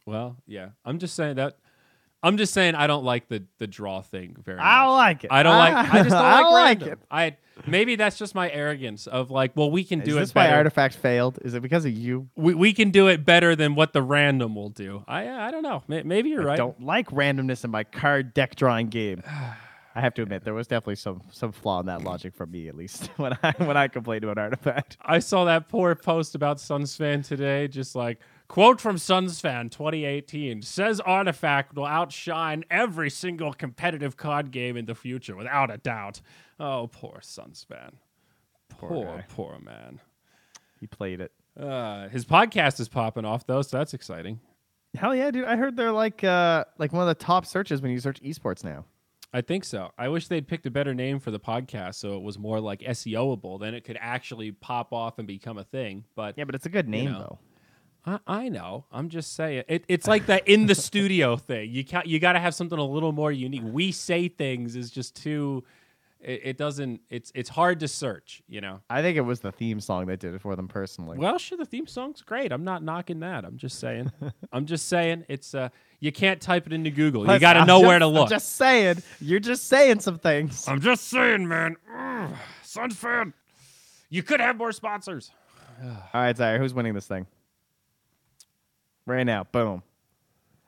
Well, 0.06 0.36
yeah. 0.46 0.70
I'm 0.84 0.98
just 0.98 1.14
saying 1.14 1.36
that 1.36 1.58
I'm 2.22 2.36
just 2.36 2.54
saying 2.54 2.74
I 2.74 2.86
don't 2.86 3.04
like 3.04 3.28
the 3.28 3.44
the 3.58 3.66
draw 3.66 4.00
thing 4.02 4.36
very 4.44 4.58
much. 4.58 4.64
I 4.64 4.84
don't 4.84 4.96
like 4.96 5.24
it. 5.24 5.32
I 5.32 5.42
don't 5.42 5.56
like. 5.56 5.74
I 5.74 5.96
just 5.98 6.10
don't 6.10 6.12
I 6.24 6.40
like, 6.42 6.52
like 6.52 6.80
random. 6.80 6.88
it. 6.92 6.98
I 7.10 7.36
maybe 7.66 7.96
that's 7.96 8.16
just 8.16 8.34
my 8.34 8.50
arrogance 8.50 9.06
of 9.06 9.30
like, 9.30 9.56
well, 9.56 9.70
we 9.70 9.84
can 9.84 10.00
Is 10.00 10.06
do 10.06 10.14
this 10.14 10.30
it 10.30 10.34
why 10.34 10.46
better. 10.46 10.56
Artifact 10.58 10.94
failed? 10.94 11.38
Is 11.42 11.54
it 11.54 11.62
because 11.62 11.84
of 11.84 11.92
you? 11.92 12.28
we, 12.36 12.54
we 12.54 12.72
can 12.72 12.90
do 12.90 13.08
it 13.08 13.24
better 13.24 13.56
than 13.56 13.74
what 13.74 13.92
the 13.92 14.02
random 14.02 14.54
will 14.54 14.70
do. 14.70 15.04
I 15.08 15.26
uh, 15.26 15.36
I 15.36 15.50
don't 15.50 15.62
know. 15.62 15.82
Maybe 15.88 16.30
you're 16.30 16.40
right. 16.40 16.46
I 16.46 16.48
right. 16.50 16.56
don't 16.56 16.80
like 16.82 17.08
randomness 17.10 17.64
in 17.64 17.70
my 17.70 17.84
card 17.84 18.34
deck 18.34 18.54
drawing 18.56 18.88
game. 18.88 19.22
I 19.94 20.00
have 20.00 20.14
to 20.14 20.22
admit 20.22 20.42
there 20.44 20.54
was 20.54 20.66
definitely 20.66 20.96
some 20.96 21.22
some 21.30 21.52
flaw 21.52 21.80
in 21.80 21.86
that 21.86 22.02
logic 22.02 22.34
for 22.34 22.46
me 22.46 22.68
at 22.68 22.74
least 22.74 23.06
when 23.16 23.36
I 23.42 23.52
when 23.58 23.76
I 23.76 23.88
complained 23.88 24.24
about 24.24 24.38
Artifact. 24.38 24.96
I 25.02 25.18
saw 25.18 25.44
that 25.44 25.68
poor 25.68 25.94
post 25.94 26.34
about 26.34 26.58
SUNSfan 26.58 27.26
today, 27.26 27.68
just 27.68 27.94
like 27.94 28.18
quote 28.52 28.82
from 28.82 28.96
SUNSfan 28.96 29.70
2018 29.70 30.60
says 30.60 31.00
Artifact 31.00 31.74
will 31.74 31.86
outshine 31.86 32.66
every 32.70 33.08
single 33.08 33.54
competitive 33.54 34.18
card 34.18 34.50
game 34.50 34.76
in 34.76 34.84
the 34.84 34.94
future 34.94 35.34
without 35.34 35.70
a 35.70 35.78
doubt. 35.78 36.20
Oh, 36.60 36.90
poor 36.92 37.20
SUNSfan. 37.22 37.92
Poor 38.68 38.90
Poor, 38.90 39.24
poor 39.30 39.58
man. 39.58 40.00
He 40.78 40.86
played 40.86 41.22
it. 41.22 41.32
Uh, 41.58 42.10
his 42.10 42.26
podcast 42.26 42.78
is 42.78 42.90
popping 42.90 43.24
off 43.24 43.46
though, 43.46 43.62
so 43.62 43.78
that's 43.78 43.94
exciting. 43.94 44.38
Hell 44.94 45.14
yeah, 45.14 45.30
dude! 45.30 45.46
I 45.46 45.56
heard 45.56 45.74
they're 45.74 45.90
like 45.90 46.22
uh 46.22 46.66
like 46.76 46.92
one 46.92 47.00
of 47.00 47.08
the 47.08 47.24
top 47.24 47.46
searches 47.46 47.80
when 47.80 47.90
you 47.90 48.00
search 48.00 48.20
esports 48.20 48.64
now. 48.64 48.84
I 49.32 49.40
think 49.40 49.64
so. 49.64 49.92
I 49.96 50.08
wish 50.08 50.28
they'd 50.28 50.46
picked 50.46 50.66
a 50.66 50.70
better 50.70 50.92
name 50.92 51.20
for 51.20 51.30
the 51.30 51.40
podcast 51.40 51.94
so 51.94 52.16
it 52.16 52.22
was 52.22 52.38
more 52.38 52.60
like 52.60 52.80
SEOable. 52.80 53.58
Then 53.58 53.74
it 53.74 53.84
could 53.84 53.96
actually 53.98 54.52
pop 54.52 54.92
off 54.92 55.18
and 55.18 55.26
become 55.26 55.56
a 55.56 55.64
thing. 55.64 56.04
But 56.14 56.36
Yeah, 56.36 56.44
but 56.44 56.54
it's 56.54 56.66
a 56.66 56.70
good 56.70 56.86
name 56.86 57.12
know. 57.12 57.18
though. 57.18 57.38
I, 58.04 58.18
I 58.26 58.48
know. 58.48 58.84
I'm 58.90 59.08
just 59.08 59.34
saying. 59.34 59.64
It, 59.68 59.84
it's 59.88 60.06
like 60.08 60.26
that 60.26 60.48
in 60.48 60.66
the 60.66 60.74
studio 60.74 61.36
thing. 61.36 61.70
You 61.70 61.84
can't. 61.84 62.06
You 62.06 62.18
got 62.18 62.32
to 62.32 62.40
have 62.40 62.54
something 62.54 62.78
a 62.78 62.84
little 62.84 63.12
more 63.12 63.30
unique. 63.32 63.62
We 63.64 63.92
say 63.92 64.28
things 64.28 64.76
is 64.76 64.90
just 64.90 65.14
too. 65.14 65.64
It, 66.20 66.40
it 66.44 66.56
doesn't. 66.56 67.00
It's 67.10 67.30
it's 67.34 67.48
hard 67.48 67.80
to 67.80 67.88
search. 67.88 68.42
You 68.48 68.60
know. 68.60 68.80
I 68.90 69.02
think 69.02 69.16
it 69.16 69.22
was 69.22 69.40
the 69.40 69.52
theme 69.52 69.80
song 69.80 70.06
that 70.06 70.20
did 70.20 70.34
it 70.34 70.40
for 70.40 70.56
them 70.56 70.68
personally. 70.68 71.18
Well, 71.18 71.38
sure. 71.38 71.58
The 71.58 71.64
theme 71.64 71.86
song's 71.86 72.22
great. 72.22 72.52
I'm 72.52 72.64
not 72.64 72.82
knocking 72.82 73.20
that. 73.20 73.44
I'm 73.44 73.56
just 73.56 73.78
saying. 73.78 74.10
I'm 74.52 74.66
just 74.66 74.88
saying. 74.88 75.24
It's 75.28 75.54
uh. 75.54 75.68
You 76.00 76.10
can't 76.10 76.40
type 76.40 76.66
it 76.66 76.72
into 76.72 76.90
Google. 76.90 77.32
You 77.32 77.38
got 77.38 77.52
to 77.52 77.64
know 77.64 77.78
just- 77.78 77.86
where 77.86 77.98
to 78.00 78.06
look. 78.08 78.24
I'm 78.24 78.30
just 78.30 78.56
saying, 78.56 79.04
you're 79.20 79.38
just 79.38 79.68
saying 79.68 80.00
some 80.00 80.18
things. 80.18 80.66
I'm 80.66 80.80
just 80.80 81.06
saying, 81.06 81.46
man. 81.46 81.76
Ugh, 81.96 82.30
SUNSfan. 82.64 83.32
You 84.10 84.24
could 84.24 84.40
have 84.40 84.56
more 84.56 84.72
sponsors. 84.72 85.30
All 85.80 85.90
right, 86.12 86.36
Zaire, 86.36 86.58
who's 86.58 86.74
winning 86.74 86.94
this 86.94 87.06
thing? 87.06 87.24
Right 89.06 89.24
now, 89.24 89.44
boom. 89.44 89.82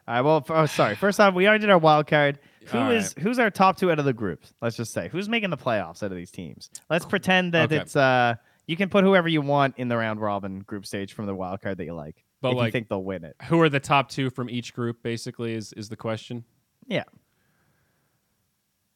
All 0.06 0.14
right, 0.14 0.20
well, 0.20 0.44
oh, 0.50 0.66
sorry. 0.66 0.96
First 0.96 1.18
off, 1.20 1.34
we 1.34 1.46
already 1.48 1.62
did 1.62 1.70
our 1.70 1.78
wild 1.78 2.06
card. 2.06 2.38
Who 2.68 2.78
All 2.78 2.90
is 2.90 3.14
who's 3.18 3.38
our 3.38 3.50
top 3.50 3.76
two 3.76 3.90
out 3.92 3.98
of 3.98 4.06
the 4.06 4.12
groups? 4.14 4.54
Let's 4.62 4.76
just 4.76 4.92
say 4.94 5.08
who's 5.08 5.28
making 5.28 5.50
the 5.50 5.56
playoffs 5.58 6.02
out 6.02 6.10
of 6.10 6.16
these 6.16 6.30
teams. 6.30 6.70
Let's 6.88 7.04
pretend 7.04 7.52
that 7.52 7.70
Okay. 7.70 7.76
it's 7.82 7.94
uh 7.94 8.36
you 8.66 8.74
can 8.74 8.88
put 8.88 9.04
whoever 9.04 9.28
you 9.28 9.42
want 9.42 9.74
in 9.76 9.88
the 9.88 9.96
round 9.98 10.18
robin 10.18 10.60
group 10.60 10.86
stage 10.86 11.12
from 11.12 11.26
the 11.26 11.34
wild 11.34 11.60
card 11.60 11.76
that 11.76 11.84
you 11.84 11.92
like. 11.94 12.24
But, 12.40 12.48
if 12.48 12.52
you 12.54 12.58
like- 12.60 12.72
think 12.72 12.88
they'll 12.88 13.04
win 13.04 13.22
it. 13.24 13.36
Who 13.48 13.60
are 13.60 13.68
the 13.68 13.80
top 13.80 14.08
two 14.08 14.30
from 14.30 14.48
each 14.48 14.72
group? 14.72 15.02
Basically, 15.02 15.52
is 15.52 15.74
is 15.74 15.90
the 15.90 15.96
question. 15.96 16.44
Yeah. 16.86 17.04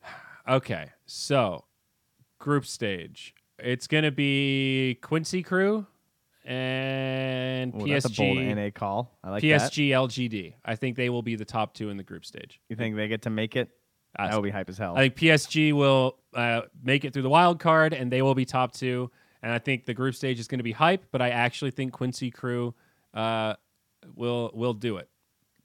Okay, 0.49 0.87
so 1.05 1.67
group 2.39 2.65
stage. 2.65 3.35
It's 3.59 3.87
gonna 3.87 4.11
be 4.11 4.99
Quincy 5.03 5.43
Crew 5.43 5.87
and 6.49 7.75
Ooh, 7.75 7.87
that's 7.87 8.07
a 8.07 8.09
bold 8.11 8.39
PSG. 8.39 8.55
NA 8.57 8.71
call. 8.75 9.17
I 9.23 9.31
like 9.31 9.43
that. 9.43 9.73
PSG 9.73 9.89
LGD. 9.91 10.55
I 10.65 10.77
think 10.77 10.97
they 10.97 11.11
will 11.11 11.23
be 11.23 11.37
the 11.37 11.45
top 11.45 11.75
two 11.75 11.91
in 11.91 11.97
the 11.97 12.03
group 12.03 12.25
stage. 12.25 12.61
You 12.69 12.77
think 12.77 12.97
they 12.97 13.07
get 13.09 13.23
to 13.23 13.31
make 13.31 13.55
it? 13.55 13.71
That 14.17 14.35
would 14.35 14.43
be 14.43 14.51
hype 14.51 14.69
as 14.69 14.79
hell. 14.79 14.97
I 14.97 15.01
think 15.09 15.17
PSG 15.17 15.73
will 15.73 16.17
uh, 16.35 16.63
make 16.83 17.05
it 17.05 17.13
through 17.13 17.23
the 17.23 17.29
wild 17.29 17.61
card, 17.61 17.93
and 17.93 18.11
they 18.11 18.23
will 18.23 18.35
be 18.35 18.45
top 18.45 18.73
two. 18.73 19.11
And 19.43 19.53
I 19.53 19.59
think 19.59 19.85
the 19.85 19.95
group 19.95 20.15
stage 20.17 20.41
is 20.41 20.49
going 20.49 20.59
to 20.59 20.65
be 20.65 20.73
hype, 20.73 21.05
but 21.13 21.23
I 21.23 21.31
actually 21.31 21.71
think 21.71 21.93
Quincy 21.93 22.31
Crew 22.31 22.75
uh, 23.15 23.55
will 24.17 24.51
will 24.55 24.75
do 24.75 24.97
it. 24.97 25.09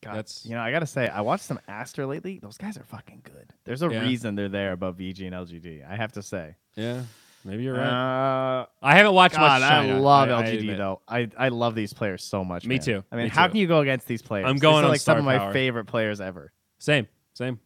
God, 0.02 0.16
that's- 0.16 0.46
you 0.46 0.52
know, 0.54 0.60
I 0.62 0.70
gotta 0.72 0.86
say, 0.86 1.08
I 1.08 1.22
watched 1.22 1.46
some 1.46 1.60
Aster 1.68 2.06
lately. 2.06 2.38
Those 2.40 2.58
guys 2.58 2.78
are 2.78 2.84
fucking 2.84 3.22
good. 3.24 3.54
There's 3.64 3.82
a 3.82 3.88
Yeah. 3.90 4.02
reason 4.02 4.36
they're 4.36 4.50
there 4.50 4.74
above 4.74 4.98
VG 4.98 5.26
and 5.26 5.34
LGD. 5.34 5.82
I 5.90 5.96
have 5.96 6.12
to 6.12 6.22
say. 6.22 6.56
Yeah, 6.76 7.04
maybe 7.44 7.64
you're 7.64 7.76
right. 7.76 8.62
Uh, 8.62 8.66
I 8.82 8.96
haven't 8.96 9.14
watched 9.14 9.36
God, 9.36 9.62
much 9.62 9.70
I 9.72 9.94
love 9.94 10.30
I- 10.30 10.34
I 10.34 10.44
LGD 10.44 10.60
admit. 10.60 10.78
though. 10.78 11.02
I, 11.08 11.30
I 11.38 11.50
love 11.50 11.76
these 11.76 11.94
players 11.94 12.24
so 12.24 12.44
much. 12.44 12.66
Me 12.66 12.76
man. 12.76 12.84
too. 12.84 13.04
I 13.12 13.16
mean, 13.16 13.26
Me 13.26 13.30
how 13.30 13.46
too. 13.48 13.52
can 13.52 13.60
you 13.62 13.68
go 13.68 13.80
against 13.80 14.08
these 14.08 14.22
players? 14.22 14.46
I'm 14.48 14.56
These 14.56 14.62
going 14.62 14.84
are 14.84 14.86
on 14.86 14.92
like 14.92 15.02
some 15.02 15.18
of 15.18 15.24
my 15.26 15.52
favorite 15.54 15.86
players 15.86 16.22
ever. 16.22 16.52
Same, 16.80 17.08
same. 17.34 17.60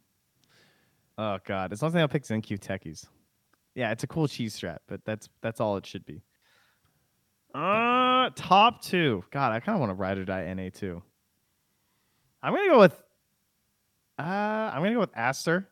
Oh 1.16 1.38
god, 1.46 1.72
it's 1.72 1.80
something 1.80 2.00
I'll 2.00 2.08
pick 2.08 2.22
ZenQ 2.24 2.58
Techies. 2.60 3.06
Yeah, 3.74 3.90
it's 3.92 4.04
a 4.04 4.06
cool 4.06 4.28
cheese 4.28 4.54
strap, 4.54 4.82
but 4.88 5.04
that's 5.04 5.28
that's 5.40 5.60
all 5.60 5.76
it 5.76 5.86
should 5.86 6.04
be. 6.06 6.22
Uh, 7.54 8.30
top 8.34 8.82
two. 8.82 9.24
God, 9.30 9.52
I 9.52 9.60
kind 9.60 9.74
of 9.76 9.80
want 9.80 9.90
to 9.90 9.94
ride 9.94 10.18
or 10.18 10.24
die 10.24 10.52
NA 10.52 10.68
too. 10.70 11.02
I'm 12.42 12.54
gonna 12.54 12.68
go 12.70 12.78
with. 12.78 13.02
Uh, 14.18 14.22
I'm 14.22 14.82
gonna 14.82 14.94
go 14.94 15.00
with 15.00 15.16
Aster 15.16 15.68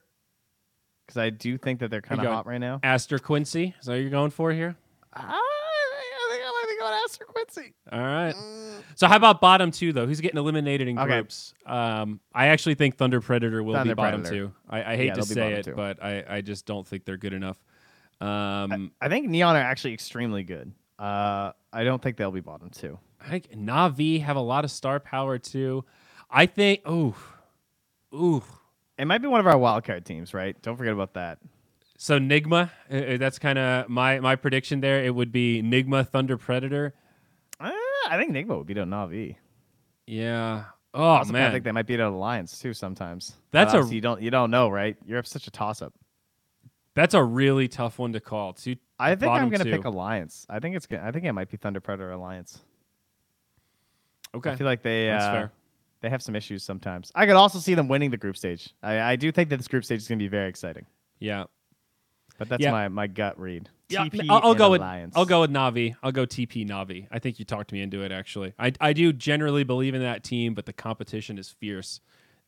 because 1.07 1.17
I 1.19 1.31
do 1.31 1.57
think 1.57 1.81
that 1.81 1.91
they're 1.91 2.03
kind 2.03 2.21
of 2.21 2.27
hot 2.27 2.47
right 2.47 2.59
now. 2.59 2.81
Aster 2.83 3.19
Quincy. 3.19 3.75
Is 3.79 3.87
that 3.87 3.93
what 3.93 4.01
you're 4.01 4.11
going 4.11 4.31
for 4.31 4.53
here? 4.53 4.75
Ah, 5.15 5.23
I 5.23 6.29
think 6.31 6.43
I 6.43 6.47
like 6.47 6.69
to 6.69 6.77
go 6.79 6.85
with 6.87 7.05
Aster 7.05 7.25
Quincy. 7.25 7.75
All 7.93 8.01
right. 8.01 8.35
So 8.97 9.07
how 9.07 9.17
about 9.17 9.41
bottom 9.41 9.71
two 9.71 9.93
though? 9.93 10.07
Who's 10.07 10.21
getting 10.21 10.39
eliminated 10.39 10.89
in 10.89 10.99
Okay. 10.99 11.07
groups? 11.09 11.55
Um, 11.65 12.21
I 12.35 12.49
actually 12.49 12.75
think 12.75 12.97
Thunder 12.97 13.21
Predator 13.21 13.63
will 13.63 13.75
Thunder 13.75 13.95
be 13.95 13.95
bottom 13.95 14.23
Predator. 14.23 14.47
two. 14.49 14.53
I, 14.69 14.93
I 14.93 14.97
hate 14.97 15.07
Yeah, 15.07 15.15
to 15.15 15.23
say 15.23 15.53
it, 15.55 15.65
two. 15.65 15.75
but 15.75 16.03
I, 16.03 16.25
I 16.29 16.41
just 16.41 16.67
don't 16.67 16.87
think 16.87 17.05
they're 17.05 17.17
good 17.17 17.33
enough. 17.35 17.59
Um, 18.21 18.93
I 19.01 19.09
think 19.09 19.29
Neon 19.29 19.57
are 19.57 19.61
actually 19.61 19.93
extremely 19.95 20.43
good. 20.43 20.73
Uh, 20.99 21.53
I 21.73 21.85
don't 21.85 22.01
think 22.01 22.17
they'll 22.17 22.31
be 22.31 22.41
bottom 22.41 22.71
two. 22.71 22.99
I 23.21 23.29
think 23.29 23.51
Navi 23.53 24.23
have 24.23 24.37
a 24.37 24.41
lot 24.41 24.65
of 24.65 24.71
star 24.71 24.99
power 25.01 25.39
too. 25.39 25.85
I 26.31 26.47
think. 26.47 26.89
Ooh, 26.89 27.15
ooh. 28.15 28.43
It 28.99 29.05
might 29.07 29.19
be 29.19 29.29
one 29.29 29.41
of 29.41 29.47
our 29.47 29.55
wildcard 29.55 30.05
teams, 30.05 30.33
right? 30.33 30.61
Don't 30.63 30.77
forget 30.77 30.93
about 30.93 31.15
that. 31.15 31.39
So 31.99 32.19
Nigma, 32.19 32.71
uh, 32.91 32.97
uh, 32.97 33.17
that's 33.17 33.39
kind 33.39 33.59
of 33.59 33.89
my 33.89 34.21
my 34.21 34.37
prediction 34.37 34.81
there. 34.81 35.03
It 35.05 35.15
would 35.15 35.33
be 35.33 35.63
Nigma 35.63 36.07
Thunder 36.07 36.37
Predator. 36.37 36.95
Uh, 37.59 37.71
I 38.09 38.17
think 38.19 38.33
Nigma 38.33 38.59
would 38.59 38.67
beat 38.67 38.79
out 38.79 38.89
Navi. 38.89 39.37
Yeah. 40.07 40.65
Oh 40.93 41.03
also, 41.03 41.33
man. 41.33 41.49
I 41.49 41.53
think 41.53 41.65
they 41.65 41.73
might 41.73 41.87
beat 41.87 42.01
out 42.01 42.13
Alliance 42.13 42.59
too 42.59 42.75
sometimes. 42.75 43.35
That's 43.51 43.75
a- 43.75 43.87
you 43.93 44.01
don't 44.01 44.21
you 44.21 44.31
don't 44.31 44.51
know, 44.51 44.69
right? 44.69 44.97
You're 45.07 45.23
such 45.25 45.47
a 45.47 45.51
toss 45.51 45.83
up. 45.83 45.95
That's 46.95 47.13
a 47.15 47.23
really 47.23 47.69
tough 47.69 47.99
one 47.99 48.15
to 48.15 48.21
call. 48.21 48.55
Two, 48.55 48.77
I 48.99 49.15
think 49.15 49.31
I'm 49.31 49.51
gonna 49.51 49.65
pick 49.65 49.85
Alliance. 49.85 50.47
I 50.49 50.61
think 50.61 50.77
it's 50.77 50.87
I 50.91 51.11
think 51.11 51.25
it 51.25 51.33
might 51.33 51.51
be 51.51 51.57
Thunder 51.59 51.81
Predator 51.81 52.13
Alliance. 52.13 52.63
Okay, 54.35 54.51
I 54.51 54.57
feel 54.57 54.67
like 54.67 54.83
they 54.83 55.07
That's 55.07 55.25
uh, 55.25 55.33
fair. 55.33 55.53
They 56.07 56.11
have 56.11 56.23
some 56.23 56.37
issues 56.37 56.63
sometimes. 56.63 57.11
I 57.17 57.27
could 57.27 57.35
also 57.35 57.59
see 57.59 57.75
them 57.75 57.89
winning 57.89 58.11
the 58.13 58.17
group 58.17 58.37
stage. 58.37 58.71
I, 58.83 59.01
I 59.01 59.17
do 59.17 59.33
think 59.33 59.49
that 59.51 59.57
this 59.57 59.67
group 59.67 59.85
stage 59.85 59.99
is 60.01 60.07
gonna 60.09 60.19
be 60.21 60.29
very 60.29 60.49
exciting. 60.49 60.87
yeah. 61.19 61.45
But 62.39 62.49
that's 62.51 62.63
Yeah. 62.63 62.71
my, 62.71 62.89
my 62.89 63.07
gut 63.07 63.41
read. 63.41 63.71
Yeah, 63.89 64.05
TP 64.05 64.27
I'll, 64.29 64.41
I'll 64.45 64.55
go 64.55 64.71
with 64.71 64.83
Alliance. 64.83 65.15
I'll 65.17 65.25
go 65.25 65.41
with 65.41 65.51
Navi. 65.51 65.97
I'll 66.03 66.13
go 66.13 66.27
TP 66.27 66.69
Navi. 66.69 67.07
I 67.11 67.19
think 67.19 67.39
you 67.39 67.45
talked 67.47 67.73
me 67.73 67.81
into 67.81 68.03
it. 68.03 68.13
Actually, 68.13 68.53
I 68.59 68.73
I 68.81 68.93
do 68.93 69.13
generally 69.13 69.65
believe 69.65 69.95
in 69.95 70.03
that 70.03 70.23
team, 70.23 70.53
but 70.55 70.67
the 70.67 70.73
competition 70.75 71.39
is 71.39 71.49
fierce. 71.49 72.01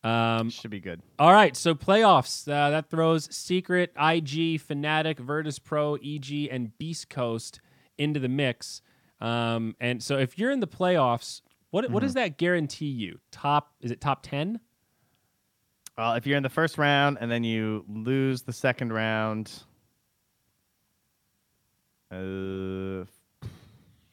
Um, 0.04 0.50
Should 0.50 0.70
be 0.70 0.78
good. 0.80 1.00
all 1.18 1.32
right, 1.32 1.56
so 1.56 1.74
playoffs 1.74 2.46
uh, 2.46 2.70
that 2.70 2.88
throws 2.90 3.34
Secret, 3.34 3.90
IG, 3.96 4.60
Fnatic, 4.60 5.18
Virtus 5.18 5.58
Pro, 5.58 5.96
EG, 5.96 6.48
and 6.52 6.76
Beast 6.78 7.08
Coast 7.08 7.60
into 7.96 8.20
the 8.20 8.28
mix. 8.28 8.80
Um, 9.20 9.74
and 9.80 10.00
so 10.02 10.16
if 10.18 10.38
you're 10.38 10.50
in 10.52 10.60
the 10.60 10.68
playoffs, 10.68 11.40
what 11.70 11.90
what 11.90 12.00
does 12.00 12.12
Mm-hmm. 12.12 12.18
that 12.20 12.38
guarantee 12.38 12.86
you? 12.86 13.18
Top 13.30 13.72
is 13.80 13.90
it 13.90 14.00
top 14.00 14.22
ten? 14.22 14.60
Well, 15.96 16.14
if 16.14 16.26
you're 16.26 16.36
in 16.36 16.42
the 16.44 16.48
first 16.48 16.78
round 16.78 17.18
and 17.20 17.30
then 17.30 17.42
you 17.44 17.84
lose 17.88 18.42
the 18.42 18.52
second 18.52 18.92
round, 18.92 19.50
uh, 22.12 23.04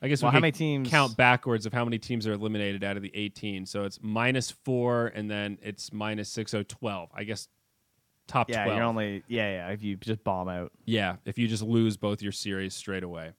I 0.01 0.07
guess 0.07 0.21
well, 0.21 0.31
we 0.31 0.35
how 0.35 0.39
many 0.39 0.51
teams 0.51 0.89
count 0.89 1.15
backwards 1.15 1.65
of 1.65 1.73
how 1.73 1.85
many 1.85 1.97
teams 1.97 2.27
are 2.27 2.33
eliminated 2.33 2.83
out 2.83 2.97
of 2.97 3.03
the 3.03 3.11
18. 3.15 3.65
So 3.65 3.83
it's 3.85 3.99
minus 4.01 4.51
four, 4.51 5.07
and 5.15 5.29
then 5.29 5.57
it's 5.61 5.93
minus 5.93 6.29
six, 6.29 6.51
so 6.51 6.63
12. 6.63 7.09
I 7.13 7.23
guess 7.23 7.47
top 8.27 8.49
Yeah, 8.49 8.63
12. 8.65 8.77
you're 8.77 8.85
only 8.85 9.23
yeah 9.27 9.51
yeah. 9.51 9.69
If 9.69 9.83
you 9.83 9.95
just 9.95 10.23
bomb 10.23 10.49
out, 10.49 10.71
yeah, 10.85 11.15
if 11.25 11.37
you 11.37 11.47
just 11.47 11.63
lose 11.63 11.97
both 11.97 12.21
your 12.21 12.31
series 12.31 12.73
straight 12.73 13.03
away. 13.03 13.31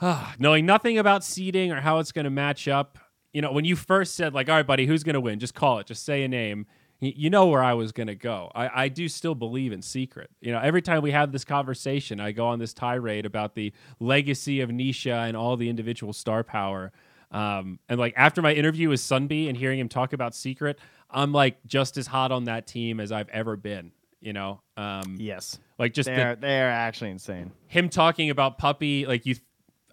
Knowing 0.38 0.66
nothing 0.66 0.98
about 0.98 1.24
seeding 1.24 1.72
or 1.72 1.80
how 1.80 1.98
it's 1.98 2.12
going 2.12 2.24
to 2.24 2.30
match 2.30 2.68
up, 2.68 2.98
you 3.32 3.40
know, 3.42 3.52
when 3.52 3.64
you 3.64 3.76
first 3.76 4.14
said, 4.14 4.34
like, 4.34 4.48
all 4.48 4.56
right, 4.56 4.66
buddy, 4.66 4.86
who's 4.86 5.02
going 5.02 5.14
to 5.14 5.20
win? 5.20 5.38
Just 5.38 5.54
call 5.54 5.78
it, 5.78 5.86
just 5.86 6.04
say 6.04 6.22
a 6.22 6.28
name. 6.28 6.66
y- 7.00 7.12
You 7.16 7.30
know 7.30 7.46
where 7.46 7.62
I 7.62 7.74
was 7.74 7.92
going 7.92 8.06
to 8.08 8.14
go. 8.14 8.50
I, 8.54 8.84
I 8.84 8.88
do 8.88 9.08
still 9.08 9.34
believe 9.34 9.72
in 9.72 9.82
secret. 9.82 10.30
You 10.40 10.52
know, 10.52 10.60
every 10.60 10.82
time 10.82 11.02
we 11.02 11.10
have 11.12 11.32
this 11.32 11.44
conversation, 11.44 12.20
I 12.20 12.32
go 12.32 12.46
on 12.46 12.58
this 12.58 12.72
tirade 12.74 13.26
about 13.26 13.54
the 13.54 13.72
legacy 14.00 14.60
of 14.60 14.70
Nisha 14.70 15.26
and 15.28 15.36
all 15.36 15.56
the 15.56 15.68
individual 15.68 16.12
star 16.12 16.44
power. 16.44 16.92
Um, 17.30 17.80
and 17.88 17.98
like 17.98 18.14
after 18.16 18.40
my 18.42 18.52
interview 18.52 18.88
with 18.90 19.00
Sunby 19.00 19.48
and 19.48 19.56
hearing 19.56 19.80
him 19.80 19.88
talk 19.88 20.12
about 20.12 20.34
secret, 20.34 20.78
I'm 21.10 21.32
like 21.32 21.56
just 21.66 21.96
as 21.96 22.06
hot 22.06 22.30
on 22.30 22.44
that 22.44 22.66
team 22.68 23.00
as 23.00 23.10
I've 23.10 23.28
ever 23.30 23.56
been. 23.56 23.90
You 24.20 24.32
know, 24.32 24.60
um, 24.76 25.16
Yes, 25.18 25.58
like 25.78 25.92
just 25.92 26.06
they're 26.06 26.36
they're 26.36 26.70
actually 26.70 27.10
insane. 27.10 27.50
him 27.66 27.88
talking 27.90 28.30
about 28.30 28.56
Puppey, 28.56 29.04
like 29.06 29.26
you, 29.26 29.34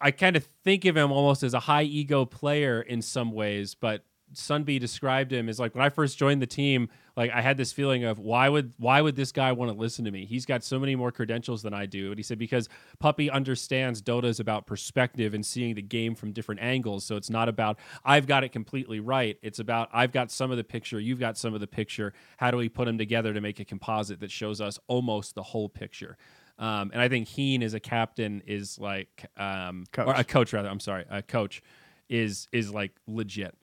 I 0.02 0.12
kind 0.12 0.36
of 0.36 0.46
think 0.64 0.86
of 0.86 0.98
him 0.98 1.12
almost 1.12 1.44
as 1.44 1.54
a 1.54 1.60
high 1.60 1.84
ego 1.84 2.26
player 2.26 2.82
in 2.82 3.02
some 3.02 3.32
ways, 3.32 3.76
but 3.76 4.04
Sunby 4.34 4.80
described 4.80 5.32
him 5.34 5.50
as 5.50 5.60
like 5.60 5.76
when 5.76 5.84
I 5.84 5.90
first 5.90 6.18
joined 6.18 6.42
the 6.42 6.48
team, 6.48 6.90
like 7.18 7.32
I 7.32 7.42
had 7.42 7.58
this 7.58 7.74
feeling 7.74 8.04
of 8.04 8.20
why 8.20 8.48
would 8.48 8.74
why 8.78 9.02
would 9.02 9.16
this 9.16 9.32
guy 9.32 9.52
want 9.52 9.72
to 9.72 9.78
listen 9.78 10.06
to 10.06 10.12
me? 10.12 10.26
He's 10.26 10.46
got 10.46 10.64
so 10.64 10.80
many 10.80 10.96
more 10.96 11.12
credentials 11.12 11.62
than 11.62 11.74
I 11.74 11.86
do. 11.86 12.12
And 12.12 12.18
he 12.18 12.24
said 12.24 12.40
because 12.40 12.70
Puppey 13.00 13.30
understands 13.30 14.02
Dota 14.02 14.26
is 14.26 14.40
about 14.40 14.66
perspective 14.66 15.34
and 15.34 15.46
seeing 15.46 15.76
the 15.76 15.82
game 15.82 16.16
from 16.16 16.32
different 16.32 16.62
angles. 16.62 17.04
So 17.06 17.18
it's 17.18 17.30
not 17.30 17.50
about 17.50 17.78
I've 18.06 18.28
got 18.28 18.44
it 18.44 18.50
completely 18.50 19.00
right. 19.00 19.38
It's 19.42 19.60
about 19.60 19.90
I've 19.94 20.12
got 20.12 20.32
some 20.32 20.52
of 20.52 20.58
the 20.58 20.64
picture, 20.64 21.00
you've 21.00 21.20
got 21.20 21.38
some 21.38 21.54
of 21.54 21.60
the 21.60 21.68
picture. 21.68 22.14
How 22.38 22.52
do 22.52 22.58
we 22.58 22.70
put 22.70 22.86
them 22.86 22.98
together 22.98 23.34
to 23.34 23.42
make 23.42 23.60
a 23.60 23.66
composite 23.66 24.20
that 24.22 24.32
shows 24.32 24.62
us 24.62 24.80
almost 24.88 25.36
the 25.36 25.44
whole 25.44 25.70
picture? 25.70 26.18
Um, 26.62 26.92
and 26.94 27.02
I 27.02 27.10
think 27.10 27.28
Heen 27.28 27.64
as 27.64 27.74
a 27.74 27.80
captain 27.80 28.42
is 28.46 28.78
like 28.80 29.26
um, 29.36 29.86
or 29.98 30.14
a 30.14 30.24
coach 30.24 30.54
rather. 30.54 30.70
I'm 30.70 30.80
sorry, 30.80 31.06
a 31.10 31.22
coach 31.22 31.62
is 32.08 32.48
is 32.54 32.72
like 32.72 32.92
legit. 33.08 33.56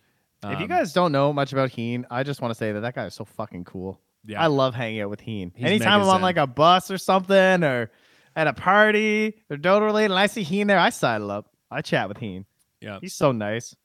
if 0.45 0.51
you 0.59 0.65
Um, 0.65 0.69
guys 0.69 0.93
don't 0.93 1.13
know 1.13 1.33
much 1.33 1.53
about 1.53 1.71
Heen, 1.71 2.07
I 2.11 2.25
just 2.25 2.41
want 2.43 2.51
to 2.51 2.59
say 2.59 2.73
that 2.73 2.81
that 2.81 2.95
guy 2.97 3.07
is 3.07 3.15
so 3.15 3.25
fucking 3.25 3.65
cool. 3.65 4.01
yeah, 4.27 4.43
I 4.43 4.49
love 4.49 4.75
hanging 4.75 5.01
out 5.01 5.11
with 5.11 5.21
Heen. 5.21 5.53
He's 5.55 5.67
Anytime 5.67 6.03
I'm 6.03 6.09
on 6.09 6.23
like 6.23 6.37
a 6.39 6.47
bus 6.49 6.91
or 6.91 6.99
something 6.99 7.63
or 7.63 7.91
at 8.35 8.47
a 8.49 8.53
party 8.53 9.43
or 9.49 9.57
Dota 9.57 9.83
related, 9.85 10.11
and 10.11 10.19
I 10.19 10.27
see 10.27 10.43
Heen 10.43 10.67
there, 10.67 10.79
I 10.79 10.91
sidle 10.91 11.31
up. 11.31 11.47
I 11.71 11.83
chat 11.83 12.09
with 12.09 12.19
Heen. 12.19 12.47
yeah. 12.81 12.99
He's 13.01 13.15
so 13.15 13.31
nice. 13.33 13.77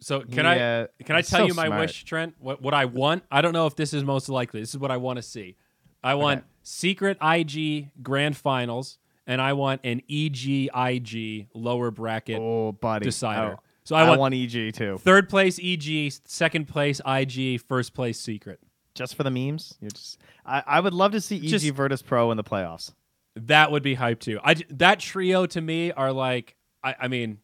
So 0.00 0.20
can 0.22 0.46
He, 0.46 0.50
I 0.50 0.88
can 1.04 1.14
I 1.14 1.20
tell 1.22 1.40
so 1.40 1.46
you 1.46 1.54
my 1.54 1.66
smart. 1.66 1.80
wish, 1.82 2.04
Trent? 2.04 2.34
What 2.40 2.62
what 2.62 2.74
I 2.74 2.86
want? 2.86 3.22
I 3.30 3.42
don't 3.42 3.52
know 3.52 3.66
if 3.66 3.76
this 3.76 3.92
is 3.94 4.02
most 4.02 4.28
likely. 4.28 4.58
This 4.60 4.70
is 4.70 4.78
what 4.78 4.90
I 4.90 4.96
want 4.96 5.18
to 5.18 5.22
see. 5.22 5.56
I 6.02 6.14
want 6.14 6.38
Okay. 6.40 6.46
secret 6.62 7.18
IG 7.22 7.90
grand 8.02 8.36
finals, 8.36 8.98
and 9.26 9.40
I 9.40 9.52
want 9.52 9.80
an 9.84 10.00
EG-IG 10.08 11.48
lower 11.54 11.90
bracket 11.90 12.38
Oh, 12.40 12.72
buddy. 12.72 13.04
decider. 13.04 13.56
Oh, 13.58 13.62
So 13.84 13.96
I, 13.96 14.02
I, 14.04 14.08
want, 14.08 14.20
want 14.20 14.34
EG 14.34 14.72
too. 14.74 14.98
third 14.98 15.28
place 15.28 15.58
EG, 15.62 16.12
second 16.24 16.66
place 16.68 17.00
IG, 17.06 17.60
first 17.60 17.94
place 17.94 18.18
secret. 18.20 18.60
Just 18.94 19.14
for 19.14 19.22
the 19.22 19.30
memes? 19.30 19.74
You're 19.80 19.90
just 19.90 20.18
I, 20.44 20.62
I 20.66 20.80
would 20.80 20.94
love 20.94 21.12
to 21.12 21.20
see 21.20 21.36
EG 21.36 21.42
Just- 21.48 21.70
Virtus 21.70 22.02
Pro 22.02 22.30
in 22.30 22.36
the 22.36 22.44
playoffs. 22.44 22.92
That 23.36 23.70
would 23.70 23.82
be 23.84 23.94
hype 23.94 24.20
too. 24.20 24.40
I 24.42 24.54
that 24.70 24.98
trio 25.00 25.46
to 25.46 25.60
me 25.60 25.92
are 25.92 26.12
like 26.12 26.56
I, 26.82 26.94
I 27.02 27.08
mean 27.08 27.38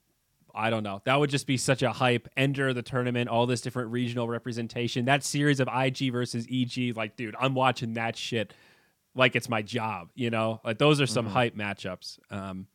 I 0.56 0.70
don't 0.70 0.82
know. 0.82 1.02
That 1.04 1.20
would 1.20 1.30
just 1.30 1.46
be 1.46 1.56
such 1.56 1.82
a 1.82 1.92
hype. 1.92 2.28
Enter 2.36 2.72
the 2.72 2.82
tournament, 2.82 3.28
all 3.28 3.46
this 3.46 3.60
different 3.60 3.90
regional 3.90 4.26
representation. 4.28 5.04
That 5.04 5.22
series 5.22 5.60
of 5.60 5.68
IG 5.72 6.10
versus 6.12 6.46
EG, 6.50 6.96
like, 6.96 7.16
dude, 7.16 7.36
I'm 7.38 7.54
watching 7.54 7.94
that 7.94 8.16
shit 8.16 8.54
like 9.14 9.36
it's 9.36 9.48
my 9.48 9.62
job. 9.62 10.08
You 10.14 10.30
know, 10.30 10.60
like 10.64 10.78
those 10.78 11.00
are 11.00 11.06
some 11.06 11.26
hype 11.26 11.56
matchups. 11.56 12.18
Um. 12.30 12.66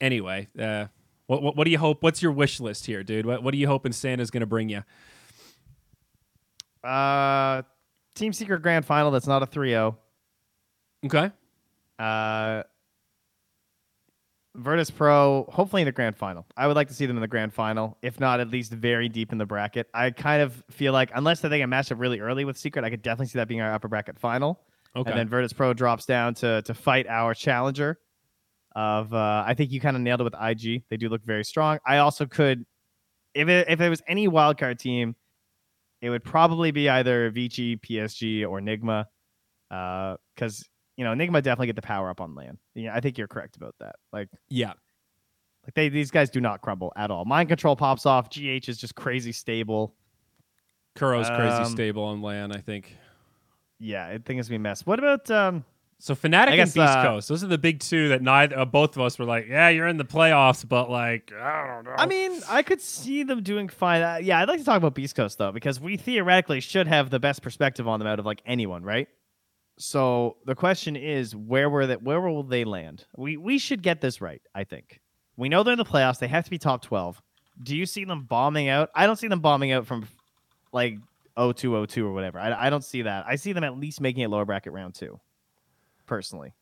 Anyway, 0.00 0.46
uh, 0.56 0.86
what, 1.26 1.42
what 1.42 1.56
what 1.56 1.64
do 1.64 1.70
you 1.70 1.78
hope? 1.78 2.02
What's 2.02 2.22
your 2.22 2.32
wish 2.32 2.60
list 2.60 2.86
here, 2.86 3.02
dude? 3.02 3.26
What 3.26 3.42
what 3.42 3.52
are 3.54 3.56
you 3.56 3.66
hoping 3.66 3.92
Santa's 3.92 4.30
gonna 4.30 4.46
bring 4.46 4.68
you? 4.68 4.82
Uh 6.82 7.62
Team 8.14 8.32
Secret 8.32 8.62
Grand 8.62 8.84
Final 8.84 9.10
that's 9.10 9.26
not 9.26 9.42
a 9.42 9.46
3-0. 9.46 9.96
Okay. 11.06 11.30
Uh 11.98 12.62
Virtus 14.58 14.90
Pro, 14.90 15.48
hopefully 15.52 15.82
in 15.82 15.86
the 15.86 15.92
grand 15.92 16.16
final. 16.16 16.44
I 16.56 16.66
would 16.66 16.76
like 16.76 16.88
to 16.88 16.94
see 16.94 17.06
them 17.06 17.16
in 17.16 17.20
the 17.20 17.28
grand 17.28 17.54
final, 17.54 17.96
if 18.02 18.18
not 18.18 18.40
at 18.40 18.50
least 18.50 18.72
very 18.72 19.08
deep 19.08 19.32
in 19.32 19.38
the 19.38 19.46
bracket. 19.46 19.88
I 19.94 20.10
kind 20.10 20.42
of 20.42 20.62
feel 20.70 20.92
like, 20.92 21.10
unless 21.14 21.40
they 21.40 21.58
get 21.58 21.68
matched 21.68 21.92
up 21.92 22.00
really 22.00 22.20
early 22.20 22.44
with 22.44 22.58
Secret, 22.58 22.84
I 22.84 22.90
could 22.90 23.02
definitely 23.02 23.26
see 23.28 23.38
that 23.38 23.48
being 23.48 23.60
our 23.60 23.72
upper 23.72 23.88
bracket 23.88 24.18
final. 24.18 24.60
Okay. 24.96 25.10
And 25.10 25.18
then 25.18 25.28
Virtus 25.28 25.52
Pro 25.52 25.74
drops 25.74 26.06
down 26.06 26.34
to 26.34 26.62
to 26.62 26.74
fight 26.74 27.06
our 27.06 27.34
challenger. 27.34 27.98
Of 28.74 29.12
uh, 29.14 29.44
I 29.46 29.54
think 29.54 29.70
you 29.72 29.80
kind 29.80 29.96
of 29.96 30.02
nailed 30.02 30.20
it 30.20 30.24
with 30.24 30.34
IG. 30.34 30.84
They 30.88 30.96
do 30.96 31.08
look 31.08 31.24
very 31.24 31.44
strong. 31.44 31.78
I 31.86 31.98
also 31.98 32.26
could, 32.26 32.64
if 33.34 33.48
it 33.48 33.68
if 33.68 33.80
it 33.80 33.88
was 33.88 34.02
any 34.06 34.28
wildcard 34.28 34.78
team, 34.78 35.14
it 36.00 36.10
would 36.10 36.24
probably 36.24 36.70
be 36.70 36.88
either 36.88 37.30
Vici, 37.30 37.76
PSG, 37.76 38.48
or 38.48 38.60
Nigma, 38.60 39.06
because 40.34 40.64
you 40.98 41.04
know 41.04 41.12
Nigma 41.12 41.42
definitely 41.42 41.68
get 41.68 41.76
the 41.76 41.82
power 41.82 42.10
up 42.10 42.20
on 42.20 42.34
land. 42.34 42.58
Yeah, 42.74 42.94
I 42.94 43.00
think 43.00 43.16
you're 43.16 43.28
correct 43.28 43.56
about 43.56 43.76
that. 43.78 43.96
Like 44.12 44.28
yeah. 44.50 44.72
like 45.64 45.74
they 45.74 45.88
these 45.88 46.10
guys 46.10 46.28
do 46.28 46.40
not 46.40 46.60
crumble 46.60 46.92
at 46.96 47.10
all. 47.10 47.24
Mind 47.24 47.48
control 47.48 47.76
pops 47.76 48.04
off. 48.04 48.28
GH 48.28 48.68
is 48.68 48.76
just 48.76 48.96
crazy 48.96 49.32
stable. 49.32 49.94
Kuro's 50.96 51.28
crazy 51.28 51.62
Um, 51.62 51.66
stable 51.66 52.02
on 52.02 52.20
land. 52.20 52.52
I 52.52 52.58
think. 52.58 52.96
Yeah, 53.78 54.06
I 54.06 54.18
think 54.18 54.40
it's 54.40 54.48
gonna 54.48 54.58
be 54.58 54.62
a 54.62 54.68
mess. 54.68 54.84
What 54.84 54.98
about 54.98 55.30
um? 55.30 55.64
So 56.00 56.14
Fnatic 56.14 56.34
I 56.34 56.46
and 56.46 56.56
guess, 56.56 56.74
Beast 56.74 56.88
uh, 56.88 57.02
Coast, 57.02 57.28
those 57.28 57.42
are 57.42 57.48
the 57.48 57.58
big 57.58 57.80
two 57.80 58.10
that 58.10 58.22
neither 58.22 58.56
uh, 58.56 58.64
both 58.64 58.96
of 58.96 59.02
us 59.02 59.18
were 59.18 59.24
like, 59.24 59.48
yeah, 59.48 59.68
you're 59.68 59.88
in 59.88 59.96
the 59.96 60.04
playoffs, 60.04 60.66
but 60.66 60.88
like, 60.88 61.32
I 61.32 61.66
don't 61.66 61.84
know. 61.84 61.94
I 61.98 62.06
mean, 62.06 62.40
I 62.48 62.62
could 62.62 62.80
see 62.80 63.24
them 63.24 63.42
doing 63.42 63.68
fine. 63.68 64.02
Uh, 64.02 64.18
yeah, 64.22 64.38
I'd 64.38 64.48
like 64.48 64.60
to 64.60 64.64
talk 64.64 64.76
about 64.76 64.94
Beast 64.94 65.16
Coast 65.16 65.38
though, 65.38 65.50
because 65.50 65.80
we 65.80 65.96
theoretically 65.96 66.60
should 66.60 66.86
have 66.86 67.10
the 67.10 67.18
best 67.18 67.42
perspective 67.42 67.88
on 67.88 67.98
them 67.98 68.06
out 68.06 68.20
of 68.20 68.26
like 68.26 68.42
anyone, 68.46 68.84
right? 68.84 69.08
So 69.78 70.36
the 70.44 70.54
question 70.54 70.96
is, 70.96 71.34
where 71.34 71.70
were 71.70 71.86
that? 71.86 72.02
Where 72.02 72.20
will 72.20 72.42
they 72.42 72.64
land? 72.64 73.06
We 73.16 73.36
we 73.36 73.58
should 73.58 73.82
get 73.82 74.00
this 74.00 74.20
right. 74.20 74.42
I 74.54 74.64
think 74.64 75.00
we 75.36 75.48
know 75.48 75.62
they're 75.62 75.72
in 75.72 75.78
the 75.78 75.84
playoffs. 75.84 76.18
They 76.18 76.28
have 76.28 76.44
to 76.44 76.50
be 76.50 76.58
top 76.58 76.82
twelve. 76.82 77.22
Do 77.62 77.76
you 77.76 77.86
see 77.86 78.04
them 78.04 78.24
bombing 78.24 78.68
out? 78.68 78.90
I 78.94 79.06
don't 79.06 79.16
see 79.16 79.28
them 79.28 79.40
bombing 79.40 79.72
out 79.72 79.86
from 79.86 80.06
like 80.72 80.98
0202 81.36 82.06
or 82.06 82.12
whatever. 82.12 82.38
I, 82.38 82.66
I 82.66 82.70
don't 82.70 82.84
see 82.84 83.02
that. 83.02 83.24
I 83.26 83.36
see 83.36 83.52
them 83.52 83.64
at 83.64 83.76
least 83.76 84.00
making 84.00 84.22
it 84.22 84.28
lower 84.30 84.44
bracket 84.44 84.72
round 84.72 84.94
two, 84.94 85.18
personally. 86.06 86.54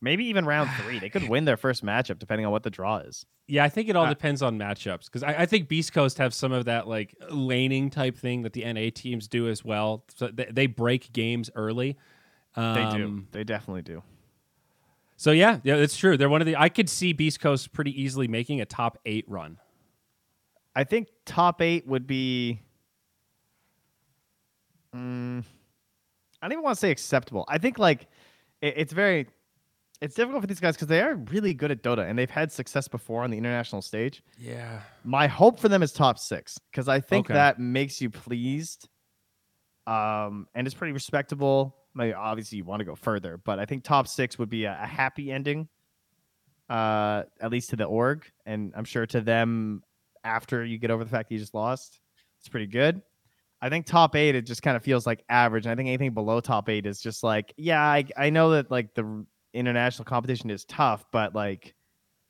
Maybe 0.00 0.24
even 0.26 0.46
round 0.46 0.70
three. 0.82 0.98
They 0.98 1.10
could 1.10 1.28
win 1.28 1.44
their 1.44 1.56
first 1.56 1.84
matchup 1.84 2.18
depending 2.18 2.46
on 2.46 2.52
what 2.52 2.62
the 2.62 2.70
draw 2.70 2.98
is. 2.98 3.26
yeah, 3.46 3.64
I 3.64 3.68
think 3.68 3.88
it 3.88 3.96
all 3.96 4.06
uh, 4.06 4.10
depends 4.10 4.42
on 4.42 4.58
matchups 4.58 5.04
because 5.06 5.22
I, 5.22 5.34
I 5.40 5.46
think 5.46 5.68
Beast 5.68 5.92
Coast 5.92 6.18
have 6.18 6.32
some 6.32 6.52
of 6.52 6.64
that 6.66 6.88
like 6.88 7.14
laning 7.30 7.90
type 7.90 8.16
thing 8.16 8.42
that 8.42 8.52
the 8.52 8.72
NA 8.72 8.90
teams 8.94 9.28
do 9.28 9.48
as 9.48 9.64
well. 9.64 10.04
So 10.14 10.28
they, 10.28 10.48
they 10.50 10.66
break 10.66 11.12
games 11.12 11.50
early. 11.54 11.96
Um, 12.56 12.74
They 12.74 12.96
do. 12.98 13.24
They 13.32 13.44
definitely 13.44 13.82
do. 13.82 14.02
So 15.16 15.32
yeah, 15.32 15.60
yeah, 15.64 15.76
it's 15.76 15.96
true. 15.96 16.16
They're 16.16 16.28
one 16.30 16.40
of 16.40 16.46
the. 16.46 16.56
I 16.56 16.68
could 16.70 16.88
see 16.88 17.12
Beast 17.12 17.40
Coast 17.40 17.72
pretty 17.72 18.00
easily 18.00 18.26
making 18.26 18.60
a 18.60 18.64
top 18.64 18.98
eight 19.04 19.24
run. 19.28 19.58
I 20.74 20.84
think 20.84 21.08
top 21.26 21.60
eight 21.60 21.86
would 21.86 22.06
be. 22.06 22.60
Mm, 24.96 25.44
I 26.42 26.46
don't 26.46 26.52
even 26.52 26.64
want 26.64 26.76
to 26.76 26.80
say 26.80 26.90
acceptable. 26.90 27.44
I 27.48 27.58
think 27.58 27.78
like 27.78 28.08
it, 28.60 28.74
it's 28.76 28.92
very, 28.92 29.28
it's 30.00 30.14
difficult 30.14 30.42
for 30.42 30.46
these 30.46 30.58
guys 30.60 30.74
because 30.74 30.88
they 30.88 31.00
are 31.00 31.14
really 31.14 31.54
good 31.54 31.70
at 31.70 31.82
Dota 31.82 32.08
and 32.08 32.18
they've 32.18 32.30
had 32.30 32.50
success 32.50 32.88
before 32.88 33.22
on 33.22 33.30
the 33.30 33.38
international 33.38 33.82
stage. 33.82 34.22
Yeah. 34.38 34.80
My 35.04 35.26
hope 35.26 35.60
for 35.60 35.68
them 35.68 35.82
is 35.82 35.92
top 35.92 36.18
six 36.18 36.58
because 36.70 36.88
I 36.88 37.00
think 37.00 37.26
Okay. 37.26 37.34
that 37.34 37.58
makes 37.60 38.00
you 38.00 38.10
pleased, 38.10 38.88
um, 39.86 40.48
and 40.54 40.66
it's 40.66 40.74
pretty 40.74 40.92
respectable. 40.92 41.76
I 41.96 42.04
mean, 42.04 42.14
obviously, 42.14 42.58
you 42.58 42.64
want 42.64 42.80
to 42.80 42.84
go 42.84 42.94
further, 42.94 43.36
but 43.36 43.58
I 43.58 43.64
think 43.64 43.82
top 43.84 44.06
six 44.06 44.38
would 44.38 44.48
be 44.50 44.64
a, 44.64 44.78
a 44.80 44.86
happy 44.86 45.32
ending, 45.32 45.68
uh, 46.68 47.24
at 47.40 47.50
least 47.50 47.70
to 47.70 47.76
the 47.76 47.84
org, 47.84 48.24
and 48.46 48.72
I'm 48.76 48.84
sure 48.84 49.06
to 49.06 49.20
them 49.20 49.82
after 50.22 50.64
you 50.64 50.78
get 50.78 50.90
over 50.90 51.02
the 51.02 51.10
fact 51.10 51.28
that 51.28 51.34
you 51.34 51.40
just 51.40 51.54
lost, 51.54 51.98
it's 52.38 52.48
pretty 52.48 52.66
good. 52.66 53.02
I 53.62 53.68
think 53.68 53.86
top 53.86 54.14
eight 54.16 54.34
it 54.34 54.42
just 54.46 54.62
kind 54.62 54.76
of 54.76 54.82
feels 54.82 55.06
like 55.06 55.24
average, 55.28 55.66
and 55.66 55.72
I 55.72 55.76
think 55.76 55.88
anything 55.88 56.14
below 56.14 56.40
top 56.40 56.68
eight 56.68 56.86
is 56.86 57.00
just 57.00 57.22
like, 57.24 57.52
yeah, 57.56 57.82
I 57.82 58.04
I 58.16 58.30
know 58.30 58.50
that 58.52 58.70
like 58.70 58.94
the 58.94 59.26
international 59.52 60.04
competition 60.04 60.48
is 60.48 60.64
tough, 60.64 61.04
but 61.12 61.34
like 61.34 61.74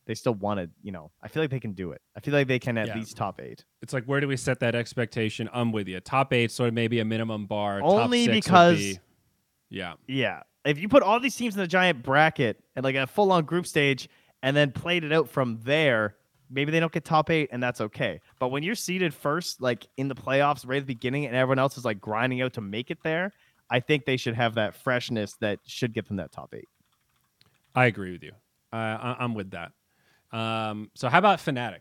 they 0.06 0.14
still 0.14 0.34
want 0.34 0.58
to, 0.58 0.68
you 0.82 0.90
know, 0.90 1.10
I 1.22 1.28
feel 1.28 1.42
like 1.42 1.50
they 1.50 1.60
can 1.60 1.72
do 1.74 1.92
it. 1.92 2.00
I 2.16 2.20
feel 2.20 2.32
like 2.34 2.48
they 2.48 2.58
can 2.58 2.76
at 2.78 2.88
Yeah. 2.88 2.96
least 2.96 3.16
top 3.16 3.40
eight. 3.40 3.64
It's 3.82 3.92
like 3.92 4.04
where 4.06 4.20
do 4.20 4.26
we 4.26 4.36
set 4.36 4.58
that 4.60 4.74
expectation? 4.74 5.48
I'm 5.52 5.70
with 5.70 5.86
you. 5.86 6.00
Top 6.00 6.32
eight 6.32 6.50
sort 6.50 6.68
of 6.68 6.74
maybe 6.74 6.98
a 6.98 7.04
minimum 7.04 7.46
bar. 7.46 7.80
Only 7.82 8.26
Top 8.26 8.34
six 8.34 8.46
would 8.48 8.52
because- 8.52 8.78
be- 8.78 8.98
yeah, 9.70 9.94
Yeah. 10.06 10.42
If 10.62 10.78
you 10.78 10.88
put 10.88 11.02
all 11.02 11.18
these 11.20 11.34
teams 11.34 11.56
in 11.56 11.62
a 11.62 11.66
giant 11.66 12.02
bracket 12.02 12.62
and 12.76 12.84
like 12.84 12.94
a 12.94 13.06
full 13.06 13.32
on 13.32 13.44
group 13.46 13.66
stage 13.66 14.10
and 14.42 14.54
then 14.54 14.72
played 14.72 15.04
it 15.04 15.12
out 15.12 15.26
from 15.30 15.58
there, 15.62 16.16
maybe 16.50 16.70
they 16.70 16.80
don't 16.80 16.92
get 16.92 17.02
top 17.02 17.30
eight 17.30 17.48
and 17.50 17.62
that's 17.62 17.80
okay. 17.80 18.20
But 18.38 18.48
when 18.48 18.62
you're 18.62 18.74
seated 18.74 19.14
first, 19.14 19.62
like 19.62 19.86
in 19.96 20.08
the 20.08 20.14
playoffs 20.14 20.68
right 20.68 20.76
at 20.76 20.82
the 20.86 20.94
beginning 20.94 21.24
and 21.24 21.34
everyone 21.34 21.58
else 21.58 21.78
is 21.78 21.84
like 21.86 21.98
grinding 21.98 22.42
out 22.42 22.52
to 22.54 22.60
make 22.60 22.90
it 22.90 22.98
there, 23.02 23.32
I 23.70 23.80
think 23.80 24.04
they 24.04 24.18
should 24.18 24.34
have 24.34 24.56
that 24.56 24.74
freshness 24.74 25.34
that 25.40 25.60
should 25.64 25.94
get 25.94 26.08
them 26.08 26.16
that 26.16 26.30
top 26.30 26.54
eight. 26.54 26.68
I 27.74 27.86
agree 27.86 28.12
with 28.12 28.22
you. 28.22 28.32
Uh, 28.72 28.76
I, 28.76 29.16
I'm 29.20 29.32
with 29.32 29.52
that. 29.52 29.72
Um, 30.32 30.90
so 30.94 31.08
how 31.08 31.18
about 31.18 31.38
Fnatic? 31.38 31.80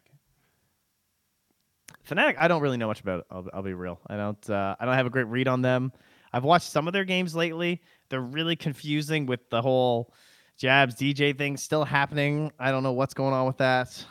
Fnatic, 2.08 2.36
I 2.40 2.48
don't 2.48 2.62
really 2.62 2.78
know 2.78 2.88
much 2.88 3.02
about. 3.02 3.20
It, 3.20 3.26
I'll, 3.30 3.48
I'll 3.54 3.62
be 3.62 3.74
real. 3.74 4.00
I 4.08 4.16
don't. 4.16 4.50
Uh, 4.50 4.76
I 4.80 4.86
don't 4.86 4.96
have 4.96 5.06
a 5.06 5.10
great 5.10 5.28
read 5.28 5.48
on 5.48 5.62
them. 5.62 5.92
I've 6.34 6.44
watched 6.44 6.70
some 6.70 6.88
of 6.88 6.94
their 6.94 7.06
games 7.06 7.36
lately. 7.36 7.82
They're 8.10 8.22
really 8.22 8.56
confusing 8.56 9.26
with 9.26 9.50
the 9.50 9.62
whole 9.62 10.14
Jabz 10.60 10.96
DJ 10.96 11.38
thing 11.38 11.58
still 11.58 11.86
happening. 11.86 12.52
I 12.60 12.72
don't 12.72 12.84
know 12.84 12.92
what's 12.92 13.14
going 13.14 13.34
on 13.34 13.48
with 13.48 13.58
that. 13.58 14.06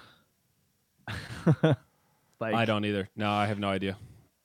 like 2.40 2.54
I 2.54 2.64
don't 2.64 2.84
either. 2.84 3.08
No, 3.16 3.30
I 3.30 3.46
have 3.46 3.58
no 3.58 3.68
idea. 3.68 3.96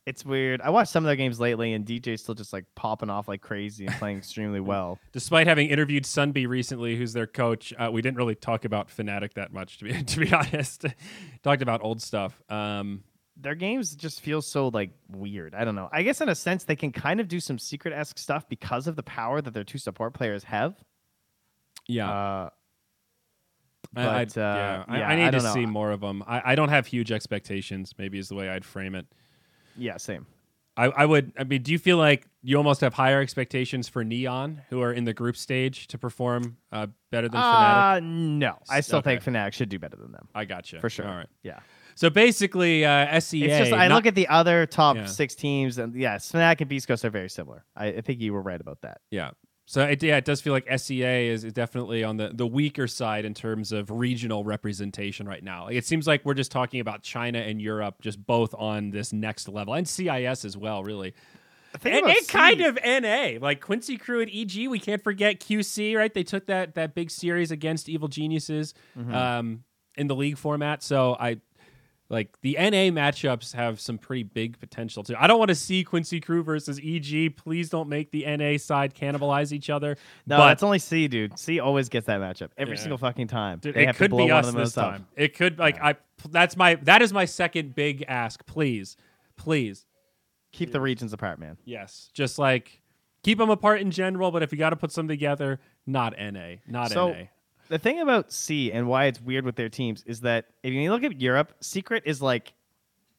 It's 0.05 0.25
weird. 0.25 0.59
I 0.59 0.69
watched 0.69 0.91
some 0.91 1.05
of 1.05 1.07
their 1.07 1.15
games 1.15 1.39
lately, 1.39 1.71
and 1.71 1.85
DJ's 1.85 2.21
still 2.21 2.35
just 2.35 2.51
like 2.51 2.65
popping 2.75 3.09
off 3.09 3.29
like 3.29 3.41
crazy 3.41 3.85
and 3.85 3.95
playing 3.95 4.17
extremely 4.17 4.59
well. 4.59 4.99
Despite 5.13 5.47
having 5.47 5.69
interviewed 5.69 6.03
Sunbhie 6.03 6.47
recently, 6.47 6.97
who's 6.97 7.13
their 7.13 7.27
coach, 7.27 7.73
uh, 7.79 7.89
we 7.89 8.01
didn't 8.01 8.17
really 8.17 8.35
talk 8.35 8.65
about 8.65 8.89
Fnatic 8.89 9.33
that 9.35 9.53
much, 9.53 9.77
to 9.77 9.85
be 9.85 10.03
to 10.03 10.19
be 10.19 10.33
honest. 10.33 10.85
Talked 11.41 11.61
about 11.61 11.81
old 11.83 12.01
stuff. 12.01 12.41
Um, 12.49 13.03
Their 13.35 13.55
games 13.55 13.95
just 13.95 14.21
feel 14.21 14.41
so 14.41 14.67
like 14.67 14.91
weird. 15.09 15.55
I 15.55 15.65
don't 15.65 15.75
know. 15.75 15.89
I 15.91 16.03
guess 16.03 16.21
in 16.21 16.29
a 16.29 16.35
sense 16.35 16.63
they 16.65 16.75
can 16.75 16.91
kind 16.91 17.19
of 17.19 17.27
do 17.27 17.39
some 17.39 17.57
secret 17.57 17.93
esque 17.93 18.19
stuff 18.19 18.47
because 18.47 18.87
of 18.87 18.95
the 18.95 19.03
power 19.03 19.41
that 19.41 19.53
their 19.53 19.63
two 19.63 19.79
support 19.79 20.13
players 20.13 20.43
have. 20.43 20.75
yeah, 21.87 22.09
Uh, 22.09 22.49
I, 23.95 24.01
I- 24.01 24.21
uh, 24.23 24.27
yeah, 24.37 24.83
I, 24.87 24.97
yeah, 24.99 25.07
I 25.07 25.15
need 25.15 25.23
I 25.25 25.31
to 25.31 25.39
don't 25.39 25.53
see 25.53 25.65
more 25.65 25.91
of 25.91 26.01
them. 26.01 26.23
I, 26.27 26.53
I 26.53 26.55
don't 26.55 26.69
have 26.69 26.85
huge 26.87 27.11
expectations. 27.11 27.93
Maybe 27.97 28.17
is 28.19 28.29
the 28.29 28.35
way 28.35 28.49
I'd 28.49 28.65
frame 28.65 28.95
it. 28.95 29.05
yeah, 29.77 29.97
same. 29.97 30.25
I, 30.75 30.85
I 30.85 31.05
would. 31.05 31.33
I 31.37 31.43
mean, 31.43 31.61
do 31.61 31.71
you 31.71 31.77
feel 31.77 31.97
like 31.97 32.27
you 32.41 32.57
almost 32.57 32.81
have 32.81 32.95
higher 32.95 33.21
expectations 33.21 33.87
for 33.87 34.03
Neon, 34.03 34.61
who 34.69 34.81
are 34.81 34.91
in 34.91 35.03
the 35.03 35.13
group 35.13 35.37
stage, 35.37 35.85
to 35.89 35.99
perform 35.99 36.57
uh, 36.71 36.87
better 37.11 37.29
than 37.29 37.39
Fnatic? 37.41 37.97
Uh, 37.97 37.99
no, 38.01 38.57
I 38.69 38.81
still 38.81 38.97
Okay. 38.99 39.19
think 39.19 39.23
Fnatic 39.23 39.53
should 39.53 39.69
do 39.69 39.77
better 39.77 39.97
than 39.97 40.11
them 40.11 40.27
I 40.33 40.45
got 40.45 40.71
you 40.71 40.79
for 40.79 40.89
sure. 40.89 41.07
All 41.07 41.15
right. 41.15 41.29
Yeah. 41.43 41.59
So 41.95 42.09
basically, 42.09 42.85
uh, 42.85 43.19
SEA. 43.19 43.45
It's 43.45 43.57
just 43.69 43.73
I 43.73 43.87
not- 43.87 43.95
look 43.95 44.05
at 44.05 44.15
the 44.15 44.27
other 44.27 44.65
top 44.65 44.95
Yeah. 44.95 45.05
six 45.05 45.35
teams, 45.35 45.77
and 45.77 45.95
yeah, 45.95 46.15
Fnatic 46.17 46.61
and 46.61 46.69
Beast 46.69 46.87
Coast 46.87 47.05
are 47.05 47.09
very 47.09 47.29
similar. 47.29 47.63
I, 47.75 47.87
I 47.87 48.01
think 48.01 48.19
you 48.21 48.33
were 48.33 48.41
right 48.41 48.59
about 48.59 48.81
that. 48.81 49.01
Yeah. 49.11 49.31
So 49.65 49.81
it, 49.83 50.03
yeah, 50.03 50.17
it 50.17 50.25
does 50.25 50.41
feel 50.41 50.51
like 50.51 50.67
SEA 50.77 51.29
is, 51.29 51.45
is 51.45 51.53
definitely 51.53 52.03
on 52.03 52.17
the, 52.17 52.31
the 52.33 52.45
weaker 52.45 52.85
side 52.85 53.23
in 53.23 53.33
terms 53.33 53.71
of 53.71 53.89
regional 53.89 54.43
representation 54.43 55.25
right 55.25 55.41
now. 55.43 55.67
It 55.67 55.85
seems 55.85 56.05
like 56.05 56.25
we're 56.25 56.33
just 56.33 56.51
talking 56.51 56.81
about 56.81 57.01
China 57.01 57.39
and 57.39 57.61
Europe, 57.61 58.01
just 58.01 58.23
both 58.25 58.53
on 58.57 58.91
this 58.91 59.13
next 59.13 59.47
level, 59.47 59.73
and 59.73 59.87
CIS 59.87 60.43
as 60.43 60.57
well, 60.57 60.83
really. 60.83 61.13
And, 61.85 62.05
and 62.05 62.27
kind 62.27 62.59
of 62.61 62.77
NA, 62.85 63.39
like 63.41 63.61
Quincy 63.61 63.97
Crew 63.97 64.21
at 64.21 64.27
EG. 64.31 64.67
We 64.67 64.79
can't 64.79 65.01
forget 65.03 65.39
QC, 65.39 65.95
right? 65.95 66.13
They 66.13 66.23
took 66.23 66.45
that 66.47 66.75
that 66.75 66.93
big 66.93 67.09
series 67.09 67.49
against 67.49 67.87
Evil 67.89 68.09
Geniuses 68.09 68.73
Mm-hmm. 68.99 69.15
um, 69.15 69.63
in 69.95 70.07
the 70.07 70.15
league 70.15 70.37
format. 70.37 70.83
So 70.83 71.15
I 71.19 71.37
like 72.13 72.39
the 72.41 72.53
NA 72.57 72.91
matchups 72.93 73.53
have 73.55 73.79
some 73.81 73.97
pretty 73.97 74.23
big 74.23 74.59
potential 74.59 75.03
too. 75.03 75.15
I 75.19 75.27
don't 75.27 75.39
want 75.39 75.49
to 75.49 75.55
see 75.55 75.83
Quincy 75.83 76.21
Crew 76.21 76.43
versus 76.43 76.79
EG. 76.81 77.35
Please 77.35 77.69
don't 77.69 77.89
make 77.89 78.11
the 78.11 78.23
NA 78.25 78.57
side 78.57 78.93
cannibalize 78.95 79.51
each 79.51 79.69
other. 79.69 79.97
No, 80.27 80.37
but 80.37 80.47
that's 80.49 80.63
only 80.63 80.79
SEA, 80.79 81.07
dude. 81.07 81.37
SEA 81.37 81.59
always 81.59 81.89
gets 81.89 82.05
that 82.07 82.21
matchup 82.21 82.51
every 82.57 82.75
Yeah. 82.75 82.81
single 82.81 82.97
fucking 82.97 83.27
time. 83.27 83.59
Dude, 83.59 83.75
they 83.75 83.83
it 83.83 83.87
have 83.87 83.97
could 83.97 84.11
to 84.11 84.15
blow 84.15 84.25
be 84.27 84.31
us 84.31 84.53
this 84.53 84.77
up. 84.77 84.91
time. 84.91 85.07
It 85.17 85.35
could 85.35 85.59
like 85.59 85.81
I. 85.81 85.95
That's 86.29 86.55
my 86.55 86.75
that 86.83 87.01
is 87.01 87.11
my 87.11 87.25
second 87.25 87.75
big 87.75 88.05
ask. 88.07 88.45
Please, 88.45 88.95
please, 89.35 89.85
Keep 90.53 90.71
the 90.71 90.79
regions 90.79 91.11
apart, 91.13 91.39
man. 91.39 91.57
yes, 91.65 92.09
just 92.13 92.37
like 92.39 92.81
keep 93.23 93.39
them 93.39 93.49
apart 93.49 93.81
in 93.81 93.89
general. 93.91 94.29
But 94.31 94.43
if 94.43 94.51
you 94.51 94.57
got 94.57 94.69
to 94.69 94.75
put 94.75 94.91
some 94.91 95.07
together, 95.07 95.59
not 95.87 96.13
NA, 96.17 96.57
not 96.67 96.91
So- 96.91 97.09
NA. 97.11 97.25
The 97.73 97.79
thing 97.79 98.01
about 98.01 98.31
SEA 98.31 98.71
and 98.71 98.87
why 98.87 99.05
it's 99.05 99.19
weird 99.19 99.45
with 99.45 99.55
their 99.55 99.67
teams 99.67 100.03
is 100.05 100.19
that 100.21 100.45
if 100.61 100.71
you 100.71 100.91
look 100.91 101.03
at 101.03 101.19
Europe, 101.19 101.55
Secret 101.59 102.03
is 102.05 102.21
like 102.21 102.53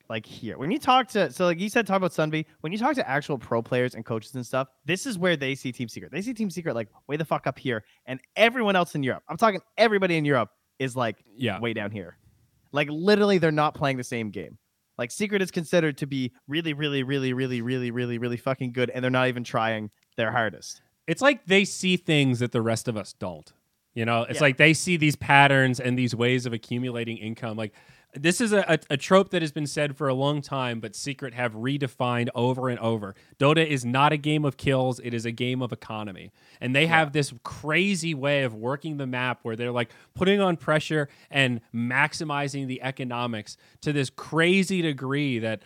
like 0.08 0.24
here. 0.24 0.56
When 0.58 0.70
you 0.70 0.78
talk 0.78 1.08
to 1.08 1.32
so 1.32 1.46
like 1.46 1.58
you 1.58 1.68
said 1.68 1.88
talk 1.88 1.96
about 1.96 2.12
Sunbhie, 2.12 2.44
when 2.60 2.70
you 2.70 2.78
talk 2.78 2.94
to 2.94 3.10
actual 3.10 3.36
pro 3.36 3.62
players 3.62 3.96
and 3.96 4.04
coaches 4.04 4.32
and 4.36 4.46
stuff, 4.46 4.68
this 4.84 5.06
is 5.06 5.18
where 5.18 5.36
they 5.36 5.56
see 5.56 5.72
Team 5.72 5.88
Secret. 5.88 6.12
They 6.12 6.22
see 6.22 6.32
Team 6.32 6.50
Secret 6.50 6.76
like 6.76 6.86
way 7.08 7.16
the 7.16 7.24
fuck 7.24 7.48
up 7.48 7.58
here 7.58 7.82
and 8.06 8.20
everyone 8.36 8.76
else 8.76 8.94
in 8.94 9.02
Europe. 9.02 9.24
I'm 9.28 9.36
talking 9.36 9.60
everybody 9.76 10.16
in 10.16 10.24
Europe 10.24 10.50
is 10.78 10.94
like 10.94 11.16
Yeah. 11.36 11.58
way 11.58 11.72
down 11.72 11.90
here. 11.90 12.16
Like 12.70 12.86
literally 12.88 13.38
they're 13.38 13.50
not 13.50 13.74
playing 13.74 13.96
the 13.96 14.04
same 14.04 14.30
game. 14.30 14.56
Like 14.96 15.10
Secret 15.10 15.42
is 15.42 15.50
considered 15.50 15.98
to 15.98 16.06
be 16.06 16.30
really 16.46 16.74
really 16.74 17.02
really 17.02 17.32
really 17.32 17.60
really 17.60 17.90
really 17.90 18.18
really 18.18 18.36
fucking 18.36 18.70
good 18.70 18.88
and 18.90 19.02
they're 19.02 19.10
not 19.10 19.26
even 19.26 19.42
trying 19.42 19.90
their 20.16 20.30
hardest. 20.30 20.80
It's 21.08 21.20
like 21.20 21.44
they 21.46 21.64
see 21.64 21.96
things 21.96 22.38
that 22.38 22.52
the 22.52 22.62
rest 22.62 22.86
of 22.86 22.96
us 22.96 23.14
don't. 23.14 23.52
You 23.94 24.04
know, 24.04 24.22
it's 24.22 24.36
Yeah. 24.36 24.42
like 24.42 24.56
they 24.56 24.74
see 24.74 24.96
these 24.96 25.16
patterns 25.16 25.78
and 25.80 25.98
these 25.98 26.14
ways 26.14 26.46
of 26.46 26.52
accumulating 26.52 27.16
income. 27.16 27.56
Like 27.56 27.72
this 28.16 28.40
is 28.40 28.52
a, 28.52 28.64
a, 28.68 28.78
a 28.90 28.96
trope 28.96 29.30
that 29.30 29.42
has 29.42 29.50
been 29.50 29.66
said 29.66 29.96
for 29.96 30.06
a 30.08 30.14
long 30.14 30.40
time, 30.40 30.78
but 30.78 30.94
Secret 30.94 31.34
have 31.34 31.54
redefined 31.54 32.28
over 32.32 32.68
and 32.68 32.78
over. 32.78 33.14
Dota 33.40 33.66
is 33.66 33.84
not 33.84 34.12
a 34.12 34.16
game 34.16 34.44
of 34.44 34.56
kills, 34.56 35.00
it 35.02 35.12
is 35.12 35.26
a 35.26 35.32
game 35.32 35.60
of 35.60 35.72
economy. 35.72 36.30
And 36.60 36.76
they 36.76 36.86
have 36.86 37.12
this 37.12 37.32
crazy 37.42 38.14
way 38.14 38.44
of 38.44 38.54
working 38.54 38.98
the 38.98 39.06
map 39.06 39.40
where 39.42 39.56
they're 39.56 39.72
like 39.72 39.90
putting 40.14 40.40
on 40.40 40.56
pressure 40.56 41.08
and 41.30 41.60
maximizing 41.74 42.66
the 42.68 42.82
economics 42.82 43.56
to 43.82 43.92
this 43.92 44.10
crazy 44.10 44.80
degree 44.82 45.38
that 45.40 45.62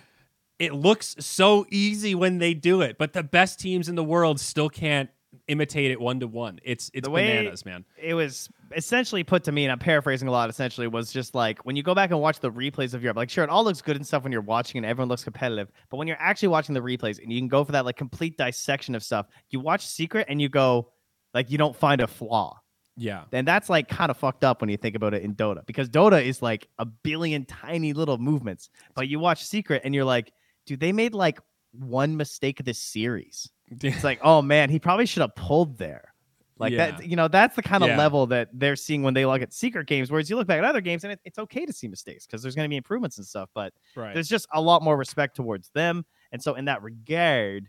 it 0.59 0.73
looks 0.75 1.17
so 1.21 1.67
easy 1.71 2.15
when 2.15 2.39
they 2.39 2.53
do 2.55 2.81
it, 2.81 2.99
but 2.99 3.13
the 3.13 3.23
best 3.23 3.61
teams 3.61 3.89
in 3.89 3.95
the 3.95 4.03
world 4.05 4.41
still 4.41 4.69
can't 4.69 5.11
imitate 5.49 5.91
it 5.91 6.01
one 6.01 6.21
to 6.21 6.27
one. 6.27 6.61
It's 6.63 6.91
it's 6.95 7.07
The 7.07 7.13
bananas, 7.13 7.65
man. 7.65 7.85
it 8.01 8.15
was 8.15 8.49
essentially 8.77 9.25
put 9.25 9.45
to 9.45 9.53
me, 9.53 9.65
and 9.65 9.73
I'm 9.73 9.79
paraphrasing 9.79 10.29
a 10.29 10.31
lot. 10.31 10.51
Essentially, 10.51 10.87
was 10.87 11.11
just 11.13 11.35
like 11.35 11.65
when 11.65 11.75
you 11.75 11.83
go 11.83 11.95
back 11.95 12.11
and 12.11 12.21
watch 12.21 12.41
the 12.41 12.51
replays 12.51 12.95
of 12.95 13.03
Europe. 13.03 13.17
Like, 13.17 13.31
sure, 13.31 13.43
it 13.45 13.51
all 13.51 13.65
looks 13.65 13.83
good 13.83 13.97
and 13.97 14.07
stuff 14.07 14.23
when 14.23 14.33
you're 14.33 14.41
watching, 14.43 14.79
and 14.79 14.87
everyone 14.87 15.09
looks 15.09 15.25
competitive. 15.25 15.69
But 15.91 15.97
when 15.97 16.07
you're 16.07 16.21
actually 16.21 16.49
watching 16.49 16.75
the 16.75 16.83
replays, 16.83 17.21
and 17.23 17.33
you 17.33 17.41
can 17.41 17.49
go 17.49 17.65
for 17.65 17.73
that 17.73 17.85
like 17.85 17.97
complete 17.97 18.37
dissection 18.37 18.95
of 18.95 19.03
stuff, 19.03 19.27
you 19.51 19.61
watch 19.61 19.87
Secret, 19.87 20.27
and 20.29 20.41
you 20.41 20.49
go, 20.49 20.91
like, 21.35 21.51
you 21.51 21.59
don't 21.59 21.75
find 21.75 22.01
a 22.01 22.07
flaw. 22.07 22.61
Yeah. 22.97 23.25
And 23.33 23.47
that's 23.47 23.69
like 23.69 23.89
kind 23.89 24.11
of 24.11 24.17
fucked 24.17 24.43
up 24.45 24.61
when 24.61 24.71
you 24.71 24.77
think 24.77 24.97
about 24.97 25.15
it 25.15 25.23
in 25.23 25.35
Dota, 25.35 25.65
because 25.67 25.89
Dota 25.89 26.23
is 26.23 26.43
like 26.43 26.69
a 26.79 26.85
billion 26.85 27.45
tiny 27.45 27.93
little 27.93 28.19
movements. 28.19 28.71
But 28.95 29.09
you 29.09 29.19
watch 29.19 29.45
Secret, 29.45 29.83
and 29.85 29.95
you're 29.95 30.05
like, 30.05 30.33
dude, 30.67 30.81
they 30.81 30.93
made 30.93 31.15
like 31.15 31.41
one 31.73 32.17
mistake 32.17 32.63
this 32.65 32.79
series. 32.79 33.51
It's 33.83 34.05
like, 34.05 34.21
oh 34.23 34.43
man, 34.43 34.71
he 34.71 34.79
probably 34.79 35.07
should 35.07 35.21
have 35.21 35.35
pulled 35.35 35.79
there. 35.79 36.15
Like 36.59 36.73
Yeah. 36.73 36.93
that, 36.93 37.07
you 37.07 37.15
know, 37.17 37.29
that's 37.29 37.55
the 37.55 37.63
kind 37.63 37.85
of 37.85 37.91
Yeah. 37.91 37.99
level 37.99 38.27
that 38.29 38.49
they're 38.53 38.77
seeing 38.77 39.03
when 39.03 39.15
they 39.15 39.25
look 39.25 39.43
at 39.43 39.53
secret 39.53 39.87
games. 39.87 40.11
Whereas 40.11 40.29
you 40.29 40.37
look 40.37 40.49
back 40.49 40.59
at 40.59 40.65
other 40.65 40.81
games, 40.81 41.05
and 41.05 41.13
it, 41.13 41.21
it's 41.25 41.39
okay 41.39 41.65
to 41.65 41.73
see 41.73 41.87
mistakes 41.87 42.27
because 42.27 42.43
there's 42.43 42.55
going 42.57 42.65
to 42.65 42.69
be 42.69 42.77
improvements 42.77 43.19
and 43.19 43.27
stuff. 43.27 43.49
But 43.55 43.73
right. 43.95 44.13
there's 44.15 44.29
just 44.29 44.49
a 44.53 44.61
lot 44.61 44.83
more 44.83 44.97
respect 44.97 45.37
towards 45.37 45.71
them, 45.71 46.05
and 46.33 46.43
so 46.43 46.55
in 46.55 46.65
that 46.65 46.83
regard, 46.83 47.69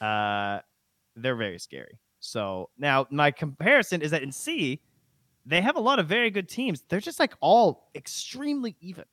uh, 0.00 0.60
they're 1.16 1.36
very 1.36 1.58
scary. 1.58 1.98
So 2.20 2.68
now 2.78 3.06
my 3.10 3.30
comparison 3.30 4.02
is 4.02 4.10
that 4.10 4.22
in 4.22 4.30
SEA, 4.30 4.80
they 5.46 5.60
have 5.60 5.76
a 5.76 5.80
lot 5.80 5.98
of 5.98 6.06
very 6.06 6.30
good 6.30 6.48
teams. 6.48 6.82
They're 6.88 7.00
just 7.00 7.18
like 7.18 7.34
all 7.40 7.88
extremely 7.94 8.76
even. 8.80 9.04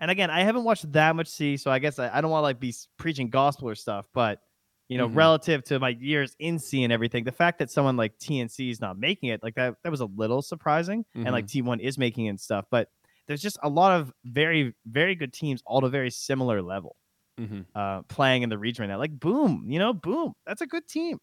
And 0.00 0.10
again, 0.10 0.30
I 0.30 0.42
haven't 0.42 0.64
watched 0.64 0.90
that 0.92 1.14
much 1.16 1.28
SEA, 1.28 1.56
so 1.56 1.70
I 1.70 1.78
guess 1.78 1.98
I, 1.98 2.16
I 2.16 2.20
don't 2.20 2.30
want 2.30 2.42
to 2.42 2.46
like 2.46 2.60
be 2.60 2.74
preaching 2.96 3.28
gospel 3.28 3.68
or 3.68 3.74
stuff, 3.74 4.06
but 4.12 4.40
you 4.88 4.96
know, 4.98 5.08
Mhm. 5.08 5.16
relative 5.16 5.62
to 5.64 5.78
my 5.78 5.90
years 5.90 6.34
in 6.38 6.58
SEA 6.58 6.84
and 6.84 6.92
everything, 6.92 7.24
the 7.24 7.32
fact 7.32 7.58
that 7.58 7.70
someone 7.70 7.96
like 7.96 8.18
TNC 8.18 8.70
is 8.70 8.80
not 8.80 8.98
making 8.98 9.28
it, 9.30 9.42
like 9.42 9.54
that, 9.56 9.74
that 9.82 9.90
was 9.90 10.00
a 10.00 10.06
little 10.06 10.40
surprising. 10.42 11.04
And 11.14 11.30
like 11.30 11.46
T1 11.46 11.80
is 11.80 11.98
making 11.98 12.26
it 12.26 12.30
and 12.30 12.40
stuff, 12.40 12.64
but 12.70 12.88
there's 13.26 13.42
just 13.42 13.58
a 13.62 13.68
lot 13.68 14.00
of 14.00 14.12
very, 14.24 14.74
very 14.86 15.14
good 15.14 15.32
teams, 15.32 15.62
all 15.66 15.82
to 15.82 15.88
very 15.90 16.10
similar 16.10 16.62
level, 16.62 16.96
hmm 17.36 17.60
uh, 17.74 18.02
playing 18.02 18.42
in 18.42 18.48
the 18.48 18.56
region 18.58 18.82
right 18.82 18.88
now. 18.88 18.98
Like 18.98 19.18
Boom, 19.20 19.66
you 19.68 19.78
know, 19.78 19.92
Boom, 19.92 20.32
that's 20.46 20.62
a 20.62 20.66
good 20.66 20.88
team, 20.88 21.18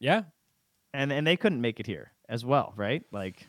Yeah. 0.00 0.22
and 0.94 1.12
and 1.12 1.26
they 1.26 1.36
couldn't 1.36 1.60
make 1.60 1.78
it 1.80 1.86
here 1.86 2.12
as 2.30 2.44
well, 2.46 2.72
right? 2.76 3.02
Like, 3.12 3.46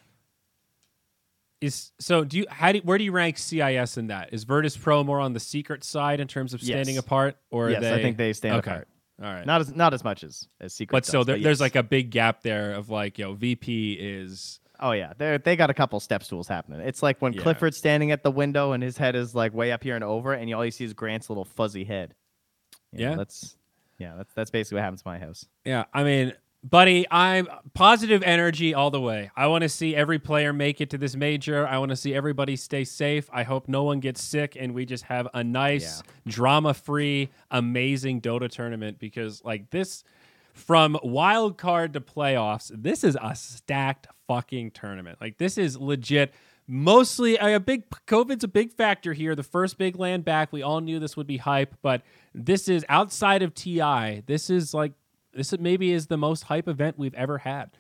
Is 1.61 1.93
so 1.97 2.25
do 2.25 2.37
you 2.39 2.45
how 2.49 2.73
do 2.73 2.79
where 2.79 2.97
do 2.97 3.05
you 3.05 3.13
rank 3.13 3.37
CIS 3.37 3.97
in 3.97 4.07
that? 4.07 4.33
Is 4.33 4.43
Virtus 4.43 4.75
Pro 4.75 5.01
more 5.05 5.21
on 5.21 5.31
the 5.31 5.39
secret 5.39 5.85
side 5.85 6.19
in 6.19 6.27
terms 6.27 6.53
of 6.53 6.61
standing 6.61 6.95
Yes. 6.95 7.03
apart? 7.05 7.37
Or 7.51 7.69
yes, 7.69 7.79
they 7.81 7.93
I 7.93 8.01
think 8.01 8.17
they 8.17 8.33
stand 8.33 8.57
okay. 8.57 8.71
apart. 8.71 8.89
All 9.21 9.31
right. 9.31 9.45
Not 9.45 9.61
as 9.61 9.73
not 9.75 9.93
as 9.93 10.03
much 10.03 10.23
as 10.23 10.47
as 10.59 10.73
Secret, 10.73 10.95
but 10.95 11.03
does, 11.05 11.25
there, 11.25 11.35
there's 11.37 11.45
yes. 11.45 11.59
like 11.59 11.75
a 11.75 11.83
big 11.83 12.09
gap 12.09 12.41
there 12.41 12.71
of 12.73 12.89
like, 12.89 13.17
yo, 13.17 13.33
VP 13.33 13.93
is 13.93 14.59
Oh 14.79 14.91
yeah, 14.91 15.13
they 15.17 15.37
they 15.37 15.55
got 15.55 15.69
a 15.69 15.73
couple 15.73 15.99
step 15.99 16.23
stools 16.23 16.47
happening. 16.47 16.81
It's 16.81 17.03
like 17.03 17.21
when 17.21 17.33
Yeah. 17.33 17.41
Clifford's 17.43 17.77
standing 17.77 18.11
at 18.11 18.23
the 18.23 18.31
window 18.31 18.71
and 18.71 18.81
his 18.81 18.97
head 18.97 19.15
is 19.15 19.35
like 19.35 19.53
way 19.53 19.71
up 19.71 19.83
here 19.83 19.95
and 19.95 20.03
over, 20.03 20.33
and 20.33 20.49
you, 20.49 20.55
all 20.55 20.65
you 20.65 20.71
see 20.71 20.83
is 20.83 20.93
Grant's 20.93 21.29
little 21.29 21.45
fuzzy 21.45 21.83
head. 21.83 22.15
You 22.91 23.05
know, 23.05 23.11
Yeah. 23.11 23.15
that's 23.17 23.55
yeah, 23.99 24.15
that's 24.17 24.33
that's 24.33 24.51
basically 24.51 24.77
what 24.77 24.83
happens 24.83 25.03
to 25.03 25.07
my 25.07 25.19
house. 25.19 25.45
Yeah, 25.63 25.85
I 25.93 26.03
mean, 26.03 26.33
buddy, 26.63 27.05
I'm 27.11 27.47
positive 27.73 28.23
energy 28.23 28.73
all 28.73 28.89
the 28.89 29.01
way. 29.01 29.31
I 29.35 29.47
want 29.47 29.63
to 29.63 29.69
see 29.69 29.95
every 29.95 30.19
player 30.19 30.53
make 30.53 30.79
it 30.79 30.89
to 30.91 30.97
this 30.97 31.15
major. 31.15 31.67
I 31.67 31.77
want 31.77 31.89
to 31.89 31.95
see 31.95 32.13
everybody 32.13 32.55
stay 32.55 32.83
safe. 32.85 33.29
I 33.33 33.43
hope 33.43 33.67
no 33.67 33.83
one 33.83 33.99
gets 33.99 34.23
sick 34.23 34.55
and 34.59 34.73
we 34.73 34.85
just 34.85 35.03
have 35.05 35.27
a 35.33 35.43
nice, 35.43 36.01
drama-free, 36.27 37.29
amazing 37.51 38.21
Dota 38.21 38.49
tournament 38.49 38.99
because 38.99 39.43
like 39.43 39.69
this 39.71 40.03
from 40.53 40.97
wild 41.03 41.57
card 41.57 41.93
to 41.93 42.01
playoffs, 42.01 42.71
this 42.73 43.03
is 43.03 43.17
a 43.21 43.35
stacked 43.35 44.07
fucking 44.27 44.71
tournament. 44.71 45.17
Like 45.19 45.37
this 45.37 45.57
is 45.57 45.77
legit 45.77 46.33
mostly 46.67 47.35
a 47.35 47.59
big 47.59 47.83
COVID's 48.07 48.43
a 48.43 48.47
big 48.47 48.71
factor 48.71 49.13
here. 49.13 49.35
The 49.35 49.43
first 49.43 49.77
big 49.77 49.97
land 49.97 50.23
back, 50.23 50.53
we 50.53 50.61
all 50.61 50.79
knew 50.79 50.99
this 50.99 51.17
would 51.17 51.27
be 51.27 51.37
hype, 51.37 51.75
but 51.81 52.03
this 52.33 52.67
is 52.67 52.85
outside 52.87 53.41
of 53.41 53.53
TI. 53.53 54.23
This 54.25 54.49
is 54.49 54.73
like 54.73 54.93
this 55.33 55.57
maybe 55.59 55.91
is 55.91 56.07
the 56.07 56.17
most 56.17 56.43
hype 56.45 56.67
event 56.67 56.97
we've 56.97 57.13
ever 57.15 57.39
had. 57.39 57.71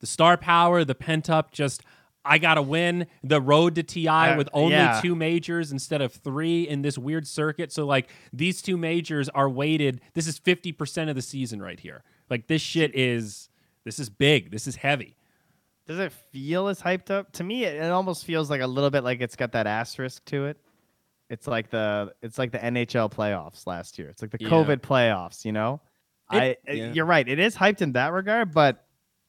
The 0.00 0.06
star 0.06 0.36
power, 0.36 0.84
the 0.84 0.94
pent 0.94 1.28
up, 1.28 1.52
just 1.52 1.82
I 2.24 2.38
gotta 2.38 2.62
win 2.62 3.06
the 3.24 3.40
road 3.40 3.74
to 3.76 3.82
TI 3.82 4.08
Uh, 4.08 4.36
with 4.36 4.48
only 4.52 4.72
yeah. 4.76 5.00
two 5.00 5.14
majors 5.14 5.72
instead 5.72 6.00
of 6.02 6.12
three 6.12 6.68
in 6.68 6.82
this 6.82 6.98
weird 6.98 7.26
circuit. 7.26 7.72
So 7.72 7.86
like 7.86 8.10
these 8.32 8.60
two 8.60 8.76
majors 8.76 9.28
are 9.30 9.48
weighted. 9.48 10.00
This 10.14 10.26
is 10.26 10.38
fifty 10.38 10.72
percent 10.72 11.08
of 11.10 11.16
the 11.16 11.22
season 11.22 11.62
right 11.62 11.80
here. 11.80 12.02
Like 12.28 12.46
this 12.46 12.60
shit 12.62 12.94
is 12.94 13.48
this 13.84 13.98
is 13.98 14.10
big. 14.10 14.50
This 14.50 14.66
is 14.66 14.76
heavy. 14.76 15.16
Does 15.86 15.98
it 15.98 16.12
feel 16.12 16.68
as 16.68 16.82
hyped 16.82 17.10
up? 17.10 17.32
To 17.32 17.44
me, 17.44 17.64
it, 17.64 17.76
it 17.82 17.90
almost 17.90 18.26
feels 18.26 18.50
like 18.50 18.60
a 18.60 18.66
little 18.66 18.90
bit 18.90 19.04
like 19.04 19.22
it's 19.22 19.36
got 19.36 19.52
that 19.52 19.66
asterisk 19.66 20.22
to 20.26 20.44
it. 20.46 20.58
It's 21.30 21.46
like 21.46 21.70
the 21.70 22.12
it's 22.20 22.36
like 22.38 22.52
the 22.52 22.58
NHL 22.58 23.10
playoffs 23.10 23.66
last 23.66 23.98
year. 23.98 24.08
It's 24.10 24.20
like 24.20 24.30
the 24.32 24.38
Yeah. 24.40 24.48
COVID 24.50 24.80
playoffs. 24.82 25.44
You 25.46 25.52
know, 25.52 25.80
It- 26.32 26.58
I 26.68 26.72
yeah. 26.72 26.92
you're 26.92 27.06
right. 27.06 27.26
It 27.28 27.38
is 27.38 27.56
hyped 27.56 27.80
in 27.82 27.92
that 27.92 28.12
regard, 28.12 28.52
but 28.52 28.84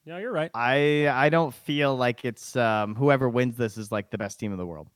Yeah, 0.06 0.18
you're 0.20 0.32
right. 0.32 0.52
I 0.54 1.08
I 1.08 1.30
don't 1.30 1.54
feel 1.54 1.96
like 1.96 2.26
it's 2.26 2.56
um, 2.56 2.96
whoever 2.96 3.30
wins 3.30 3.58
this 3.58 3.78
is 3.78 3.92
like 3.92 4.10
the 4.12 4.18
best 4.18 4.40
team 4.40 4.52
in 4.52 4.58
the 4.58 4.66
world. 4.66 4.90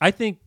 I 0.00 0.10
think 0.10 0.38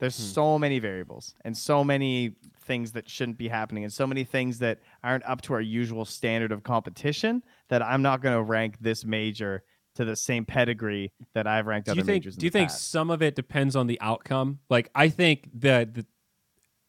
There's 0.00 0.16
Hmm. 0.16 0.32
so 0.32 0.58
many 0.60 0.78
variables 0.78 1.34
and 1.44 1.56
so 1.56 1.82
many 1.82 2.36
things 2.60 2.92
that 2.92 3.08
shouldn't 3.10 3.36
be 3.36 3.48
happening 3.48 3.82
and 3.82 3.92
so 3.92 4.06
many 4.06 4.22
things 4.22 4.58
that 4.60 4.78
aren't 5.02 5.24
up 5.24 5.40
to 5.42 5.54
our 5.54 5.60
usual 5.60 6.04
standard 6.04 6.52
of 6.52 6.62
competition 6.62 7.42
that 7.68 7.82
I'm 7.82 8.00
not 8.02 8.22
going 8.22 8.36
to 8.36 8.42
rank 8.42 8.76
this 8.80 9.04
major 9.04 9.64
to 9.96 10.04
the 10.04 10.14
same 10.14 10.44
pedigree 10.44 11.12
that 11.34 11.48
I've 11.48 11.66
ranked 11.66 11.86
do 11.86 11.92
other 11.92 12.02
think 12.02 12.22
majors. 12.22 12.34
in 12.36 12.40
do 12.40 12.46
you 12.46 12.50
think 12.50 12.68
past. 12.68 12.90
some 12.92 13.10
of 13.10 13.22
it 13.22 13.34
depends 13.34 13.74
on 13.74 13.88
the 13.88 14.00
outcome? 14.00 14.60
Like 14.70 14.88
I 14.94 15.08
think 15.08 15.48
that 15.54 15.94
the, 15.94 16.06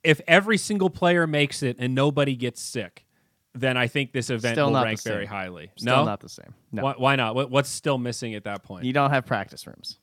if 0.04 0.22
every 0.28 0.58
single 0.58 0.90
player 0.90 1.28
makes 1.28 1.64
it 1.64 1.78
and 1.80 1.94
nobody 1.96 2.36
gets 2.36 2.62
sick, 2.62 3.06
then 3.54 3.78
I 3.78 3.88
think 3.88 4.14
this 4.14 4.30
event 4.30 4.56
Still 4.56 4.72
will 4.72 4.84
rank 4.84 5.02
very 5.04 5.26
highly. 5.26 5.72
Still 5.76 5.98
no, 5.98 6.06
not 6.06 6.20
the 6.22 6.30
same. 6.30 6.54
No, 6.72 6.84
Why, 6.84 6.94
why 6.98 7.16
not? 7.16 7.36
What, 7.36 7.50
what's 7.50 7.70
still 7.70 7.98
missing 7.98 8.36
at 8.36 8.44
that 8.46 8.64
point? 8.64 8.86
you 8.86 8.94
don't 8.94 9.10
have 9.10 9.26
practice 9.26 9.66
rooms. 9.66 9.98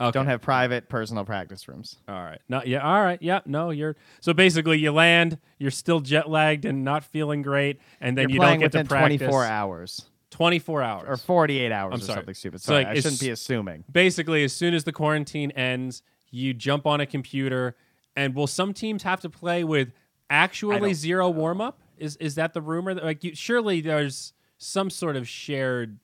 okay. 0.00 0.12
Don't 0.12 0.26
have 0.26 0.40
private 0.40 0.88
personal 0.88 1.24
practice 1.24 1.68
rooms. 1.68 1.96
All 2.08 2.14
right. 2.14 2.40
No, 2.48 2.62
yeah. 2.64 2.80
All 2.80 3.02
right. 3.02 3.20
Yeah. 3.20 3.40
No, 3.44 3.70
you're 3.70 3.96
so 4.20 4.32
basically 4.32 4.78
you 4.78 4.92
land, 4.92 5.38
you're 5.58 5.70
still 5.70 6.00
jet 6.00 6.30
lagged 6.30 6.64
and 6.64 6.84
not 6.84 7.04
feeling 7.04 7.42
great, 7.42 7.80
and 8.00 8.16
then 8.16 8.24
You're 8.24 8.30
you 8.30 8.38
don't 8.40 8.46
playing 8.46 8.60
get 8.60 8.72
to 8.72 8.84
practice 8.84 9.18
24 9.18 9.44
hours 9.44 10.06
24 10.32 10.82
hours 10.82 11.04
or 11.06 11.16
48 11.16 11.70
hours 11.70 11.92
I'm 11.92 12.00
or 12.00 12.02
sorry. 12.02 12.16
something 12.16 12.34
stupid. 12.34 12.60
So, 12.62 12.72
Sorry, 12.72 12.84
like, 12.84 12.96
I 12.96 13.00
shouldn't 13.00 13.20
be 13.20 13.30
assuming. 13.30 13.84
basically 13.90 14.42
as 14.44 14.52
soon 14.52 14.74
as 14.74 14.84
the 14.84 14.92
quarantine 14.92 15.50
ends, 15.52 16.02
you 16.30 16.54
jump 16.54 16.86
on 16.86 17.00
a 17.00 17.06
computer, 17.06 17.76
and 18.16 18.34
will 18.34 18.46
some 18.46 18.72
teams 18.74 19.02
have 19.02 19.20
to 19.20 19.30
play 19.30 19.64
with 19.64 19.92
actually 20.30 20.94
zero 20.94 21.28
warm 21.30 21.60
up? 21.60 21.80
Is 21.98 22.16
is 22.16 22.34
that 22.36 22.52
the 22.54 22.60
rumor? 22.62 22.94
That, 22.94 23.04
like, 23.04 23.22
you, 23.24 23.34
surely 23.34 23.80
there's 23.80 24.32
some 24.58 24.90
sort 24.90 25.16
of 25.16 25.28
shared. 25.28 25.98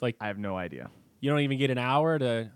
Like 0.00 0.16
I 0.20 0.26
have 0.26 0.38
no 0.38 0.56
idea. 0.56 0.90
you 1.20 1.30
don't 1.30 1.40
even 1.40 1.58
get 1.58 1.70
an 1.70 1.78
hour 1.78 2.18
to 2.18 2.50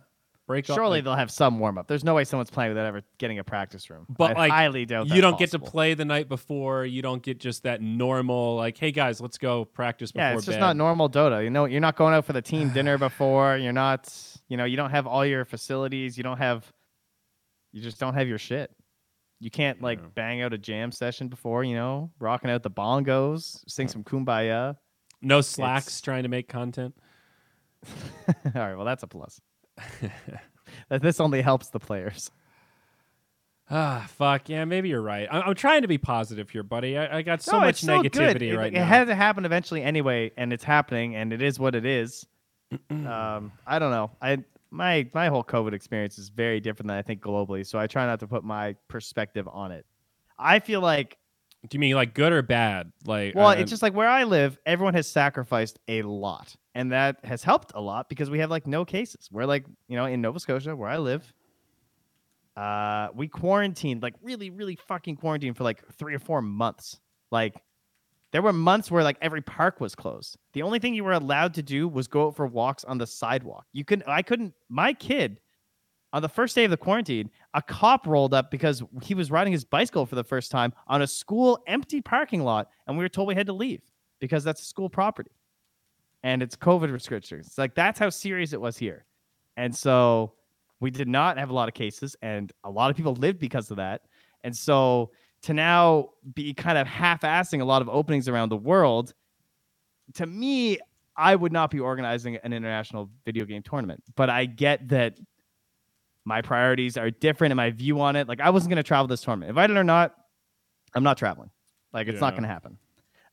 break 0.48 0.68
up. 0.68 0.76
Surely 0.76 0.98
like- 0.98 1.04
they'll 1.04 1.14
have 1.14 1.30
some 1.30 1.58
warm 1.60 1.78
up. 1.78 1.86
There's 1.86 2.02
no 2.04 2.14
way 2.14 2.24
someone's 2.24 2.50
playing 2.50 2.70
without 2.72 2.86
ever 2.86 3.02
getting 3.18 3.38
a 3.38 3.44
practice 3.44 3.88
room. 3.88 4.06
But, 4.08 4.36
I 4.36 4.40
like, 4.40 4.52
highly 4.52 4.84
doubt 4.84 5.06
you 5.08 5.20
don't 5.20 5.38
get 5.38 5.52
to 5.52 5.58
play 5.60 5.94
the 5.94 6.04
night 6.04 6.28
before. 6.28 6.84
You 6.84 7.02
don't 7.02 7.22
get 7.22 7.38
just 7.38 7.62
that 7.62 7.80
normal 7.80 8.56
like, 8.56 8.76
hey 8.76 8.90
guys, 8.90 9.20
let's 9.20 9.38
go 9.38 9.64
practice 9.64 10.10
before 10.12 10.24
Yeah, 10.24 10.34
it's 10.34 10.44
just 10.44 10.56
bed. 10.56 10.60
not 10.60 10.76
normal 10.76 11.08
Dota. 11.08 11.42
You 11.44 11.50
know, 11.50 11.64
you're 11.66 11.80
not 11.80 11.96
going 11.96 12.12
out 12.14 12.24
for 12.24 12.32
the 12.32 12.42
team 12.42 12.70
dinner 12.70 12.98
before. 13.08 13.56
You're 13.56 13.72
not, 13.72 14.12
you 14.48 14.56
know, 14.56 14.64
you 14.64 14.76
don't 14.76 14.90
have 14.90 15.06
all 15.06 15.24
your 15.24 15.44
facilities. 15.44 16.16
You 16.18 16.24
don't 16.24 16.38
have, 16.38 16.70
you 17.76 17.82
just 17.82 18.00
don't 18.00 18.14
have 18.14 18.26
your 18.26 18.38
shit. 18.38 18.70
You 19.38 19.50
can't 19.50 19.82
like 19.82 19.98
Yeah. 20.00 20.06
bang 20.14 20.40
out 20.40 20.54
a 20.54 20.58
jam 20.58 20.90
session 20.90 21.28
before, 21.28 21.62
you 21.62 21.74
know, 21.74 22.10
rocking 22.18 22.48
out 22.50 22.62
the 22.62 22.70
bongos, 22.70 23.62
sing 23.68 23.86
some 23.86 24.02
kumbaya. 24.02 24.76
no 25.20 25.42
slacks 25.42 25.86
It's- 25.88 26.00
trying 26.00 26.22
to 26.22 26.30
make 26.30 26.48
content. 26.48 26.94
all 28.28 28.34
right, 28.54 28.74
well, 28.76 28.86
that's 28.86 29.02
a 29.02 29.06
plus. 29.06 29.40
That 30.88 31.02
this 31.02 31.20
only 31.20 31.42
helps 31.42 31.68
the 31.68 31.78
players. 31.78 32.30
Ah, 33.70 34.06
fuck 34.08 34.48
yeah, 34.48 34.64
maybe 34.64 34.88
you're 34.88 35.02
right. 35.02 35.28
I- 35.30 35.40
I'm 35.42 35.54
trying 35.54 35.82
to 35.82 35.88
be 35.88 35.98
positive 35.98 36.48
here, 36.50 36.62
buddy. 36.62 36.96
I, 36.96 37.18
I 37.18 37.22
got 37.22 37.42
so 37.42 37.52
No, 37.52 37.60
much 37.60 37.70
it's 37.70 37.80
still 37.80 38.02
good. 38.02 38.12
negativity 38.12 38.52
It- 38.52 38.56
right 38.56 38.72
it, 38.72 38.78
now. 38.78 38.86
had 38.86 39.08
to 39.08 39.14
happen 39.14 39.44
eventually 39.44 39.82
anyway, 39.82 40.30
and 40.36 40.52
it's 40.52 40.64
happening, 40.64 41.14
and 41.16 41.32
it 41.32 41.42
is 41.42 41.58
what 41.58 41.74
it 41.74 41.84
is. 41.84 42.26
um, 42.90 43.52
I 43.66 43.78
don't 43.78 43.90
know. 43.90 44.12
I 44.22 44.38
my 44.70 45.08
my 45.14 45.28
whole 45.28 45.44
COVID 45.44 45.72
experience 45.72 46.18
is 46.18 46.28
very 46.28 46.60
different 46.60 46.88
than 46.88 46.96
I 46.96 47.02
think 47.02 47.20
globally, 47.20 47.66
so 47.66 47.78
I 47.78 47.86
try 47.86 48.06
not 48.06 48.20
to 48.20 48.26
put 48.26 48.44
my 48.44 48.74
perspective 48.88 49.48
on 49.50 49.72
it. 49.72 49.86
I 50.38 50.58
feel 50.58 50.80
like, 50.80 51.16
Do 51.68 51.76
you 51.76 51.80
mean 51.80 51.94
like 51.94 52.14
good 52.14 52.32
or 52.32 52.42
bad? 52.42 52.92
Like, 53.06 53.34
well, 53.34 53.48
uh, 53.48 53.54
it's 53.54 53.70
just 53.70 53.82
like 53.82 53.94
where 53.94 54.08
I 54.08 54.24
live, 54.24 54.58
everyone 54.66 54.94
has 54.94 55.06
sacrificed 55.06 55.78
a 55.88 56.02
lot, 56.02 56.54
and 56.74 56.92
that 56.92 57.24
has 57.24 57.42
helped 57.42 57.72
a 57.74 57.80
lot 57.80 58.08
because 58.08 58.30
we 58.30 58.38
have 58.40 58.50
like 58.50 58.66
no 58.66 58.84
cases. 58.84 59.28
We're 59.32 59.46
like, 59.46 59.64
you 59.88 59.96
know, 59.96 60.04
in 60.04 60.20
Nova 60.20 60.38
Scotia, 60.38 60.76
where 60.76 60.88
I 60.88 60.98
live, 60.98 61.32
uh, 62.56 63.08
we 63.14 63.28
quarantined 63.28 64.02
like 64.02 64.14
really, 64.22 64.50
really 64.50 64.76
fucking 64.76 65.16
quarantined 65.16 65.56
for 65.56 65.64
like 65.64 65.82
three 65.94 66.14
or 66.14 66.18
four 66.18 66.42
months. 66.42 67.00
Like, 67.30 67.54
there 68.36 68.42
were 68.42 68.52
months 68.52 68.90
where 68.90 69.02
like 69.02 69.16
every 69.22 69.40
park 69.40 69.80
was 69.80 69.94
closed. 69.94 70.36
The 70.52 70.60
only 70.60 70.78
thing 70.78 70.92
you 70.92 71.04
were 71.04 71.14
allowed 71.14 71.54
to 71.54 71.62
do 71.62 71.88
was 71.88 72.06
go 72.06 72.26
out 72.26 72.36
for 72.36 72.46
walks 72.46 72.84
on 72.84 72.98
the 72.98 73.06
sidewalk. 73.06 73.64
You 73.72 73.82
couldn't. 73.82 74.06
I 74.06 74.20
couldn't. 74.20 74.52
My 74.68 74.92
kid, 74.92 75.40
on 76.12 76.20
the 76.20 76.28
first 76.28 76.54
day 76.54 76.64
of 76.64 76.70
the 76.70 76.76
quarantine, 76.76 77.30
a 77.54 77.62
cop 77.62 78.06
rolled 78.06 78.34
up 78.34 78.50
because 78.50 78.82
he 79.02 79.14
was 79.14 79.30
riding 79.30 79.54
his 79.54 79.64
bicycle 79.64 80.04
for 80.04 80.16
the 80.16 80.22
first 80.22 80.50
time 80.50 80.74
on 80.86 81.00
a 81.00 81.06
school 81.06 81.58
empty 81.66 82.02
parking 82.02 82.44
lot, 82.44 82.68
and 82.86 82.98
we 82.98 83.02
were 83.02 83.08
told 83.08 83.26
we 83.26 83.34
had 83.34 83.46
to 83.46 83.54
leave 83.54 83.80
because 84.20 84.44
that's 84.44 84.62
school 84.62 84.90
property, 84.90 85.32
and 86.22 86.42
it's 86.42 86.56
COVID 86.56 86.92
restrictions. 86.92 87.46
It's 87.46 87.56
like 87.56 87.74
that's 87.74 87.98
how 87.98 88.10
serious 88.10 88.52
it 88.52 88.60
was 88.60 88.76
here, 88.76 89.06
and 89.56 89.74
so 89.74 90.34
we 90.78 90.90
did 90.90 91.08
not 91.08 91.38
have 91.38 91.48
a 91.48 91.54
lot 91.54 91.68
of 91.70 91.74
cases, 91.74 92.14
and 92.20 92.52
a 92.64 92.70
lot 92.70 92.90
of 92.90 92.98
people 92.98 93.14
lived 93.14 93.38
because 93.38 93.70
of 93.70 93.78
that, 93.78 94.02
and 94.44 94.54
so 94.54 95.12
to 95.46 95.54
now 95.54 96.10
be 96.34 96.52
kind 96.52 96.76
of 96.76 96.88
half-assing 96.88 97.60
a 97.60 97.64
lot 97.64 97.80
of 97.80 97.88
openings 97.88 98.28
around 98.28 98.48
the 98.48 98.56
world, 98.56 99.14
to 100.14 100.26
me, 100.26 100.78
I 101.16 101.36
would 101.36 101.52
not 101.52 101.70
be 101.70 101.78
organizing 101.78 102.34
an 102.36 102.52
international 102.52 103.08
video 103.24 103.44
game 103.44 103.62
tournament. 103.62 104.02
But 104.16 104.28
I 104.28 104.46
get 104.46 104.88
that 104.88 105.18
my 106.24 106.42
priorities 106.42 106.96
are 106.96 107.12
different 107.12 107.52
and 107.52 107.56
my 107.56 107.70
view 107.70 108.00
on 108.00 108.16
it. 108.16 108.26
Like 108.26 108.40
I 108.40 108.50
wasn't 108.50 108.70
going 108.70 108.82
to 108.82 108.82
travel 108.82 109.06
this 109.06 109.20
tournament, 109.20 109.48
invited 109.48 109.76
or 109.76 109.84
not. 109.84 110.16
I'm 110.96 111.04
not 111.04 111.16
traveling. 111.16 111.50
Like 111.92 112.08
it's 112.08 112.20
not 112.20 112.32
going 112.32 112.42
to 112.42 112.48
happen. 112.48 112.78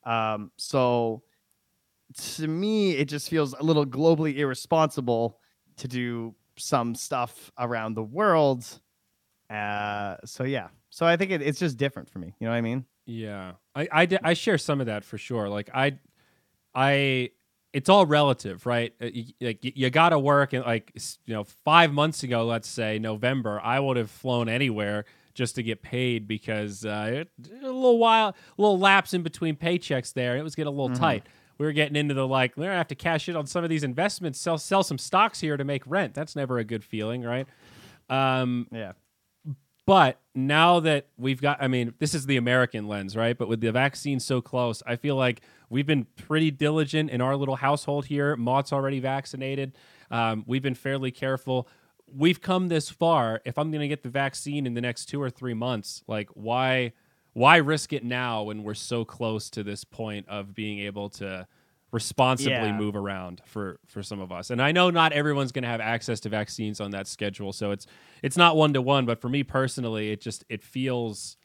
Um, 0.04 0.52
so 0.58 1.24
to 2.36 2.48
me, 2.48 2.92
it 2.92 3.06
just 3.06 3.28
feels 3.28 3.54
a 3.54 3.64
little 3.64 3.88
globally 3.88 4.38
irresponsible 4.38 5.40
to 5.78 5.88
do 5.88 6.36
some 6.58 6.94
stuff 6.94 7.52
around 7.58 7.96
the 7.96 8.04
world. 8.04 8.64
Uh, 9.50 10.18
so 10.26 10.44
yeah. 10.44 10.68
So 10.96 11.08
I 11.08 11.18
think 11.18 11.32
it, 11.32 11.42
it's 11.42 11.58
just 11.60 11.78
different 11.78 12.08
for 12.10 12.20
me. 12.20 12.36
You 12.40 12.46
know 12.46 12.52
what 12.52 12.58
I 12.58 12.62
mean? 12.62 12.86
Yeah, 13.08 13.54
I, 13.76 13.88
I, 13.92 14.08
I 14.24 14.34
share 14.34 14.60
some 14.60 14.80
of 14.80 14.86
that 14.86 15.04
for 15.04 15.18
sure. 15.18 15.50
Like 15.50 15.70
I, 15.74 15.98
I, 16.76 17.32
it's 17.74 17.90
all 17.90 18.06
relative, 18.06 18.66
right? 18.66 18.94
Uh, 19.02 19.10
y- 19.14 19.26
Like 19.42 19.60
you 19.64 19.90
got 19.90 20.10
to 20.10 20.20
work, 20.20 20.54
and 20.54 20.64
like 20.66 20.92
you 21.26 21.34
know, 21.34 21.44
five 21.44 21.92
months 21.92 22.22
ago, 22.24 22.46
let's 22.46 22.68
say 22.68 23.00
November, 23.00 23.60
I 23.64 23.80
would 23.80 23.98
have 23.98 24.12
flown 24.12 24.48
anywhere 24.48 25.06
just 25.34 25.56
to 25.56 25.64
get 25.64 25.82
paid 25.82 26.28
because 26.28 26.86
uh, 26.86 27.10
it, 27.26 27.30
a 27.62 27.66
little 27.66 27.98
while, 27.98 28.30
a 28.30 28.62
little 28.62 28.78
lapse 28.78 29.16
in 29.16 29.24
between 29.24 29.56
paychecks 29.56 30.14
there, 30.14 30.38
it 30.38 30.44
was 30.44 30.54
getting 30.54 30.68
a 30.68 30.72
little 30.80 30.96
tight. 30.96 31.26
We 31.58 31.66
were 31.66 31.72
getting 31.72 31.96
into 31.96 32.14
the 32.14 32.28
like, 32.28 32.56
we're 32.56 32.66
gonna 32.66 32.78
have 32.78 32.88
to 32.90 32.96
cash 32.96 33.28
in 33.30 33.36
on 33.36 33.48
some 33.48 33.64
of 33.64 33.70
these 33.72 33.84
investments, 33.84 34.40
sell 34.40 34.58
sell 34.60 34.84
some 34.84 35.00
stocks 35.00 35.40
here 35.40 35.58
to 35.58 35.64
make 35.64 35.82
rent. 35.88 36.14
That's 36.14 36.36
never 36.36 36.60
a 36.60 36.64
good 36.64 36.84
feeling, 36.84 37.24
right? 37.24 37.48
Um, 38.10 38.68
Yeah. 38.72 38.92
But 39.86 40.20
now 40.34 40.80
that 40.80 41.08
we've 41.18 41.42
got, 41.42 41.62
I 41.62 41.68
mean, 41.68 41.94
this 42.00 42.14
is 42.14 42.26
the 42.26 42.38
American 42.38 42.88
lens, 42.88 43.16
right? 43.16 43.38
But 43.38 43.50
with 43.50 43.62
the 43.62 43.72
vaccine 43.72 44.20
so 44.20 44.42
close, 44.42 44.82
I 44.88 44.96
feel 44.96 45.16
like 45.16 45.42
we've 45.70 45.86
been 45.86 46.06
pretty 46.16 46.52
diligent 46.52 47.10
in 47.10 47.22
our 47.22 47.36
little 47.36 47.58
household 47.58 48.06
here. 48.06 48.36
Maud's 48.36 48.72
already 48.72 49.00
vaccinated. 49.00 49.74
Um, 50.10 50.44
we've 50.48 50.62
been 50.62 50.76
fairly 50.76 51.12
careful. 51.12 51.68
We've 52.08 52.42
come 52.42 52.70
this 52.70 52.90
far. 52.90 53.42
If 53.46 53.58
I'm 53.58 53.72
going 53.72 53.82
to 53.82 53.88
get 53.88 54.04
the 54.04 54.10
vaccine 54.10 54.66
in 54.66 54.74
the 54.74 54.82
next 54.82 55.06
two 55.06 55.22
or 55.22 55.30
three 55.30 55.54
months, 55.54 56.04
like 56.08 56.30
why, 56.34 56.94
why 57.34 57.58
risk 57.58 57.92
it 57.92 58.04
now 58.04 58.44
when 58.44 58.64
we're 58.64 58.76
so 58.76 59.04
close 59.04 59.50
to 59.52 59.64
this 59.64 59.84
point 59.84 60.28
of 60.30 60.56
being 60.56 60.80
able 60.80 61.10
to 61.10 61.48
responsibly 61.94 62.52
Yeah. 62.52 62.76
move 62.78 62.96
around 62.96 63.42
for 63.46 63.80
for 63.88 64.04
some 64.04 64.20
of 64.20 64.32
us. 64.32 64.50
And 64.50 64.62
I 64.62 64.72
know 64.74 64.90
not 64.90 65.14
everyone's 65.14 65.52
going 65.54 65.64
to 65.64 65.70
have 65.70 65.80
access 65.80 66.20
to 66.22 66.30
vaccines 66.30 66.82
on 66.82 66.92
that 66.92 67.08
schedule, 67.08 67.54
so 67.54 67.72
it's 67.72 67.86
it's 68.22 68.36
not 68.36 68.58
one 68.58 68.74
to 68.74 68.82
one. 68.82 69.06
But 69.06 69.22
for 69.22 69.30
me 69.30 69.44
personally, 69.44 70.12
it 70.12 70.20
just 70.20 70.44
it 70.50 70.62
feels. 70.64 71.38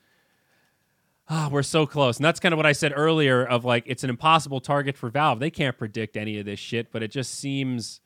Ah, 1.31 1.51
we're 1.53 1.63
so 1.63 1.85
close, 1.85 2.17
and 2.17 2.25
that's 2.25 2.41
kind 2.41 2.55
of 2.55 2.57
what 2.57 2.65
I 2.65 2.73
said 2.73 2.91
earlier. 2.97 3.45
Of 3.45 3.63
like, 3.65 3.85
it's 3.87 4.03
an 4.03 4.09
impossible 4.09 4.61
target 4.63 4.97
for 4.97 5.11
Valve. 5.11 5.41
They 5.41 5.51
can't 5.51 5.77
predict 5.77 6.17
any 6.17 6.39
of 6.39 6.47
this 6.47 6.59
shit, 6.59 6.91
but 6.91 7.03
it 7.03 7.11
just 7.11 7.35
seems 7.35 8.01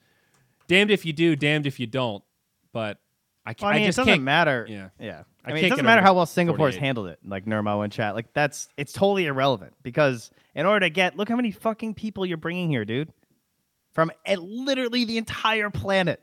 damned 0.67 0.91
if 0.91 1.07
you 1.07 1.13
do, 1.13 1.37
damned 1.37 1.65
if 1.65 1.79
you 1.79 1.87
don't. 1.87 2.25
But 2.73 2.99
I, 3.45 3.55
Well, 3.61 3.71
I 3.71 3.75
mean, 3.75 3.87
just 3.87 3.99
it 3.99 4.03
doesn't 4.03 4.13
can't. 4.15 4.23
matter. 4.23 4.67
yeah. 4.69 4.89
yeah. 5.01 5.25
I 5.45 5.51
I, 5.51 5.55
mean, 5.55 5.65
it 5.65 5.69
doesn't 5.71 5.85
matter 5.85 6.03
how 6.03 6.15
well 6.15 6.27
Singapore's 6.27 6.75
48. 6.75 6.81
handled 6.87 7.07
it, 7.09 7.19
like 7.25 7.45
Nurmo 7.47 7.83
and 7.83 7.93
chat. 7.93 8.15
Like 8.15 8.33
that's 8.33 8.69
it's 8.77 8.93
totally 8.93 9.27
irrelevant 9.27 9.75
because 9.83 10.31
in 10.55 10.67
order 10.67 10.87
to 10.87 10.91
get, 10.91 11.17
look 11.17 11.29
how 11.29 11.35
many 11.37 11.51
fucking 11.51 11.95
people 11.95 12.25
you're 12.25 12.37
bringing 12.37 12.69
here, 12.71 12.85
dude. 12.85 13.13
from 13.93 14.13
literally 14.29 15.05
the 15.05 15.19
entire 15.19 15.71
planet. 15.71 16.23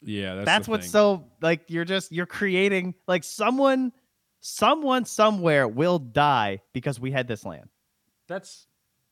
Yeah, 0.00 0.36
that's, 0.36 0.46
That's, 0.46 0.68
what's 0.68 0.86
thing. 0.86 0.92
so 0.92 1.24
like 1.42 1.62
you're 1.68 1.84
just 1.84 2.12
you're 2.12 2.24
creating 2.26 2.94
like 3.08 3.24
someone 3.24 3.92
someone 4.40 5.04
somewhere 5.04 5.66
will 5.68 5.98
die 5.98 6.60
because 6.72 6.98
we 7.00 7.10
had 7.10 7.26
this 7.28 7.44
land. 7.44 7.68
That's 8.28 8.66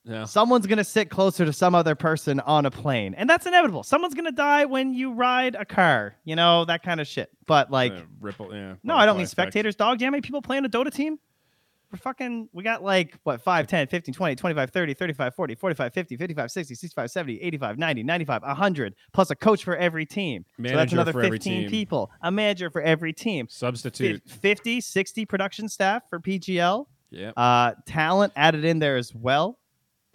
yeah. 0.07 0.25
Someone's 0.25 0.67
going 0.67 0.79
to 0.79 0.85
sit 0.85 1.11
closer 1.11 1.45
to 1.45 1.53
some 1.53 1.75
other 1.75 1.95
person 1.95 2.41
on 2.41 2.65
a 2.65 2.71
plane. 2.71 3.15
And 3.15 3.29
that's 3.29 3.45
inevitable. 3.47 3.83
Someone's 3.83 4.15
going 4.15 4.27
to 4.27 4.33
die 4.33 4.65
when 4.65 4.95
you 4.95 5.13
ride 5.13 5.55
a 5.57 5.65
car, 5.65 6.15
you 6.25 6.37
know, 6.37 6.65
that 6.67 6.83
kind 6.83 7.01
of 7.01 7.07
shit. 7.09 7.29
But 7.47 7.71
like 7.71 7.93
Uh, 7.93 8.03
ripple. 8.21 8.55
Yeah. 8.55 8.75
no, 8.83 8.95
I 8.97 9.05
don't 9.07 9.17
mean 9.17 9.25
effect. 9.25 9.31
spectators, 9.33 9.75
dog. 9.77 9.99
Do 9.99 10.05
you 10.05 10.07
know 10.07 10.11
how 10.11 10.13
many 10.13 10.23
people 10.23 10.43
play 10.43 10.57
on 10.59 10.65
a 10.65 10.69
Dota 10.69 10.93
team? 10.93 11.19
We're 11.93 11.99
fucking, 11.99 12.49
we 12.53 12.65
got 12.65 12.83
like, 12.83 13.17
what, 13.23 13.41
5, 13.41 13.67
10, 13.69 13.87
15, 13.87 14.13
20, 14.13 14.35
25, 14.35 14.71
30, 14.71 14.95
35, 14.95 15.35
40, 15.37 15.55
45, 15.55 15.93
50, 15.95 16.17
55, 16.17 16.51
60, 16.51 16.75
65, 16.75 17.11
70, 17.13 17.41
85, 17.43 17.79
90, 17.79 18.03
95, 18.03 18.43
100, 18.43 18.95
plus 19.13 19.31
a 19.31 19.37
coach 19.37 19.63
for 19.63 19.77
every 19.77 20.05
team. 20.05 20.45
so 20.57 20.63
that's 20.65 20.75
Manager 20.75 20.97
another 20.97 21.13
for 21.13 21.23
every 21.23 21.39
15 21.39 21.61
team. 21.63 21.71
people, 21.71 22.11
a 22.23 22.31
manager 22.33 22.71
for 22.71 22.83
every 22.83 23.13
team, 23.13 23.47
Substitute. 23.49 24.21
Fif- 24.27 24.33
50, 24.41 24.81
60 24.81 25.27
production 25.27 25.69
staff 25.69 26.03
for 26.11 26.19
PGL, 26.19 26.87
Yeah. 27.11 27.31
uh, 27.37 27.75
talent 27.87 28.33
added 28.35 28.65
in 28.65 28.81
there 28.81 28.97
as 28.97 29.15
well. 29.15 29.57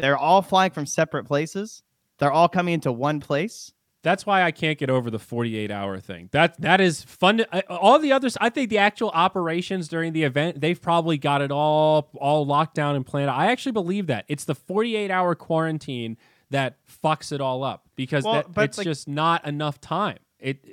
They're 0.01 0.17
all 0.17 0.41
flying 0.41 0.71
from 0.71 0.85
separate 0.85 1.25
places. 1.25 1.83
They're 2.17 2.31
all 2.31 2.49
coming 2.49 2.73
into 2.73 2.91
one 2.91 3.19
place. 3.19 3.71
That's 4.03 4.25
why 4.25 4.41
I 4.41 4.49
can't 4.51 4.79
get 4.79 4.89
over 4.89 5.11
the 5.11 5.19
48 5.19 5.69
hour 5.69 5.99
thing. 5.99 6.29
That 6.31 6.59
that 6.61 6.81
is 6.81 7.03
fun. 7.03 7.45
Uh, 7.51 7.61
all 7.69 7.99
the 7.99 8.11
others, 8.11 8.35
I 8.41 8.49
think 8.49 8.71
the 8.71 8.79
actual 8.79 9.11
operations 9.11 9.87
during 9.87 10.13
the 10.13 10.23
event, 10.23 10.59
they've 10.59 10.81
probably 10.81 11.17
got 11.19 11.41
it 11.43 11.51
all 11.51 12.09
all 12.15 12.43
locked 12.45 12.73
down 12.73 12.95
and 12.95 13.05
planned. 13.05 13.29
I 13.29 13.51
actually 13.51 13.73
believe 13.73 14.07
that 14.07 14.25
it's 14.27 14.45
the 14.45 14.55
48 14.55 15.11
hour 15.11 15.35
quarantine 15.35 16.17
that 16.49 16.77
fucks 17.03 17.31
it 17.31 17.41
all 17.41 17.63
up 17.63 17.87
because 17.95 18.23
Well, 18.23 18.43
that, 18.53 18.63
it's 18.63 18.77
like- 18.79 18.85
just 18.85 19.07
not 19.07 19.45
enough 19.45 19.79
time. 19.79 20.17
It, 20.39 20.65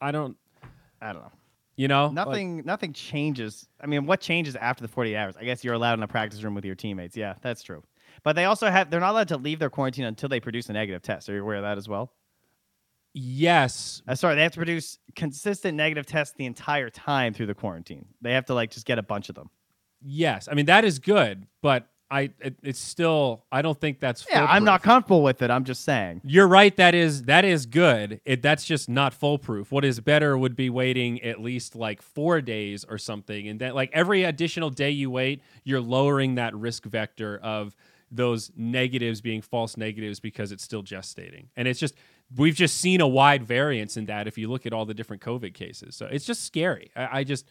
I 0.00 0.10
don't, 0.10 0.36
I 1.00 1.12
don't 1.12 1.22
know. 1.22 1.32
you 1.76 1.86
know, 1.86 2.06
like- 2.06 2.14
Nothing 2.14 2.62
nothing 2.64 2.92
changes. 2.92 3.68
I 3.80 3.86
mean, 3.86 4.04
what 4.06 4.20
changes 4.20 4.56
after 4.56 4.82
the 4.82 4.88
48 4.88 5.16
hours? 5.16 5.36
I 5.40 5.44
guess 5.44 5.62
you're 5.62 5.74
allowed 5.74 5.94
in 6.00 6.02
a 6.02 6.08
practice 6.08 6.42
room 6.42 6.54
with 6.56 6.64
your 6.64 6.74
teammates. 6.74 7.16
Yeah, 7.16 7.34
that's 7.40 7.62
true. 7.62 7.84
But 8.24 8.34
they 8.36 8.46
also 8.46 8.68
have 8.70 8.90
they're 8.90 9.00
not 9.00 9.10
allowed 9.12 9.28
to 9.28 9.36
leave 9.36 9.58
their 9.60 9.70
quarantine 9.70 10.06
until 10.06 10.28
they 10.28 10.40
produce 10.40 10.68
a 10.68 10.72
negative 10.72 11.02
test. 11.02 11.28
Are 11.28 11.34
you 11.34 11.42
aware 11.42 11.56
of 11.56 11.62
that 11.62 11.78
as 11.78 11.88
well? 11.88 12.10
yes, 13.16 14.02
Uh, 14.08 14.14
sorry, 14.14 14.34
they 14.34 14.42
have 14.42 14.52
to 14.52 14.58
produce 14.58 14.98
consistent 15.14 15.76
negative 15.76 16.04
tests 16.06 16.34
the 16.36 16.46
entire 16.46 16.90
time 16.90 17.32
through 17.32 17.46
the 17.46 17.54
quarantine. 17.54 18.06
They 18.22 18.32
have 18.32 18.46
to 18.46 18.54
like 18.54 18.70
just 18.72 18.86
get 18.86 18.98
a 18.98 19.02
bunch 19.02 19.28
of 19.28 19.34
them. 19.36 19.50
yes. 20.02 20.48
I 20.50 20.54
mean 20.54 20.66
that 20.66 20.84
is 20.84 20.98
good, 20.98 21.46
but 21.62 21.86
I, 22.10 22.30
it, 22.40 22.56
it's 22.62 22.78
still, 22.78 23.44
I 23.50 23.62
don't 23.62 23.80
think 23.80 23.98
that's. 23.98 24.26
Yeah, 24.30 24.46
I'm 24.48 24.62
not 24.62 24.82
comfortable 24.82 25.22
with 25.22 25.42
it. 25.42 25.50
I'm 25.50 25.64
just 25.64 25.84
saying. 25.84 26.20
You're 26.24 26.46
right. 26.46 26.76
That 26.76 26.94
is 26.94 27.22
that 27.24 27.44
is 27.44 27.66
good. 27.66 28.20
It 28.24 28.42
that's 28.42 28.64
just 28.64 28.88
not 28.88 29.14
foolproof. 29.14 29.72
What 29.72 29.84
is 29.84 29.98
better 30.00 30.36
would 30.36 30.54
be 30.54 30.68
waiting 30.70 31.20
at 31.22 31.40
least 31.40 31.74
like 31.74 32.02
four 32.02 32.40
days 32.40 32.84
or 32.84 32.98
something, 32.98 33.48
and 33.48 33.58
then 33.60 33.74
like 33.74 33.90
every 33.92 34.22
additional 34.22 34.70
day 34.70 34.90
you 34.90 35.10
wait, 35.10 35.40
you're 35.64 35.80
lowering 35.80 36.34
that 36.36 36.54
risk 36.54 36.84
vector 36.84 37.38
of 37.42 37.74
those 38.14 38.50
negatives 38.56 39.20
being 39.20 39.42
false 39.42 39.76
negatives 39.76 40.20
because 40.20 40.52
it's 40.52 40.62
still 40.62 40.82
gestating, 40.82 41.46
and 41.56 41.68
it's 41.68 41.80
just 41.80 41.94
we've 42.36 42.54
just 42.54 42.78
seen 42.78 43.00
a 43.00 43.08
wide 43.08 43.44
variance 43.44 43.96
in 43.96 44.06
that 44.06 44.26
if 44.26 44.38
you 44.38 44.48
look 44.48 44.66
at 44.66 44.72
all 44.72 44.84
the 44.84 44.94
different 44.94 45.22
COVID 45.22 45.54
cases. 45.54 45.96
So 45.96 46.06
it's 46.06 46.24
just 46.24 46.44
scary. 46.44 46.90
I, 46.96 47.20
I 47.20 47.24
just. 47.24 47.46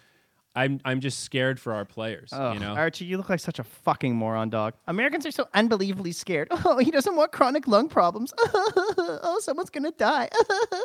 I'm 0.55 0.79
I'm 0.85 0.99
just 0.99 1.21
scared 1.21 1.59
for 1.59 1.73
our 1.73 1.83
players. 1.83 2.29
Ugh, 2.31 2.53
you 2.53 2.59
know, 2.59 2.75
Archie, 2.75 3.05
you 3.05 3.17
look 3.17 3.27
like 3.27 3.39
such 3.39 3.57
a 3.57 3.63
fucking 3.63 4.15
moron, 4.15 4.51
dog. 4.51 4.75
Americans 4.87 5.25
are 5.25 5.31
so 5.31 5.47
unbelievably 5.55 6.11
scared. 6.11 6.47
Oh, 6.65 6.77
he 6.77 6.91
doesn't 6.91 7.15
want 7.15 7.31
chronic 7.31 7.67
lung 7.67 7.89
problems. 7.89 8.33
oh, 8.37 9.39
someone's 9.41 9.71
gonna 9.71 9.91
die. 9.93 10.29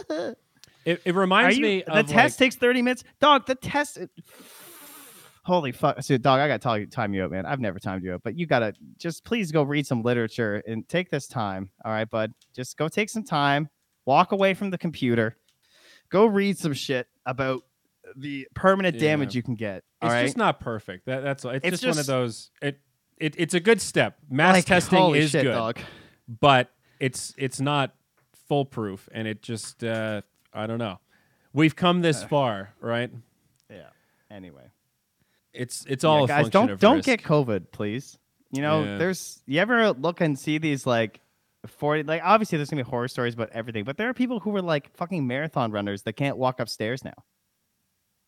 it, 0.86 1.02
it 1.04 1.14
reminds 1.14 1.58
you, 1.58 1.62
me 1.62 1.84
the 1.86 2.02
test 2.02 2.40
like, 2.40 2.46
takes 2.46 2.56
30 2.56 2.80
minutes. 2.80 3.04
Dog, 3.20 3.44
the 3.44 3.54
test. 3.54 3.98
Holy 5.48 5.72
fuck. 5.72 6.02
So, 6.02 6.18
dog, 6.18 6.40
I 6.40 6.46
got 6.46 6.54
to 6.54 6.58
tell 6.62 6.78
you, 6.78 6.86
time 6.86 7.14
you 7.14 7.24
out, 7.24 7.30
man. 7.30 7.46
I've 7.46 7.58
never 7.58 7.78
timed 7.78 8.04
you 8.04 8.12
out, 8.12 8.20
but 8.22 8.38
you 8.38 8.44
got 8.46 8.58
to 8.58 8.74
just 8.98 9.24
please 9.24 9.50
go 9.50 9.62
read 9.62 9.86
some 9.86 10.02
literature 10.02 10.62
and 10.66 10.86
take 10.88 11.10
this 11.10 11.26
time. 11.26 11.70
All 11.86 11.90
right, 11.90 12.08
bud? 12.08 12.34
Just 12.54 12.76
go 12.76 12.86
take 12.86 13.08
some 13.08 13.24
time, 13.24 13.70
walk 14.04 14.32
away 14.32 14.52
from 14.52 14.68
the 14.68 14.76
computer, 14.76 15.38
go 16.10 16.26
read 16.26 16.58
some 16.58 16.74
shit 16.74 17.06
about 17.24 17.62
the 18.14 18.46
permanent 18.54 18.96
Yeah. 18.96 19.00
damage 19.08 19.34
you 19.34 19.42
can 19.42 19.54
get. 19.54 19.84
All 20.02 20.08
it's 20.10 20.14
right. 20.14 20.22
just 20.24 20.36
not 20.36 20.60
perfect. 20.60 21.06
That, 21.06 21.22
that's 21.22 21.46
it's, 21.46 21.64
It's 21.64 21.80
just, 21.80 21.84
one 21.84 21.90
of 21.92 21.96
just- 21.96 22.06
those. 22.08 22.50
It, 22.60 22.80
it 23.16 23.34
it's 23.38 23.54
a 23.54 23.60
good 23.60 23.80
step. 23.80 24.18
Mass 24.30 24.54
Like, 24.54 24.64
testing 24.66 24.98
holy 24.98 25.20
is 25.20 25.30
shit, 25.30 25.44
good, 25.44 25.52
dog. 25.52 25.78
but 26.28 26.68
it's 27.00 27.34
it's 27.38 27.58
not 27.58 27.94
foolproof, 28.48 29.08
and 29.12 29.26
it 29.26 29.42
just 29.42 29.82
uh, 29.82 30.20
I 30.52 30.66
don't 30.66 30.78
know. 30.78 31.00
We've 31.54 31.74
come 31.74 32.02
this 32.02 32.22
far, 32.22 32.74
right? 32.82 33.10
Yeah. 33.70 33.88
Anyway. 34.30 34.64
It's 35.58 35.84
it's 35.86 36.04
Yeah, 36.04 36.10
all 36.10 36.24
a 36.24 36.28
guys, 36.28 36.48
don't 36.48 36.80
don't 36.80 36.96
risk. 36.96 37.06
get 37.06 37.22
COVID, 37.22 37.70
please. 37.72 38.18
You 38.52 38.62
know, 38.62 38.84
Yeah. 38.84 38.96
there's 38.98 39.42
you 39.46 39.60
ever 39.60 39.90
look 39.92 40.20
and 40.20 40.38
see 40.38 40.56
these 40.58 40.86
like 40.86 41.20
forty 41.66 42.02
like 42.04 42.22
obviously 42.24 42.56
there's 42.58 42.70
gonna 42.70 42.84
be 42.84 42.88
horror 42.88 43.08
stories 43.08 43.34
about 43.34 43.50
everything, 43.50 43.84
but 43.84 43.96
there 43.96 44.08
are 44.08 44.14
people 44.14 44.40
who 44.40 44.54
are 44.56 44.62
like 44.62 44.94
fucking 44.96 45.26
marathon 45.26 45.70
runners 45.72 46.02
that 46.04 46.14
can't 46.14 46.36
walk 46.38 46.60
upstairs 46.60 47.04
now 47.04 47.24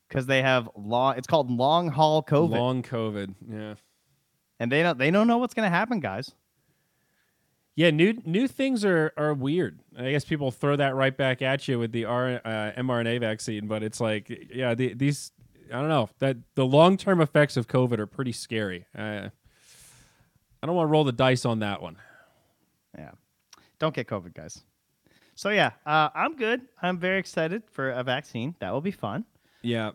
because 0.09 0.27
they 0.27 0.43
have 0.43 0.69
long. 0.77 1.17
It's 1.17 1.27
called 1.29 1.51
long 1.51 1.89
haul 1.89 2.23
COVID, 2.23 2.51
long 2.51 2.83
COVID. 2.83 3.35
Yeah, 3.49 3.75
and 4.59 4.71
they 4.73 4.83
don't 4.83 4.99
they 4.99 5.11
don't 5.11 5.27
know 5.29 5.39
what's 5.39 5.55
gonna 5.55 5.71
happen, 5.71 6.01
guys. 6.01 6.33
yeah. 7.77 7.91
New 7.91 8.21
new 8.27 8.47
things 8.49 8.85
are 8.85 9.13
are 9.17 9.33
weird. 9.33 9.81
I 9.97 10.11
guess 10.11 10.25
people 10.25 10.51
throw 10.51 10.77
that 10.77 10.95
right 10.95 11.17
back 11.17 11.41
at 11.43 11.67
you 11.69 11.79
with 11.79 11.93
the 11.93 12.05
R, 12.07 12.41
uh, 12.45 12.73
mRNA 12.77 13.21
vaccine, 13.21 13.69
but 13.69 13.83
it's 13.83 14.01
like 14.01 14.29
yeah, 14.53 14.75
the, 14.75 14.93
these 14.95 15.33
I 15.73 15.81
don't 15.81 15.89
know 15.89 16.09
that 16.19 16.37
the 16.55 16.67
long 16.67 16.97
term 16.97 17.21
effects 17.21 17.57
of 17.57 17.69
COVID 17.69 17.99
are 17.99 18.07
pretty 18.07 18.33
scary. 18.33 18.87
Uh, 18.97 19.29
I 20.63 20.67
don't 20.67 20.75
want 20.75 20.89
to 20.89 20.91
roll 20.91 21.05
the 21.05 21.13
dice 21.13 21.45
on 21.45 21.61
that 21.61 21.81
one. 21.81 21.97
Yeah, 22.97 23.13
don't 23.79 23.95
get 23.95 24.09
COVID, 24.09 24.35
guys. 24.35 24.63
So 25.35 25.51
yeah, 25.51 25.71
uh, 25.87 26.11
I'm 26.15 26.37
good. 26.37 26.61
I'm 26.83 26.99
very 26.99 27.19
excited 27.19 27.63
for 27.71 27.91
a 27.91 28.03
vaccine. 28.03 28.55
That 28.59 28.73
will 28.73 28.83
be 28.83 28.91
fun. 28.91 29.25
Yeah. 29.63 29.93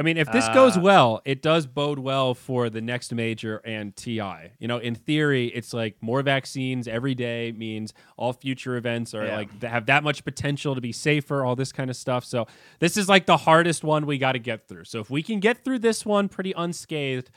I 0.00 0.02
mean, 0.02 0.16
if 0.16 0.32
this 0.32 0.48
goes 0.48 0.78
Uh, 0.78 0.80
well, 0.80 1.20
it 1.26 1.42
does 1.42 1.66
bode 1.66 1.98
well 1.98 2.32
for 2.32 2.70
the 2.70 2.80
next 2.80 3.12
major 3.12 3.58
and 3.66 3.94
TI. 3.94 4.52
You 4.58 4.66
know, 4.66 4.78
in 4.78 4.94
theory, 4.94 5.48
it's 5.48 5.74
like 5.74 5.96
more 6.00 6.22
vaccines 6.22 6.88
every 6.88 7.14
day 7.14 7.52
means 7.52 7.92
all 8.16 8.32
future 8.32 8.76
events 8.76 9.12
are 9.12 9.26
Yeah. 9.26 9.36
like 9.36 9.62
have 9.62 9.84
that 9.86 10.02
much 10.02 10.24
potential 10.24 10.74
to 10.74 10.80
be 10.80 10.90
safer, 10.90 11.44
all 11.44 11.54
this 11.54 11.70
kind 11.70 11.90
of 11.90 11.96
stuff. 11.96 12.24
So 12.24 12.46
this 12.78 12.96
is 12.96 13.10
like 13.10 13.26
the 13.26 13.36
hardest 13.36 13.84
one 13.84 14.06
we 14.06 14.16
got 14.16 14.32
to 14.32 14.38
get 14.38 14.66
through. 14.66 14.84
So 14.84 15.00
if 15.00 15.10
we 15.10 15.22
can 15.22 15.38
get 15.38 15.62
through 15.64 15.80
this 15.80 16.06
one 16.06 16.30
pretty 16.30 16.54
unscathed, 16.56 17.30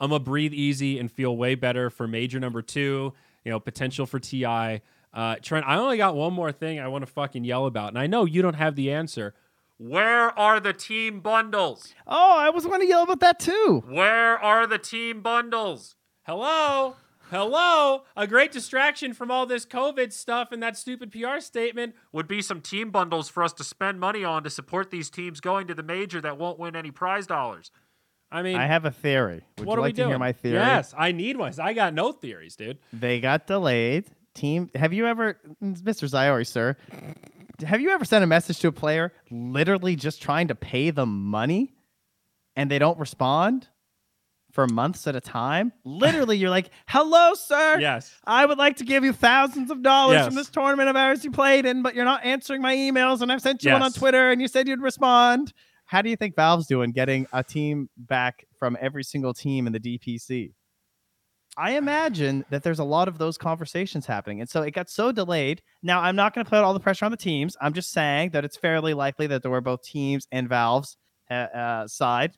I'm 0.00 0.10
gonna 0.10 0.18
breathe 0.18 0.52
easy 0.52 0.98
and 0.98 1.10
feel 1.10 1.36
way 1.36 1.54
better 1.54 1.88
for 1.88 2.08
major 2.08 2.40
number 2.40 2.62
two. 2.62 3.14
You 3.44 3.52
know, 3.52 3.60
potential 3.60 4.06
for 4.06 4.18
TI. 4.18 4.80
Uh, 5.14 5.36
Trent, 5.40 5.66
I 5.66 5.76
only 5.78 5.96
got 5.96 6.16
one 6.16 6.32
more 6.32 6.50
thing 6.50 6.80
I 6.80 6.88
want 6.88 7.06
to 7.06 7.10
fucking 7.10 7.44
yell 7.44 7.66
about, 7.66 7.88
and 7.90 7.98
I 7.98 8.08
know 8.08 8.24
you 8.24 8.42
don't 8.42 8.54
have 8.54 8.74
the 8.74 8.90
answer. 8.92 9.34
Where 9.78 10.36
are 10.36 10.58
the 10.58 10.72
team 10.72 11.20
bundles? 11.20 11.94
Oh, 12.06 12.36
I 12.36 12.50
was 12.50 12.66
going 12.66 12.80
to 12.80 12.86
yell 12.86 13.04
about 13.04 13.20
that 13.20 13.38
too. 13.38 13.84
Where 13.86 14.36
are 14.38 14.66
the 14.66 14.78
team 14.78 15.20
bundles? 15.22 15.94
Hello? 16.24 16.96
Hello? 17.30 18.02
A 18.16 18.26
great 18.26 18.50
distraction 18.50 19.12
from 19.14 19.30
all 19.30 19.46
this 19.46 19.64
COVID 19.64 20.12
stuff 20.12 20.50
and 20.50 20.60
that 20.62 20.76
stupid 20.76 21.12
PR 21.12 21.38
statement 21.38 21.94
would 22.10 22.26
be 22.26 22.42
some 22.42 22.60
team 22.60 22.90
bundles 22.90 23.28
for 23.28 23.44
us 23.44 23.52
to 23.52 23.64
spend 23.64 24.00
money 24.00 24.24
on 24.24 24.42
to 24.42 24.50
support 24.50 24.90
these 24.90 25.10
teams 25.10 25.40
going 25.40 25.68
to 25.68 25.74
the 25.74 25.82
major 25.82 26.20
that 26.22 26.38
won't 26.38 26.58
win 26.58 26.74
any 26.74 26.90
prize 26.90 27.26
dollars. 27.26 27.70
I 28.32 28.42
mean, 28.42 28.56
I 28.56 28.66
have 28.66 28.84
a 28.84 28.90
theory. 28.90 29.44
Would 29.58 29.66
what 29.66 29.74
you 29.74 29.78
are 29.78 29.80
like 29.82 29.88
we 29.88 29.92
to 29.92 29.96
doing? 29.96 30.08
hear 30.08 30.18
my 30.18 30.32
theory? 30.32 30.54
Yes, 30.56 30.92
I 30.98 31.12
need 31.12 31.36
one. 31.36 31.52
I 31.60 31.72
got 31.72 31.94
no 31.94 32.12
theories, 32.12 32.56
dude. 32.56 32.78
They 32.92 33.20
got 33.20 33.46
delayed. 33.46 34.06
Team, 34.34 34.70
have 34.74 34.92
you 34.92 35.06
ever, 35.06 35.38
Mr. 35.62 36.08
Ziori, 36.08 36.46
sir? 36.46 36.76
Have 37.64 37.80
you 37.80 37.90
ever 37.90 38.04
sent 38.04 38.22
a 38.22 38.26
message 38.26 38.60
to 38.60 38.68
a 38.68 38.72
player 38.72 39.12
literally 39.30 39.96
just 39.96 40.22
trying 40.22 40.48
to 40.48 40.54
pay 40.54 40.90
them 40.90 41.24
money, 41.24 41.74
and 42.56 42.70
they 42.70 42.78
don't 42.78 42.98
respond 42.98 43.68
for 44.52 44.66
months 44.68 45.06
at 45.06 45.16
a 45.16 45.20
time? 45.20 45.72
Literally, 45.84 46.36
you're 46.38 46.50
like, 46.50 46.70
"Hello, 46.86 47.34
sir. 47.34 47.78
Yes. 47.80 48.14
I 48.24 48.46
would 48.46 48.58
like 48.58 48.76
to 48.76 48.84
give 48.84 49.04
you 49.04 49.12
thousands 49.12 49.70
of 49.70 49.82
dollars 49.82 50.14
Yes. 50.16 50.26
from 50.26 50.34
this 50.36 50.50
tournament 50.50 50.88
of 50.88 50.96
ours 50.96 51.24
you 51.24 51.30
played 51.32 51.66
in, 51.66 51.82
but 51.82 51.94
you're 51.94 52.04
not 52.04 52.24
answering 52.24 52.62
my 52.62 52.74
emails, 52.76 53.22
and 53.22 53.32
I've 53.32 53.42
sent 53.42 53.64
you 53.64 53.72
one 53.72 53.82
on 53.82 53.92
Twitter, 53.92 54.30
and 54.30 54.40
you 54.40 54.48
said 54.48 54.68
you'd 54.68 54.80
respond." 54.80 55.52
How 55.86 56.02
do 56.02 56.10
you 56.10 56.16
think 56.16 56.36
Valve's 56.36 56.66
doing 56.66 56.92
getting 56.92 57.26
a 57.32 57.42
team 57.42 57.88
back 57.96 58.44
from 58.58 58.76
every 58.78 59.02
single 59.02 59.32
team 59.32 59.66
in 59.66 59.72
the 59.72 59.80
DPC? 59.80 60.52
I 61.58 61.72
imagine 61.72 62.44
that 62.50 62.62
there's 62.62 62.78
a 62.78 62.84
lot 62.84 63.08
of 63.08 63.18
those 63.18 63.36
conversations 63.36 64.06
happening. 64.06 64.40
And 64.40 64.48
so 64.48 64.62
it 64.62 64.70
got 64.70 64.88
so 64.88 65.10
delayed. 65.10 65.60
Now, 65.82 66.00
I'm 66.00 66.14
not 66.14 66.32
going 66.32 66.44
to 66.44 66.48
put 66.48 66.60
all 66.60 66.72
the 66.72 66.78
pressure 66.78 67.04
on 67.04 67.10
the 67.10 67.16
teams. 67.16 67.56
I'm 67.60 67.72
just 67.72 67.90
saying 67.90 68.30
that 68.30 68.44
it's 68.44 68.56
fairly 68.56 68.94
likely 68.94 69.26
that 69.26 69.42
there 69.42 69.50
were 69.50 69.60
both 69.60 69.82
teams 69.82 70.28
and 70.30 70.48
Valve's 70.48 70.96
uh, 71.28 71.34
uh, 71.34 71.88
side 71.88 72.36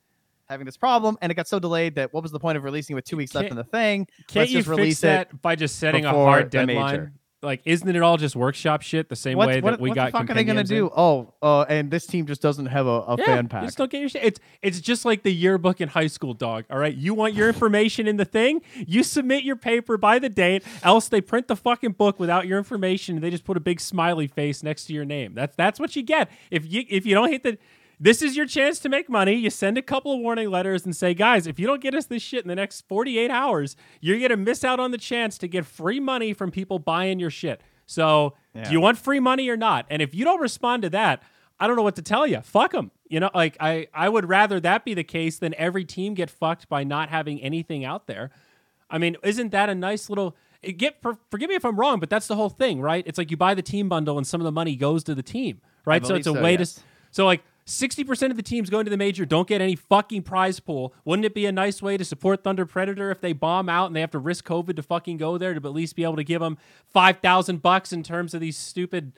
having 0.49 0.65
this 0.65 0.75
problem. 0.75 1.17
And 1.21 1.31
it 1.31 1.35
got 1.35 1.47
so 1.47 1.59
delayed 1.59 1.95
that 1.95 2.11
what 2.13 2.23
was 2.23 2.31
the 2.31 2.39
point 2.39 2.57
of 2.57 2.63
releasing 2.63 2.95
with 2.95 3.05
two 3.05 3.15
weeks 3.15 3.35
left 3.35 3.43
Can't- 3.43 3.51
in 3.51 3.57
the 3.57 3.63
thing? 3.63 4.07
Can't 4.27 4.35
Let's 4.37 4.51
you 4.51 4.57
just 4.57 4.69
fix 4.69 4.77
release 4.77 4.99
it 4.99 5.07
that 5.07 5.41
by 5.41 5.55
just 5.55 5.77
setting 5.77 6.03
a 6.03 6.09
hard 6.09 6.49
deadline? 6.49 7.13
Like, 7.43 7.61
isn't 7.65 7.87
it 7.87 8.01
all 8.01 8.17
just 8.17 8.35
workshop 8.35 8.81
shit? 8.81 9.09
The 9.09 9.15
same 9.15 9.37
What, 9.37 9.47
way 9.47 9.61
what, 9.61 9.71
that 9.71 9.79
we 9.81 9.89
got? 9.89 9.95
what 9.95 9.95
got. 9.95 10.05
the 10.05 10.11
fuck 10.11 10.29
are 10.29 10.33
they 10.35 10.43
gonna 10.43 10.61
compendiums 10.61 10.71
in? 10.71 10.77
do? 10.77 10.91
Oh, 10.95 11.33
uh, 11.41 11.65
and 11.69 11.89
this 11.89 12.05
team 12.05 12.25
just 12.25 12.41
doesn't 12.41 12.67
have 12.67 12.85
a, 12.87 12.89
a 12.89 13.15
Yeah, 13.17 13.25
fan 13.25 13.47
pack. 13.47 13.63
just 13.63 13.77
don't 13.77 13.89
get 13.91 13.99
your 13.99 14.09
shit. 14.09 14.23
It's 14.23 14.39
it's 14.61 14.79
just 14.79 15.05
like 15.05 15.23
the 15.23 15.33
yearbook 15.33 15.81
in 15.81 15.89
high 15.89 16.07
school, 16.07 16.33
dog. 16.33 16.65
All 16.69 16.77
right, 16.77 16.95
you 16.95 17.13
want 17.13 17.33
your 17.33 17.47
information 17.47 18.07
in 18.07 18.17
the 18.17 18.25
thing, 18.25 18.61
you 18.87 19.03
submit 19.03 19.43
your 19.43 19.55
paper 19.55 19.97
by 19.97 20.19
the 20.19 20.29
date. 20.29 20.63
Else 20.83 21.07
they 21.09 21.21
print 21.21 21.47
the 21.47 21.55
fucking 21.55 21.93
book 21.93 22.19
without 22.19 22.47
your 22.47 22.57
information, 22.57 23.15
and 23.15 23.23
they 23.23 23.29
just 23.29 23.45
put 23.45 23.57
a 23.57 23.61
big 23.61 23.79
smiley 23.79 24.27
face 24.27 24.63
next 24.63 24.85
to 24.85 24.93
your 24.93 25.05
name. 25.05 25.33
That's 25.33 25.55
that's 25.55 25.79
what 25.79 25.95
you 25.95 26.03
get 26.03 26.29
if 26.51 26.71
you 26.71 26.83
if 26.89 27.05
you 27.05 27.15
don't 27.15 27.31
hit 27.31 27.43
the. 27.43 27.57
This 28.03 28.23
is 28.23 28.35
your 28.35 28.47
chance 28.47 28.79
to 28.79 28.89
make 28.89 29.09
money. 29.09 29.35
You 29.35 29.51
send 29.51 29.77
a 29.77 29.81
couple 29.83 30.11
of 30.11 30.19
warning 30.21 30.49
letters 30.49 30.85
and 30.85 30.95
say, 30.95 31.13
guys, 31.13 31.45
if 31.45 31.59
you 31.59 31.67
don't 31.67 31.79
get 31.81 31.93
us 31.93 32.07
this 32.07 32.23
shit 32.23 32.41
in 32.43 32.47
the 32.47 32.55
next 32.55 32.81
48 32.87 33.29
hours, 33.29 33.75
you're 33.99 34.17
going 34.17 34.31
to 34.31 34.37
miss 34.37 34.63
out 34.63 34.79
on 34.79 34.89
the 34.89 34.97
chance 34.97 35.37
to 35.37 35.47
get 35.47 35.67
free 35.67 35.99
money 35.99 36.33
from 36.33 36.49
people 36.49 36.79
buying 36.79 37.19
your 37.19 37.29
shit. 37.29 37.61
So, 37.85 38.33
Yeah. 38.55 38.63
do 38.63 38.71
you 38.71 38.81
want 38.81 38.97
free 38.97 39.19
money 39.19 39.47
or 39.49 39.55
not? 39.55 39.85
And 39.91 40.01
if 40.01 40.15
you 40.15 40.25
don't 40.25 40.41
respond 40.41 40.81
to 40.81 40.89
that, 40.89 41.21
I 41.59 41.67
don't 41.67 41.75
know 41.75 41.83
what 41.83 41.95
to 41.97 42.01
tell 42.01 42.25
you. 42.25 42.41
Fuck 42.41 42.71
them. 42.71 42.89
You 43.07 43.19
know, 43.19 43.29
like 43.35 43.55
I, 43.59 43.87
I 43.93 44.09
would 44.09 44.27
rather 44.27 44.59
that 44.61 44.83
be 44.83 44.95
the 44.95 45.03
case 45.03 45.37
than 45.37 45.53
every 45.55 45.85
team 45.85 46.15
get 46.15 46.31
fucked 46.31 46.67
by 46.69 46.83
not 46.83 47.09
having 47.09 47.39
anything 47.39 47.85
out 47.85 48.07
there. 48.07 48.31
I 48.89 48.97
mean, 48.97 49.15
isn't 49.21 49.51
that 49.51 49.69
a 49.69 49.75
nice 49.75 50.09
little? 50.09 50.35
Get 50.63 50.99
for, 51.03 51.19
forgive 51.29 51.49
me 51.49 51.55
if 51.55 51.63
I'm 51.65 51.79
wrong, 51.79 51.99
but 51.99 52.09
that's 52.09 52.25
the 52.25 52.35
whole 52.35 52.49
thing, 52.49 52.81
right? 52.81 53.03
It's 53.05 53.19
like 53.19 53.29
you 53.29 53.37
buy 53.37 53.53
the 53.53 53.61
team 53.61 53.89
bundle 53.89 54.17
and 54.17 54.25
some 54.25 54.41
of 54.41 54.45
the 54.45 54.51
money 54.51 54.75
goes 54.75 55.03
to 55.03 55.13
the 55.13 55.21
team, 55.21 55.61
right? 55.85 56.03
So 56.03 56.15
it's 56.15 56.25
a 56.25 56.33
so, 56.33 56.41
way 56.41 56.57
yes. 56.57 56.73
to. 56.75 56.81
So 57.11 57.25
like. 57.27 57.43
60% 57.65 58.31
of 58.31 58.37
the 58.37 58.43
teams 58.43 58.69
going 58.69 58.85
to 58.85 58.91
the 58.91 58.97
major 58.97 59.25
don't 59.25 59.47
get 59.47 59.61
any 59.61 59.75
fucking 59.75 60.23
prize 60.23 60.59
pool. 60.59 60.93
Wouldn't 61.05 61.25
it 61.25 61.33
be 61.33 61.45
a 61.45 61.51
nice 61.51 61.81
way 61.81 61.97
to 61.97 62.05
support 62.05 62.43
Thunder 62.43 62.65
Predator 62.65 63.11
if 63.11 63.21
they 63.21 63.33
bomb 63.33 63.69
out 63.69 63.87
and 63.87 63.95
they 63.95 64.01
have 64.01 64.11
to 64.11 64.19
risk 64.19 64.45
COVID 64.45 64.75
to 64.75 64.83
fucking 64.83 65.17
go 65.17 65.37
there 65.37 65.53
to 65.53 65.59
at 65.59 65.73
least 65.73 65.95
be 65.95 66.03
able 66.03 66.15
to 66.15 66.23
give 66.23 66.41
them 66.41 66.57
5,000 66.87 67.61
bucks 67.61 67.93
in 67.93 68.03
terms 68.03 68.33
of 68.33 68.41
these 68.41 68.57
stupid 68.57 69.13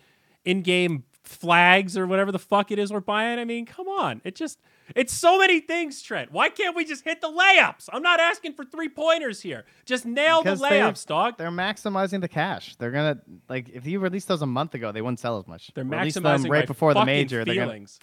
in-game 0.46 1.04
flags 1.24 1.98
or 1.98 2.06
whatever 2.06 2.32
the 2.32 2.40
fuck 2.40 2.72
it 2.72 2.78
is 2.78 2.92
we're 2.92 3.00
buying? 3.00 3.40
I 3.40 3.46
mean, 3.46 3.66
come 3.66 3.88
on. 3.88 4.22
It 4.24 4.36
just 4.36 4.60
it's 4.96 5.14
so 5.14 5.40
many 5.40 5.62
things, 5.62 6.02
Trent. 6.02 6.32
Why 6.32 6.50
can't 6.50 6.76
we 6.76 6.86
just 6.86 7.04
hit 7.04 7.22
the 7.22 7.30
layups? 7.30 7.88
I'm 7.92 8.04
not 8.04 8.20
asking 8.20 8.54
for 8.54 8.66
three-pointers 8.66 9.42
here. 9.42 9.66
Just 9.86 10.06
nail 10.06 10.44
Because 10.44 10.60
the 10.60 10.66
layups, 10.68 11.06
dog. 11.06 11.38
They're 11.38 11.50
maximizing 11.50 12.22
the 12.22 12.28
cash. 12.28 12.76
They're 12.76 12.92
gonna 12.92 13.20
like 13.50 13.70
if 13.70 13.86
you 13.86 14.00
released 14.00 14.28
those 14.28 14.42
a 14.42 14.48
month 14.48 14.74
ago, 14.76 14.92
they 14.92 15.02
wouldn't 15.02 15.20
sell 15.20 15.40
as 15.40 15.48
much. 15.48 15.72
They're 15.74 15.84
Release 15.84 16.18
maximizing 16.18 16.44
them 16.44 16.52
right 16.52 16.68
before 16.68 16.94
the 16.94 17.06
major. 17.06 17.46
They're 17.46 17.56
gonna 17.56 17.68
feelings. 17.68 18.00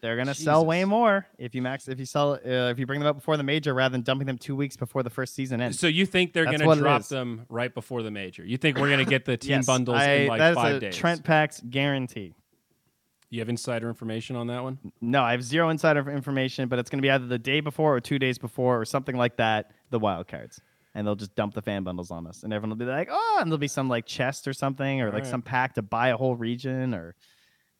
They're 0.00 0.16
gonna 0.16 0.34
sell 0.34 0.64
way 0.64 0.84
more 0.84 1.26
if 1.38 1.54
you 1.54 1.62
max 1.62 1.88
if 1.88 1.98
you 1.98 2.04
sell 2.06 2.32
uh, 2.34 2.70
if 2.70 2.78
you 2.78 2.86
bring 2.86 3.00
them 3.00 3.08
up 3.08 3.16
before 3.16 3.36
the 3.36 3.42
major 3.42 3.74
rather 3.74 3.92
than 3.92 4.02
dumping 4.02 4.26
them 4.26 4.38
two 4.38 4.54
weeks 4.54 4.76
before 4.76 5.02
the 5.02 5.10
first 5.10 5.34
season 5.34 5.60
ends. 5.60 5.78
So 5.78 5.86
you 5.86 6.06
think 6.06 6.32
they're 6.32 6.44
That's 6.44 6.58
going 6.58 6.76
to 6.76 6.82
drop 6.82 7.04
them 7.04 7.46
right 7.48 7.72
before 7.72 8.02
the 8.02 8.10
major? 8.10 8.44
You 8.44 8.56
think 8.56 8.78
we're 8.78 8.88
going 8.88 9.04
to 9.04 9.10
get 9.10 9.24
the 9.24 9.36
team 9.36 9.50
yes, 9.50 9.66
bundles 9.66 9.98
I, 9.98 10.12
in 10.12 10.28
like 10.28 10.38
that 10.38 10.50
is 10.50 10.56
five 10.56 10.76
a 10.76 10.80
days? 10.80 10.96
Trent 10.96 11.24
Packs 11.24 11.60
guarantee. 11.68 12.34
You 13.30 13.40
have 13.40 13.48
insider 13.48 13.88
information 13.88 14.36
on 14.36 14.46
that 14.48 14.62
one? 14.62 14.78
No, 15.00 15.22
I 15.22 15.32
have 15.32 15.42
zero 15.42 15.70
insider 15.70 16.08
information, 16.10 16.68
but 16.68 16.78
it's 16.78 16.88
going 16.88 16.98
to 16.98 17.02
be 17.02 17.10
either 17.10 17.26
the 17.26 17.38
day 17.38 17.60
before 17.60 17.96
or 17.96 18.00
two 18.00 18.18
days 18.18 18.38
before 18.38 18.80
or 18.80 18.84
something 18.84 19.16
like 19.16 19.36
that. 19.38 19.72
The 19.90 19.98
wild 19.98 20.28
cards, 20.28 20.60
and 20.94 21.06
they'll 21.06 21.16
just 21.16 21.34
dump 21.34 21.54
the 21.54 21.62
fan 21.62 21.82
bundles 21.82 22.10
on 22.10 22.26
us, 22.26 22.44
and 22.44 22.52
everyone 22.52 22.78
will 22.78 22.86
be 22.86 22.90
like, 22.90 23.08
"Oh!" 23.10 23.38
And 23.40 23.50
there'll 23.50 23.58
be 23.58 23.66
some 23.68 23.88
like 23.88 24.06
chest 24.06 24.46
or 24.46 24.52
something, 24.52 25.00
or 25.00 25.06
like 25.06 25.14
Alright. 25.14 25.26
some 25.26 25.42
pack 25.42 25.74
to 25.74 25.82
buy 25.82 26.08
a 26.08 26.16
whole 26.16 26.36
region, 26.36 26.94
or 26.94 27.16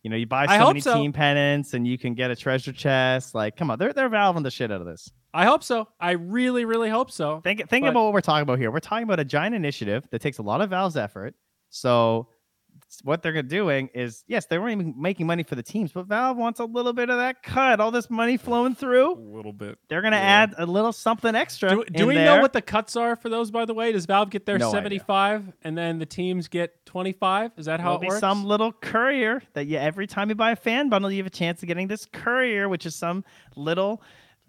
you 0.07 0.11
know, 0.11 0.15
you 0.15 0.24
buy 0.24 0.47
so 0.47 0.69
many 0.69 0.78
so. 0.78 0.95
team 0.95 1.12
pennants, 1.12 1.74
and 1.74 1.85
you 1.85 1.99
can 1.99 2.15
get 2.15 2.31
a 2.31 2.37
treasure 2.37 2.70
chest. 2.70 3.35
Like, 3.35 3.57
come 3.57 3.73
on, 3.73 3.78
they're 3.81 3.93
they're 3.93 4.09
valving 4.09 4.45
the 4.45 4.53
shit 4.53 4.70
out 4.70 4.81
of 4.81 4.87
this. 4.87 5.11
I 5.35 5.47
hope 5.47 5.65
so. 5.65 5.89
I 5.99 6.12
really, 6.12 6.65
really 6.65 6.89
hope 6.89 7.11
so. 7.11 7.41
Think 7.41 7.69
think 7.69 7.83
But- 7.83 7.91
about 7.91 8.05
what 8.05 8.12
we're 8.12 8.20
talking 8.20 8.45
about 8.45 8.61
here. 8.61 8.70
We're 8.70 8.78
talking 8.78 9.03
about 9.03 9.19
a 9.19 9.24
giant 9.24 9.57
initiative 9.57 10.05
that 10.12 10.20
takes 10.20 10.39
a 10.39 10.43
lot 10.43 10.61
of 10.61 10.70
Valve's 10.70 10.97
effort. 10.97 11.35
So 11.70 12.28
what 13.02 13.22
they're 13.22 13.32
gonna 13.32 13.42
doing 13.42 13.88
is 13.94 14.24
yes, 14.26 14.46
they 14.46 14.58
weren't 14.58 14.72
even 14.80 14.94
making 14.96 15.26
money 15.26 15.42
for 15.42 15.54
the 15.54 15.62
teams, 15.62 15.92
but 15.92 16.06
Valve 16.06 16.36
wants 16.36 16.60
a 16.60 16.64
little 16.64 16.92
bit 16.92 17.10
of 17.10 17.18
that 17.18 17.42
cut. 17.42 17.80
All 17.80 17.90
this 17.90 18.08
money 18.08 18.36
flowing 18.36 18.74
through. 18.74 19.14
A 19.14 19.20
little 19.36 19.52
bit. 19.52 19.78
They're 19.88 20.02
gonna 20.02 20.16
Yeah. 20.16 20.22
add 20.22 20.54
a 20.58 20.66
little 20.66 20.92
something 20.92 21.34
extra. 21.34 21.70
Do, 21.70 21.84
do 21.92 22.06
we 22.06 22.14
there. 22.14 22.24
know 22.36 22.40
what 22.40 22.52
the 22.52 22.62
cuts 22.62 22.96
are 22.96 23.16
for 23.16 23.28
those, 23.28 23.50
by 23.50 23.64
the 23.64 23.74
way? 23.74 23.92
Does 23.92 24.06
Valve 24.06 24.30
get 24.30 24.46
their 24.46 24.58
No 24.58 24.68
idea. 24.68 24.76
75 24.78 25.52
and 25.64 25.76
then 25.76 25.98
the 25.98 26.06
teams 26.06 26.48
get 26.48 26.84
25? 26.86 27.52
Is 27.56 27.66
that 27.66 27.80
how 27.80 27.86
There'll 27.90 27.98
it 27.98 28.00
be 28.02 28.06
works? 28.08 28.20
some 28.20 28.44
little 28.44 28.72
courier 28.72 29.42
that 29.54 29.66
you 29.66 29.78
every 29.78 30.06
time 30.06 30.28
you 30.28 30.34
buy 30.34 30.52
a 30.52 30.56
fan 30.56 30.88
bundle, 30.88 31.10
you 31.10 31.18
have 31.18 31.26
a 31.26 31.30
chance 31.30 31.62
of 31.62 31.68
getting 31.68 31.88
this 31.88 32.06
courier, 32.06 32.68
which 32.68 32.86
is 32.86 32.94
some 32.94 33.24
little 33.56 34.02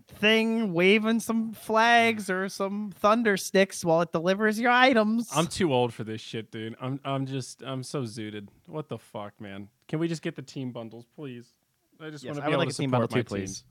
thing 0.07 0.73
waving 0.73 1.19
some 1.19 1.53
flags 1.53 2.29
or 2.29 2.49
some 2.49 2.91
thunder 2.95 3.37
sticks 3.37 3.83
while 3.83 4.01
it 4.01 4.11
delivers 4.11 4.59
your 4.59 4.71
items. 4.71 5.29
I'm 5.35 5.47
too 5.47 5.73
old 5.73 5.93
for 5.93 6.03
this 6.03 6.21
shit, 6.21 6.51
dude. 6.51 6.75
I'm 6.81 6.99
I'm 7.03 7.25
just 7.25 7.61
I'm 7.63 7.83
so 7.83 8.03
zooted. 8.03 8.47
What 8.67 8.89
the 8.89 8.97
fuck, 8.97 9.39
man? 9.39 9.69
Can 9.87 9.99
we 9.99 10.07
just 10.07 10.21
get 10.21 10.35
the 10.35 10.41
team 10.41 10.71
bundles, 10.71 11.05
please? 11.15 11.47
I 12.01 12.09
just 12.09 12.23
Yes, 12.23 12.31
want 12.33 12.37
to 12.39 12.43
I 12.43 12.45
be 12.45 12.49
would 12.49 12.53
able 12.53 12.59
like 12.59 12.69
to 12.69 12.73
a 12.75 12.77
team 12.83 12.89
support 12.89 13.09
bundle 13.09 13.17
my 13.17 13.21
too, 13.21 13.27
please. 13.27 13.49
teams. 13.59 13.63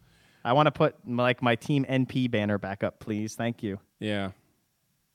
I 0.44 0.52
want 0.52 0.66
to 0.66 0.70
put 0.72 0.94
like 1.08 1.42
my 1.42 1.56
team 1.56 1.84
NP 1.88 2.30
banner 2.30 2.58
back 2.58 2.84
up, 2.84 3.00
please. 3.00 3.34
Thank 3.34 3.62
you. 3.62 3.80
Yeah. 3.98 4.30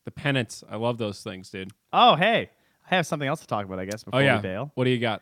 The 0.03 0.11
pennants. 0.11 0.63
I 0.69 0.75
love 0.77 0.97
those 0.97 1.21
things, 1.21 1.49
dude. 1.49 1.71
Oh, 1.93 2.15
hey, 2.15 2.49
I 2.89 2.95
have 2.95 3.05
something 3.05 3.27
else 3.27 3.41
to 3.41 3.47
talk 3.47 3.65
about. 3.65 3.79
I 3.79 3.85
guess 3.85 4.03
before 4.03 4.19
oh 4.19 4.23
yeah. 4.23 4.37
we 4.37 4.41
bail. 4.41 4.71
What 4.75 4.85
do 4.85 4.89
you 4.89 4.99
got? 4.99 5.21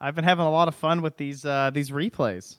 I've 0.00 0.14
been 0.14 0.24
having 0.24 0.46
a 0.46 0.50
lot 0.50 0.68
of 0.68 0.74
fun 0.74 1.02
with 1.02 1.16
these 1.16 1.44
uh, 1.44 1.70
these 1.74 1.90
replays. 1.90 2.56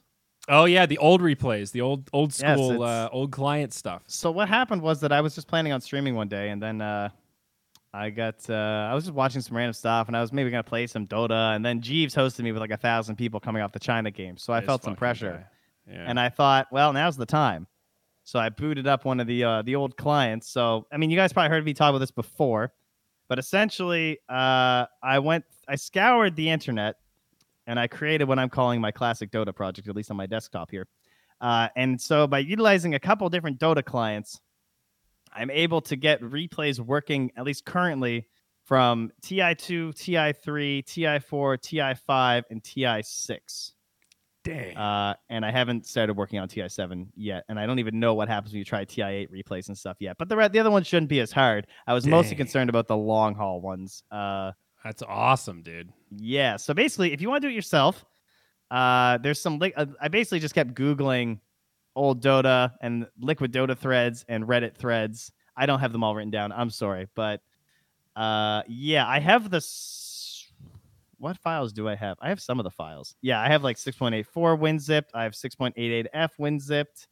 Oh 0.50 0.66
yeah, 0.66 0.86
the 0.86 0.98
old 0.98 1.22
replays, 1.22 1.72
the 1.72 1.82
old 1.82 2.10
old 2.14 2.34
school 2.34 2.72
it's- 2.74 2.82
uh, 2.82 3.10
old 3.12 3.32
client 3.32 3.74
stuff. 3.74 4.04
So 4.08 4.32
what 4.32 4.48
happened 4.50 4.82
was 4.82 5.00
that 5.02 5.12
I 5.12 5.22
was 5.22 5.36
just 5.36 5.48
planning 5.48 5.72
on 5.72 5.82
streaming 5.82 6.16
one 6.16 6.28
day, 6.28 6.50
and 6.50 6.62
then 6.62 6.82
uh, 6.82 7.10
I 7.94 8.10
got 8.10 8.50
uh, 8.50 8.54
I 8.92 8.94
was 8.96 9.04
just 9.06 9.14
watching 9.16 9.42
some 9.42 9.56
random 9.56 9.74
stuff, 9.74 10.08
and 10.08 10.18
I 10.18 10.22
was 10.22 10.34
maybe 10.34 10.50
gonna 10.50 10.64
play 10.64 10.88
some 10.88 11.06
Dota, 11.08 11.56
and 11.56 11.64
then 11.64 11.82
Jeeves 11.82 12.16
hosted 12.16 12.40
me 12.44 12.52
with 12.52 12.60
like 12.62 12.72
a 12.72 12.78
thousand 12.78 13.18
people 13.18 13.40
coming 13.40 13.62
off 13.62 13.72
the 13.72 13.80
China 13.80 14.10
game, 14.12 14.38
so 14.38 14.52
I 14.54 14.62
felt 14.62 14.84
some 14.84 14.96
pressure. 14.96 15.48
Yeah. 15.88 16.06
and 16.08 16.20
I 16.20 16.30
thought, 16.30 16.68
well, 16.72 16.94
now's 16.94 17.18
the 17.18 17.26
time. 17.26 17.68
So 18.24 18.40
I 18.40 18.50
booted 18.50 18.86
up 18.88 19.04
one 19.04 19.20
of 19.20 19.28
the 19.28 19.44
uh, 19.44 19.62
the 19.64 19.76
old 19.76 19.98
clients. 19.98 20.48
So 20.50 20.86
I 20.92 20.98
mean, 20.98 21.10
you 21.10 21.18
guys 21.18 21.34
probably 21.34 21.50
heard 21.50 21.66
me 21.66 21.74
talk 21.74 21.90
about 21.90 22.00
this 22.00 22.12
before, 22.12 22.72
but 23.28 23.40
essentially, 23.40 24.20
uh, 24.30 24.86
I 25.04 25.20
went, 25.20 25.44
I 25.68 25.76
scoured 25.76 26.36
the 26.36 26.50
internet, 26.50 26.96
and 27.68 27.80
I 27.80 27.88
created 27.88 28.28
what 28.28 28.40
I'm 28.40 28.50
calling 28.50 28.82
my 28.82 28.92
classic 28.92 29.32
Dota 29.32 29.56
project, 29.56 29.88
at 29.88 29.96
least 29.96 30.12
on 30.12 30.18
my 30.18 30.26
desktop 30.26 30.72
here. 30.72 30.88
Uh, 31.40 31.70
and 31.76 32.00
so 32.00 32.28
by 32.28 32.40
utilizing 32.40 32.94
a 32.94 33.00
couple 33.00 33.28
different 33.30 33.60
Dota 33.60 33.84
clients, 33.84 34.40
I'm 35.34 35.50
able 35.50 35.82
to 35.82 35.96
get 35.96 36.22
replays 36.22 36.80
working 36.80 37.32
at 37.36 37.46
least 37.46 37.66
currently 37.66 38.28
from 38.66 39.12
TI2, 39.24 39.94
TI3, 39.94 40.84
TI4, 40.84 42.02
TI5, 42.06 42.44
and 42.50 42.62
TI6. 42.62 43.72
Dang. 44.44 44.76
Uh, 44.76 45.14
and 45.30 45.46
I 45.46 45.52
haven't 45.52 45.86
started 45.86 46.16
working 46.16 46.40
on 46.40 46.48
TI7 46.48 47.08
yet, 47.16 47.44
and 47.48 47.60
I 47.60 47.66
don't 47.68 47.80
even 47.80 48.00
know 48.00 48.16
what 48.16 48.28
happens 48.28 48.54
when 48.54 48.60
you 48.60 48.66
try 48.66 48.86
TI8 48.86 49.30
replays 49.30 49.68
and 49.68 49.78
stuff 49.78 49.98
yet. 50.00 50.18
But 50.18 50.30
the 50.30 50.50
the 50.52 50.60
other 50.60 50.72
ones 50.72 50.88
shouldn't 50.88 51.10
be 51.10 51.20
as 51.20 51.32
hard. 51.32 51.68
I 51.86 51.94
was 51.94 52.08
mostly 52.08 52.36
concerned 52.36 52.70
about 52.70 52.88
the 52.88 52.98
long 52.98 53.36
haul 53.36 53.62
ones. 53.62 54.04
Uh, 54.10 54.52
That's 54.84 55.03
awesome, 55.03 55.62
dude. 55.62 55.91
yeah. 56.18 56.58
So 56.58 56.74
basically, 56.74 57.14
if 57.14 57.22
you 57.22 57.30
want 57.30 57.41
to 57.44 57.48
do 57.48 57.52
it 57.52 57.56
yourself, 57.56 58.03
uh, 58.72 59.18
there's 59.20 59.40
some. 59.40 59.60
Li- 59.60 59.74
uh, 59.76 59.86
I 60.02 60.08
basically 60.08 60.40
just 60.40 60.56
kept 60.56 60.74
googling 60.74 61.40
old 61.95 62.24
Dota 62.24 62.72
and 62.82 63.06
Liquid 63.20 63.52
Dota 63.52 63.78
threads 63.78 64.26
and 64.28 64.45
Reddit 64.45 64.76
threads. 64.76 65.32
I 65.56 65.66
don't 65.66 65.80
have 65.80 65.91
them 65.91 66.03
all 66.03 66.16
written 66.16 66.32
down. 66.32 66.52
I'm 66.52 66.70
sorry, 66.70 67.08
but 67.16 67.41
uh, 68.16 68.64
yeah, 68.68 69.08
I 69.08 69.20
have 69.20 69.49
this. 69.49 70.52
What 71.18 71.38
files 71.38 71.72
do 71.74 71.88
I 71.88 71.94
have? 71.95 72.18
I 72.20 72.30
have 72.30 72.41
some 72.41 72.60
of 72.60 72.64
the 72.64 72.72
files. 72.72 73.16
Yeah, 73.22 73.40
I 73.40 73.48
have 73.49 73.64
like 73.64 73.78
6.84 73.78 74.26
WinZipped. 74.58 75.10
I 75.14 75.22
have 75.24 75.34
6.88F 75.34 76.30
WinZipped. 76.40 77.06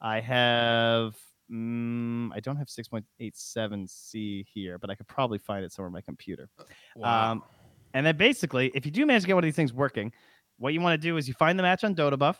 I 0.00 0.20
have. 0.20 1.16
Mm, 1.50 2.30
I 2.34 2.40
don't 2.40 2.56
have 2.56 2.68
6.87C 2.68 4.44
here, 4.52 4.78
but 4.78 4.90
I 4.90 4.94
could 4.94 5.08
probably 5.08 5.38
find 5.38 5.64
it 5.64 5.72
somewhere 5.72 5.88
on 5.88 5.92
my 5.92 6.02
computer. 6.02 6.48
Wow. 6.94 7.32
Um, 7.32 7.42
and 7.94 8.04
then 8.04 8.16
basically, 8.16 8.70
if 8.74 8.84
you 8.84 8.92
do 8.92 9.06
manage 9.06 9.22
to 9.22 9.26
get 9.26 9.34
one 9.34 9.44
of 9.44 9.46
these 9.46 9.56
things 9.56 9.72
working, 9.72 10.12
what 10.58 10.74
you 10.74 10.80
want 10.80 11.00
to 11.00 11.06
do 11.06 11.16
is 11.16 11.26
you 11.26 11.34
find 11.34 11.58
the 11.58 11.62
match 11.62 11.84
on 11.84 11.94
Dotabuff, 11.94 12.36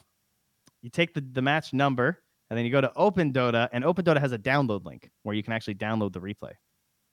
you 0.82 0.90
take 0.90 1.14
the, 1.14 1.20
the 1.32 1.42
match 1.42 1.72
number, 1.72 2.18
and 2.50 2.58
then 2.58 2.64
you 2.64 2.70
go 2.70 2.80
to 2.80 2.92
OpenDota, 2.96 3.68
and 3.72 3.84
OpenDota 3.84 4.20
has 4.20 4.32
a 4.32 4.38
download 4.38 4.84
link 4.84 5.10
where 5.22 5.34
you 5.34 5.42
can 5.42 5.52
actually 5.52 5.74
download 5.74 6.12
the 6.12 6.20
replay. 6.20 6.52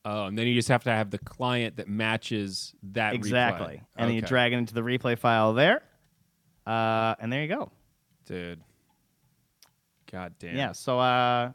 oh, 0.04 0.26
and 0.26 0.38
then 0.38 0.48
you 0.48 0.54
just 0.54 0.70
have 0.70 0.84
to 0.84 0.92
have 0.92 1.12
the 1.12 1.18
client 1.20 1.78
that 1.78 1.88
matches 1.88 2.74
that 2.92 3.14
replay. 3.14 3.16
exactly. 3.16 3.82
And 3.98 4.10
then 4.10 4.16
you 4.16 4.22
drag 4.22 4.54
it 4.54 4.58
into 4.58 4.74
the 4.74 4.82
replay 4.82 5.18
file 5.18 5.54
there. 5.54 5.82
Uh, 6.68 7.16
and 7.20 7.32
there 7.32 7.42
you 7.42 7.48
go. 7.48 7.72
dude. 8.26 8.62
God 10.12 10.34
damn. 10.40 10.56
Yeah. 10.56 10.72
So 10.72 11.00
uh, 11.00 11.52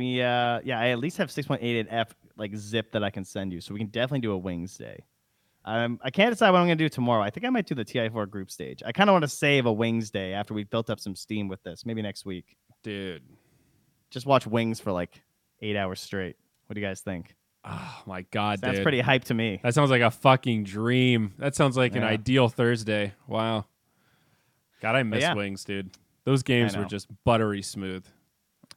we 0.00 0.22
uh, 0.22 0.60
yeah, 0.64 0.80
I 0.80 0.88
at 0.88 0.98
least 0.98 1.18
have 1.18 1.28
6.88F 1.28 2.08
like 2.36 2.56
zip 2.56 2.92
that 2.92 3.04
I 3.04 3.10
can 3.10 3.24
send 3.24 3.52
you, 3.52 3.60
so 3.60 3.74
we 3.74 3.80
can 3.80 3.88
definitely 3.88 4.20
do 4.20 4.32
a 4.32 4.38
Wings 4.38 4.76
Day. 4.78 5.04
Um, 5.66 6.00
I 6.02 6.10
can't 6.10 6.32
decide 6.32 6.50
what 6.52 6.58
I'm 6.58 6.64
gonna 6.64 6.76
do 6.76 6.88
tomorrow. 6.88 7.22
I 7.22 7.28
think 7.28 7.44
I 7.44 7.50
might 7.50 7.66
do 7.66 7.74
the 7.74 7.84
TI4 7.84 8.30
group 8.30 8.50
stage. 8.50 8.82
I 8.84 8.92
kind 8.92 9.10
of 9.10 9.12
want 9.12 9.24
to 9.24 9.28
save 9.28 9.66
a 9.66 9.72
Wings 9.72 10.10
Day 10.10 10.32
after 10.32 10.54
we've 10.54 10.70
built 10.70 10.88
up 10.88 10.98
some 10.98 11.14
steam 11.14 11.48
with 11.48 11.62
this. 11.62 11.84
Maybe 11.84 12.00
next 12.00 12.24
week. 12.24 12.56
dude. 12.82 13.22
Just 14.10 14.26
watch 14.26 14.46
Wings 14.46 14.80
for 14.80 14.90
like 14.90 15.22
eight 15.60 15.76
hours 15.76 16.00
straight. 16.00 16.36
What 16.66 16.74
do 16.74 16.80
you 16.80 16.86
guys 16.86 17.00
think? 17.00 17.36
Oh 17.62 18.02
my 18.06 18.22
god, 18.22 18.60
That's 18.60 18.80
pretty 18.80 19.00
hype 19.00 19.24
to 19.24 19.34
me. 19.34 19.60
That 19.62 19.74
sounds 19.74 19.90
like 19.90 20.00
a 20.00 20.10
fucking 20.10 20.64
dream. 20.64 21.34
That 21.38 21.54
sounds 21.54 21.76
like 21.76 21.94
an 21.94 22.02
ideal 22.02 22.48
Thursday. 22.48 23.12
Wow. 23.28 23.66
God, 24.80 24.96
I 24.96 25.02
miss 25.02 25.20
yeah. 25.20 25.34
wings, 25.34 25.62
dude. 25.64 25.90
Those 26.24 26.42
games 26.42 26.76
were 26.76 26.84
just 26.84 27.06
buttery 27.24 27.60
smooth. 27.62 28.04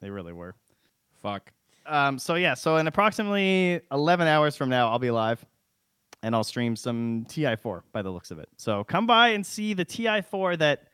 They 0.00 0.10
really 0.10 0.32
were. 0.32 0.54
Fuck. 1.24 1.52
Um, 1.86 2.18
so 2.18 2.34
yeah, 2.34 2.52
so 2.54 2.76
in 2.76 2.86
approximately 2.86 3.80
11 3.90 4.28
hours 4.28 4.56
from 4.56 4.68
now, 4.68 4.90
I'll 4.90 4.98
be 4.98 5.10
live, 5.10 5.44
and 6.22 6.34
I'll 6.34 6.44
stream 6.44 6.76
some 6.76 7.24
TI4 7.28 7.80
by 7.92 8.02
the 8.02 8.10
looks 8.10 8.30
of 8.30 8.38
it. 8.38 8.48
So 8.58 8.84
come 8.84 9.06
by 9.06 9.28
and 9.30 9.44
see 9.44 9.72
the 9.72 9.84
TI4 9.86 10.58
that 10.58 10.84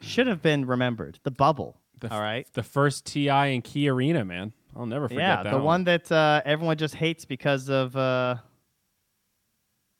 should 0.00 0.26
have 0.26 0.42
been 0.42 0.64
remembered, 0.66 1.18
the 1.22 1.30
bubble. 1.30 1.76
The 2.00 2.12
all 2.12 2.20
right. 2.20 2.46
The 2.54 2.64
first 2.64 3.06
TI 3.06 3.28
and 3.28 3.62
KeyArena, 3.62 4.26
man. 4.26 4.52
I'll 4.74 4.86
never 4.86 5.06
forget 5.08 5.20
Yeah, 5.22 5.42
that. 5.44 5.50
the 5.52 5.58
one 5.62 5.84
that 5.84 6.10
uh, 6.10 6.42
everyone 6.44 6.76
just 6.76 6.96
hates 6.96 7.24
because 7.24 7.68
of 7.68 7.94
uh, 7.96 8.36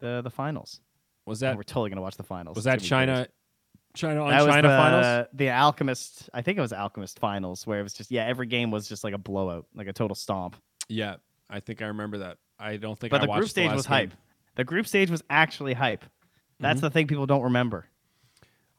the 0.00 0.22
the 0.22 0.30
finals. 0.30 0.80
was 1.26 1.40
that 1.40 1.56
We're 1.56 1.62
totally 1.62 1.90
gonna 1.90 2.02
watch 2.02 2.16
the 2.16 2.24
finals. 2.24 2.56
was 2.56 2.64
that 2.64 2.80
China 2.80 3.14
great. 3.14 3.28
China 3.94 4.22
on 4.24 4.30
That 4.30 4.44
was 4.44 4.54
China 4.54 4.68
the, 4.68 4.76
finals? 4.76 5.26
the 5.34 5.50
Alchemist. 5.50 6.30
I 6.32 6.42
think 6.42 6.58
it 6.58 6.60
was 6.60 6.72
Alchemist 6.72 7.18
finals, 7.18 7.66
where 7.66 7.80
it 7.80 7.82
was 7.82 7.92
just 7.92 8.10
yeah, 8.10 8.24
every 8.26 8.46
game 8.46 8.70
was 8.70 8.88
just 8.88 9.04
like 9.04 9.14
a 9.14 9.18
blowout, 9.18 9.66
like 9.74 9.86
a 9.86 9.92
total 9.92 10.14
stomp. 10.14 10.56
Yeah, 10.88 11.16
I 11.50 11.60
think 11.60 11.82
I 11.82 11.86
remember 11.86 12.18
that. 12.18 12.38
I 12.58 12.76
don't 12.76 12.98
think 12.98 13.10
But 13.10 13.22
I 13.22 13.26
the 13.26 13.32
group 13.32 13.48
stage 13.48 13.68
last 13.68 13.76
was 13.76 13.86
game. 13.86 13.92
hype. 13.92 14.12
The 14.54 14.64
group 14.64 14.86
stage 14.86 15.10
was 15.10 15.22
actually 15.30 15.74
hype. 15.74 16.04
That's 16.60 16.76
Mm-hmm. 16.78 16.86
the 16.86 16.90
thing 16.90 17.06
people 17.06 17.26
don't 17.26 17.42
remember. 17.42 17.86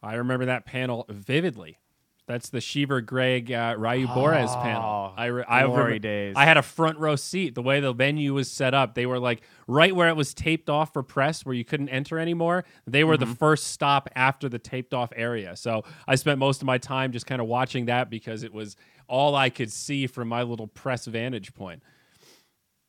I 0.01 0.15
remember 0.15 0.45
that 0.45 0.65
panel 0.65 1.05
vividly. 1.09 1.77
That's 2.25 2.49
the 2.49 2.59
Sheever 2.59 3.05
Greg 3.05 3.51
uh, 3.51 3.75
Ryu 3.77 4.07
Borez 4.07 4.47
panel. 4.63 5.13
I 5.17 5.25
re- 5.25 5.43
I 5.45 5.61
remember- 5.63 5.99
days. 5.99 6.35
I 6.37 6.45
had 6.45 6.55
a 6.55 6.61
front 6.61 6.97
row 6.97 7.17
seat. 7.17 7.53
The 7.53 7.61
way 7.61 7.81
the 7.81 7.91
venue 7.91 8.33
was 8.33 8.49
set 8.49 8.73
up, 8.73 8.95
they 8.95 9.05
were 9.05 9.19
like 9.19 9.41
right 9.67 9.93
where 9.93 10.07
it 10.07 10.15
was 10.15 10.33
taped 10.33 10.69
off 10.69 10.93
for 10.93 11.03
press, 11.03 11.45
where 11.45 11.53
you 11.53 11.65
couldn't 11.65 11.89
enter 11.89 12.17
anymore. 12.17 12.63
They 12.87 13.03
were 13.03 13.17
Mm-hmm. 13.17 13.29
the 13.29 13.35
first 13.35 13.67
stop 13.67 14.07
after 14.15 14.47
the 14.47 14.57
taped 14.59 14.93
off 14.93 15.11
area. 15.15 15.57
So 15.57 15.83
I 16.07 16.15
spent 16.15 16.39
most 16.39 16.61
of 16.61 16.65
my 16.65 16.77
time 16.77 17.11
just 17.11 17.25
kind 17.25 17.41
of 17.41 17.47
watching 17.47 17.85
that 17.87 18.09
because 18.09 18.43
it 18.43 18.53
was 18.53 18.77
all 19.09 19.35
I 19.35 19.49
could 19.49 19.71
see 19.71 20.07
from 20.07 20.29
my 20.29 20.43
little 20.43 20.67
press 20.67 21.05
vantage 21.05 21.53
point. 21.53 21.83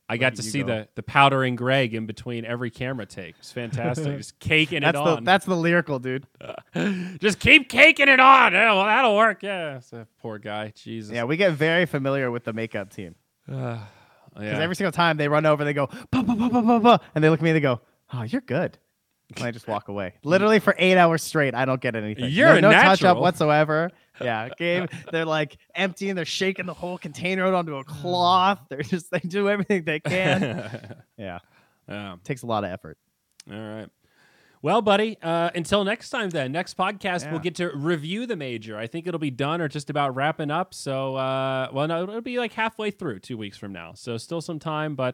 I 0.07 0.17
got 0.17 0.35
to 0.35 0.43
see 0.43 0.59
go. 0.61 0.67
the 0.67 0.87
the 0.95 1.03
powdering 1.03 1.55
Greg 1.55 1.93
in 1.95 2.05
between 2.05 2.45
every 2.45 2.69
camera 2.69 3.05
take. 3.07 3.35
It's 3.39 3.51
fantastic. 3.51 4.17
just 4.17 4.39
caking 4.39 4.81
That's 4.81 4.97
it 4.99 5.03
the 5.03 5.17
on. 5.17 5.23
that's 5.23 5.45
the 5.45 5.55
lyrical 5.55 5.97
dude. 5.99 6.27
Just 7.19 7.39
keep 7.39 7.69
caking 7.69 8.07
it 8.09 8.19
on. 8.19 8.53
Yeah, 8.53 8.73
well, 8.73 8.85
that'll 8.85 9.15
work. 9.15 9.41
Yeah, 9.41 9.79
poor 10.21 10.37
guy. 10.37 10.73
Jesus. 10.75 11.11
Yeah, 11.13 11.23
we 11.23 11.37
get 11.37 11.53
very 11.53 11.85
familiar 11.87 12.29
with 12.29 12.43
the 12.43 12.53
makeup 12.53 12.91
team 12.91 13.15
Uh, 13.51 13.79
because 14.33 14.43
yeah. 14.43 14.59
every 14.59 14.75
single 14.75 14.91
time 14.91 15.17
they 15.17 15.27
run 15.27 15.45
over, 15.45 15.63
they 15.63 15.73
go 15.73 15.87
bah, 16.11 16.21
bah, 16.21 16.35
bah, 16.37 16.49
bah, 16.51 16.61
bah, 16.61 16.79
bah, 16.79 16.97
and 17.15 17.23
they 17.23 17.29
look 17.29 17.39
at 17.39 17.43
me 17.43 17.49
and 17.49 17.55
they 17.57 17.61
go, 17.61 17.81
"Oh, 18.13 18.23
you're 18.23 18.41
good." 18.41 18.77
I 19.41 19.51
just 19.51 19.67
walk 19.67 19.87
away. 19.87 20.13
Literally 20.23 20.59
for 20.59 20.75
eight 20.77 20.97
hours 20.97 21.23
straight, 21.23 21.55
I 21.55 21.65
don't 21.65 21.81
get 21.81 21.95
anything. 21.95 22.29
You're 22.29 22.53
no, 22.53 22.57
a 22.57 22.61
no 22.61 22.71
touch 22.71 23.03
up 23.03 23.17
whatsoever. 23.17 23.91
Yeah, 24.21 24.47
game. 24.57 24.87
They're 25.11 25.25
like 25.25 25.57
emptying. 25.75 26.15
They're 26.15 26.23
shaking 26.23 26.67
the 26.67 26.73
whole 26.73 26.97
container 26.97 27.47
out 27.47 27.53
onto 27.53 27.75
a 27.75 27.83
cloth. 27.83 28.61
They're 28.69 28.81
just 28.81 29.11
they 29.11 29.19
do 29.19 29.49
everything 29.49 29.83
they 29.83 29.99
can. 29.99 30.95
yeah, 31.17 31.39
yeah. 31.89 32.15
takes 32.23 32.41
a 32.43 32.45
lot 32.45 32.63
of 32.63 32.71
effort. 32.71 32.97
All 33.51 33.59
right. 33.59 33.89
Well, 34.61 34.81
buddy, 34.81 35.17
uh, 35.21 35.49
until 35.53 35.83
next 35.83 36.11
time, 36.11 36.29
then. 36.29 36.53
Next 36.53 36.77
podcast, 36.77 37.29
we'll 37.29 37.41
get 37.41 37.55
to 37.55 37.75
review 37.75 38.25
the 38.25 38.37
major. 38.37 38.77
I 38.77 38.87
think 38.87 39.05
it'll 39.05 39.19
be 39.19 39.31
done 39.31 39.59
or 39.59 39.67
just 39.67 39.89
about 39.89 40.15
wrapping 40.15 40.49
up. 40.49 40.73
So, 40.73 41.17
uh, 41.17 41.67
well, 41.71 41.87
no, 41.87 42.03
it'll 42.03 42.21
be 42.21 42.39
like 42.39 42.53
halfway 42.53 42.91
through 42.91 43.19
two 43.19 43.37
weeks 43.37 43.57
from 43.57 43.73
now. 43.73 43.95
So, 43.95 44.17
still 44.17 44.39
some 44.39 44.59
time, 44.59 44.95
but 44.95 45.13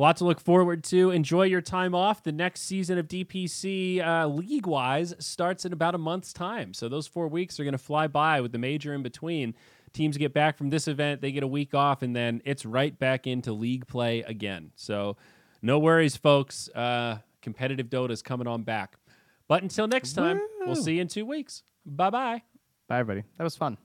a 0.00 0.02
lot 0.02 0.16
to 0.16 0.24
look 0.24 0.40
forward 0.40 0.82
to. 0.82 1.10
Enjoy 1.10 1.42
your 1.42 1.60
time 1.60 1.94
off. 1.94 2.22
The 2.22 2.32
next 2.32 2.62
season 2.62 2.96
of 2.96 3.06
DPC 3.06 4.00
uh, 4.00 4.26
league 4.28 4.66
wise 4.66 5.14
starts 5.18 5.66
in 5.66 5.74
about 5.74 5.94
a 5.94 5.98
month's 5.98 6.32
time. 6.32 6.72
So, 6.72 6.88
those 6.88 7.06
four 7.06 7.28
weeks 7.28 7.60
are 7.60 7.64
going 7.64 7.72
to 7.72 7.78
fly 7.78 8.06
by 8.06 8.40
with 8.40 8.52
the 8.52 8.58
major 8.58 8.94
in 8.94 9.02
between. 9.02 9.54
Teams 9.92 10.16
get 10.16 10.32
back 10.32 10.56
from 10.56 10.70
this 10.70 10.88
event, 10.88 11.20
they 11.20 11.32
get 11.32 11.42
a 11.42 11.48
week 11.48 11.74
off, 11.74 12.00
and 12.00 12.16
then 12.16 12.40
it's 12.46 12.64
right 12.64 12.98
back 12.98 13.26
into 13.26 13.52
league 13.52 13.86
play 13.88 14.20
again. 14.22 14.70
So, 14.74 15.18
no 15.60 15.78
worries, 15.78 16.16
folks. 16.16 16.70
Uh, 16.70 17.18
competitive 17.42 17.90
Dota 17.90 18.12
is 18.12 18.22
coming 18.22 18.46
on 18.46 18.62
back. 18.62 18.96
But 19.48 19.62
until 19.62 19.86
next 19.86 20.14
time, 20.14 20.40
we'll 20.60 20.76
see 20.76 20.94
you 20.94 21.02
in 21.02 21.08
two 21.08 21.26
weeks. 21.26 21.62
Bye 21.84 22.08
bye. 22.08 22.42
Bye, 22.88 23.00
everybody. 23.00 23.26
That 23.36 23.44
was 23.44 23.56
fun. 23.56 23.76